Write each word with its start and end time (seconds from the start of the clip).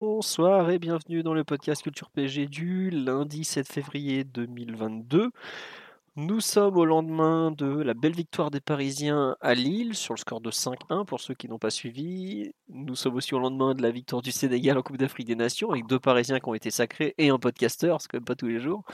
Bonsoir 0.00 0.70
et 0.70 0.78
bienvenue 0.78 1.24
dans 1.24 1.34
le 1.34 1.42
podcast 1.42 1.82
Culture 1.82 2.08
PG 2.10 2.46
du 2.46 2.88
lundi 2.88 3.42
7 3.42 3.66
février 3.66 4.22
2022. 4.22 5.32
Nous 6.14 6.40
sommes 6.40 6.76
au 6.76 6.84
lendemain 6.84 7.50
de 7.50 7.66
la 7.66 7.94
belle 7.94 8.14
victoire 8.14 8.52
des 8.52 8.60
Parisiens 8.60 9.36
à 9.40 9.54
Lille 9.54 9.96
sur 9.96 10.14
le 10.14 10.18
score 10.18 10.40
de 10.40 10.52
5-1 10.52 11.04
pour 11.04 11.18
ceux 11.18 11.34
qui 11.34 11.48
n'ont 11.48 11.58
pas 11.58 11.70
suivi. 11.70 12.52
Nous 12.68 12.94
sommes 12.94 13.16
aussi 13.16 13.34
au 13.34 13.40
lendemain 13.40 13.74
de 13.74 13.82
la 13.82 13.90
victoire 13.90 14.22
du 14.22 14.30
Sénégal 14.30 14.78
en 14.78 14.82
Coupe 14.82 14.98
d'Afrique 14.98 15.26
des 15.26 15.34
Nations 15.34 15.70
avec 15.72 15.88
deux 15.88 15.98
Parisiens 15.98 16.38
qui 16.38 16.48
ont 16.48 16.54
été 16.54 16.70
sacrés 16.70 17.16
et 17.18 17.30
un 17.30 17.38
podcasteur, 17.40 18.00
c'est 18.00 18.08
quand 18.08 18.18
même 18.18 18.24
pas 18.24 18.36
tous 18.36 18.46
les 18.46 18.60
jours. 18.60 18.84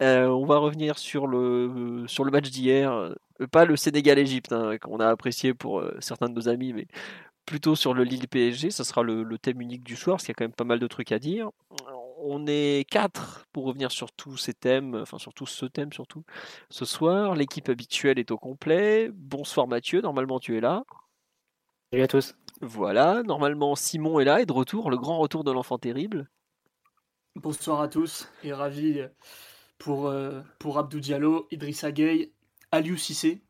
Euh, 0.00 0.28
on 0.28 0.46
va 0.46 0.58
revenir 0.58 0.96
sur 0.98 1.26
le, 1.26 2.06
match 2.30 2.50
d'hier, 2.50 2.92
euh, 2.92 3.14
pas 3.50 3.64
le 3.64 3.74
Sénégal-Égypte 3.74 4.52
hein, 4.52 4.78
qu'on 4.78 5.00
a 5.00 5.08
apprécié 5.08 5.54
pour 5.54 5.80
euh, 5.80 5.96
certains 6.00 6.28
de 6.28 6.34
nos 6.34 6.48
amis, 6.48 6.72
mais 6.72 6.86
plutôt 7.50 7.74
sur 7.74 7.94
le 7.94 8.04
Lille 8.04 8.28
PSG. 8.28 8.70
Ça 8.70 8.84
sera 8.84 9.02
le, 9.02 9.24
le 9.24 9.36
thème 9.36 9.60
unique 9.60 9.82
du 9.82 9.96
soir 9.96 10.16
parce 10.16 10.24
qu'il 10.24 10.30
y 10.30 10.36
a 10.36 10.38
quand 10.38 10.44
même 10.44 10.52
pas 10.52 10.64
mal 10.64 10.78
de 10.78 10.86
trucs 10.86 11.10
à 11.10 11.18
dire 11.18 11.50
on 12.22 12.46
est 12.46 12.88
quatre 12.88 13.46
pour 13.52 13.64
revenir 13.64 13.90
sur 13.90 14.12
tous 14.12 14.36
ces 14.36 14.54
thèmes, 14.54 14.94
enfin 14.94 15.18
sur 15.18 15.34
tout 15.34 15.46
ce 15.46 15.66
thème 15.66 15.92
surtout. 15.92 16.22
Ce 16.68 16.84
soir, 16.84 17.34
l'équipe 17.34 17.68
habituelle 17.68 18.18
est 18.18 18.30
au 18.30 18.38
complet. 18.38 19.10
Bonsoir 19.12 19.66
Mathieu, 19.66 20.00
normalement 20.00 20.38
tu 20.38 20.56
es 20.56 20.60
là. 20.60 20.84
Salut 21.90 22.04
à 22.04 22.08
tous. 22.08 22.36
Voilà, 22.60 23.22
normalement 23.22 23.74
Simon 23.74 24.20
est 24.20 24.24
là 24.24 24.40
et 24.40 24.46
de 24.46 24.52
retour, 24.52 24.90
le 24.90 24.98
grand 24.98 25.18
retour 25.18 25.44
de 25.44 25.50
l'enfant 25.50 25.78
terrible. 25.78 26.28
Bonsoir 27.36 27.80
à 27.80 27.88
tous 27.88 28.28
et 28.44 28.52
ravi 28.52 29.02
pour, 29.78 30.06
euh, 30.06 30.42
pour 30.58 30.78
Abdou 30.78 31.00
Diallo, 31.00 31.48
Idrissa 31.50 31.90
Gueye, 31.90 32.32
Aliou 32.70 32.96
Sissé 32.96 33.40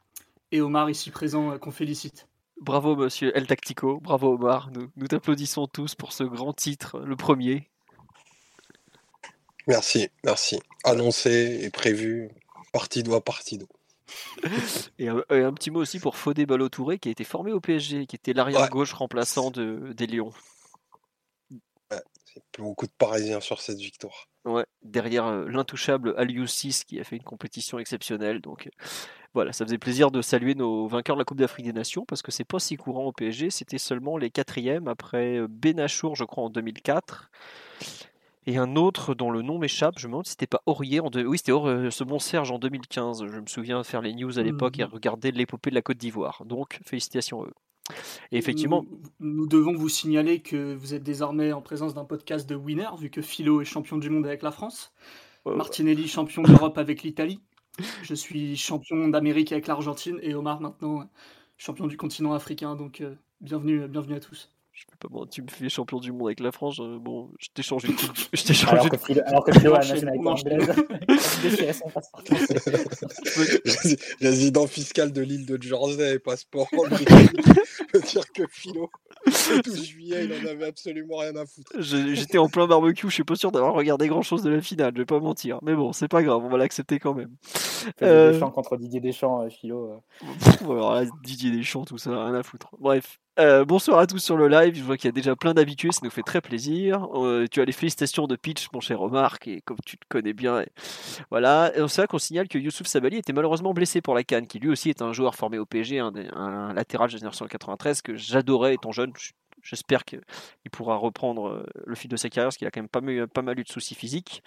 et 0.53 0.61
Omar 0.61 0.89
ici 0.89 1.11
présent 1.11 1.51
euh, 1.51 1.59
qu'on 1.59 1.73
félicite. 1.73 2.30
Bravo 2.61 2.95
monsieur 2.95 3.35
El 3.35 3.47
Tactico, 3.47 4.01
bravo 4.01 4.35
Omar, 4.35 4.71
nous, 4.71 4.91
nous 4.97 5.07
t'applaudissons 5.07 5.67
tous 5.67 5.95
pour 5.95 6.13
ce 6.13 6.25
grand 6.25 6.53
titre, 6.53 7.01
le 7.01 7.17
premier. 7.17 7.71
Merci, 9.67 10.11
merci. 10.25 10.61
Annoncé 10.85 11.61
et 11.63 11.71
prévu, 11.71 12.29
partie 12.73 13.03
doigt, 13.03 13.23
partie 13.23 13.57
d'eau. 13.57 13.69
et, 14.99 15.09
un, 15.09 15.23
et, 15.31 15.43
un, 15.43 15.55
petit 15.55 15.71
mot 15.71 15.81
aussi 15.81 16.01
pour 16.01 16.17
Fodé 16.17 16.45
Balotouré 16.45 16.99
qui 16.99 17.09
a 17.09 17.13
été 17.13 17.25
formé 17.25 17.53
au 17.53 17.61
PSG, 17.61 18.07
qui 18.07 18.17
était 18.17 18.35
l'arrière 18.35 18.69
gauche 18.69 18.93
remplaçant 18.93 19.51
de, 19.51 19.93
des 19.95 20.07
Lions. 20.07 20.33
Ouais, 21.91 22.03
c'est 22.27 22.43
beaucoup 22.59 22.87
de 22.87 22.93
Parisiens 22.99 23.41
sur 23.41 23.61
cette 23.61 23.79
victoire. 23.79 24.29
Ouais, 24.45 24.67
derrière 24.83 25.27
euh, 25.27 25.49
l'intouchable 25.49 26.15
Aliou 26.19 26.47
6 26.47 26.85
qui 26.85 26.99
a 27.01 27.05
fait 27.05 27.17
une 27.17 27.23
compétition 27.23 27.79
exceptionnelle. 27.79 28.41
Donc 28.41 28.69
voilà, 29.35 29.53
ça 29.53 29.65
faisait 29.65 29.79
plaisir 29.79 30.11
de 30.11 30.23
saluer 30.23 30.55
nos 30.55 30.87
vainqueurs 30.87 31.17
de 31.17 31.21
la 31.21 31.25
Coupe 31.25 31.39
d'Afrique 31.39 31.67
des 31.67 31.73
Nations 31.73 32.05
parce 32.07 32.23
que 32.23 32.33
c'est 32.33 32.45
pas 32.45 32.59
si 32.59 32.77
courant 32.77 33.07
au 33.07 33.13
PSG. 33.13 33.51
C'était 33.51 33.79
seulement 33.79 34.17
les 34.17 34.31
quatrièmes 34.31 34.89
après 34.89 35.39
euh, 35.39 35.47
Benachour, 35.49 36.17
je 36.17 36.25
crois, 36.25 36.45
en 36.45 36.51
2004 36.51 37.31
et 38.47 38.57
un 38.57 38.75
autre 38.75 39.15
dont 39.15 39.31
le 39.31 39.43
nom 39.43 39.59
m'échappe, 39.59 39.99
je 39.99 40.07
me 40.07 40.13
demande 40.13 40.27
si 40.27 40.33
c'était 40.33 40.47
pas 40.47 40.63
Aurier. 40.67 41.01
En. 41.01 41.11
Oui, 41.15 41.37
c'était 41.39 41.53
euh, 41.53 41.91
ce 41.91 42.05
bon 42.05 42.19
Serge 42.19 42.51
en 42.51 42.59
2015. 42.59 43.27
Je 43.27 43.39
me 43.39 43.47
souviens 43.47 43.85
faire 43.85 44.01
les 44.01 44.15
news 44.15 44.39
à 44.39 44.43
l'époque 44.43 44.79
et 44.79 44.83
Mhm. 44.85 44.91
regarder 44.91 45.31
l'épopée 45.31 45.71
de 45.71 45.75
la 45.75 45.83
Côte 45.83 45.99
d'Ivoire. 45.99 46.43
Donc, 46.47 46.81
félicitations 46.85 47.43
à 47.43 47.47
eux. 47.47 47.55
Et 48.33 48.39
effectivement, 48.39 48.85
Nous, 49.21 49.37
nous 49.37 49.47
devons 49.47 49.75
vous 49.75 49.89
signaler 49.89 50.41
que 50.41 50.75
vous 50.75 50.95
êtes 50.95 51.03
désormais 51.03 51.53
en 51.53 51.61
présence 51.61 51.93
d'un 51.93 52.05
podcast 52.05 52.49
de 52.49 52.55
winner, 52.55 52.89
vu 52.99 53.11
que 53.11 53.21
Philo 53.21 53.61
est 53.61 53.65
champion 53.65 53.99
du 53.99 54.09
monde 54.09 54.27
avec 54.27 54.43
la 54.43 54.53
France, 54.53 54.93
euh, 55.47 55.55
Martinelli 55.57 56.09
champion 56.09 56.43
d'Europe 56.43 56.79
avec 56.79 57.03
l'Italie, 57.03 57.41
je 58.03 58.15
suis 58.15 58.57
champion 58.57 59.09
d'Amérique 59.09 59.53
avec 59.53 59.67
l'Argentine, 59.67 60.19
et 60.23 60.35
Omar 60.35 60.61
maintenant 60.61 61.09
champion 61.59 61.87
du 61.87 61.97
continent 61.97 62.33
africain. 62.33 62.75
Donc 62.77 63.01
euh, 63.01 63.15
bienvenue, 63.41 63.87
bienvenue 63.89 64.17
à 64.17 64.21
tous. 64.21 64.51
je 64.73 64.85
peux 64.87 65.09
pas 65.09 65.13
mentir, 65.13 65.31
tu 65.31 65.43
me 65.43 65.49
fais 65.49 65.69
champion 65.69 65.99
du 66.01 66.13
monde 66.13 66.29
avec 66.29 66.41
la 66.41 66.53
France. 66.53 66.79
euh, 66.81 66.99
bon, 66.99 67.31
je 67.39 67.49
t'ai 67.53 67.63
changé 67.63 67.89
de 67.89 67.93
coupe- 67.93 68.17
je 68.33 68.43
t'ai 68.45 68.55
changé 68.55 68.73
Alors 68.73 68.89
que 68.91 68.97
Philo, 68.97 69.21
alors 69.27 69.45
que 69.45 69.53
Philo 69.59 69.75
a 69.75 69.79
nationalité 69.79 70.21
Résident 74.21 74.67
fiscal 74.67 75.13
de 75.13 75.21
l'île 75.21 75.47
de 75.47 75.61
Jersey 75.61 76.15
et 76.15 76.19
passeport 76.19 76.69
britannique. 77.93 77.93
Je 77.93 77.99
veux 77.99 78.23
dire 78.23 78.33
que 78.33 78.43
Philo, 78.51 78.91
le 79.27 79.63
12 79.63 79.85
juillet, 79.85 80.25
il 80.25 80.33
en 80.47 80.51
avait 80.51 80.67
absolument 80.67 81.17
rien 81.19 81.35
à 81.37 81.47
foutre. 81.47 81.73
J'étais 81.79 82.39
en 82.39 82.49
plein 82.49 82.67
barbecue, 82.67 83.09
je 83.09 83.15
suis 83.15 83.25
pas 83.25 83.37
sûr 83.37 83.53
d'avoir 83.53 83.75
regardé 83.75 84.09
grand 84.09 84.23
chose 84.23 84.43
de 84.43 84.51
la 84.51 84.61
finale, 84.61 84.93
je 84.95 85.01
vais 85.01 85.07
pas 85.07 85.21
mentir. 85.21 85.59
Mais 85.63 85.75
bon, 85.75 85.93
c'est 85.93 86.09
pas 86.09 86.23
grave, 86.23 86.43
on 86.45 86.49
va 86.49 86.59
l'accepter 86.59 86.99
quand 86.99 87.15
même. 87.15 87.31
Euh, 88.03 88.33
Deschamps 88.33 88.51
contre 88.51 88.77
Didier 88.77 89.01
Deschamps, 89.01 89.43
euh, 89.43 89.49
Philo. 89.49 89.93
euh. 90.23 90.65
Alors 90.65 90.95
là, 90.95 91.05
Didier 91.25 91.51
Deschamps, 91.51 91.85
tout 91.85 91.99
ça, 91.99 92.11
rien 92.11 92.35
à 92.35 92.43
foutre. 92.43 92.69
Bref. 92.79 93.19
Euh, 93.39 93.65
bonsoir 93.65 94.01
à 94.01 94.07
tous 94.07 94.19
sur 94.19 94.37
le 94.37 94.49
live. 94.49 94.75
Je 94.75 94.83
vois 94.83 94.99
qu'il 94.99 95.07
y 95.07 95.09
a 95.09 95.13
déjà 95.13 95.35
plein 95.35 95.55
d'habitués, 95.55 95.93
ça 95.93 96.01
nous 96.03 96.11
fait 96.11 96.23
très 96.23 96.43
plaisir. 96.43 97.07
Euh, 97.15 97.47
tu 97.51 97.63
as 97.63 97.65
les 97.65 97.73
félicitations 97.73 98.27
de 98.27 98.37
Pitch, 98.37 98.67
mon 98.75 98.81
cher 98.81 99.01
Omar, 99.01 99.39
et 99.47 99.63
comme 99.63 99.79
tu 99.87 99.97
te 99.97 100.05
connais 100.11 100.35
bien. 100.35 100.61
et- 100.61 100.69
Voilà. 101.31 101.73
Et 101.75 101.89
C'est 101.89 102.03
vrai 102.03 102.07
qu'on 102.09 102.19
signale 102.19 102.49
que 102.49 102.59
Youssouf 102.59 102.87
Sabali 102.87 103.17
était 103.17 103.33
malheureusement 103.33 103.73
blessé 103.73 104.03
pour 104.03 104.15
la 104.15 104.25
Cannes, 104.25 104.47
qui 104.47 104.59
lui 104.59 104.69
aussi 104.69 104.91
est 104.91 105.01
un 105.01 105.15
joueur 105.15 105.37
formé 105.37 105.59
au 105.59 105.65
PSG, 105.65 106.01
un, 106.01 106.75
latéral 106.75 107.09
de 107.09 107.17
génération 107.17 107.47
93 107.81 108.03
que 108.03 108.17
j'adorais 108.17 108.75
étant 108.75 108.93
jeune. 108.93 109.13
J'espère 109.63 110.07
qu'il 110.07 110.21
pourra 110.73 110.97
reprendre 110.97 111.49
euh, 111.49 111.67
le 111.85 111.95
fil 111.95 112.09
de 112.09 112.17
sa 112.17 112.31
carrière, 112.31 112.47
parce 112.47 112.57
qu'il 112.57 112.67
a 112.67 112.71
quand 112.71 112.81
même 112.81 112.89
pas, 112.89 113.03
mal- 113.03 113.29
pas 113.29 113.43
mal 113.43 113.59
eu 113.61 113.65
de 113.65 113.69
soucis 113.69 113.95
physiques. 113.95 114.43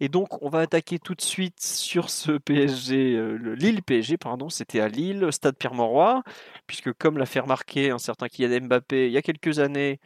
Et 0.00 0.08
donc, 0.08 0.42
on 0.42 0.48
va 0.48 0.58
attaquer 0.60 0.98
tout 0.98 1.14
de 1.14 1.20
suite 1.20 1.60
sur 1.60 2.10
ce 2.10 2.32
PSG, 2.32 3.14
euh, 3.14 3.36
le 3.36 3.54
Lille 3.54 3.82
PSG, 3.84 4.16
pardon. 4.16 4.48
C'était 4.48 4.80
à 4.80 4.88
Lille, 4.88 5.28
stade 5.30 5.56
Pierre-Mauroy, 5.56 6.22
puisque 6.66 6.92
comme 6.94 7.18
l'a 7.18 7.26
fait 7.26 7.38
remarquer 7.40 7.90
un 7.90 7.98
certain 7.98 8.26
Kylian 8.28 8.66
Mbappé 8.66 9.06
il 9.06 9.12
y 9.12 9.16
a 9.16 9.22
quelques 9.22 9.60
années, 9.60 10.00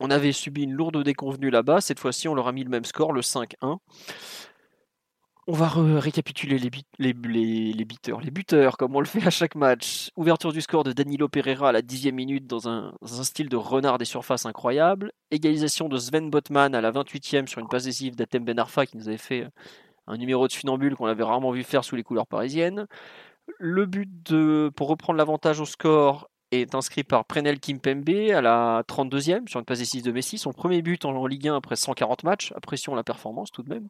on 0.00 0.10
avait 0.10 0.32
subi 0.32 0.64
une 0.64 0.72
lourde 0.72 1.02
déconvenue 1.02 1.48
là-bas. 1.48 1.80
Cette 1.80 1.98
fois-ci, 1.98 2.28
on 2.28 2.34
leur 2.34 2.48
a 2.48 2.52
mis 2.52 2.64
le 2.64 2.68
même 2.70 2.84
score, 2.84 3.14
le 3.14 3.22
5-1. 3.22 3.78
On 5.48 5.52
va 5.52 5.68
récapituler 6.00 6.58
les, 6.58 7.12
buteurs, 7.12 8.76
comme 8.76 8.96
on 8.96 9.00
le 9.00 9.06
fait 9.06 9.24
à 9.24 9.30
chaque 9.30 9.54
match. 9.54 10.10
Ouverture 10.16 10.52
du 10.52 10.60
score 10.60 10.82
de 10.82 10.92
Danilo 10.92 11.28
Pereira 11.28 11.68
à 11.68 11.72
la 11.72 11.82
dixième 11.82 12.16
minute 12.16 12.48
dans 12.48 12.68
un, 12.68 12.92
style 13.04 13.48
de 13.48 13.56
renard 13.56 13.98
des 13.98 14.04
surfaces 14.04 14.44
incroyable. 14.44 15.12
Égalisation 15.30 15.88
de 15.88 15.98
Sven 15.98 16.30
Botman 16.30 16.74
à 16.74 16.80
la 16.80 16.90
28e 16.90 17.46
sur 17.46 17.60
une 17.60 17.68
passe 17.68 17.84
décisive 17.84 18.16
d'Atem 18.16 18.44
Ben 18.44 18.58
Arfa 18.58 18.86
qui 18.86 18.96
nous 18.96 19.06
avait 19.06 19.18
fait 19.18 19.46
un 20.08 20.16
numéro 20.16 20.48
de 20.48 20.52
funambule 20.52 20.96
qu'on 20.96 21.06
avait 21.06 21.22
rarement 21.22 21.52
vu 21.52 21.62
faire 21.62 21.84
sous 21.84 21.94
les 21.94 22.02
couleurs 22.02 22.26
parisiennes. 22.26 22.88
Le 23.60 23.86
but 23.86 24.10
pour 24.74 24.88
reprendre 24.88 25.16
l'avantage 25.16 25.60
au 25.60 25.64
score 25.64 26.28
est 26.50 26.74
inscrit 26.74 27.04
par 27.04 27.24
Prenel 27.24 27.60
Kimpembe 27.60 28.32
à 28.34 28.40
la 28.40 28.82
32e 28.88 29.48
sur 29.48 29.60
une 29.60 29.66
passe 29.66 29.78
décisive 29.78 30.06
de 30.06 30.10
Messi. 30.12 30.38
Son 30.38 30.52
premier 30.52 30.82
but 30.82 31.04
en 31.04 31.24
Ligue 31.26 31.46
1 31.46 31.56
après 31.56 31.76
140 31.76 32.24
matchs. 32.24 32.52
Apprécions 32.56 32.96
la 32.96 33.04
performance 33.04 33.52
tout 33.52 33.62
de 33.62 33.68
même. 33.68 33.88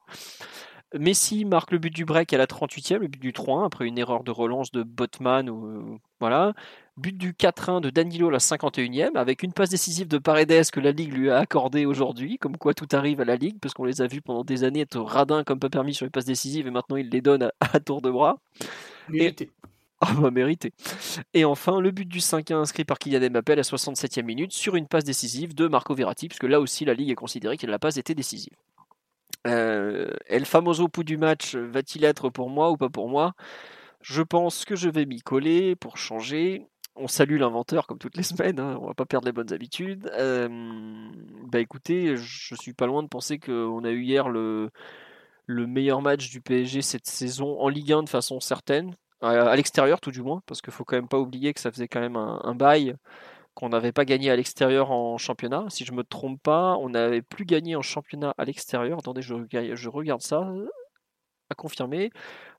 Messi 0.94 1.44
marque 1.44 1.72
le 1.72 1.78
but 1.78 1.92
du 1.92 2.04
break 2.04 2.32
à 2.32 2.38
la 2.38 2.46
38e, 2.46 2.98
le 2.98 3.08
but 3.08 3.20
du 3.20 3.32
3-1 3.32 3.66
après 3.66 3.86
une 3.86 3.98
erreur 3.98 4.22
de 4.22 4.30
relance 4.30 4.70
de 4.70 4.82
Botman. 4.82 5.50
Ou, 5.50 5.98
voilà. 6.20 6.54
But 6.96 7.16
du 7.16 7.32
4-1 7.32 7.80
de 7.80 7.90
Danilo 7.90 8.28
à 8.28 8.32
la 8.32 8.38
51e, 8.38 9.16
avec 9.16 9.42
une 9.42 9.52
passe 9.52 9.68
décisive 9.68 10.08
de 10.08 10.18
Paredes 10.18 10.70
que 10.70 10.80
la 10.80 10.92
Ligue 10.92 11.12
lui 11.12 11.30
a 11.30 11.38
accordée 11.38 11.84
aujourd'hui, 11.86 12.38
comme 12.38 12.56
quoi 12.56 12.72
tout 12.72 12.88
arrive 12.92 13.20
à 13.20 13.24
la 13.24 13.36
Ligue, 13.36 13.58
parce 13.60 13.74
qu'on 13.74 13.84
les 13.84 14.00
a 14.00 14.06
vus 14.06 14.22
pendant 14.22 14.44
des 14.44 14.64
années 14.64 14.80
être 14.80 15.00
radins 15.00 15.44
comme 15.44 15.58
pas 15.58 15.68
permis 15.68 15.92
sur 15.92 16.06
les 16.06 16.10
passes 16.10 16.24
décisives, 16.24 16.66
et 16.66 16.70
maintenant 16.70 16.96
il 16.96 17.10
les 17.10 17.20
donne 17.20 17.42
à, 17.42 17.52
à 17.60 17.80
tour 17.80 18.00
de 18.00 18.10
bras. 18.10 18.38
Mérité. 19.08 19.50
Ah 20.02 20.12
bah 20.12 20.30
mérité. 20.30 20.74
Et 21.32 21.46
enfin, 21.46 21.80
le 21.80 21.90
but 21.90 22.06
du 22.06 22.18
5-1 22.18 22.56
inscrit 22.56 22.84
par 22.84 22.98
Kylian 22.98 23.30
Mbappé 23.30 23.52
à 23.52 23.56
la 23.56 23.62
67e 23.62 24.24
minute 24.24 24.52
sur 24.52 24.76
une 24.76 24.86
passe 24.86 25.04
décisive 25.04 25.54
de 25.54 25.68
Marco 25.68 25.94
Verratti, 25.94 26.28
puisque 26.28 26.44
là 26.44 26.60
aussi 26.60 26.84
la 26.84 26.92
Ligue 26.92 27.08
est 27.08 27.14
considérée 27.14 27.56
que 27.56 27.66
la 27.66 27.78
passe 27.78 27.96
était 27.96 28.14
décisive. 28.14 28.52
Euh, 29.46 30.10
El 30.26 30.44
famoso 30.44 30.88
pouls 30.88 31.04
du 31.04 31.16
match 31.18 31.54
va-t-il 31.54 32.04
être 32.04 32.30
pour 32.30 32.50
moi 32.50 32.70
ou 32.70 32.76
pas 32.76 32.88
pour 32.88 33.08
moi? 33.08 33.34
Je 34.02 34.22
pense 34.22 34.64
que 34.64 34.76
je 34.76 34.88
vais 34.88 35.06
m'y 35.06 35.20
coller 35.22 35.76
pour 35.76 35.98
changer. 35.98 36.66
On 36.96 37.08
salue 37.08 37.38
l'inventeur 37.38 37.86
comme 37.86 37.98
toutes 37.98 38.16
les 38.16 38.22
semaines, 38.22 38.58
hein, 38.58 38.78
on 38.80 38.86
va 38.86 38.94
pas 38.94 39.04
perdre 39.06 39.26
les 39.26 39.32
bonnes 39.32 39.52
habitudes. 39.52 40.10
Euh, 40.14 40.48
bah 41.44 41.60
écoutez, 41.60 42.16
je 42.16 42.54
suis 42.54 42.72
pas 42.72 42.86
loin 42.86 43.02
de 43.02 43.08
penser 43.08 43.38
qu'on 43.38 43.84
a 43.84 43.90
eu 43.90 44.02
hier 44.02 44.28
le, 44.30 44.70
le 45.46 45.66
meilleur 45.66 46.02
match 46.02 46.30
du 46.30 46.40
PSG 46.40 46.82
cette 46.82 47.06
saison 47.06 47.60
en 47.60 47.68
Ligue 47.68 47.92
1 47.92 48.04
de 48.04 48.08
façon 48.08 48.40
certaine, 48.40 48.94
à, 49.20 49.30
à 49.30 49.56
l'extérieur 49.56 50.00
tout 50.00 50.10
du 50.10 50.22
moins, 50.22 50.42
parce 50.46 50.62
qu'il 50.62 50.72
faut 50.72 50.84
quand 50.84 50.96
même 50.96 51.08
pas 51.08 51.18
oublier 51.20 51.52
que 51.54 51.60
ça 51.60 51.70
faisait 51.72 51.88
quand 51.88 52.00
même 52.00 52.16
un 52.16 52.54
bail 52.54 52.96
qu'on 53.56 53.70
n'avait 53.70 53.90
pas 53.90 54.04
gagné 54.04 54.30
à 54.30 54.36
l'extérieur 54.36 54.92
en 54.92 55.18
championnat. 55.18 55.64
Si 55.70 55.84
je 55.84 55.92
me 55.92 56.04
trompe 56.04 56.40
pas, 56.42 56.76
on 56.76 56.90
n'avait 56.90 57.22
plus 57.22 57.46
gagné 57.46 57.74
en 57.74 57.82
championnat 57.82 58.34
à 58.38 58.44
l'extérieur. 58.44 58.98
Attendez, 58.98 59.22
je 59.22 59.88
regarde 59.88 60.22
ça. 60.22 60.48
À 61.50 61.54
confirmer. 61.54 62.10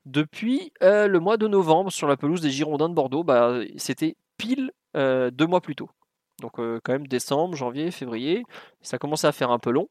Depuis 0.06 0.72
euh, 0.82 1.06
le 1.06 1.20
mois 1.20 1.36
de 1.36 1.46
novembre 1.46 1.92
sur 1.92 2.08
la 2.08 2.16
pelouse 2.16 2.40
des 2.40 2.50
Girondins 2.50 2.88
de 2.88 2.94
Bordeaux, 2.94 3.22
bah, 3.22 3.60
c'était 3.76 4.16
pile 4.38 4.72
euh, 4.96 5.30
deux 5.30 5.46
mois 5.46 5.60
plus 5.60 5.76
tôt. 5.76 5.90
Donc 6.40 6.58
euh, 6.58 6.80
quand 6.82 6.92
même 6.92 7.06
décembre, 7.06 7.54
janvier, 7.54 7.90
février. 7.90 8.44
Ça 8.80 8.98
commençait 8.98 9.26
à 9.26 9.32
faire 9.32 9.50
un 9.50 9.58
peu 9.58 9.70
long. 9.70 9.88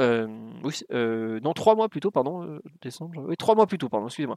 Euh, 0.00 0.28
euh, 0.92 1.40
non, 1.40 1.52
trois 1.54 1.74
mois 1.74 1.88
plus 1.88 2.00
tôt, 2.00 2.10
pardon. 2.12 2.44
euh, 2.44 2.60
décembre, 2.82 3.34
trois 3.36 3.54
mois 3.56 3.66
plus 3.66 3.78
tôt, 3.78 3.88
pardon, 3.88 4.06
excusez-moi. 4.06 4.36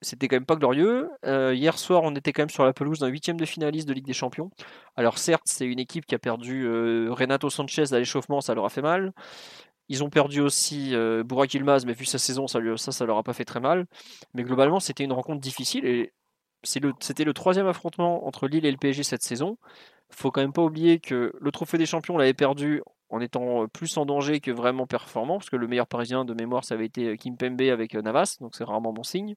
C'était 0.00 0.28
quand 0.28 0.36
même 0.36 0.46
pas 0.46 0.56
glorieux. 0.56 1.08
Hier 1.24 1.78
soir, 1.78 2.02
on 2.04 2.14
était 2.14 2.32
quand 2.32 2.42
même 2.42 2.50
sur 2.50 2.64
la 2.64 2.72
pelouse 2.72 3.00
d'un 3.00 3.08
huitième 3.08 3.36
de 3.38 3.44
finaliste 3.44 3.88
de 3.88 3.92
Ligue 3.92 4.06
des 4.06 4.12
Champions. 4.12 4.50
Alors 4.96 5.18
certes, 5.18 5.42
c'est 5.46 5.66
une 5.66 5.78
équipe 5.78 6.06
qui 6.06 6.14
a 6.14 6.18
perdu 6.18 6.68
Renato 7.10 7.50
Sanchez 7.50 7.92
à 7.92 7.98
l'échauffement, 7.98 8.40
ça 8.40 8.54
leur 8.54 8.64
a 8.64 8.68
fait 8.70 8.82
mal. 8.82 9.12
Ils 9.88 10.02
ont 10.04 10.10
perdu 10.10 10.40
aussi 10.40 10.94
Burak 11.24 11.54
Yilmaz, 11.54 11.84
mais 11.86 11.92
vu 11.94 12.04
sa 12.04 12.18
saison, 12.18 12.46
ça, 12.46 12.58
lui- 12.60 12.78
ça, 12.78 12.92
ça 12.92 13.06
leur 13.06 13.18
a 13.18 13.22
pas 13.22 13.32
fait 13.34 13.44
très 13.44 13.60
mal. 13.60 13.86
Mais 14.34 14.42
globalement, 14.42 14.80
c'était 14.80 15.04
une 15.04 15.12
rencontre 15.12 15.40
difficile 15.40 15.84
et 15.86 16.12
c'est 16.64 16.80
le- 16.80 16.94
c'était 17.00 17.24
le 17.24 17.32
troisième 17.34 17.66
affrontement 17.68 18.26
entre 18.26 18.48
Lille 18.48 18.66
et 18.66 18.70
le 18.70 18.76
PSG 18.78 19.02
cette 19.04 19.22
saison. 19.22 19.58
Faut 20.10 20.30
quand 20.30 20.40
même 20.40 20.52
pas 20.52 20.62
oublier 20.62 21.00
que 21.00 21.32
le 21.38 21.50
Trophée 21.50 21.78
des 21.78 21.86
Champions 21.86 22.16
l'avait 22.16 22.34
perdu 22.34 22.82
en 23.08 23.20
étant 23.20 23.66
plus 23.68 23.96
en 23.96 24.06
danger 24.06 24.40
que 24.40 24.50
vraiment 24.50 24.86
performant, 24.86 25.38
parce 25.38 25.50
que 25.50 25.56
le 25.56 25.68
meilleur 25.68 25.86
parisien 25.86 26.24
de 26.24 26.34
mémoire, 26.34 26.64
ça 26.64 26.74
avait 26.74 26.86
été 26.86 27.08
euh, 27.08 27.16
Kim 27.16 27.36
Pembe 27.36 27.60
avec 27.62 27.94
euh, 27.94 28.02
Navas, 28.02 28.36
donc 28.40 28.54
c'est 28.54 28.64
rarement 28.64 28.92
bon 28.92 29.02
signe. 29.02 29.36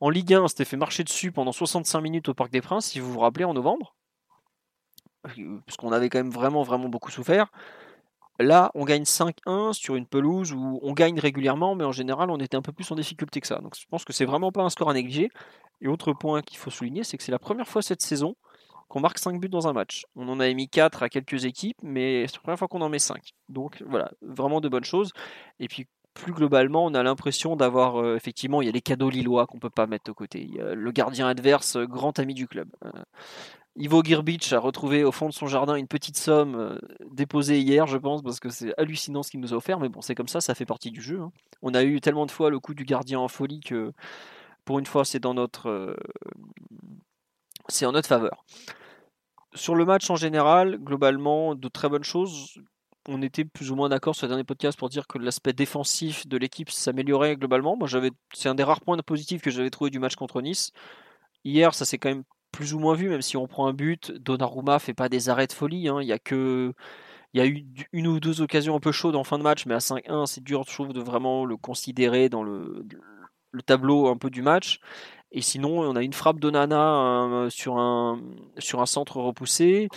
En 0.00 0.10
Ligue 0.10 0.34
1, 0.34 0.42
on 0.42 0.48
s'était 0.48 0.64
fait 0.64 0.76
marcher 0.76 1.04
dessus 1.04 1.32
pendant 1.32 1.52
65 1.52 2.00
minutes 2.00 2.28
au 2.28 2.34
Parc 2.34 2.50
des 2.50 2.60
Princes, 2.60 2.86
si 2.86 3.00
vous 3.00 3.12
vous 3.12 3.20
rappelez, 3.20 3.44
en 3.44 3.54
novembre. 3.54 3.94
Euh, 5.38 5.58
Parce 5.66 5.76
qu'on 5.76 5.92
avait 5.92 6.08
quand 6.08 6.18
même 6.18 6.30
vraiment, 6.30 6.62
vraiment 6.62 6.88
beaucoup 6.88 7.10
souffert. 7.10 7.50
Là, 8.38 8.70
on 8.74 8.86
gagne 8.86 9.02
5-1 9.02 9.74
sur 9.74 9.96
une 9.96 10.06
pelouse 10.06 10.52
où 10.52 10.80
on 10.82 10.92
gagne 10.94 11.20
régulièrement, 11.20 11.74
mais 11.74 11.84
en 11.84 11.92
général, 11.92 12.30
on 12.30 12.38
était 12.38 12.56
un 12.56 12.62
peu 12.62 12.72
plus 12.72 12.90
en 12.90 12.94
difficulté 12.94 13.40
que 13.40 13.46
ça. 13.46 13.58
Donc 13.58 13.76
je 13.76 13.84
pense 13.90 14.04
que 14.06 14.14
c'est 14.14 14.24
vraiment 14.24 14.50
pas 14.50 14.62
un 14.62 14.70
score 14.70 14.88
à 14.88 14.94
négliger. 14.94 15.28
Et 15.82 15.88
autre 15.88 16.14
point 16.14 16.40
qu'il 16.40 16.56
faut 16.56 16.70
souligner, 16.70 17.04
c'est 17.04 17.18
que 17.18 17.22
c'est 17.22 17.32
la 17.32 17.38
première 17.38 17.68
fois 17.68 17.82
cette 17.82 18.00
saison 18.00 18.36
qu'on 18.90 19.00
marque 19.00 19.18
5 19.18 19.40
buts 19.40 19.48
dans 19.48 19.68
un 19.68 19.72
match. 19.72 20.04
On 20.16 20.28
en 20.28 20.40
avait 20.40 20.52
mis 20.52 20.68
4 20.68 21.04
à 21.04 21.08
quelques 21.08 21.44
équipes, 21.46 21.78
mais 21.82 22.26
c'est 22.26 22.34
la 22.34 22.40
première 22.40 22.58
fois 22.58 22.68
qu'on 22.68 22.82
en 22.82 22.88
met 22.90 22.98
5. 22.98 23.30
Donc 23.48 23.82
voilà, 23.86 24.10
vraiment 24.20 24.60
de 24.60 24.68
bonnes 24.68 24.84
choses. 24.84 25.12
Et 25.60 25.68
puis 25.68 25.86
plus 26.12 26.32
globalement, 26.32 26.84
on 26.84 26.94
a 26.94 27.02
l'impression 27.04 27.54
d'avoir 27.54 28.02
euh, 28.02 28.16
effectivement, 28.16 28.60
il 28.60 28.66
y 28.66 28.68
a 28.68 28.72
les 28.72 28.80
cadeaux 28.80 29.08
lillois 29.08 29.46
qu'on 29.46 29.60
peut 29.60 29.70
pas 29.70 29.86
mettre 29.86 30.04
de 30.06 30.12
côté. 30.12 30.50
A 30.60 30.74
le 30.74 30.90
gardien 30.90 31.28
adverse, 31.28 31.76
euh, 31.76 31.86
grand 31.86 32.18
ami 32.18 32.34
du 32.34 32.48
club. 32.48 32.68
Euh, 32.84 32.90
Ivo 33.76 34.02
Girbic 34.02 34.52
a 34.52 34.58
retrouvé 34.58 35.04
au 35.04 35.12
fond 35.12 35.28
de 35.28 35.32
son 35.32 35.46
jardin 35.46 35.76
une 35.76 35.86
petite 35.86 36.16
somme 36.16 36.76
déposée 37.12 37.60
hier, 37.60 37.86
je 37.86 37.96
pense, 37.96 38.20
parce 38.22 38.40
que 38.40 38.48
c'est 38.50 38.74
hallucinant 38.76 39.22
ce 39.22 39.30
qu'il 39.30 39.38
nous 39.38 39.54
a 39.54 39.56
offert. 39.56 39.78
Mais 39.78 39.88
bon, 39.88 40.00
c'est 40.00 40.16
comme 40.16 40.26
ça, 40.26 40.40
ça 40.40 40.56
fait 40.56 40.66
partie 40.66 40.90
du 40.90 41.00
jeu. 41.00 41.20
hein. 41.20 41.30
On 41.62 41.72
a 41.74 41.84
eu 41.84 42.00
tellement 42.00 42.26
de 42.26 42.32
fois 42.32 42.50
le 42.50 42.58
coup 42.58 42.74
du 42.74 42.84
gardien 42.84 43.20
en 43.20 43.28
folie 43.28 43.60
que 43.60 43.92
pour 44.64 44.80
une 44.80 44.86
fois, 44.86 45.04
c'est 45.04 45.20
dans 45.20 45.34
notre, 45.34 45.96
c'est 47.70 47.86
en 47.86 47.92
notre 47.92 48.08
faveur. 48.08 48.44
Sur 49.54 49.74
le 49.74 49.84
match 49.84 50.08
en 50.10 50.16
général, 50.16 50.78
globalement, 50.78 51.54
de 51.54 51.68
très 51.68 51.88
bonnes 51.88 52.04
choses. 52.04 52.58
On 53.08 53.22
était 53.22 53.44
plus 53.44 53.70
ou 53.72 53.76
moins 53.76 53.88
d'accord 53.88 54.14
sur 54.14 54.26
le 54.26 54.28
dernier 54.30 54.44
podcast 54.44 54.78
pour 54.78 54.88
dire 54.90 55.06
que 55.06 55.18
l'aspect 55.18 55.52
défensif 55.54 56.26
de 56.28 56.36
l'équipe 56.36 56.70
s'améliorait 56.70 57.36
globalement. 57.36 57.76
Moi, 57.76 57.88
j'avais, 57.88 58.10
c'est 58.34 58.48
un 58.48 58.54
des 58.54 58.62
rares 58.62 58.82
points 58.82 58.98
positifs 58.98 59.42
que 59.42 59.50
j'avais 59.50 59.70
trouvé 59.70 59.90
du 59.90 59.98
match 59.98 60.16
contre 60.16 60.40
Nice. 60.42 60.70
Hier, 61.44 61.74
ça 61.74 61.84
s'est 61.84 61.98
quand 61.98 62.10
même 62.10 62.24
plus 62.52 62.74
ou 62.74 62.78
moins 62.78 62.94
vu, 62.94 63.08
même 63.08 63.22
si 63.22 63.36
on 63.36 63.46
prend 63.46 63.66
un 63.66 63.72
but. 63.72 64.12
Donnarumma 64.12 64.78
fait 64.78 64.94
pas 64.94 65.08
des 65.08 65.28
arrêts 65.30 65.46
de 65.46 65.52
folie. 65.52 65.88
hein. 65.88 66.00
Il 66.02 66.08
y 66.08 66.12
a 66.12 66.18
que, 66.18 66.74
il 67.32 67.38
y 67.38 67.40
a 67.42 67.46
eu 67.46 67.64
une 67.92 68.06
ou 68.08 68.20
deux 68.20 68.42
occasions 68.42 68.76
un 68.76 68.80
peu 68.80 68.92
chaudes 68.92 69.16
en 69.16 69.24
fin 69.24 69.38
de 69.38 69.42
match, 69.44 69.66
mais 69.66 69.74
à 69.74 69.80
5-1, 69.80 70.26
c'est 70.26 70.42
dur, 70.42 70.64
je 70.68 70.72
trouve, 70.74 70.92
de 70.92 71.00
vraiment 71.00 71.44
le 71.44 71.56
considérer 71.56 72.28
dans 72.28 72.42
le, 72.42 72.84
le 73.52 73.62
tableau 73.62 74.08
un 74.08 74.16
peu 74.16 74.30
du 74.30 74.42
match. 74.42 74.80
Et 75.32 75.42
sinon, 75.42 75.80
on 75.80 75.96
a 75.96 76.02
une 76.02 76.12
frappe 76.12 76.40
d'Onana 76.40 77.44
euh, 77.44 77.50
sur, 77.50 77.78
un, 77.78 78.18
centre 78.86 79.18
repoussé. 79.18 79.88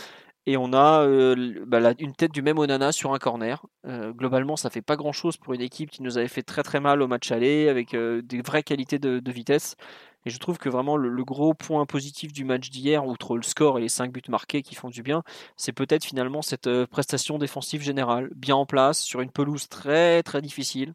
Et 0.45 0.57
on 0.57 0.73
a 0.73 1.03
euh, 1.03 1.63
bah, 1.65 1.93
une 1.99 2.13
tête 2.13 2.31
du 2.33 2.41
même 2.41 2.59
Onana 2.59 2.91
sur 2.91 3.13
un 3.13 3.19
corner. 3.19 3.65
Euh, 3.85 4.11
globalement, 4.11 4.57
ça 4.57 4.69
fait 4.69 4.81
pas 4.81 4.95
grand 4.97 5.13
chose 5.13 5.37
pour 5.37 5.53
une 5.53 5.61
équipe 5.61 5.89
qui 5.89 6.03
nous 6.03 6.17
avait 6.17 6.27
fait 6.27 6.43
très 6.43 6.63
très 6.63 6.79
mal 6.79 7.01
au 7.01 7.07
match 7.07 7.31
aller, 7.31 7.69
avec 7.69 7.95
des 7.95 8.41
vraies 8.41 8.63
qualités 8.63 8.99
de, 8.99 9.19
de 9.19 9.31
vitesse. 9.31 9.75
Et 10.25 10.29
je 10.29 10.37
trouve 10.37 10.57
que 10.57 10.69
vraiment 10.69 10.97
le, 10.97 11.23
gros 11.23 11.53
point 11.53 11.85
positif 11.85 12.33
du 12.33 12.45
match 12.45 12.69
d'hier, 12.69 13.05
outre 13.05 13.37
le 13.37 13.43
score 13.43 13.77
et 13.77 13.81
les 13.81 13.89
5 13.89 14.11
buts 14.11 14.21
marqués 14.29 14.61
qui 14.61 14.75
font 14.75 14.89
du 14.89 15.03
bien, 15.03 15.23
c'est 15.57 15.71
peut-être 15.71 16.03
finalement 16.05 16.41
cette 16.41 16.67
euh, 16.67 16.85
prestation 16.85 17.37
défensive 17.37 17.81
générale, 17.81 18.29
bien 18.35 18.55
en 18.55 18.65
place, 18.65 18.99
sur 18.99 19.21
une 19.21 19.31
pelouse 19.31 19.67
très 19.69 20.23
très 20.23 20.41
difficile, 20.41 20.93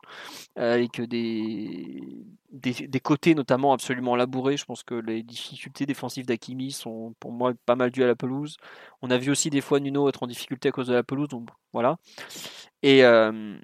euh, 0.59 0.75
avec 0.75 1.01
des, 1.01 2.03
des, 2.53 2.73
des 2.73 3.01
côtés 3.01 3.35
notamment 3.35 3.73
absolument 3.73 4.17
labourés. 4.17 4.57
Je 4.57 4.65
pense 4.65 4.83
que 4.83 4.95
les 4.95 5.23
difficultés 5.23 5.87
défensives 5.87 6.27
d'Akimi 6.27 6.73
sont 6.73 7.15
pour 7.21 7.33
moi 7.33 7.53
pas 7.67 7.77
mal 7.77 7.91
dues 7.91 8.05
à 8.05 8.07
la 8.07 8.17
pelouse. 8.17 8.57
On 9.03 9.11
a 9.11 9.19
vu 9.19 9.31
aussi 9.31 9.51
des 9.51 9.61
fois 9.61 9.81
Nuno 9.81 10.09
être 10.09 10.23
en 10.23 10.27
difficulté 10.27 10.69
à 10.69 10.73
cause 10.73 10.89
de 10.89 10.95
la 10.95 11.03
pelouse, 11.03 11.29
donc 11.29 11.49
voilà. 11.73 11.99
Et 12.83 13.05
euh, 13.05 13.59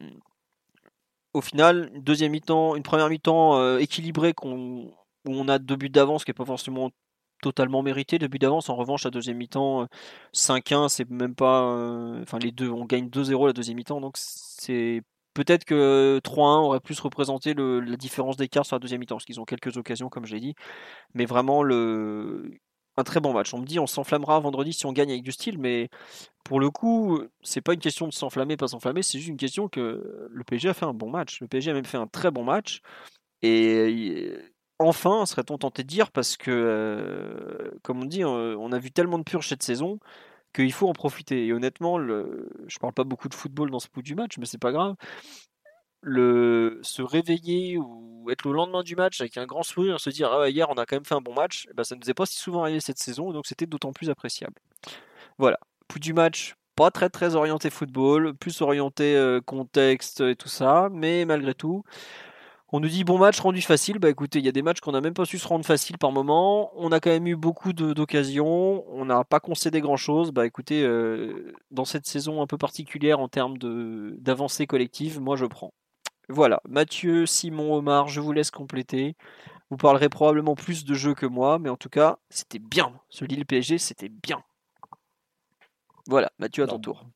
au 1.32 1.40
final, 1.40 1.90
une 1.94 2.02
deuxième 2.02 2.32
mi-temps, 2.32 2.76
une 2.76 2.82
première 2.82 3.08
mi-temps 3.08 3.58
euh, 3.58 3.78
équilibrée 3.78 4.32
qu'on, 4.32 4.92
où 5.26 5.32
on 5.32 5.48
a 5.48 5.58
deux 5.58 5.76
buts 5.76 5.90
d'avance, 5.90 6.24
qui 6.24 6.30
n'est 6.30 6.34
pas 6.34 6.44
forcément 6.44 6.90
totalement 7.42 7.82
mérité. 7.82 8.18
Deux 8.18 8.28
buts 8.28 8.38
d'avance, 8.38 8.68
en 8.70 8.76
revanche, 8.76 9.04
la 9.04 9.10
deuxième 9.10 9.36
mi-temps, 9.38 9.82
euh, 9.82 9.86
5-1, 10.32 10.88
c'est 10.88 11.08
même 11.10 11.34
pas. 11.34 11.62
euh, 11.76 12.22
Enfin, 12.22 12.38
les 12.38 12.52
deux, 12.52 12.70
on 12.70 12.84
gagne 12.86 13.08
2-0 13.08 13.46
la 13.46 13.52
deuxième 13.52 13.76
mi-temps, 13.76 14.00
donc 14.00 14.14
c'est. 14.16 15.02
Peut-être 15.34 15.64
que 15.64 16.20
3-1 16.22 16.60
aurait 16.60 16.78
plus 16.80 17.00
représenté 17.00 17.54
la 17.54 17.96
différence 17.96 18.36
d'écart 18.36 18.64
sur 18.64 18.76
la 18.76 18.80
deuxième 18.80 19.00
mi-temps, 19.00 19.16
parce 19.16 19.24
qu'ils 19.24 19.40
ont 19.40 19.44
quelques 19.44 19.76
occasions, 19.76 20.08
comme 20.08 20.26
je 20.26 20.34
l'ai 20.34 20.40
dit. 20.40 20.54
Mais 21.14 21.24
vraiment, 21.26 21.62
le, 21.64 22.52
un 22.96 23.02
très 23.04 23.20
bon 23.20 23.32
match. 23.32 23.52
On 23.54 23.58
me 23.60 23.66
dit 23.66 23.78
on 23.80 23.86
s'enflammera 23.86 24.38
vendredi 24.40 24.72
si 24.72 24.86
on 24.86 24.92
gagne 24.92 25.10
avec 25.10 25.22
du 25.22 25.32
style, 25.32 25.58
mais 25.58 25.88
pour 26.44 26.60
le 26.60 26.70
coup, 26.70 27.20
c'est 27.42 27.60
pas 27.60 27.74
une 27.74 27.80
question 27.80 28.06
de 28.08 28.12
s'enflammer, 28.12 28.56
pas 28.56 28.68
s'enflammer, 28.68 29.02
c'est 29.02 29.18
juste 29.18 29.30
une 29.30 29.36
question 29.36 29.68
que 29.68 30.28
le 30.30 30.44
PSG 30.44 30.68
a 30.70 30.74
fait 30.74 30.86
un 30.86 30.94
bon 30.94 31.10
match. 31.10 31.40
Le 31.40 31.48
PSG 31.48 31.70
a 31.72 31.74
même 31.74 31.84
fait 31.84 31.98
un 31.98 32.06
très 32.06 32.30
bon 32.30 32.44
match. 32.44 32.80
Et 33.42 34.30
euh, 34.32 34.53
enfin, 34.78 35.26
serait-on 35.26 35.58
tenté 35.58 35.82
de 35.82 35.88
dire, 35.88 36.10
parce 36.10 36.36
que, 36.36 36.50
euh, 36.50 37.70
comme 37.82 38.02
on 38.02 38.06
dit, 38.06 38.24
on 38.24 38.72
a 38.72 38.78
vu 38.78 38.90
tellement 38.90 39.18
de 39.18 39.24
purges 39.24 39.48
cette 39.48 39.62
saison 39.62 39.98
qu'il 40.54 40.72
faut 40.72 40.88
en 40.88 40.92
profiter. 40.92 41.46
Et 41.46 41.52
honnêtement, 41.52 41.98
le... 41.98 42.48
je 42.66 42.78
parle 42.78 42.92
pas 42.92 43.04
beaucoup 43.04 43.28
de 43.28 43.34
football 43.34 43.70
dans 43.70 43.80
ce 43.80 43.88
bout 43.92 44.02
du 44.02 44.14
match, 44.14 44.38
mais 44.38 44.46
c'est 44.46 44.58
pas 44.58 44.72
grave. 44.72 44.94
Le... 46.00 46.78
Se 46.82 47.02
réveiller 47.02 47.76
ou 47.78 48.30
être 48.30 48.46
le 48.46 48.54
lendemain 48.54 48.82
du 48.82 48.96
match 48.96 49.20
avec 49.20 49.36
un 49.36 49.46
grand 49.46 49.62
sourire, 49.62 50.00
se 50.00 50.10
dire 50.10 50.32
ah 50.32 50.48
hier 50.48 50.68
on 50.70 50.74
a 50.74 50.86
quand 50.86 50.96
même 50.96 51.04
fait 51.04 51.14
un 51.14 51.20
bon 51.20 51.34
match, 51.34 51.66
eh 51.70 51.74
ben, 51.74 51.84
ça 51.84 51.94
ne 51.94 52.00
nous 52.00 52.10
est 52.10 52.14
pas 52.14 52.26
si 52.26 52.38
souvent 52.38 52.62
arrivé 52.62 52.80
cette 52.80 52.98
saison, 52.98 53.32
donc 53.32 53.46
c'était 53.46 53.66
d'autant 53.66 53.92
plus 53.92 54.10
appréciable. 54.10 54.54
Voilà, 55.38 55.58
bout 55.88 55.98
du 55.98 56.12
match, 56.14 56.54
pas 56.76 56.90
très 56.90 57.10
très 57.10 57.34
orienté 57.34 57.68
football, 57.70 58.34
plus 58.34 58.62
orienté 58.62 59.16
euh, 59.16 59.40
contexte 59.40 60.20
et 60.20 60.36
tout 60.36 60.48
ça, 60.48 60.88
mais 60.92 61.24
malgré 61.24 61.54
tout, 61.54 61.84
on 62.74 62.80
nous 62.80 62.88
dit 62.88 63.04
bon 63.04 63.18
match 63.18 63.38
rendu 63.38 63.62
facile. 63.62 64.00
Bah 64.00 64.10
écoutez, 64.10 64.40
il 64.40 64.44
y 64.44 64.48
a 64.48 64.52
des 64.52 64.62
matchs 64.62 64.80
qu'on 64.80 64.90
n'a 64.90 65.00
même 65.00 65.14
pas 65.14 65.24
su 65.24 65.38
se 65.38 65.46
rendre 65.46 65.64
facile 65.64 65.96
par 65.96 66.10
moment. 66.10 66.72
On 66.74 66.90
a 66.90 66.98
quand 66.98 67.10
même 67.10 67.28
eu 67.28 67.36
beaucoup 67.36 67.72
d'occasions. 67.72 68.84
On 68.88 69.04
n'a 69.04 69.22
pas 69.22 69.38
concédé 69.38 69.80
grand 69.80 69.96
chose. 69.96 70.32
Bah 70.32 70.44
écoutez, 70.44 70.82
euh, 70.82 71.52
dans 71.70 71.84
cette 71.84 72.04
saison 72.06 72.42
un 72.42 72.48
peu 72.48 72.58
particulière 72.58 73.20
en 73.20 73.28
termes 73.28 73.58
d'avancée 73.58 74.66
collective, 74.66 75.20
moi 75.20 75.36
je 75.36 75.46
prends. 75.46 75.72
Voilà, 76.28 76.60
Mathieu, 76.68 77.26
Simon, 77.26 77.74
Omar, 77.74 78.08
je 78.08 78.20
vous 78.20 78.32
laisse 78.32 78.50
compléter. 78.50 79.14
Vous 79.70 79.76
parlerez 79.76 80.08
probablement 80.08 80.56
plus 80.56 80.84
de 80.84 80.94
jeux 80.94 81.14
que 81.14 81.26
moi, 81.26 81.60
mais 81.60 81.68
en 81.68 81.76
tout 81.76 81.90
cas, 81.90 82.18
c'était 82.28 82.58
bien. 82.58 82.92
Ce 83.08 83.24
Lille 83.24 83.46
PSG, 83.46 83.78
c'était 83.78 84.08
bien. 84.08 84.42
Voilà, 86.08 86.32
Mathieu 86.40 86.64
à 86.64 86.66
ton 86.66 86.76
Non. 86.76 86.80
tour. 86.80 87.06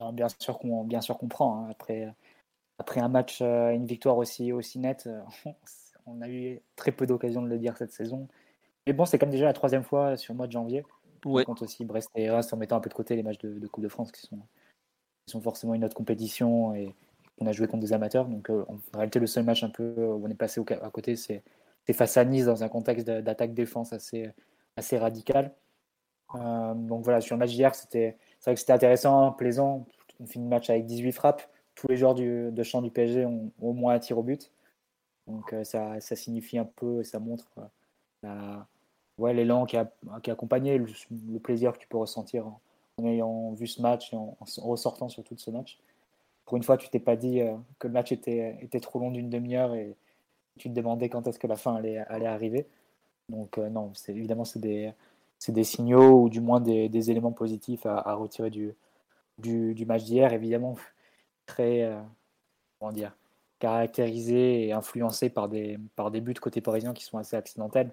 Non, 0.00 0.12
bien 0.12 0.28
sûr 0.38 0.58
qu'on 0.58 0.84
bien 0.84 1.00
sûr 1.00 1.16
qu'on 1.16 1.28
prend. 1.28 1.64
hein. 1.64 1.68
Après, 1.70 2.14
après 2.80 3.00
un 3.00 3.08
match, 3.08 3.40
euh, 3.42 3.72
une 3.72 3.84
victoire 3.84 4.16
aussi, 4.16 4.52
aussi 4.52 4.78
nette, 4.78 5.06
euh, 5.06 5.20
on 6.06 6.22
a 6.22 6.28
eu 6.30 6.60
très 6.76 6.92
peu 6.92 7.06
d'occasions 7.06 7.42
de 7.42 7.48
le 7.48 7.58
dire 7.58 7.76
cette 7.76 7.92
saison. 7.92 8.26
Mais 8.86 8.94
bon, 8.94 9.04
c'est 9.04 9.18
comme 9.18 9.28
déjà 9.28 9.44
la 9.44 9.52
troisième 9.52 9.82
fois 9.84 10.16
sur 10.16 10.32
le 10.32 10.38
mois 10.38 10.46
de 10.46 10.52
janvier. 10.52 10.82
Ouais. 11.26 11.42
On 11.42 11.44
compte 11.44 11.60
aussi 11.60 11.84
Brest 11.84 12.08
et 12.14 12.30
Reims 12.30 12.50
en 12.54 12.56
mettant 12.56 12.76
un 12.76 12.80
peu 12.80 12.88
de 12.88 12.94
côté 12.94 13.14
les 13.16 13.22
matchs 13.22 13.38
de, 13.40 13.58
de 13.58 13.66
Coupe 13.66 13.84
de 13.84 13.90
France 13.90 14.10
qui 14.10 14.22
sont, 14.22 14.38
qui 15.26 15.32
sont 15.32 15.42
forcément 15.42 15.74
une 15.74 15.84
autre 15.84 15.94
compétition 15.94 16.74
et 16.74 16.94
on 17.38 17.46
a 17.46 17.52
joué 17.52 17.66
contre 17.66 17.82
des 17.82 17.92
amateurs. 17.92 18.24
Donc 18.24 18.48
euh, 18.48 18.64
en 18.68 18.78
réalité, 18.94 19.18
le 19.18 19.26
seul 19.26 19.44
match 19.44 19.62
un 19.62 19.68
peu 19.68 19.92
où 19.98 20.26
on 20.26 20.30
est 20.30 20.34
passé 20.34 20.58
au 20.58 20.64
à 20.70 20.90
côté, 20.90 21.16
c'est 21.16 21.42
c'est 21.86 21.92
face 21.92 22.16
à 22.16 22.24
Nice 22.24 22.46
dans 22.46 22.64
un 22.64 22.68
contexte 22.68 23.06
d'attaque-défense 23.06 23.92
assez, 23.92 24.30
assez 24.76 24.96
radical. 24.96 25.54
Euh, 26.34 26.74
donc 26.74 27.04
voilà, 27.04 27.20
sur 27.20 27.34
le 27.36 27.40
match 27.40 27.50
d'hier, 27.50 27.74
c'était 27.74 28.16
c'est 28.38 28.50
vrai 28.50 28.54
que 28.54 28.60
c'était 28.60 28.72
intéressant, 28.72 29.32
plaisant. 29.32 29.86
On 30.18 30.26
finit 30.26 30.44
le 30.44 30.50
match 30.50 30.70
avec 30.70 30.86
18 30.86 31.12
frappes. 31.12 31.42
Tous 31.80 31.88
les 31.88 31.96
joueurs 31.96 32.14
du, 32.14 32.50
de 32.52 32.62
champ 32.62 32.82
du 32.82 32.90
PSG 32.90 33.24
ont, 33.24 33.52
au 33.58 33.72
moins 33.72 33.94
un 33.94 33.98
tir 33.98 34.18
au 34.18 34.22
but. 34.22 34.52
Donc 35.26 35.54
euh, 35.54 35.64
ça, 35.64 35.98
signifie 35.98 36.58
un 36.58 36.66
peu, 36.66 37.02
ça 37.02 37.18
montre 37.18 37.48
euh, 38.24 38.56
ouais, 39.16 39.32
l'élan 39.32 39.64
qui 39.64 39.78
a, 39.78 39.90
qui 40.22 40.28
a 40.28 40.34
accompagné, 40.34 40.76
le, 40.76 41.38
plaisir 41.38 41.72
que 41.72 41.78
tu 41.78 41.88
peux 41.88 41.96
ressentir 41.96 42.46
en, 42.46 42.60
ayant 43.06 43.52
vu 43.52 43.66
ce 43.66 43.80
match 43.80 44.12
et 44.12 44.16
en, 44.16 44.36
ressortant 44.58 45.08
surtout 45.08 45.34
de 45.34 45.40
ce 45.40 45.50
match. 45.50 45.78
Pour 46.44 46.58
une 46.58 46.64
fois, 46.64 46.76
tu 46.76 46.90
t'es 46.90 47.00
pas 47.00 47.16
dit 47.16 47.40
euh, 47.40 47.56
que 47.78 47.86
le 47.86 47.94
match 47.94 48.12
était, 48.12 48.68
trop 48.82 48.98
long 48.98 49.10
d'une 49.10 49.30
demi-heure 49.30 49.74
et 49.74 49.96
tu 50.58 50.68
te 50.68 50.74
demandais 50.74 51.08
quand 51.08 51.26
est-ce 51.28 51.38
que 51.38 51.46
la 51.46 51.56
fin 51.56 51.76
allait, 51.76 51.96
arriver. 52.26 52.66
Donc 53.30 53.56
non, 53.56 53.92
évidemment 54.08 54.44
c'est 54.44 54.58
des, 54.58 55.64
signaux 55.64 56.24
ou 56.24 56.28
du 56.28 56.42
moins 56.42 56.60
des, 56.60 57.10
éléments 57.10 57.32
positifs 57.32 57.86
à, 57.86 58.12
retirer 58.14 58.50
du, 58.50 58.74
du 59.38 59.86
match 59.86 60.04
d'hier. 60.04 60.34
Évidemment, 60.34 60.76
très 61.50 61.82
euh, 61.82 62.00
comment 62.78 62.92
dire, 62.92 63.12
caractérisé 63.58 64.66
et 64.66 64.72
influencé 64.72 65.28
par 65.30 65.48
des, 65.48 65.78
par 65.96 66.10
des 66.10 66.20
buts 66.20 66.34
côté 66.34 66.60
parisien 66.60 66.94
qui 66.94 67.04
sont 67.04 67.18
assez 67.18 67.36
accidentels. 67.36 67.92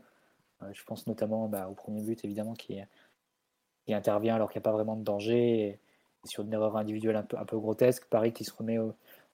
Euh, 0.61 0.69
je 0.73 0.83
pense 0.83 1.07
notamment 1.07 1.47
bah, 1.47 1.67
au 1.69 1.73
premier 1.73 2.01
but, 2.01 2.23
évidemment, 2.23 2.53
qui, 2.53 2.79
qui 3.85 3.93
intervient 3.93 4.35
alors 4.35 4.49
qu'il 4.49 4.59
n'y 4.59 4.63
a 4.63 4.69
pas 4.69 4.71
vraiment 4.71 4.95
de 4.95 5.03
danger. 5.03 5.59
Et, 5.61 5.79
sur 6.23 6.43
une 6.43 6.51
erreur 6.51 6.75
individuelle 6.75 7.15
un 7.15 7.23
peu, 7.23 7.37
un 7.37 7.45
peu 7.45 7.57
grotesque. 7.57 8.05
Paris 8.09 8.33
qui 8.33 8.43
se 8.43 8.51
remet 8.53 8.77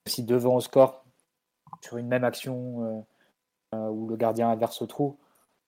aussi 0.05 0.21
devant 0.21 0.57
au 0.57 0.59
score 0.59 1.03
sur 1.81 1.97
une 1.97 2.07
même 2.07 2.23
action 2.23 3.03
euh, 3.73 3.89
où 3.89 4.07
le 4.07 4.15
gardien 4.15 4.49
inverse 4.49 4.79
au 4.83 4.85
trou. 4.85 5.17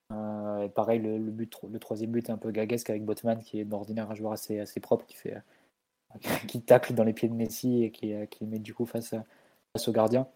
pareil, 0.09 0.99
le, 0.99 1.17
but, 1.31 1.57
le 1.71 1.79
troisième 1.79 2.11
but 2.11 2.29
est 2.29 2.31
un 2.31 2.37
peu 2.37 2.51
gaguesque 2.51 2.91
avec 2.91 3.05
Botman, 3.05 3.39
qui 3.39 3.59
est 3.59 3.65
d'ordinaire 3.65 4.11
un 4.11 4.13
joueur 4.13 4.33
assez, 4.33 4.59
assez 4.59 4.79
propre, 4.79 5.07
qui 5.07 5.15
fait 5.15 5.41
qui 6.47 6.61
tacle 6.61 6.93
dans 6.93 7.03
les 7.03 7.13
pieds 7.13 7.29
de 7.29 7.33
Messi 7.33 7.83
et 7.83 7.91
qui, 7.91 8.13
qui 8.29 8.43
le 8.43 8.49
met 8.49 8.59
du 8.59 8.73
coup 8.73 8.85
face, 8.85 9.15
face 9.73 9.87
au 9.87 9.91
gardien. 9.91 10.27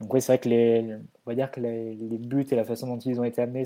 Donc 0.00 0.14
oui, 0.14 0.22
c'est 0.22 0.32
vrai 0.32 0.38
que 0.38 0.48
les, 0.48 0.96
on 1.26 1.30
va 1.30 1.34
dire 1.34 1.50
que 1.50 1.60
les, 1.60 1.94
buts 2.18 2.46
et 2.50 2.56
la 2.56 2.64
façon 2.64 2.86
dont 2.86 2.98
ils 2.98 3.20
ont 3.20 3.24
été 3.24 3.42
amenés 3.42 3.64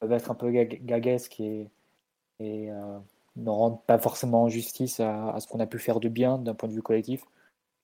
peuvent 0.00 0.12
être 0.12 0.30
un 0.30 0.34
peu 0.34 0.50
gaguesques 0.50 1.40
et, 1.40 1.68
et 2.40 2.70
euh, 2.70 2.98
ne 3.36 3.50
rendent 3.50 3.84
pas 3.84 3.98
forcément 3.98 4.48
justice 4.48 5.00
à, 5.00 5.36
ce 5.40 5.46
qu'on 5.46 5.60
a 5.60 5.66
pu 5.66 5.78
faire 5.78 6.00
de 6.00 6.08
bien 6.08 6.38
d'un 6.38 6.54
point 6.54 6.68
de 6.68 6.74
vue 6.74 6.82
collectif 6.82 7.24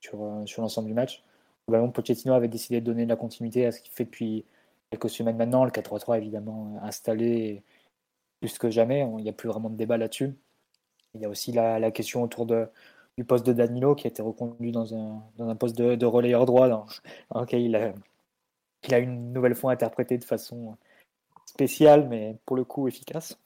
sur, 0.00 0.22
euh, 0.22 0.46
sur 0.46 0.62
l'ensemble 0.62 0.88
du 0.88 0.94
match. 0.94 1.24
Globalement, 1.68 1.90
Pochettino 1.90 2.34
avait 2.34 2.48
décidé 2.48 2.80
de 2.80 2.86
donner 2.86 3.04
de 3.04 3.10
la 3.10 3.16
continuité 3.16 3.66
à 3.66 3.72
ce 3.72 3.80
qu'il 3.80 3.92
fait 3.92 4.04
depuis 4.04 4.44
quelques 4.90 5.10
semaines 5.10 5.36
maintenant. 5.36 5.64
Le 5.64 5.70
4-3-3 5.70 6.18
évidemment 6.18 6.78
installé 6.82 7.62
plus 8.40 8.58
que 8.58 8.70
jamais. 8.70 9.00
Il 9.18 9.24
n'y 9.24 9.28
a 9.28 9.32
plus 9.32 9.48
vraiment 9.48 9.70
de 9.70 9.76
débat 9.76 9.96
là-dessus. 9.96 10.34
Il 11.16 11.22
y 11.22 11.24
a 11.24 11.28
aussi 11.28 11.52
la, 11.52 11.90
question 11.90 12.22
autour 12.22 12.46
de, 12.46 12.68
du 13.16 13.24
poste 13.24 13.46
de 13.46 13.52
Danilo 13.52 13.94
qui 13.94 14.06
a 14.06 14.10
été 14.10 14.22
reconduit 14.22 14.72
dans 14.72 14.94
un, 14.94 15.22
dans 15.36 15.48
un 15.48 15.56
poste 15.56 15.76
de, 15.76 16.06
relayeur 16.06 16.46
droit 16.46 16.68
dans, 16.68 16.86
lequel 17.34 17.62
il 17.62 17.76
a, 17.76 17.92
il 18.84 18.94
a 18.94 18.98
une 18.98 19.32
nouvelle 19.32 19.54
fois 19.54 19.72
interprété 19.72 20.18
de 20.18 20.24
façon 20.24 20.76
spéciale, 21.46 22.06
mais 22.08 22.36
pour 22.44 22.56
le 22.56 22.64
coup 22.64 22.86
efficace. 22.88 23.38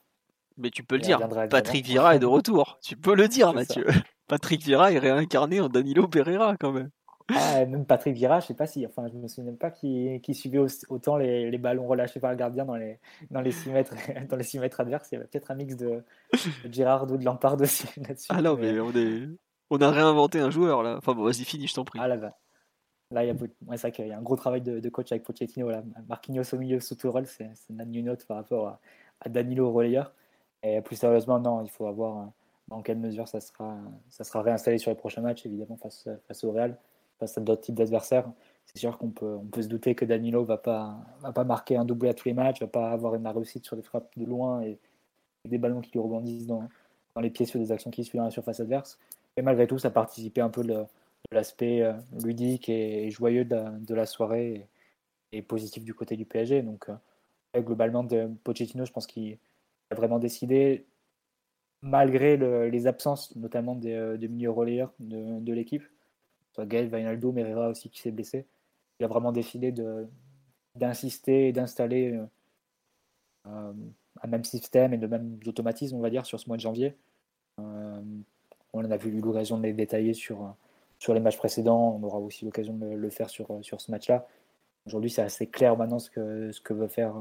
Mais 0.57 0.71
tu 0.71 0.83
peux 0.83 0.97
le 0.97 1.03
dire, 1.03 1.27
Patrick 1.49 1.87
Vieira 1.87 2.17
est 2.17 2.19
de 2.19 2.27
retour. 2.27 2.79
Tu 2.83 2.97
peux 2.97 3.15
le 3.15 3.29
dire, 3.29 3.55
Mathieu. 3.55 3.87
Patrick 4.27 4.63
Vieira 4.63 4.93
est 4.93 4.99
réincarné 4.99 5.61
en 5.61 5.69
Danilo 5.69 6.07
Pereira 6.07 6.57
quand 6.59 6.73
même. 6.73 6.91
Ah, 7.35 7.65
même 7.67 7.85
Patrick 7.85 8.15
Vira, 8.15 8.41
je 8.41 8.47
sais 8.47 8.55
pas 8.55 8.67
si, 8.67 8.85
enfin, 8.87 9.07
je 9.09 9.17
me 9.17 9.29
souviens 9.29 9.55
pas 9.55 9.71
qui, 9.71 10.21
qui 10.23 10.35
suivait 10.35 10.59
autant 10.89 11.17
les, 11.17 11.51
les, 11.51 11.59
ballons 11.59 11.87
relâchés 11.87 12.21
par 12.21 12.31
le 12.31 12.37
gardien 12.37 12.65
dans 12.65 12.77
les, 12.77 12.99
dans 13.31 13.41
les 13.41 13.53
6 13.53 13.71
mètres, 13.71 13.95
dans 14.29 14.37
les 14.37 14.43
6 14.43 14.59
mètres 14.59 14.81
adverses. 14.81 15.09
Il 15.11 15.17
y 15.17 15.19
avait 15.19 15.27
peut-être 15.27 15.51
un 15.51 15.55
mix 15.55 15.77
de, 15.77 16.03
de 16.65 16.73
Girard 16.73 17.11
ou 17.11 17.17
de 17.17 17.25
Lampard 17.25 17.61
aussi 17.61 17.87
là-dessus. 18.01 18.29
Ah 18.31 18.43
non, 18.43 18.57
mais, 18.57 18.79
on, 18.81 18.91
est, 18.93 19.29
on 19.71 19.79
a 19.81 19.91
réinventé 19.91 20.41
un 20.41 20.51
joueur 20.51 20.83
là. 20.83 20.97
Enfin 20.99 21.15
bon, 21.15 21.25
vas-y, 21.25 21.45
finis, 21.45 21.67
je 21.67 21.75
t'en 21.75 21.85
prie. 21.85 21.99
Ah 22.03 22.09
là, 22.09 22.17
bah. 22.17 22.37
là, 23.11 23.25
il 23.25 23.29
y 23.29 23.31
a, 23.31 23.35
ouais, 23.35 23.77
vrai 23.77 23.93
qu'il 23.93 24.07
y 24.07 24.13
a 24.13 24.19
un 24.19 24.23
gros 24.23 24.37
travail 24.37 24.63
de, 24.63 24.81
de 24.81 24.89
coach 24.89 25.13
avec 25.13 25.25
Pochettino. 25.25 25.71
Là. 25.71 25.83
Marquinhos 26.09 26.55
au 26.55 26.59
milieu 26.59 26.81
sous 26.81 26.95
Tourelle, 26.95 27.27
c'est, 27.27 27.51
une 27.69 28.05
note 28.05 28.27
par 28.27 28.39
rapport 28.39 28.69
à, 28.69 28.81
à 29.21 29.29
Danilo 29.29 29.71
relayeur. 29.71 30.13
Et 30.63 30.81
plus 30.83 30.97
sérieusement, 30.97 31.39
non, 31.39 31.63
il 31.63 31.71
faut 31.71 31.87
avoir 31.87 32.31
dans 32.69 32.83
quelle 32.83 32.99
mesure 32.99 33.27
ça 33.27 33.41
sera, 33.41 33.79
ça 34.11 34.25
sera 34.25 34.43
réinstallé 34.43 34.79
sur 34.79 34.91
les 34.91 34.97
prochains 34.97 35.23
matchs, 35.23 35.45
évidemment, 35.45 35.77
face, 35.77 36.09
face 36.29 36.45
au 36.45 36.53
Real 36.53 36.79
face 37.21 37.39
à 37.39 37.41
d'autres 37.41 37.61
types 37.61 37.77
d'adversaires. 37.77 38.31
C'est 38.67 38.79
sûr 38.79 38.99
qu'on 38.99 39.11
peut, 39.11 39.39
se 39.61 39.69
douter 39.69 39.95
que 39.95 40.05
Danilo 40.05 40.45
va 40.45 40.57
pas, 40.57 40.97
va 41.21 41.33
pas 41.33 41.45
marquer 41.45 41.77
un 41.77 41.85
doublé 41.85 42.09
à 42.11 42.15
tous 42.15 42.27
les 42.29 42.35
matchs, 42.35 42.61
va 42.61 42.67
pas 42.67 42.91
avoir 42.91 43.15
une 43.15 43.27
réussite 43.27 43.65
sur 43.65 43.77
des 43.77 43.83
frappes 43.83 44.11
de 44.17 44.25
loin 44.25 44.63
et, 44.63 44.79
des 45.47 45.59
ballons 45.59 45.81
qui 45.81 45.93
lui 45.93 46.01
rebondissent 46.01 46.47
dans, 46.47 46.69
dans, 47.15 47.21
les 47.23 47.31
pieds 47.31 47.47
sur 47.47 47.59
des 47.59 47.73
actions 47.73 47.91
qui 47.91 48.05
font 48.05 48.19
dans 48.19 48.25
la 48.25 48.31
surface 48.31 48.61
adverse. 48.61 48.99
Et 49.37 49.43
malgré 49.43 49.67
tout, 49.67 49.79
ça 49.79 49.91
participait 49.91 50.43
un 50.43 50.51
peu 50.51 50.63
de, 50.63 50.85
l'aspect 51.33 51.83
euh, 51.83 51.93
ludique 52.23 52.69
et, 52.69 53.11
joyeux 53.11 53.45
de 53.45 53.95
la, 53.95 54.07
soirée 54.07 54.69
et, 55.33 55.43
positif 55.43 55.85
du 55.85 55.95
côté 55.95 56.17
du 56.17 56.25
PSG. 56.25 56.63
Donc, 56.63 56.89
euh, 56.89 57.61
globalement, 57.63 58.07
Pochettino, 58.45 58.85
je 58.85 58.93
pense 58.93 59.07
qu'il 59.07 59.39
a 59.91 59.95
vraiment 59.95 60.19
décidé, 60.19 60.87
malgré 61.83 62.37
les 62.71 62.87
absences, 62.87 63.35
notamment 63.37 63.75
des, 63.75 63.95
euh, 63.95 64.17
des 64.17 64.29
milieux 64.29 64.51
relayeurs 64.51 64.93
de 64.99 65.53
l'équipe, 65.53 65.85
soit 66.53 66.67
Gaël, 66.67 66.89
Vainaldo, 66.89 67.33
Merera 67.33 67.69
aussi 67.69 67.89
qui 67.91 68.01
s'est 68.01 68.11
blessé. 68.11 68.47
Il 68.99 69.05
a 69.05 69.09
vraiment 69.09 69.33
décidé 69.33 69.73
d'insister 70.75 71.49
et 71.49 71.53
d'installer 71.53 72.13
euh, 72.13 72.25
euh, 73.47 73.73
un 74.23 74.29
même 74.29 74.45
système 74.45 74.93
et 74.93 74.99
de 74.99 75.07
même 75.07 75.39
automatisme, 75.47 75.97
on 75.97 76.01
va 76.01 76.11
dire, 76.11 76.27
sur 76.27 76.39
ce 76.39 76.49
mois 76.49 76.57
de 76.57 76.63
janvier. 76.63 76.97
Euh, 77.61 78.01
on 78.73 78.91
a 78.91 78.97
vu 78.97 79.11
l'occasion 79.21 79.59
de 79.59 79.63
les 79.63 79.73
détailler 79.73 80.15
sur, 80.15 80.55
sur 80.99 81.15
les 81.15 81.21
matchs 81.21 81.39
précédents. 81.39 81.99
On 82.01 82.03
aura 82.05 82.19
aussi 82.19 82.45
l'occasion 82.45 82.75
de 82.75 82.87
le 82.87 83.11
faire 83.11 83.31
sur, 83.31 83.49
sur 83.63 83.81
ce 83.81 83.91
match-là. 83.91 84.27
Aujourd'hui, 84.87 85.11
c'est 85.11 85.23
assez 85.23 85.47
clair 85.47 85.77
maintenant 85.77 85.99
ce 85.99 86.11
que, 86.11 86.53
ce 86.53 86.61
que 86.61 86.73
veut 86.75 86.89
faire 86.89 87.15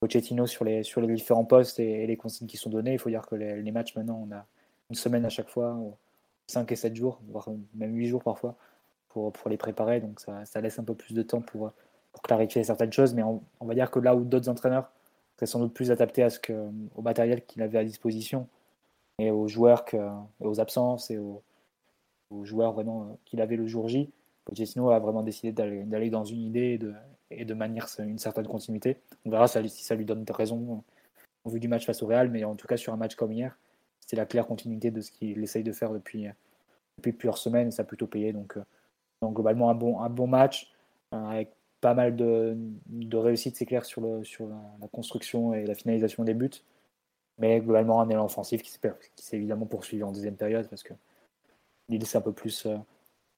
Pochettino 0.00 0.46
sur 0.46 0.64
les, 0.64 0.82
sur 0.82 1.00
les 1.00 1.14
différents 1.14 1.44
postes 1.44 1.78
et, 1.78 2.06
les 2.06 2.16
consignes 2.16 2.48
qui 2.48 2.56
sont 2.56 2.70
données. 2.70 2.94
Il 2.94 2.98
faut 2.98 3.10
dire 3.10 3.26
que 3.26 3.34
les 3.34 3.70
matchs, 3.72 3.94
maintenant, 3.94 4.26
on 4.28 4.34
a 4.34 4.46
une 4.90 4.96
semaine 4.96 5.24
à 5.24 5.28
chaque 5.28 5.48
fois 5.48 5.78
5 6.46 6.70
et 6.72 6.76
7 6.76 6.94
jours, 6.94 7.20
voire 7.28 7.48
même 7.74 7.94
8 7.94 8.06
jours 8.06 8.22
parfois, 8.22 8.56
pour, 9.08 9.32
pour 9.32 9.50
les 9.50 9.56
préparer. 9.56 10.00
Donc 10.00 10.20
ça, 10.20 10.44
ça, 10.44 10.60
laisse 10.60 10.78
un 10.78 10.84
peu 10.84 10.94
plus 10.94 11.14
de 11.14 11.22
temps 11.22 11.40
pour, 11.40 11.72
pour 12.12 12.22
clarifier 12.22 12.62
certaines 12.64 12.92
choses. 12.92 13.14
Mais 13.14 13.22
on, 13.22 13.42
va 13.60 13.74
dire 13.74 13.90
que 13.90 13.98
là 13.98 14.14
où 14.14 14.24
d'autres 14.24 14.48
entraîneurs 14.48 14.90
seraient 15.36 15.46
sans 15.46 15.60
doute 15.60 15.74
plus 15.74 15.90
adaptés 15.90 16.22
à 16.22 16.30
ce 16.30 16.38
que, 16.40 16.70
au 16.94 17.02
matériel 17.02 17.44
qu'il 17.44 17.62
avait 17.62 17.78
à 17.78 17.84
disposition 17.84 18.48
et 19.18 19.30
aux 19.30 19.48
joueurs, 19.48 19.84
que, 19.84 19.96
aux 20.40 20.60
absences 20.60 21.10
et 21.10 21.18
aux, 21.18 21.42
joueurs 22.42 22.72
vraiment 22.72 23.18
qu'il 23.24 23.40
avait 23.40 23.56
le 23.56 23.66
jour 23.66 23.88
J, 23.88 24.10
Pochettino 24.44 24.90
a 24.90 24.98
vraiment 24.98 25.22
décidé 25.22 25.52
d'aller 25.52 26.10
dans 26.10 26.24
une 26.24 26.40
idée 26.40 26.72
et 26.72 26.78
de, 26.78 26.92
et 27.30 27.44
de 27.44 27.54
une 28.02 28.18
certaine 28.18 28.46
continuité. 28.46 28.98
On 29.24 29.30
verra 29.30 29.48
si 29.48 29.84
ça 29.84 29.94
lui 29.94 30.04
donne 30.04 30.24
raison 30.28 30.82
au 31.44 31.50
vu 31.50 31.60
du 31.60 31.68
match 31.68 31.86
face 31.86 32.02
au 32.02 32.06
Real, 32.06 32.30
mais 32.30 32.44
en 32.44 32.56
tout 32.56 32.66
cas 32.66 32.76
sur 32.76 32.92
un 32.92 32.96
match 32.96 33.14
comme 33.14 33.32
hier, 33.32 33.56
c'est 34.06 34.16
la 34.16 34.26
claire 34.26 34.46
continuité 34.46 34.90
de 34.90 35.00
ce 35.00 35.10
qu'il 35.10 35.42
essaye 35.42 35.64
de 35.64 35.72
faire 35.72 35.92
depuis, 35.92 36.26
depuis 36.98 37.12
plusieurs 37.12 37.38
semaines. 37.38 37.70
Ça 37.70 37.82
a 37.82 37.84
plutôt 37.84 38.06
payé. 38.06 38.32
Donc, 38.32 38.56
euh, 38.56 38.64
globalement, 39.24 39.70
un 39.70 39.74
bon, 40.08 40.26
match 40.26 40.72
euh, 41.12 41.24
avec 41.26 41.52
pas 41.80 41.94
mal 41.94 42.16
de, 42.16 42.56
réussite, 43.16 43.56
c'est 43.56 43.66
clair, 43.66 43.84
sur, 43.84 44.00
la, 44.00 44.88
construction 44.92 45.52
et 45.54 45.66
la 45.66 45.74
finalisation 45.74 46.24
des 46.24 46.34
buts. 46.34 46.62
Mais 47.38 47.60
globalement, 47.60 48.00
un 48.00 48.08
élan 48.08 48.24
offensif 48.24 48.62
qui 48.62 48.70
s'est 48.70 49.36
évidemment 49.36 49.66
poursuivi 49.66 50.02
en 50.02 50.12
deuxième 50.12 50.36
période 50.36 50.68
parce 50.68 50.82
que 50.82 50.94
l'idée 51.88 52.06
s'est 52.06 52.16
un 52.16 52.22
peu 52.22 52.32
plus 52.32 52.66
euh, 52.66 52.76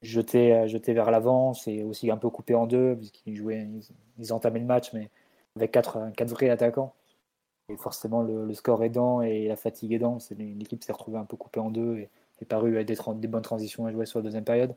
jeté, 0.01 0.93
vers 0.93 1.11
l'avant. 1.11 1.53
C'est 1.53 1.83
aussi 1.83 2.09
un 2.09 2.17
peu 2.17 2.29
coupé 2.29 2.55
en 2.55 2.65
deux 2.65 2.95
puisqu'ils 2.95 3.35
jouaient, 3.35 3.63
ils, 3.63 3.83
ils 4.19 4.33
entamaient 4.33 4.59
le 4.59 4.65
match, 4.65 4.93
mais 4.93 5.09
avec 5.55 5.71
quatre, 5.71 6.11
quatre 6.15 6.29
vrais 6.29 6.49
attaquants. 6.49 6.93
Et 7.69 7.77
forcément, 7.77 8.23
le, 8.23 8.53
score 8.53 8.83
aidant 8.83 9.21
et 9.21 9.47
la 9.47 9.55
fatigue 9.55 9.93
aidant, 9.93 10.17
l'équipe 10.37 10.83
s'est 10.83 10.91
retrouvée 10.91 11.19
un 11.19 11.25
peu 11.25 11.37
coupée 11.37 11.59
en 11.59 11.69
deux 11.69 11.97
et 11.97 12.09
est 12.41 12.45
paru 12.45 12.75
avec 12.75 12.87
des, 12.87 12.97
des, 13.15 13.27
bonnes 13.27 13.41
transitions 13.41 13.85
à 13.85 13.91
jouer 13.91 14.05
sur 14.05 14.19
la 14.19 14.23
deuxième 14.23 14.43
période. 14.43 14.75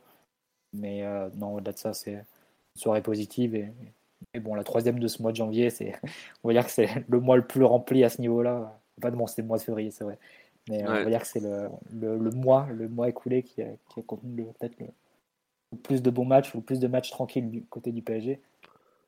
Mais 0.72 1.04
euh, 1.04 1.28
non, 1.36 1.54
au-delà 1.54 1.72
de 1.72 1.78
ça, 1.78 1.92
c'est 1.92 2.14
une 2.14 2.24
soirée 2.74 3.02
positive. 3.02 3.54
Et, 4.34 4.40
bon, 4.40 4.54
la 4.54 4.64
troisième 4.64 4.98
de 4.98 5.08
ce 5.08 5.22
mois 5.22 5.32
de 5.32 5.36
janvier, 5.36 5.70
c'est, 5.70 5.94
on 6.44 6.48
va 6.48 6.54
dire 6.54 6.64
que 6.64 6.72
c'est 6.72 6.88
le 7.08 7.20
mois 7.20 7.36
le 7.36 7.46
plus 7.46 7.64
rempli 7.64 8.04
à 8.04 8.08
ce 8.08 8.20
niveau-là. 8.20 8.78
Pas 9.00 9.10
de 9.10 9.16
bon, 9.16 9.26
c'était 9.26 9.42
le 9.42 9.48
mois 9.48 9.58
de 9.58 9.62
février, 9.62 9.90
c'est 9.90 10.04
vrai. 10.04 10.18
Mais 10.68 10.82
euh, 10.84 10.88
on 10.88 11.04
va 11.04 11.10
dire 11.10 11.20
que 11.20 11.26
c'est 11.26 11.40
le, 11.40 11.68
le, 11.92 12.30
mois, 12.30 12.68
le 12.70 12.88
mois 12.88 13.08
écoulé 13.08 13.42
qui 13.42 13.62
a, 13.62 13.66
qui 13.88 14.00
a 14.00 14.02
contenu 14.02 14.44
peut-être 14.58 14.78
le, 14.78 14.86
plus 15.78 16.02
de 16.02 16.10
bons 16.10 16.24
matchs, 16.24 16.54
le 16.54 16.60
plus 16.60 16.78
de 16.78 16.86
matchs 16.86 17.10
tranquilles 17.10 17.50
du 17.50 17.62
côté 17.62 17.90
du 17.90 18.02
PSG. 18.02 18.32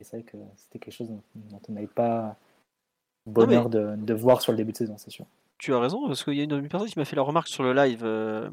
Et 0.00 0.04
c'est 0.04 0.16
vrai 0.16 0.22
que 0.24 0.36
c'était 0.56 0.80
quelque 0.80 0.94
chose 0.94 1.08
dont 1.08 1.60
on 1.68 1.72
n'avait 1.72 1.86
pas 1.86 2.36
bonheur 3.26 3.70
de, 3.70 3.96
de, 3.96 4.14
voir 4.14 4.42
sur 4.42 4.52
le 4.52 4.58
début 4.58 4.72
de 4.72 4.76
saison, 4.76 4.96
c'est 4.98 5.10
sûr. 5.10 5.26
Tu 5.58 5.72
as 5.72 5.78
raison, 5.78 6.06
parce 6.06 6.24
qu'il 6.24 6.34
y 6.34 6.40
a 6.40 6.44
une 6.44 6.68
personne 6.68 6.88
qui 6.88 6.98
m'a 6.98 7.04
fait 7.04 7.16
la 7.16 7.22
remarque 7.22 7.48
sur 7.48 7.62
le 7.62 7.72
live. 7.72 8.02
Euh, 8.04 8.50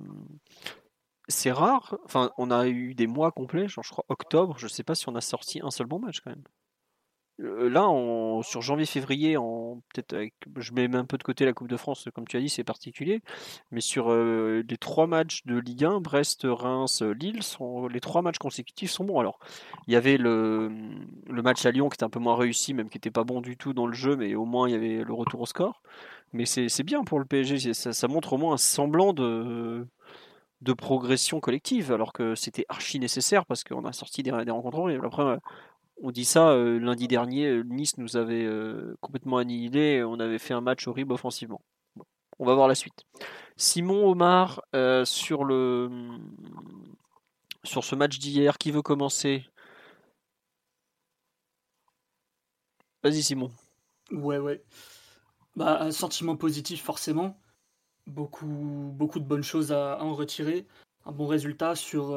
c'est 1.28 1.52
rare, 1.52 1.98
enfin, 2.06 2.32
on 2.38 2.52
a 2.52 2.68
eu 2.68 2.94
des 2.94 3.08
mois 3.08 3.32
complets, 3.32 3.68
genre 3.68 3.84
je 3.84 3.92
crois 3.92 4.06
octobre, 4.10 4.56
je 4.58 4.68
sais 4.68 4.84
pas 4.84 4.96
si 4.96 5.08
on 5.10 5.16
a 5.16 5.22
sorti 5.22 5.62
un 5.64 5.72
seul 5.72 5.88
bon 5.88 6.00
match 6.00 6.22
quand 6.22 6.32
même. 6.32 6.44
Euh, 7.42 7.70
là, 7.70 7.88
sur 8.44 8.62
janvier-février, 8.62 9.36
peut-être 9.94 10.16
je 10.58 10.74
mets 10.74 10.94
un 10.96 11.06
peu 11.06 11.18
de 11.18 11.24
côté 11.24 11.46
la 11.46 11.54
Coupe 11.54 11.68
de 11.68 11.78
France, 11.78 12.08
comme 12.14 12.28
tu 12.28 12.38
as 12.38 12.40
dit, 12.40 12.50
c'est 12.50 12.64
particulier. 12.64 13.22
Mais 13.72 13.82
sur 13.82 14.12
euh, 14.12 14.64
les 14.68 14.78
trois 14.78 15.08
matchs 15.08 15.46
de 15.46 15.58
Ligue 15.58 15.86
1, 15.86 16.02
Brest, 16.02 16.42
Reims, 16.44 17.02
Lille, 17.02 17.44
sont, 17.44 17.88
les 17.88 18.00
trois 18.00 18.22
matchs 18.22 18.38
consécutifs 18.38 18.92
sont 18.92 19.06
bons. 19.06 19.20
Alors, 19.20 19.40
il 19.88 19.94
y 19.94 19.96
avait 19.96 20.18
le, 20.18 20.70
match 21.30 21.66
à 21.66 21.72
Lyon 21.72 21.90
qui 21.90 21.96
était 21.96 22.04
un 22.04 22.10
peu 22.10 22.20
moins 22.20 22.36
réussi, 22.36 22.74
même 22.74 22.90
qui 22.90 22.98
n'était 22.98 23.12
pas 23.12 23.24
bon 23.24 23.42
du 23.42 23.58
tout 23.58 23.74
dans 23.74 23.88
le 23.88 23.94
jeu, 23.94 24.16
mais 24.16 24.36
au 24.36 24.46
moins 24.46 24.68
il 24.70 24.74
y 24.74 24.76
avait 24.76 25.04
le 25.04 25.14
retour 25.14 25.42
au 25.42 25.46
score. 25.46 25.82
Mais 26.34 26.46
c'est 26.46 26.84
bien 26.84 27.04
pour 27.04 27.20
le 27.20 27.26
PSG, 27.26 27.74
ça, 27.74 27.92
ça, 27.94 28.08
montre 28.08 28.34
au 28.34 28.38
moins 28.38 28.54
un 28.54 28.58
semblant 28.58 29.14
de, 29.14 29.86
progression 30.78 31.40
collective, 31.40 31.92
alors 31.92 32.14
que 32.14 32.36
c'était 32.36 32.66
archi 32.70 33.00
nécessaire 33.00 33.46
parce 33.46 33.64
qu'on 33.64 33.84
a 33.86 33.92
sorti 33.92 34.24
des, 34.24 34.32
des 34.46 34.52
rencontres 34.52 34.80
horribles. 34.80 35.06
Après, 35.06 35.40
on 36.02 36.12
dit 36.12 36.26
ça, 36.26 36.50
euh, 36.50 36.80
lundi 36.80 37.08
dernier, 37.08 37.48
euh, 37.48 37.64
Nice 37.64 37.98
nous 37.98 38.18
avait 38.18 38.44
euh, 38.44 38.96
complètement 39.02 39.38
annihilé, 39.38 40.04
on 40.04 40.20
avait 40.20 40.40
fait 40.40 40.54
un 40.54 40.62
match 40.62 40.88
horrible 40.88 41.14
offensivement. 41.14 41.62
on 42.40 42.46
va 42.46 42.56
voir 42.56 42.68
la 42.68 42.76
suite. 42.76 43.06
Simon 43.56 44.10
Omar, 44.10 44.64
sur, 45.06 45.44
le, 45.44 45.90
sur 47.64 47.84
ce 47.84 47.96
match 47.96 48.18
d'hier, 48.18 48.58
qui 48.58 48.72
veut 48.72 48.82
commencer? 48.82 49.46
Vas-y 53.04 53.22
Simon. 53.22 53.52
Ouais, 54.12 54.40
ouais. 54.40 54.64
Bah, 55.56 55.82
un 55.82 55.92
sentiment 55.92 56.36
positif 56.36 56.82
forcément. 56.84 57.40
Beaucoup 58.08 58.48
de 58.48 59.26
bonnes 59.26 59.44
choses 59.44 59.72
à, 59.72 60.02
en 60.02 60.14
retirer. 60.16 60.66
Un 61.06 61.12
bon 61.12 61.28
résultat 61.28 61.76
sur, 61.76 62.16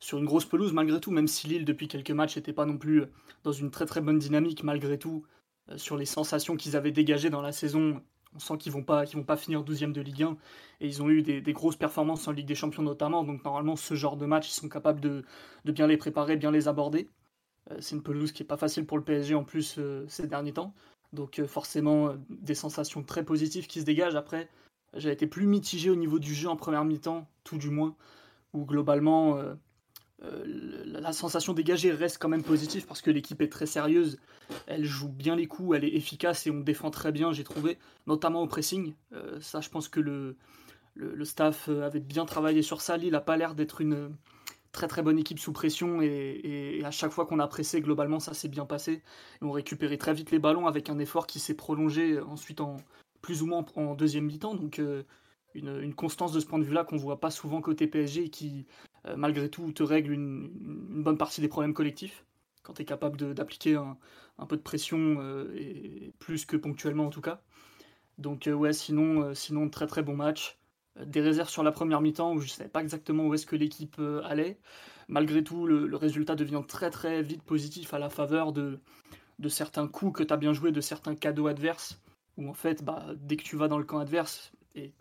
sur 0.00 0.18
une 0.18 0.24
grosse 0.24 0.44
pelouse 0.44 0.72
malgré 0.72 1.00
tout, 1.00 1.10
même 1.10 1.28
si 1.28 1.48
Lille 1.48 1.64
depuis 1.64 1.88
quelques 1.88 2.10
matchs 2.10 2.36
n'était 2.36 2.52
pas 2.52 2.66
non 2.66 2.78
plus 2.78 3.04
dans 3.44 3.52
une 3.52 3.70
très 3.70 3.86
très 3.86 4.00
bonne 4.00 4.18
dynamique 4.18 4.62
malgré 4.62 4.98
tout, 4.98 5.24
euh, 5.70 5.78
sur 5.78 5.96
les 5.96 6.06
sensations 6.06 6.56
qu'ils 6.56 6.76
avaient 6.76 6.92
dégagées 6.92 7.30
dans 7.30 7.42
la 7.42 7.52
saison, 7.52 8.02
on 8.34 8.38
sent 8.38 8.58
qu'ils 8.58 8.72
vont 8.72 8.84
pas 8.84 9.04
vont 9.04 9.24
pas 9.24 9.36
finir 9.36 9.62
12e 9.62 9.92
de 9.92 10.00
Ligue 10.00 10.22
1 10.22 10.36
et 10.80 10.86
ils 10.86 11.02
ont 11.02 11.08
eu 11.08 11.22
des, 11.22 11.52
grosses 11.52 11.76
performances 11.76 12.28
en 12.28 12.32
Ligue 12.32 12.46
des 12.46 12.54
Champions 12.54 12.82
notamment, 12.82 13.24
donc 13.24 13.44
normalement 13.44 13.76
ce 13.76 13.94
genre 13.94 14.16
de 14.16 14.26
match 14.26 14.48
ils 14.48 14.54
sont 14.54 14.68
capables 14.68 15.00
de, 15.00 15.24
bien 15.64 15.86
les 15.86 15.96
préparer, 15.96 16.36
bien 16.36 16.50
les 16.50 16.68
aborder. 16.68 17.08
Euh, 17.70 17.76
c'est 17.80 17.96
une 17.96 18.02
pelouse 18.02 18.32
qui 18.32 18.42
est 18.42 18.46
pas 18.46 18.56
facile 18.56 18.86
pour 18.86 18.98
le 18.98 19.04
PSG 19.04 19.34
en 19.34 19.44
plus 19.44 19.76
euh, 19.78 20.04
ces 20.08 20.26
derniers 20.26 20.52
temps, 20.52 20.74
donc 21.12 21.42
forcément 21.46 22.14
des 22.28 22.54
sensations 22.54 23.02
très 23.02 23.24
positives 23.24 23.66
qui 23.66 23.80
se 23.80 23.86
dégagent. 23.86 24.16
Après, 24.16 24.48
j'ai 24.94 25.10
été 25.10 25.26
plus 25.26 25.46
mitigé 25.46 25.90
au 25.90 25.96
niveau 25.96 26.18
du 26.18 26.34
jeu 26.34 26.48
en 26.48 26.56
première 26.56 26.84
mi-temps, 26.84 27.26
tout 27.44 27.58
du 27.58 27.70
moins, 27.70 27.96
où 28.52 28.64
globalement 28.64 29.38
euh, 30.24 30.44
la 30.86 31.12
sensation 31.12 31.52
dégagée 31.52 31.92
reste 31.92 32.18
quand 32.18 32.28
même 32.28 32.42
positive 32.42 32.86
parce 32.86 33.02
que 33.02 33.10
l'équipe 33.10 33.40
est 33.40 33.52
très 33.52 33.66
sérieuse, 33.66 34.18
elle 34.66 34.84
joue 34.84 35.08
bien 35.08 35.36
les 35.36 35.46
coups, 35.46 35.76
elle 35.76 35.84
est 35.84 35.94
efficace 35.94 36.46
et 36.46 36.50
on 36.50 36.60
défend 36.60 36.90
très 36.90 37.12
bien, 37.12 37.32
j'ai 37.32 37.44
trouvé, 37.44 37.78
notamment 38.06 38.42
au 38.42 38.46
pressing. 38.46 38.94
Euh, 39.12 39.40
ça, 39.40 39.60
je 39.60 39.68
pense 39.68 39.88
que 39.88 40.00
le, 40.00 40.36
staff 41.24 41.68
avait 41.68 42.00
bien 42.00 42.24
travaillé 42.24 42.62
sur 42.62 42.80
ça. 42.80 42.96
Lille 42.96 43.12
n'a 43.12 43.20
pas 43.20 43.36
l'air 43.36 43.54
d'être 43.54 43.80
une 43.80 44.16
très 44.72 44.88
très 44.88 45.02
bonne 45.02 45.18
équipe 45.18 45.38
sous 45.38 45.52
pression 45.52 46.00
et, 46.02 46.82
à 46.84 46.90
chaque 46.90 47.12
fois 47.12 47.26
qu'on 47.26 47.38
a 47.38 47.46
pressé, 47.46 47.80
globalement, 47.80 48.20
ça 48.20 48.34
s'est 48.34 48.48
bien 48.48 48.66
passé. 48.66 49.02
Et 49.40 49.44
on 49.44 49.52
récupérait 49.52 49.96
très 49.96 50.14
vite 50.14 50.30
les 50.30 50.38
ballons 50.38 50.66
avec 50.66 50.90
un 50.90 50.98
effort 50.98 51.26
qui 51.26 51.38
s'est 51.38 51.54
prolongé 51.54 52.20
ensuite 52.20 52.60
en 52.60 52.76
plus 53.22 53.42
ou 53.42 53.46
moins 53.46 53.64
en 53.76 53.94
deuxième 53.94 54.26
mi-temps. 54.26 54.54
Donc 54.54 54.78
euh, 54.78 55.02
une, 55.54 55.94
constance 55.94 56.32
de 56.32 56.40
ce 56.40 56.46
point 56.46 56.58
de 56.58 56.64
vue-là 56.64 56.84
qu'on 56.84 56.96
voit 56.96 57.20
pas 57.20 57.30
souvent 57.30 57.60
côté 57.60 57.86
PSG 57.86 58.24
et 58.24 58.30
qui, 58.30 58.66
euh, 59.08 59.16
malgré 59.16 59.48
tout, 59.48 59.72
te 59.72 59.82
règle 59.82 60.12
une, 60.12 60.50
bonne 61.02 61.18
partie 61.18 61.40
des 61.40 61.48
problèmes 61.48 61.74
collectifs, 61.74 62.24
quand 62.62 62.74
tu 62.74 62.82
es 62.82 62.84
capable 62.84 63.34
d'appliquer 63.34 63.76
un, 63.76 63.96
peu 64.46 64.56
de 64.56 64.62
pression, 64.62 65.16
euh, 65.20 66.10
plus 66.18 66.44
que 66.44 66.56
ponctuellement 66.56 67.06
en 67.06 67.10
tout 67.10 67.20
cas. 67.20 67.40
Donc 68.18 68.46
euh, 68.46 68.52
ouais, 68.52 68.72
sinon, 68.72 69.34
sinon 69.34 69.68
très 69.68 69.86
très 69.86 70.02
bon 70.02 70.16
match. 70.16 70.58
Des 71.06 71.20
réserves 71.20 71.48
sur 71.48 71.62
la 71.62 71.70
première 71.70 72.00
mi-temps 72.00 72.34
où 72.34 72.40
je 72.40 72.46
ne 72.46 72.50
savais 72.50 72.68
pas 72.68 72.82
exactement 72.82 73.26
où 73.26 73.34
est-ce 73.34 73.46
que 73.46 73.54
l'équipe 73.54 74.00
allait. 74.24 74.58
Malgré 75.06 75.44
tout, 75.44 75.64
le, 75.64 75.94
résultat 75.94 76.34
devient 76.34 76.62
très 76.66 76.90
très 76.90 77.22
vite 77.22 77.44
positif 77.44 77.94
à 77.94 78.00
la 78.00 78.10
faveur 78.10 78.52
de, 78.52 78.80
certains 79.48 79.86
coups 79.86 80.18
que 80.18 80.22
tu 80.24 80.34
as 80.34 80.36
bien 80.36 80.52
joué, 80.52 80.72
de 80.72 80.80
certains 80.80 81.14
cadeaux 81.14 81.46
adverses, 81.46 82.02
où 82.36 82.48
en 82.48 82.52
fait, 82.52 82.84
bah, 82.84 83.06
dès 83.14 83.36
que 83.36 83.44
tu 83.44 83.56
vas 83.56 83.68
dans 83.68 83.78
le 83.78 83.84
camp 83.84 83.98
adverse, 83.98 84.50
et 84.74 84.92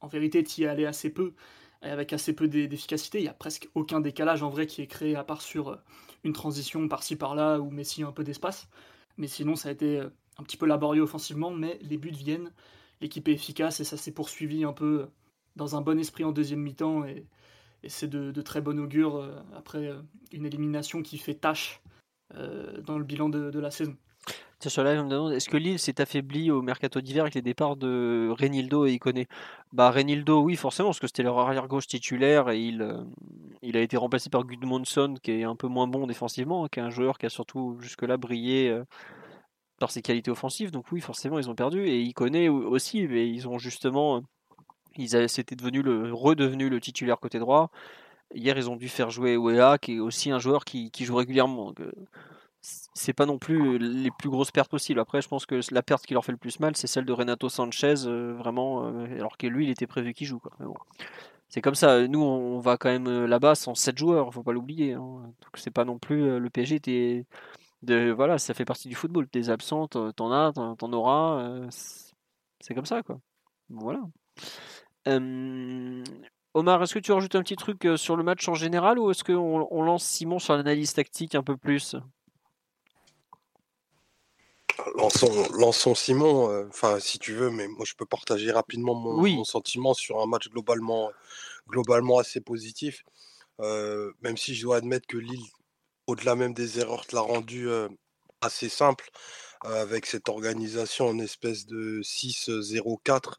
en 0.00 0.08
vérité, 0.08 0.42
tu 0.42 0.62
y 0.62 0.64
es 0.64 0.68
allé 0.68 0.86
assez 0.86 1.10
peu, 1.10 1.34
avec 1.82 2.12
assez 2.12 2.32
peu 2.32 2.48
d'efficacité. 2.48 3.18
Il 3.18 3.22
n'y 3.22 3.28
a 3.28 3.34
presque 3.34 3.68
aucun 3.74 4.00
décalage 4.00 4.42
en 4.42 4.50
vrai 4.50 4.66
qui 4.66 4.82
est 4.82 4.86
créé, 4.86 5.16
à 5.16 5.24
part 5.24 5.42
sur 5.42 5.68
euh, 5.68 5.76
une 6.24 6.32
transition 6.32 6.88
par-ci 6.88 7.16
par-là 7.16 7.58
où 7.58 7.70
Messi 7.70 8.02
un 8.02 8.12
peu 8.12 8.24
d'espace. 8.24 8.68
Mais 9.18 9.26
sinon, 9.26 9.56
ça 9.56 9.68
a 9.68 9.72
été 9.72 10.00
euh, 10.00 10.08
un 10.38 10.44
petit 10.44 10.56
peu 10.56 10.66
laborieux 10.66 11.02
offensivement, 11.02 11.50
mais 11.50 11.78
les 11.82 11.98
buts 11.98 12.10
viennent, 12.10 12.52
l'équipe 13.00 13.28
est 13.28 13.32
efficace 13.32 13.80
et 13.80 13.84
ça 13.84 13.96
s'est 13.96 14.12
poursuivi 14.12 14.64
un 14.64 14.72
peu 14.72 15.02
euh, 15.02 15.06
dans 15.56 15.76
un 15.76 15.80
bon 15.80 15.98
esprit 15.98 16.24
en 16.24 16.32
deuxième 16.32 16.60
mi-temps 16.60 17.04
et, 17.04 17.26
c'est 17.88 18.08
de, 18.08 18.42
très 18.42 18.60
bon 18.60 18.78
augure 18.78 19.28
après 19.56 19.90
une 20.30 20.46
élimination 20.46 21.02
qui 21.02 21.18
fait 21.18 21.34
tâche 21.34 21.82
dans 22.32 22.96
le 22.96 23.02
bilan 23.02 23.28
de 23.28 23.58
la 23.58 23.72
saison 23.72 23.96
est-ce 24.64 25.48
que 25.48 25.56
Lille 25.56 25.78
s'est 25.78 26.00
affaibli 26.00 26.50
au 26.50 26.62
mercato 26.62 27.00
d'hiver 27.00 27.24
avec 27.24 27.34
les 27.34 27.42
départs 27.42 27.76
de 27.76 28.32
Renildo 28.38 28.86
et 28.86 28.92
Iconé? 28.92 29.26
Bah 29.72 29.90
Renildo, 29.90 30.40
oui, 30.40 30.56
forcément, 30.56 30.90
parce 30.90 31.00
que 31.00 31.06
c'était 31.08 31.22
leur 31.24 31.38
arrière-gauche 31.38 31.86
titulaire 31.86 32.48
et 32.50 32.60
il, 32.60 32.82
euh, 32.82 33.02
il 33.62 33.76
a 33.76 33.80
été 33.80 33.96
remplacé 33.96 34.30
par 34.30 34.44
Gudmundsson, 34.44 35.14
qui 35.22 35.32
est 35.32 35.44
un 35.44 35.56
peu 35.56 35.66
moins 35.66 35.88
bon 35.88 36.06
défensivement, 36.06 36.68
qui 36.68 36.78
est 36.78 36.82
un 36.82 36.90
joueur 36.90 37.18
qui 37.18 37.26
a 37.26 37.28
surtout 37.28 37.76
jusque-là 37.80 38.16
brillé 38.16 38.68
euh, 38.68 38.84
par 39.80 39.90
ses 39.90 40.02
qualités 40.02 40.30
offensives. 40.30 40.70
Donc 40.70 40.86
oui, 40.92 41.00
forcément, 41.00 41.38
ils 41.38 41.50
ont 41.50 41.56
perdu. 41.56 41.86
Et 41.88 42.00
Iconé 42.02 42.48
aussi, 42.48 43.06
mais 43.08 43.28
ils 43.28 43.48
ont 43.48 43.58
justement... 43.58 44.22
Ils 44.96 45.28
c'était 45.28 45.56
devenu 45.56 45.82
le, 45.82 46.12
redevenu 46.12 46.68
le 46.68 46.80
titulaire 46.80 47.18
côté 47.18 47.38
droit. 47.38 47.70
Hier, 48.34 48.56
ils 48.56 48.70
ont 48.70 48.76
dû 48.76 48.88
faire 48.88 49.10
jouer 49.10 49.36
Wea, 49.36 49.78
qui 49.78 49.96
est 49.96 49.98
aussi 50.00 50.30
un 50.30 50.38
joueur 50.38 50.64
qui, 50.64 50.90
joue 51.00 51.16
régulièrement. 51.16 51.72
Euh, 51.80 51.92
c'est 52.62 53.12
pas 53.12 53.26
non 53.26 53.38
plus 53.38 53.78
les 53.78 54.10
plus 54.10 54.30
grosses 54.30 54.52
pertes 54.52 54.70
possibles. 54.70 55.00
Après, 55.00 55.20
je 55.20 55.28
pense 55.28 55.46
que 55.46 55.60
la 55.72 55.82
perte 55.82 56.06
qui 56.06 56.14
leur 56.14 56.24
fait 56.24 56.32
le 56.32 56.38
plus 56.38 56.60
mal, 56.60 56.76
c'est 56.76 56.86
celle 56.86 57.04
de 57.04 57.12
Renato 57.12 57.48
Sanchez, 57.48 58.06
euh, 58.06 58.34
vraiment, 58.34 58.86
euh, 58.86 59.06
alors 59.16 59.36
que 59.36 59.46
lui, 59.46 59.66
il 59.66 59.70
était 59.70 59.86
prévu 59.86 60.14
qu'il 60.14 60.26
joue. 60.26 60.40
Bon. 60.60 60.74
C'est 61.48 61.60
comme 61.60 61.74
ça. 61.74 62.06
Nous, 62.06 62.22
on 62.22 62.60
va 62.60 62.76
quand 62.76 62.88
même 62.88 63.08
euh, 63.08 63.26
là-bas 63.26 63.56
sans 63.56 63.74
7 63.74 63.98
joueurs, 63.98 64.32
faut 64.32 64.42
pas 64.42 64.52
l'oublier. 64.52 64.92
Hein. 64.94 65.32
C'est 65.54 65.72
pas 65.72 65.84
non 65.84 65.98
plus 65.98 66.38
le 66.38 66.50
PSG. 66.50 67.26
De, 67.82 68.10
voilà, 68.12 68.38
ça 68.38 68.54
fait 68.54 68.64
partie 68.64 68.88
du 68.88 68.94
football. 68.94 69.26
Des 69.32 69.50
absents, 69.50 69.88
t'en 69.88 70.32
as, 70.32 70.52
t'en 70.52 70.92
auras. 70.92 71.68
c'est 72.60 72.74
comme 72.74 72.86
ça, 72.86 73.02
quoi. 73.02 73.18
Voilà. 73.70 74.00
Omar, 76.54 76.82
est-ce 76.82 76.94
que 76.94 77.00
tu 77.00 77.12
rajoutes 77.12 77.34
un 77.34 77.42
petit 77.42 77.56
truc 77.56 77.88
sur 77.96 78.16
le 78.16 78.22
match 78.22 78.48
en 78.48 78.54
général 78.54 78.98
ou 78.98 79.10
est-ce 79.10 79.24
qu'on 79.24 79.66
on 79.70 79.82
lance 79.82 80.04
Simon 80.04 80.38
sur 80.38 80.54
l'analyse 80.56 80.94
tactique 80.94 81.34
un 81.34 81.42
peu 81.42 81.56
plus? 81.56 81.96
Lançons, 84.96 85.94
Simon, 85.94 86.50
euh, 86.50 86.66
enfin 86.68 86.98
si 87.00 87.18
tu 87.18 87.32
veux, 87.34 87.50
mais 87.50 87.68
moi 87.68 87.84
je 87.86 87.94
peux 87.94 88.06
partager 88.06 88.50
rapidement 88.50 88.94
mon, 88.94 89.44
sentiment 89.44 89.94
sur 89.94 90.20
un 90.20 90.26
match 90.26 90.48
globalement, 90.48 91.10
globalement 91.68 92.18
assez 92.18 92.40
positif. 92.40 93.04
Euh, 93.60 94.12
même 94.22 94.36
si 94.36 94.54
je 94.54 94.62
dois 94.62 94.76
admettre 94.76 95.06
que 95.06 95.18
Lille, 95.18 95.44
au-delà 96.06 96.34
même 96.34 96.54
des 96.54 96.78
erreurs, 96.80 97.04
l'a 97.12 97.20
rendu 97.20 97.68
euh, 97.68 97.88
assez 98.40 98.68
simple 98.68 99.10
avec 99.62 100.06
cette 100.06 100.28
organisation 100.28 101.06
en 101.08 101.18
espèce 101.20 101.66
de 101.66 102.02
6-0-4 102.02 103.34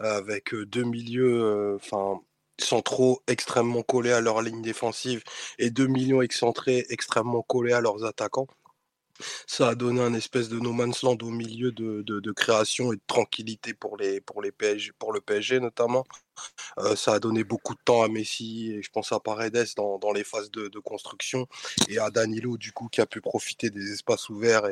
avec 0.00 0.54
deux 0.54 0.84
milieux, 0.84 1.76
enfin 1.76 2.20
centraux 2.58 3.22
extrêmement 3.26 3.82
collés 3.82 4.12
à 4.12 4.20
leur 4.20 4.42
ligne 4.42 4.62
défensive 4.62 5.22
et 5.58 5.70
deux 5.70 5.86
milieux 5.86 6.22
excentrés 6.22 6.86
extrêmement 6.90 7.42
collés 7.42 7.72
à 7.72 7.80
leurs 7.80 8.04
attaquants. 8.04 8.48
Ça 9.46 9.68
a 9.68 9.74
donné 9.74 10.00
un 10.00 10.14
espèce 10.14 10.48
de 10.48 10.58
no 10.58 10.72
man's 10.72 11.02
land 11.02 11.18
au 11.22 11.30
milieu 11.30 11.72
de, 11.72 12.02
de, 12.02 12.32
création 12.32 12.92
et 12.92 12.96
de 12.96 13.02
tranquillité 13.06 13.74
pour, 13.74 13.96
les, 13.96 14.20
pour, 14.20 14.42
les 14.42 14.52
PSG, 14.52 14.92
pour 14.98 15.12
le 15.12 15.20
PSG 15.20 15.60
notamment. 15.60 16.04
Euh, 16.78 16.94
ça 16.94 17.14
a 17.14 17.18
donné 17.18 17.44
beaucoup 17.44 17.74
de 17.74 17.80
temps 17.84 18.02
à 18.02 18.08
Messi 18.08 18.72
et 18.72 18.82
je 18.82 18.90
pense 18.90 19.10
à 19.12 19.20
Paredes 19.20 19.66
dans, 19.76 19.98
dans 19.98 20.12
les 20.12 20.24
phases 20.24 20.50
de, 20.50 20.68
construction 20.78 21.48
et 21.88 21.98
à 21.98 22.10
Danilo 22.10 22.56
du 22.56 22.70
coup 22.72 22.88
qui 22.88 23.00
a 23.00 23.06
pu 23.06 23.20
profiter 23.20 23.68
des 23.70 23.92
espaces 23.92 24.28
ouverts 24.28 24.68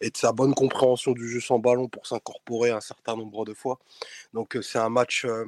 et, 0.00 0.10
de 0.10 0.16
sa 0.16 0.32
bonne 0.32 0.54
compréhension 0.54 1.12
du 1.12 1.28
jeu 1.28 1.40
sans 1.40 1.60
ballon 1.60 1.88
pour 1.88 2.06
s'incorporer 2.06 2.70
un 2.70 2.80
certain 2.80 3.16
nombre 3.16 3.44
de 3.44 3.54
fois. 3.54 3.78
Donc 4.32 4.56
euh, 4.56 4.62
c'est 4.62 4.78
un 4.78 4.88
match 4.88 5.24
euh, 5.24 5.44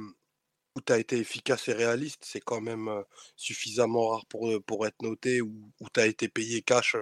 tu 0.81 0.93
as 0.93 0.97
été 0.97 1.17
efficace 1.17 1.67
et 1.67 1.73
réaliste, 1.73 2.23
c'est 2.25 2.39
quand 2.39 2.61
même 2.61 2.89
suffisamment 3.35 4.09
rare 4.09 4.25
pour, 4.27 4.49
pour 4.65 4.87
être 4.87 5.01
noté, 5.01 5.41
où, 5.41 5.71
tu 5.93 5.99
as 5.99 6.07
été 6.07 6.27
payé 6.27 6.61
cash, 6.61 6.95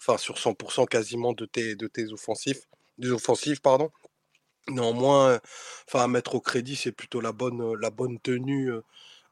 enfin 0.00 0.18
sur 0.18 0.36
100% 0.36 0.86
quasiment 0.86 1.32
de 1.32 1.46
tes, 1.46 1.76
de 1.76 1.86
tes 1.86 2.12
offensifs, 2.12 2.66
des 2.98 3.10
offensives. 3.10 3.60
Pardon. 3.60 3.90
Néanmoins, 4.68 5.40
enfin, 5.88 6.04
à 6.04 6.08
mettre 6.08 6.34
au 6.36 6.40
crédit, 6.40 6.76
c'est 6.76 6.92
plutôt 6.92 7.20
la 7.20 7.32
bonne, 7.32 7.74
la 7.74 7.90
bonne 7.90 8.18
tenue 8.20 8.70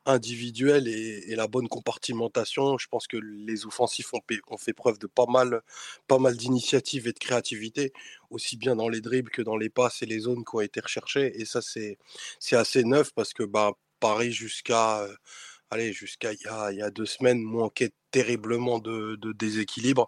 individuelle 0.06 0.88
et, 0.88 1.34
la 1.36 1.46
bonne 1.46 1.68
compartimentation. 1.68 2.78
Je 2.78 2.86
pense 2.88 3.06
que 3.06 3.16
les 3.16 3.66
offensifs 3.66 4.12
ont, 4.14 4.58
fait 4.58 4.72
preuve 4.72 4.98
de 4.98 5.06
pas 5.06 5.26
mal, 5.26 5.62
pas 6.08 6.18
mal 6.18 6.36
d'initiatives 6.36 7.08
et 7.08 7.12
de 7.12 7.18
créativité, 7.18 7.92
aussi 8.30 8.56
bien 8.56 8.76
dans 8.76 8.88
les 8.88 9.00
dribbles 9.00 9.30
que 9.30 9.42
dans 9.42 9.56
les 9.56 9.70
passes 9.70 10.02
et 10.02 10.06
les 10.06 10.20
zones 10.20 10.44
qui 10.44 10.56
ont 10.56 10.60
été 10.60 10.80
recherchées. 10.80 11.40
Et 11.40 11.44
ça, 11.44 11.60
c'est 11.62 11.98
assez 12.52 12.84
neuf 12.84 13.12
parce 13.14 13.32
que 13.32 13.44
bah, 13.44 13.72
Paris, 14.00 14.32
jusqu'à 14.32 15.06
allez, 15.72 15.92
jusqu'à 15.92 16.32
il, 16.32 16.76
y, 16.76 16.82
a, 16.82 16.90
deux 16.90 17.06
semaines, 17.06 17.40
manquait 17.40 17.92
terriblement 18.10 18.78
de, 18.78 19.16
déséquilibre. 19.32 20.06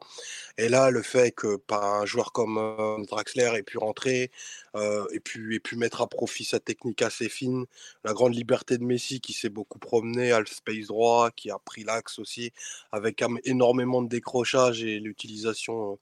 Et 0.58 0.68
là, 0.68 0.90
le 0.90 1.02
fait 1.02 1.32
que 1.32 1.56
par 1.56 1.84
un 1.84 2.04
joueur 2.04 2.32
comme 2.32 3.04
Draxler 3.08 3.50
ait 3.56 3.62
pu 3.62 3.78
rentrer 3.78 4.30
et, 4.74 5.20
et 5.50 5.60
puis 5.60 5.76
mettre 5.76 6.02
à 6.02 6.06
profit 6.06 6.44
sa 6.44 6.60
technique 6.60 7.00
assez 7.00 7.30
fine, 7.30 7.64
la 8.04 8.12
grande 8.12 8.34
liberté 8.34 8.76
de 8.76 8.84
Messi 8.84 9.20
qui 9.20 9.32
s'est 9.32 9.48
beaucoup 9.48 9.78
promené 9.78 10.32
à 10.32 10.44
space 10.44 10.88
droit, 10.88 11.30
qui 11.30 11.50
a 11.50 11.58
pris 11.58 11.82
l'axe 11.82 12.18
aussi, 12.18 12.52
avec 12.92 13.24
énormément 13.44 14.02
de 14.02 14.08
décrochage 14.08 14.84
et 14.84 15.00
l'utilisation 15.00 15.98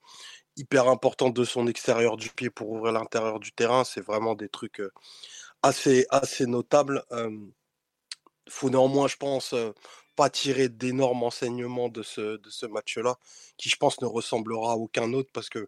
hyper 0.56 0.88
importante 0.88 1.34
de 1.34 1.44
son 1.44 1.68
extérieur 1.68 2.16
du 2.16 2.30
pied 2.30 2.50
pour 2.50 2.70
ouvrir 2.70 2.92
l'intérieur 2.92 3.38
du 3.38 3.52
terrain, 3.52 3.84
c'est 3.84 4.02
vraiment 4.02 4.34
des 4.34 4.48
trucs 4.48 4.82
assez, 5.62 6.04
assez 6.10 6.46
notables 6.46 7.04
faut 8.52 8.70
néanmoins, 8.70 9.08
je 9.08 9.16
pense, 9.16 9.54
pas 10.16 10.30
tirer 10.30 10.68
d'énormes 10.68 11.22
enseignements 11.22 11.88
de 11.88 12.02
ce, 12.02 12.66
match-là, 12.66 13.18
qui, 13.56 13.68
je 13.68 13.76
pense, 13.76 14.00
ne 14.00 14.06
ressemblera 14.06 14.72
à 14.72 14.76
aucun 14.76 15.12
autre, 15.12 15.30
parce 15.32 15.48
que 15.48 15.66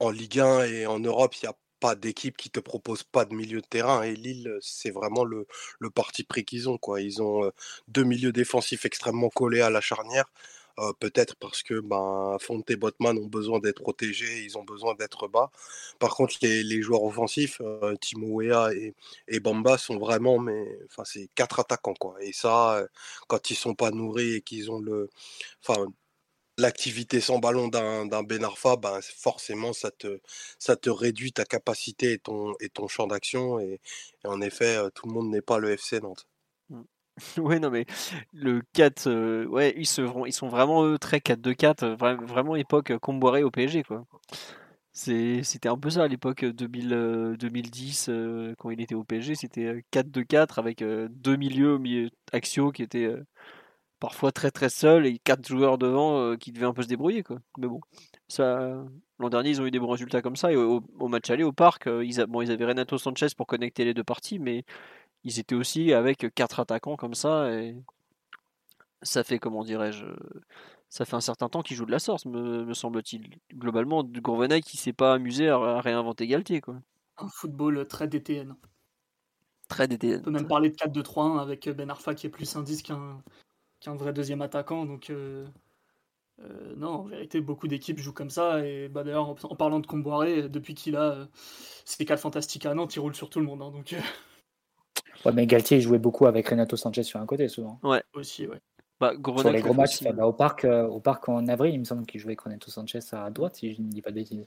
en 0.00 0.10
Ligue 0.10 0.40
1 0.40 0.64
et 0.64 0.86
en 0.86 1.00
Europe, 1.00 1.34
il 1.36 1.46
n'y 1.46 1.48
a 1.48 1.56
pas 1.80 1.94
d'équipe 1.94 2.36
qui 2.36 2.50
te 2.50 2.60
propose 2.60 3.02
pas 3.04 3.24
de 3.24 3.34
milieu 3.34 3.60
de 3.60 3.66
terrain. 3.66 4.02
Et 4.02 4.14
Lille, 4.14 4.56
c'est 4.60 4.90
vraiment 4.90 5.24
le, 5.24 5.46
parti 5.94 6.24
pris 6.24 6.44
qu'ils 6.44 6.68
ont. 6.68 6.78
Ils 6.96 7.22
ont 7.22 7.50
deux 7.88 8.04
milieux 8.04 8.32
défensifs 8.32 8.84
extrêmement 8.84 9.30
collés 9.30 9.60
à 9.60 9.70
la 9.70 9.80
charnière. 9.80 10.30
Euh, 10.78 10.92
peut-être 11.00 11.34
parce 11.36 11.62
que 11.62 11.80
ben, 11.80 12.36
Fonte 12.40 12.70
et 12.70 12.76
Botman 12.76 13.18
ont 13.18 13.26
besoin 13.26 13.58
d'être 13.58 13.80
protégés, 13.82 14.44
ils 14.44 14.56
ont 14.58 14.64
besoin 14.64 14.94
d'être 14.94 15.26
bas. 15.28 15.50
Par 15.98 16.14
contre, 16.14 16.36
les, 16.42 16.82
joueurs 16.82 17.02
offensifs, 17.02 17.60
euh, 17.62 17.96
Timo 17.96 18.40
et, 18.42 18.94
et, 19.28 19.40
Bamba, 19.40 19.76
sont 19.78 19.98
vraiment, 19.98 20.38
mais 20.38 20.78
enfin, 20.86 21.04
c'est 21.04 21.28
quatre 21.34 21.60
attaquants. 21.60 21.94
Quoi. 21.94 22.16
Et 22.22 22.32
ça, 22.32 22.76
euh, 22.78 22.86
quand 23.28 23.50
ils 23.50 23.56
sont 23.56 23.74
pas 23.74 23.90
nourris 23.90 24.34
et 24.36 24.42
qu'ils 24.42 24.70
ont 24.70 24.80
le. 24.80 25.10
Enfin, 25.66 25.86
l'activité 26.58 27.20
sans 27.20 27.38
ballon 27.38 27.68
d'un 27.68 28.22
Ben 28.24 28.44
Arfa, 28.44 28.76
ben, 28.76 29.00
forcément, 29.02 29.72
ça 29.72 29.90
te, 29.90 30.20
ça 30.58 30.76
te 30.76 30.90
réduit 30.90 31.32
ta 31.32 31.44
capacité 31.44 32.12
et 32.14 32.18
ton, 32.18 32.54
et 32.60 32.68
ton 32.70 32.88
champ 32.88 33.06
d'action. 33.06 33.60
Et, 33.60 33.80
et, 34.24 34.28
en 34.28 34.40
effet, 34.40 34.76
tout 34.94 35.06
le 35.08 35.12
monde 35.14 35.30
n'est 35.30 35.42
pas 35.42 35.58
le 35.58 35.70
FC 35.72 36.00
Nantes. 36.00 36.26
Ouais, 37.38 37.58
non, 37.58 37.70
mais 37.70 37.86
le 38.32 38.62
4, 38.72 39.08
euh, 39.08 39.46
ouais, 39.46 39.74
ils, 39.76 39.86
se, 39.86 40.02
ils 40.26 40.32
sont 40.32 40.48
vraiment 40.48 40.96
très 40.98 41.18
4-2-4, 41.18 41.84
euh, 41.84 41.94
vraiment 41.96 42.56
époque 42.56 42.90
euh, 42.90 42.98
Comboiré 42.98 43.42
au 43.42 43.50
PSG, 43.50 43.82
quoi. 43.82 44.04
C'était 44.92 45.68
un 45.68 45.78
peu 45.78 45.90
ça 45.90 46.04
à 46.04 46.08
l'époque 46.08 46.44
2010, 46.44 48.10
quand 48.58 48.70
il 48.70 48.80
était 48.80 48.96
au 48.96 49.04
PSG, 49.04 49.36
c'était 49.36 49.84
4-2-4 49.92 50.58
avec 50.58 50.82
deux 50.82 51.36
milieux 51.36 51.78
milieu 51.78 52.10
Axio 52.32 52.72
qui 52.72 52.82
étaient 52.82 53.14
parfois 54.00 54.32
très 54.32 54.50
très 54.50 54.68
seuls 54.68 55.06
et 55.06 55.18
quatre 55.18 55.46
joueurs 55.46 55.78
devant 55.78 56.36
qui 56.36 56.50
devaient 56.50 56.66
un 56.66 56.72
peu 56.72 56.82
se 56.82 56.88
débrouiller, 56.88 57.22
quoi. 57.22 57.38
Mais 57.58 57.68
bon, 57.68 57.80
ça, 58.26 58.84
l'an 59.20 59.28
dernier, 59.28 59.50
ils 59.50 59.62
ont 59.62 59.66
eu 59.66 59.70
des 59.70 59.78
bons 59.78 59.90
résultats 59.92 60.20
comme 60.20 60.36
ça 60.36 60.50
et 60.50 60.56
au, 60.56 60.82
match 61.08 61.30
aller 61.30 61.44
au 61.44 61.52
parc, 61.52 61.86
ils, 61.86 62.24
bon, 62.26 62.42
ils 62.42 62.50
avaient 62.50 62.66
Renato 62.66 62.98
Sanchez 62.98 63.28
pour 63.36 63.46
connecter 63.46 63.84
les 63.84 63.94
deux 63.94 64.04
parties, 64.04 64.40
mais 64.40 64.64
ils 65.24 65.38
étaient 65.38 65.54
aussi 65.54 65.92
avec 65.92 66.26
quatre 66.34 66.60
attaquants 66.60 66.96
comme 66.96 67.14
ça 67.14 67.52
et 67.52 67.76
ça 69.02 69.24
fait 69.24 69.38
comment 69.38 69.64
dirais-je 69.64 70.06
ça 70.88 71.04
fait 71.04 71.16
un 71.16 71.20
certain 71.20 71.48
temps 71.48 71.62
qu'ils 71.62 71.76
jouent 71.76 71.86
de 71.86 71.92
la 71.92 71.98
sorte 71.98 72.26
me, 72.26 72.72
semble-t-il 72.72 73.38
globalement 73.52 74.02
Gourvenay 74.04 74.60
qui 74.60 74.76
s'est 74.76 74.92
pas 74.92 75.14
amusé 75.14 75.48
à, 75.48 75.80
réinventer 75.80 76.26
Galtier 76.26 76.60
quoi 76.60 76.76
un 77.18 77.28
football 77.28 77.86
très 77.86 78.08
DTN 78.08 78.54
très 79.68 79.88
DTN 79.88 80.20
on 80.20 80.24
peut 80.24 80.30
même 80.30 80.48
parler 80.48 80.70
de 80.70 80.76
4-2-3-1 80.76 81.40
avec 81.40 81.68
Ben 81.68 81.90
Arfa 81.90 82.14
qui 82.14 82.26
est 82.26 82.30
plus 82.30 82.56
indice 82.56 82.82
qu'un 82.82 83.22
qu'un 83.80 83.94
vrai 83.94 84.12
deuxième 84.12 84.42
attaquant 84.42 84.86
donc 84.86 85.10
euh, 85.10 85.46
euh, 86.40 86.74
non, 86.76 86.88
en 86.88 87.04
vérité, 87.04 87.40
beaucoup 87.40 87.66
d'équipes 87.68 87.98
jouent 87.98 88.12
comme 88.12 88.30
ça. 88.30 88.64
Et 88.64 88.88
bah, 88.88 89.02
d'ailleurs, 89.02 89.28
en, 89.28 89.34
parlant 89.56 89.80
de 89.80 89.86
Comboiré, 89.86 90.48
depuis 90.48 90.74
qu'il 90.74 90.96
a 90.96 91.12
euh, 91.12 91.26
ses 91.84 92.04
4 92.04 92.20
fantastiques 92.20 92.66
à 92.66 92.74
Nantes, 92.74 92.94
il 92.94 93.00
roule 93.00 93.14
sur 93.14 93.28
tout 93.30 93.40
le 93.40 93.46
monde. 93.46 93.62
Hein, 93.62 93.70
donc, 93.70 93.94
Ouais, 95.24 95.32
mais 95.32 95.46
Galtier 95.46 95.80
jouait 95.80 95.98
beaucoup 95.98 96.26
avec 96.26 96.48
Renato 96.48 96.76
Sanchez 96.76 97.02
sur 97.02 97.20
un 97.20 97.26
côté 97.26 97.48
souvent. 97.48 97.78
Ouais, 97.82 98.02
aussi, 98.14 98.46
ouais. 98.46 98.60
Bah, 99.00 99.12
sur 99.14 99.50
les 99.50 99.62
gros 99.62 99.74
matchs, 99.74 100.02
bah, 100.02 100.26
au, 100.26 100.32
parc, 100.32 100.64
euh, 100.64 100.86
au 100.86 101.00
parc 101.00 101.28
en 101.28 101.46
avril, 101.46 101.74
il 101.74 101.78
me 101.78 101.84
semble 101.84 102.04
qu'il 102.04 102.20
jouait 102.20 102.30
avec 102.30 102.40
Renato 102.40 102.70
Sanchez 102.70 103.00
à 103.12 103.30
droite, 103.30 103.56
si 103.56 103.74
je 103.74 103.80
ne 103.80 103.88
dis 103.88 104.02
pas 104.02 104.10
de 104.10 104.16
bêtises. 104.16 104.46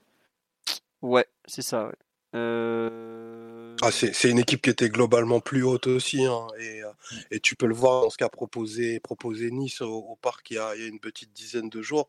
Ouais, 1.01 1.25
c'est 1.45 1.61
ça. 1.61 1.87
Ouais. 1.87 1.95
Euh... 2.35 3.75
Ah, 3.81 3.91
c'est 3.91 4.29
une 4.29 4.39
équipe 4.39 4.61
qui 4.61 4.69
était 4.69 4.89
globalement 4.89 5.39
plus 5.39 5.63
haute 5.63 5.87
aussi. 5.87 6.25
Hein, 6.25 6.47
et, 6.59 6.83
euh, 6.83 6.91
et, 7.31 7.39
tu 7.39 7.55
peux 7.55 7.65
le 7.65 7.73
voir 7.73 8.03
dans 8.03 8.09
ce 8.09 8.17
qu'a 8.17 8.29
proposé, 8.29 8.99
proposé 8.99 9.51
Nice 9.51 9.81
au, 9.81 10.17
parc 10.21 10.51
il 10.51 10.55
y, 10.55 10.59
a, 10.59 10.75
il 10.75 10.81
y, 10.81 10.85
a, 10.85 10.87
une 10.87 10.99
petite 10.99 11.33
dizaine 11.33 11.69
de 11.69 11.81
jours. 11.81 12.07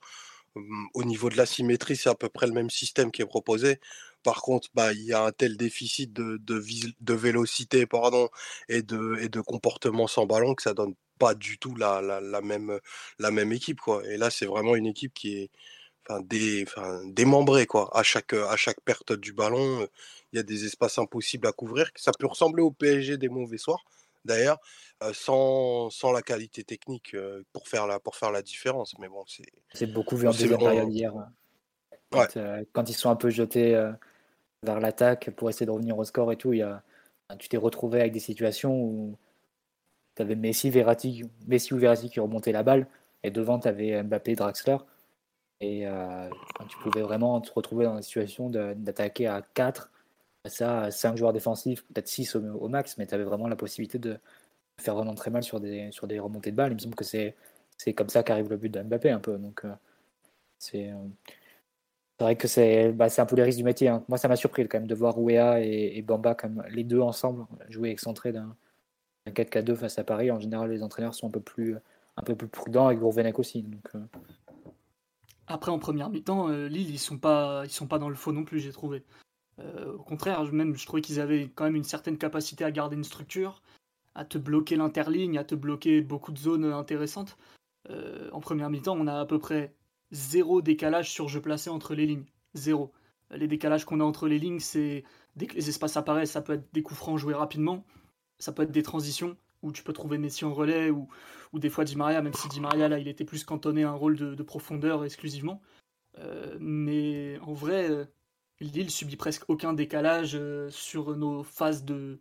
Hum, 0.55 0.89
au 0.95 1.05
niveau 1.05 1.31
de 1.31 1.37
la 1.37 1.47
symétrie, 1.47 1.97
c'est 1.97 2.11
à 2.11 2.15
peu 2.15 2.29
près 2.29 2.47
le 2.47 2.53
même 2.53 2.71
système 2.71 3.11
qui 3.11 3.23
est 3.23 3.27
proposé. 3.27 3.81
Par 4.23 4.43
contre, 4.43 4.69
bah, 4.75 4.93
il 4.93 5.03
y 5.03 5.13
a 5.13 5.23
un 5.23 5.33
tel 5.33 5.57
déficit 5.57 6.13
de, 6.13 6.39
de, 6.39 6.63
de 7.01 7.15
vélocité 7.15 7.87
pardon, 7.87 8.29
et, 8.69 8.83
de, 8.83 9.19
et 9.21 9.29
de 9.29 9.41
comportement 9.41 10.07
sans 10.07 10.27
ballon 10.27 10.55
que 10.55 10.63
ça 10.63 10.75
donne 10.75 10.95
pas 11.19 11.35
du 11.35 11.59
tout 11.59 11.77
la, 11.77 12.01
la, 12.03 12.21
la 12.21 12.41
même, 12.41 12.81
la 13.19 13.31
même 13.31 13.53
équipe. 13.53 13.81
Quoi. 13.81 14.05
Et 14.09 14.17
là, 14.17 14.31
c'est 14.31 14.47
vraiment 14.47 14.77
une 14.77 14.87
équipe 14.87 15.15
qui 15.15 15.37
est 15.37 15.51
enfin, 16.05 16.21
dé, 16.21 16.65
enfin, 16.67 17.01
démembrée. 17.07 17.67
Quoi. 17.67 17.91
À, 17.97 18.03
chaque, 18.03 18.33
à 18.33 18.57
chaque 18.57 18.81
perte 18.81 19.13
du 19.13 19.33
ballon, 19.33 19.87
il 20.33 20.37
y 20.37 20.41
a 20.41 20.43
des 20.43 20.65
espaces 20.65 20.99
impossibles 20.99 21.47
à 21.47 21.53
couvrir. 21.53 21.91
Ça 21.95 22.13
peut 22.19 22.27
ressembler 22.27 22.63
au 22.63 22.71
PSG 22.71 23.19
des 23.19 23.29
mauvais 23.29 23.59
soirs, 23.59 23.85
d'ailleurs, 24.25 24.59
sans, 25.13 25.91
sans, 25.91 26.13
la 26.13 26.23
qualité 26.23 26.65
technique 26.65 27.17
pour, 27.53 27.69
faire 27.69 27.87
la, 27.87 28.01
pour 28.01 28.17
faire 28.17 28.33
la 28.33 28.43
différence. 28.43 28.95
Mais 28.99 29.09
bon, 29.09 29.25
c'est. 29.27 29.47
C'est 29.75 29.93
beaucoup 29.93 30.17
vu 30.17 30.27
en 30.27 30.33
deuxième 30.33 30.59
période 30.59 30.93
hier. 30.93 31.13
Quand, 32.11 32.27
quand, 32.73 32.91
ils 32.91 32.95
sont 32.95 33.11
un 33.11 33.17
peu 33.17 33.31
jetés 33.31 33.75
vers 34.63 34.81
l'attaque 34.81 35.31
pour 35.31 35.51
essayer 35.51 35.67
de 35.67 35.71
revenir 35.71 35.99
au 35.99 36.05
score 36.05 36.33
et 36.33 36.37
tout, 36.37 36.53
il 36.53 36.61
y 36.61 36.63
a, 36.63 36.83
tu 37.39 37.49
t'es 37.49 37.57
retrouvé 37.57 38.01
avec 38.01 38.13
des 38.13 38.21
situations 38.21 38.81
où 38.81 39.17
tu 40.17 40.23
avais 40.23 40.37
Messi, 40.37 40.71
Verratti, 40.71 41.25
Messi 41.47 41.75
ou 41.75 41.79
Verratti 41.79 42.11
qui 42.11 42.21
remontaient 42.21 42.53
la 42.53 42.63
balle, 42.63 42.87
et 43.23 43.31
devant 43.31 43.59
tu 43.59 43.69
avais 43.69 44.03
Mbappé, 44.03 44.35
Draxler. 44.35 44.79
Et 45.61 45.87
euh, 45.87 46.29
tu 46.69 46.77
pouvais 46.79 47.03
vraiment 47.03 47.41
te 47.41 47.53
retrouver 47.53 47.85
dans 47.85 47.95
la 47.95 48.03
situation 48.03 48.51
d'attaquer 48.51 49.29
à 49.29 49.43
4, 49.55 49.91
ça, 50.47 50.91
5 50.91 51.17
joueurs 51.17 51.33
défensifs, 51.33 51.85
peut-être 51.85 52.09
6 52.09 52.37
au, 52.37 52.69
max, 52.69 52.99
mais 52.99 53.07
tu 53.07 53.15
avais 53.15 53.25
vraiment 53.25 53.49
la 53.49 53.57
possibilité 53.57 53.99
de 53.99 54.19
faire 54.79 54.97
vraiment 54.97 55.15
très 55.15 55.31
mal 55.31 55.45
sur 55.45 55.61
des, 55.61 55.93
sur 55.93 56.09
des 56.09 56.19
remontées 56.19 56.51
de 56.51 56.57
balles. 56.57 56.73
Il 56.73 56.75
me 56.75 56.81
semble 56.81 56.97
que 56.97 57.05
c'est 57.05 57.35
comme 57.95 58.09
ça 58.09 58.23
qu'arrive 58.25 58.51
le 58.51 58.57
but 58.57 58.71
de 58.71 58.83
Mbappé 58.83 59.11
un 59.11 59.21
peu. 59.21 59.39
Donc 59.39 59.65
euh, 59.65 59.73
c'est. 60.59 60.91
Euh, 60.91 60.97
c'est 62.19 62.25
vrai 62.25 62.37
que 62.37 62.49
c'est 62.49 62.93
bah, 62.93 63.09
un 63.17 63.27
peu 63.27 63.37
les 63.37 63.43
risques 63.43 63.59
du 63.59 63.65
métier. 63.65 63.89
Hein. 63.89 64.05
Moi, 64.09 64.19
ça 64.19 64.29
m'a 64.29 64.37
surpris 64.37 64.69
quand 64.69 64.79
même 64.79 64.87
de 64.87 64.95
voir 64.95 65.19
Ouéa 65.19 65.61
et, 65.61 66.03
Bamba 66.03 66.37
les 66.71 66.85
deux 66.85 67.01
ensemble 67.01 67.47
jouer 67.69 67.91
excentrés 67.91 68.33
d'un 68.33 68.55
4K2 69.27 69.75
face 69.75 69.99
à 69.99 70.05
Paris. 70.05 70.31
En 70.31 70.39
général, 70.39 70.71
les 70.71 70.83
entraîneurs 70.83 71.15
sont 71.15 71.29
un 71.29 71.31
peu 71.31 71.41
plus, 71.41 71.77
un 72.17 72.23
peu 72.23 72.37
plus 72.37 72.49
prudents 72.49 72.91
et 72.91 72.97
Gourvenec 72.97 73.39
aussi. 73.39 73.63
Donc, 73.63 73.89
euh. 73.95 74.05
Après, 75.47 75.71
en 75.71 75.79
première 75.79 76.11
mi-temps, 76.11 76.49
euh, 76.49 76.69
Lille, 76.69 76.91
ils 76.91 76.99
sont 76.99 77.19
pas, 77.19 77.63
ils 77.65 77.71
sont 77.71 77.87
pas 77.87 77.99
dans 77.99 78.09
le 78.09 78.15
faux 78.15 78.33
non 78.33 78.45
plus, 78.45 78.61
j'ai 78.61 78.73
trouvé. 78.73 79.05
Euh, 79.59 79.93
au 79.95 80.03
contraire, 80.03 80.45
même, 80.53 80.77
je 80.77 80.87
trouvais 80.87 81.03
qu'ils 81.03 81.21
avaient 81.21 81.51
quand 81.55 81.65
même 81.65 81.77
une 81.77 81.85
certaine 81.85 82.19
capacité 82.19 82.65
à 82.65 82.71
garder 82.71 82.97
une 82.97 83.05
structure, 83.05 83.63
à 84.15 84.25
te 84.25 84.39
bloquer 84.39 84.77
l'interligne, 84.77 85.39
à 85.39 85.45
te 85.45 85.55
bloquer 85.55 86.01
beaucoup 86.01 86.33
de 86.33 86.39
zones 86.39 86.65
intéressantes. 86.65 87.37
en 88.33 88.41
première 88.41 88.71
mi-temps, 88.71 88.97
on 88.97 89.07
a 89.07 89.21
à 89.21 89.27
peu 89.27 89.39
près 89.39 89.75
zéro 90.13 90.63
décalage 90.63 91.11
sur 91.11 91.29
jeu 91.29 91.41
placé 91.41 91.71
entre 91.71 91.95
les 91.95 92.07
lignes. 92.07 92.27
Zéro. 92.55 92.93
Les 93.31 93.49
décalages 93.49 93.85
qu'on 93.85 94.01
a 94.01 94.05
entre 94.05 94.29
les 94.29 94.39
lignes, 94.39 94.61
c'est 94.61 95.05
dès 95.37 95.47
que 95.47 95.55
les 95.55 95.69
espaces 95.69 95.97
apparaissent, 95.97 96.33
ça 96.33 96.43
peut 96.43 96.53
être 96.53 96.69
des 96.73 96.83
coups 96.83 96.99
francs 96.99 97.19
joués 97.19 97.35
rapidement, 97.35 97.85
ça 98.39 98.53
peut 98.53 98.63
être 98.63 98.73
des 98.73 98.83
transitions 98.83 99.37
où 99.63 99.73
tu 99.73 99.83
peux 99.83 99.93
trouver 99.93 100.19
Messi 100.19 100.45
en 100.45 100.53
relais 100.53 100.91
ou, 100.91 101.09
ou 101.53 101.59
des 101.59 101.71
fois 101.71 101.85
Di 101.85 101.97
Maria, 101.97 102.21
même 102.21 102.35
si 102.35 102.49
Di 102.49 102.61
Maria 102.61 102.89
là 102.89 102.99
il 102.99 103.09
était 103.09 103.25
plus 103.25 103.45
cantonné 103.45 103.85
à 103.85 103.91
un 103.91 103.95
rôle 103.95 104.17
de, 104.17 104.43
profondeur 104.43 105.05
exclusivement. 105.05 105.63
Euh, 106.19 106.57
mais 106.61 107.39
en 107.41 107.55
vrai, 107.55 107.91
euh, 107.91 108.05
Lille 108.61 108.91
subit 108.91 109.17
presque 109.17 109.45
aucun 109.49 109.73
décalage 109.73 110.33
euh, 110.35 110.69
sur 110.71 111.17
nos 111.17 111.43
phases 111.43 111.85
de, 111.85 112.21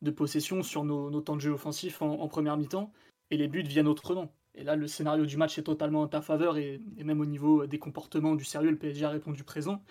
de 0.00 0.10
possession, 0.10 0.62
sur 0.62 0.84
nos, 0.84 1.20
temps 1.20 1.36
de 1.36 1.42
jeu 1.42 1.50
offensif 1.50 2.00
en, 2.00 2.20
en 2.20 2.28
première 2.28 2.56
mi-temps, 2.56 2.92
et 3.30 3.36
les 3.36 3.48
buts 3.48 3.62
viennent 3.62 3.88
autrement. 3.88 4.32
Et 4.56 4.64
là, 4.64 4.74
le 4.74 4.86
scénario 4.88 5.26
du 5.26 5.36
match 5.36 5.58
est 5.58 5.62
totalement 5.62 6.02
en 6.02 6.08
ta 6.08 6.22
faveur, 6.22 6.56
et, 6.56 6.80
même 6.96 7.20
au 7.20 7.26
niveau 7.26 7.66
des 7.66 7.78
comportements, 7.78 8.34
du 8.34 8.44
sérieux, 8.44 8.70
le 8.70 8.78
PSG 8.78 9.04
a 9.04 9.10
répondu 9.10 9.44
présent. 9.44 9.82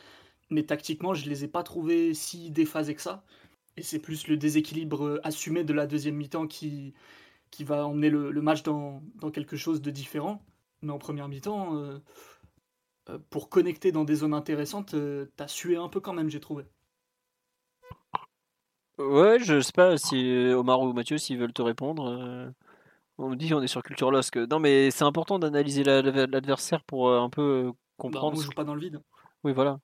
Mais 0.49 0.63
tactiquement, 0.63 1.13
je 1.13 1.25
ne 1.25 1.29
les 1.29 1.43
ai 1.43 1.47
pas 1.47 1.63
trouvés 1.63 2.13
si 2.13 2.51
déphasés 2.51 2.95
que 2.95 3.01
ça. 3.01 3.23
Et 3.77 3.83
c'est 3.83 3.99
plus 3.99 4.27
le 4.27 4.37
déséquilibre 4.37 5.19
assumé 5.23 5.63
de 5.63 5.73
la 5.73 5.85
deuxième 5.85 6.15
mi-temps 6.15 6.47
qui, 6.47 6.93
qui 7.51 7.63
va 7.63 7.85
emmener 7.85 8.09
le, 8.09 8.41
match 8.41 8.63
dans, 8.63 9.01
quelque 9.33 9.57
chose 9.57 9.81
de 9.81 9.91
différent. 9.91 10.41
Mais 10.81 10.91
en 10.91 10.97
première 10.97 11.27
mi-temps, 11.27 12.01
pour 13.29 13.49
connecter 13.49 13.91
dans 13.91 14.03
des 14.03 14.15
zones 14.15 14.33
intéressantes, 14.33 14.95
t'as 15.35 15.47
sué 15.47 15.77
un 15.77 15.89
peu 15.89 15.99
quand 15.99 16.13
même, 16.13 16.29
j'ai 16.29 16.39
trouvé. 16.39 16.65
Ouais, 18.97 19.39
je 19.39 19.59
sais 19.59 19.73
pas 19.73 19.97
si 19.97 20.37
Omar 20.55 20.81
ou 20.81 20.93
Mathieu 20.93 21.17
s'ils 21.17 21.37
veulent 21.37 21.53
te 21.53 21.61
répondre. 21.61 22.53
On 23.17 23.29
me 23.29 23.35
dit 23.35 23.53
on 23.53 23.61
est 23.61 23.67
sur 23.67 23.83
Culture. 23.83 24.11
Non, 24.49 24.59
mais 24.59 24.91
c'est 24.91 25.03
important 25.03 25.39
d'analyser 25.39 25.83
l'adversaire 25.83 26.83
pour 26.83 27.11
un 27.11 27.29
peu 27.29 27.67
bah, 27.67 27.73
comprendre. 27.97 28.37
on 28.37 28.41
joue 28.41 28.51
pas 28.51 28.63
dans 28.63 28.75
le 28.75 28.81
vide. 28.81 28.99
Oui, 29.43 29.53
voilà. 29.53 29.79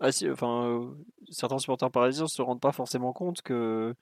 Ah, 0.00 0.10
si, 0.10 0.28
enfin, 0.28 0.92
certains 1.30 1.58
supporters 1.58 1.90
parisiens 1.90 2.26
se 2.26 2.42
rendent 2.42 2.60
pas 2.60 2.72
forcément 2.72 3.12
compte 3.12 3.42
que 3.42 3.94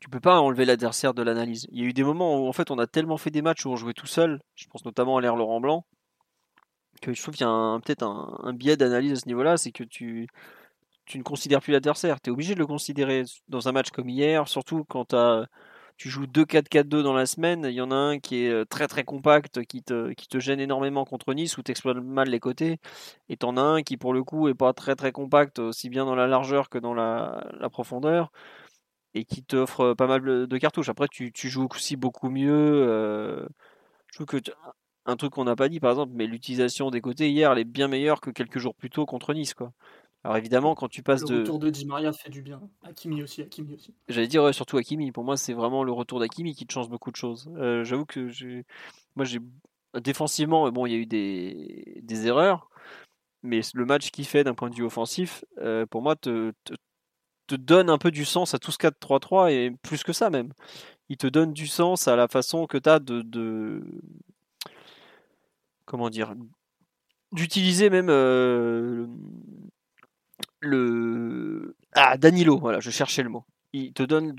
tu 0.00 0.08
peux 0.08 0.20
pas 0.20 0.40
enlever 0.40 0.64
l'adversaire 0.64 1.14
de 1.14 1.22
l'analyse. 1.22 1.66
Il 1.72 1.80
y 1.80 1.84
a 1.84 1.86
eu 1.88 1.92
des 1.92 2.04
moments 2.04 2.40
où 2.40 2.48
en 2.48 2.52
fait 2.52 2.70
on 2.70 2.78
a 2.78 2.86
tellement 2.86 3.16
fait 3.18 3.30
des 3.30 3.42
matchs 3.42 3.66
où 3.66 3.70
on 3.70 3.76
jouait 3.76 3.92
tout 3.92 4.06
seul, 4.06 4.40
je 4.54 4.66
pense 4.68 4.84
notamment 4.84 5.16
à 5.16 5.20
l'ère 5.20 5.36
Laurent 5.36 5.60
Blanc, 5.60 5.84
que 7.00 7.12
je 7.12 7.20
trouve 7.20 7.34
qu'il 7.34 7.46
y 7.46 7.50
a 7.50 7.80
peut-être 7.84 8.04
un, 8.04 8.52
biais 8.52 8.76
d'analyse 8.76 9.12
à 9.12 9.16
ce 9.16 9.26
niveau-là, 9.26 9.56
c'est 9.56 9.72
que 9.72 9.84
tu, 9.84 10.28
tu 11.06 11.18
ne 11.18 11.22
considères 11.22 11.60
plus 11.60 11.72
l'adversaire. 11.72 12.20
Tu 12.20 12.30
es 12.30 12.32
obligé 12.32 12.54
de 12.54 12.60
le 12.60 12.66
considérer 12.66 13.24
dans 13.48 13.68
un 13.68 13.72
match 13.72 13.90
comme 13.90 14.08
hier, 14.08 14.48
surtout 14.48 14.84
quand 14.84 15.06
tu 15.06 15.16
joues 15.98 16.26
2-4-4-2 16.26 17.02
dans 17.02 17.12
la 17.12 17.26
semaine. 17.26 17.64
Il 17.68 17.74
y 17.74 17.80
en 17.80 17.90
a 17.90 17.94
un 17.94 18.18
qui 18.18 18.44
est 18.44 18.50
euh, 18.50 18.64
très 18.64 18.88
très 18.88 19.04
compact, 19.04 19.64
qui 19.64 19.82
te, 19.82 20.14
gêne 20.38 20.60
énormément 20.60 21.04
contre 21.04 21.34
Nice, 21.34 21.58
où 21.58 21.62
tu 21.62 21.70
exploites 21.70 21.98
mal 21.98 22.28
les 22.28 22.40
côtés. 22.40 22.78
Et 23.28 23.36
tu 23.36 23.46
en 23.46 23.56
as 23.56 23.62
un 23.62 23.82
qui, 23.82 23.96
pour 23.96 24.12
le 24.14 24.24
coup, 24.24 24.48
est 24.48 24.54
pas 24.54 24.72
très 24.72 24.96
très 24.96 25.12
compact, 25.12 25.58
aussi 25.58 25.88
bien 25.88 26.04
dans 26.04 26.14
la 26.14 26.26
largeur 26.26 26.68
que 26.68 26.78
dans 26.78 26.94
la, 26.94 27.44
profondeur. 27.70 28.32
Et 29.14 29.24
qui 29.24 29.42
t'offre 29.44 29.94
pas 29.94 30.06
mal 30.06 30.46
de 30.48 30.58
cartouches. 30.58 30.88
Après, 30.88 31.08
tu, 31.08 31.32
joues 31.34 31.68
aussi 31.74 31.96
beaucoup 31.96 32.30
mieux. 32.30 32.50
Euh, 32.52 33.46
je 34.08 34.14
trouve 34.16 34.26
que 34.26 34.38
un 35.06 35.16
truc 35.16 35.32
qu'on 35.32 35.44
n'a 35.44 35.56
pas 35.56 35.68
dit, 35.68 35.80
par 35.80 35.90
exemple, 35.90 36.12
mais 36.14 36.26
l'utilisation 36.26 36.90
des 36.90 37.00
côtés 37.00 37.30
hier, 37.30 37.52
elle 37.52 37.58
est 37.58 37.64
bien 37.64 37.88
meilleure 37.88 38.20
que 38.20 38.30
quelques 38.30 38.58
jours 38.58 38.74
plus 38.74 38.90
tôt 38.90 39.06
contre 39.06 39.34
Nice. 39.34 39.54
Quoi. 39.54 39.72
Alors 40.24 40.36
évidemment, 40.36 40.74
quand 40.74 40.88
tu 40.88 41.02
passes 41.02 41.24
de. 41.24 41.34
Le 41.34 41.40
retour 41.40 41.58
de 41.58 41.70
Di 41.70 41.84
Maria 41.84 42.12
fait 42.12 42.30
du 42.30 42.42
bien. 42.42 42.60
Hakimi 42.84 43.22
aussi, 43.22 43.42
Hakimi 43.42 43.74
aussi. 43.74 43.92
J'allais 44.08 44.28
dire 44.28 44.54
surtout 44.54 44.76
Hakimi. 44.76 45.10
Pour 45.10 45.24
moi, 45.24 45.36
c'est 45.36 45.52
vraiment 45.52 45.82
le 45.82 45.92
retour 45.92 46.20
d'Hakimi 46.20 46.54
qui 46.54 46.66
te 46.66 46.72
change 46.72 46.88
beaucoup 46.88 47.10
de 47.10 47.16
choses. 47.16 47.50
Euh, 47.56 47.82
j'avoue 47.82 48.06
que 48.06 48.28
j'ai... 48.28 48.64
moi, 49.16 49.24
j'ai 49.24 49.40
défensivement, 50.00 50.70
bon, 50.70 50.86
il 50.86 50.92
y 50.92 50.94
a 50.94 50.98
eu 50.98 51.06
des, 51.06 52.00
des 52.02 52.26
erreurs, 52.26 52.70
mais 53.42 53.60
le 53.74 53.84
match 53.84 54.10
qu'il 54.10 54.24
fait 54.24 54.44
d'un 54.44 54.54
point 54.54 54.70
de 54.70 54.74
vue 54.74 54.84
offensif, 54.84 55.44
euh, 55.58 55.86
pour 55.86 56.02
moi, 56.02 56.16
te, 56.16 56.52
te, 56.64 56.74
donne 57.54 57.90
un 57.90 57.98
peu 57.98 58.10
du 58.10 58.24
sens 58.24 58.54
à 58.54 58.58
tout 58.58 58.72
ce 58.72 58.78
4-3-3 58.78 59.52
et 59.52 59.72
plus 59.82 60.04
que 60.04 60.14
ça 60.14 60.30
même. 60.30 60.54
Il 61.10 61.18
te 61.18 61.26
donne 61.26 61.52
du 61.52 61.66
sens 61.66 62.08
à 62.08 62.16
la 62.16 62.26
façon 62.26 62.66
que 62.66 62.78
tu 62.78 62.88
as 62.88 62.98
de, 62.98 63.20
de, 63.20 63.84
comment 65.84 66.08
dire, 66.08 66.34
d'utiliser 67.32 67.90
même 67.90 68.08
euh, 68.08 69.06
le 70.60 71.76
ah 71.94 72.16
Danilo. 72.16 72.58
Voilà, 72.58 72.80
je 72.80 72.90
cherchais 72.90 73.22
le 73.22 73.28
mot. 73.28 73.44
Il 73.72 73.92
te 73.92 74.02
donne 74.02 74.36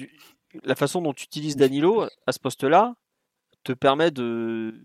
la 0.64 0.76
façon 0.76 1.02
dont 1.02 1.14
tu 1.14 1.26
utilises 1.26 1.56
Danilo 1.56 2.08
à 2.28 2.32
ce 2.32 2.40
poste-là 2.40 2.96
te 3.64 3.74
permet 3.74 4.12
de 4.12 4.76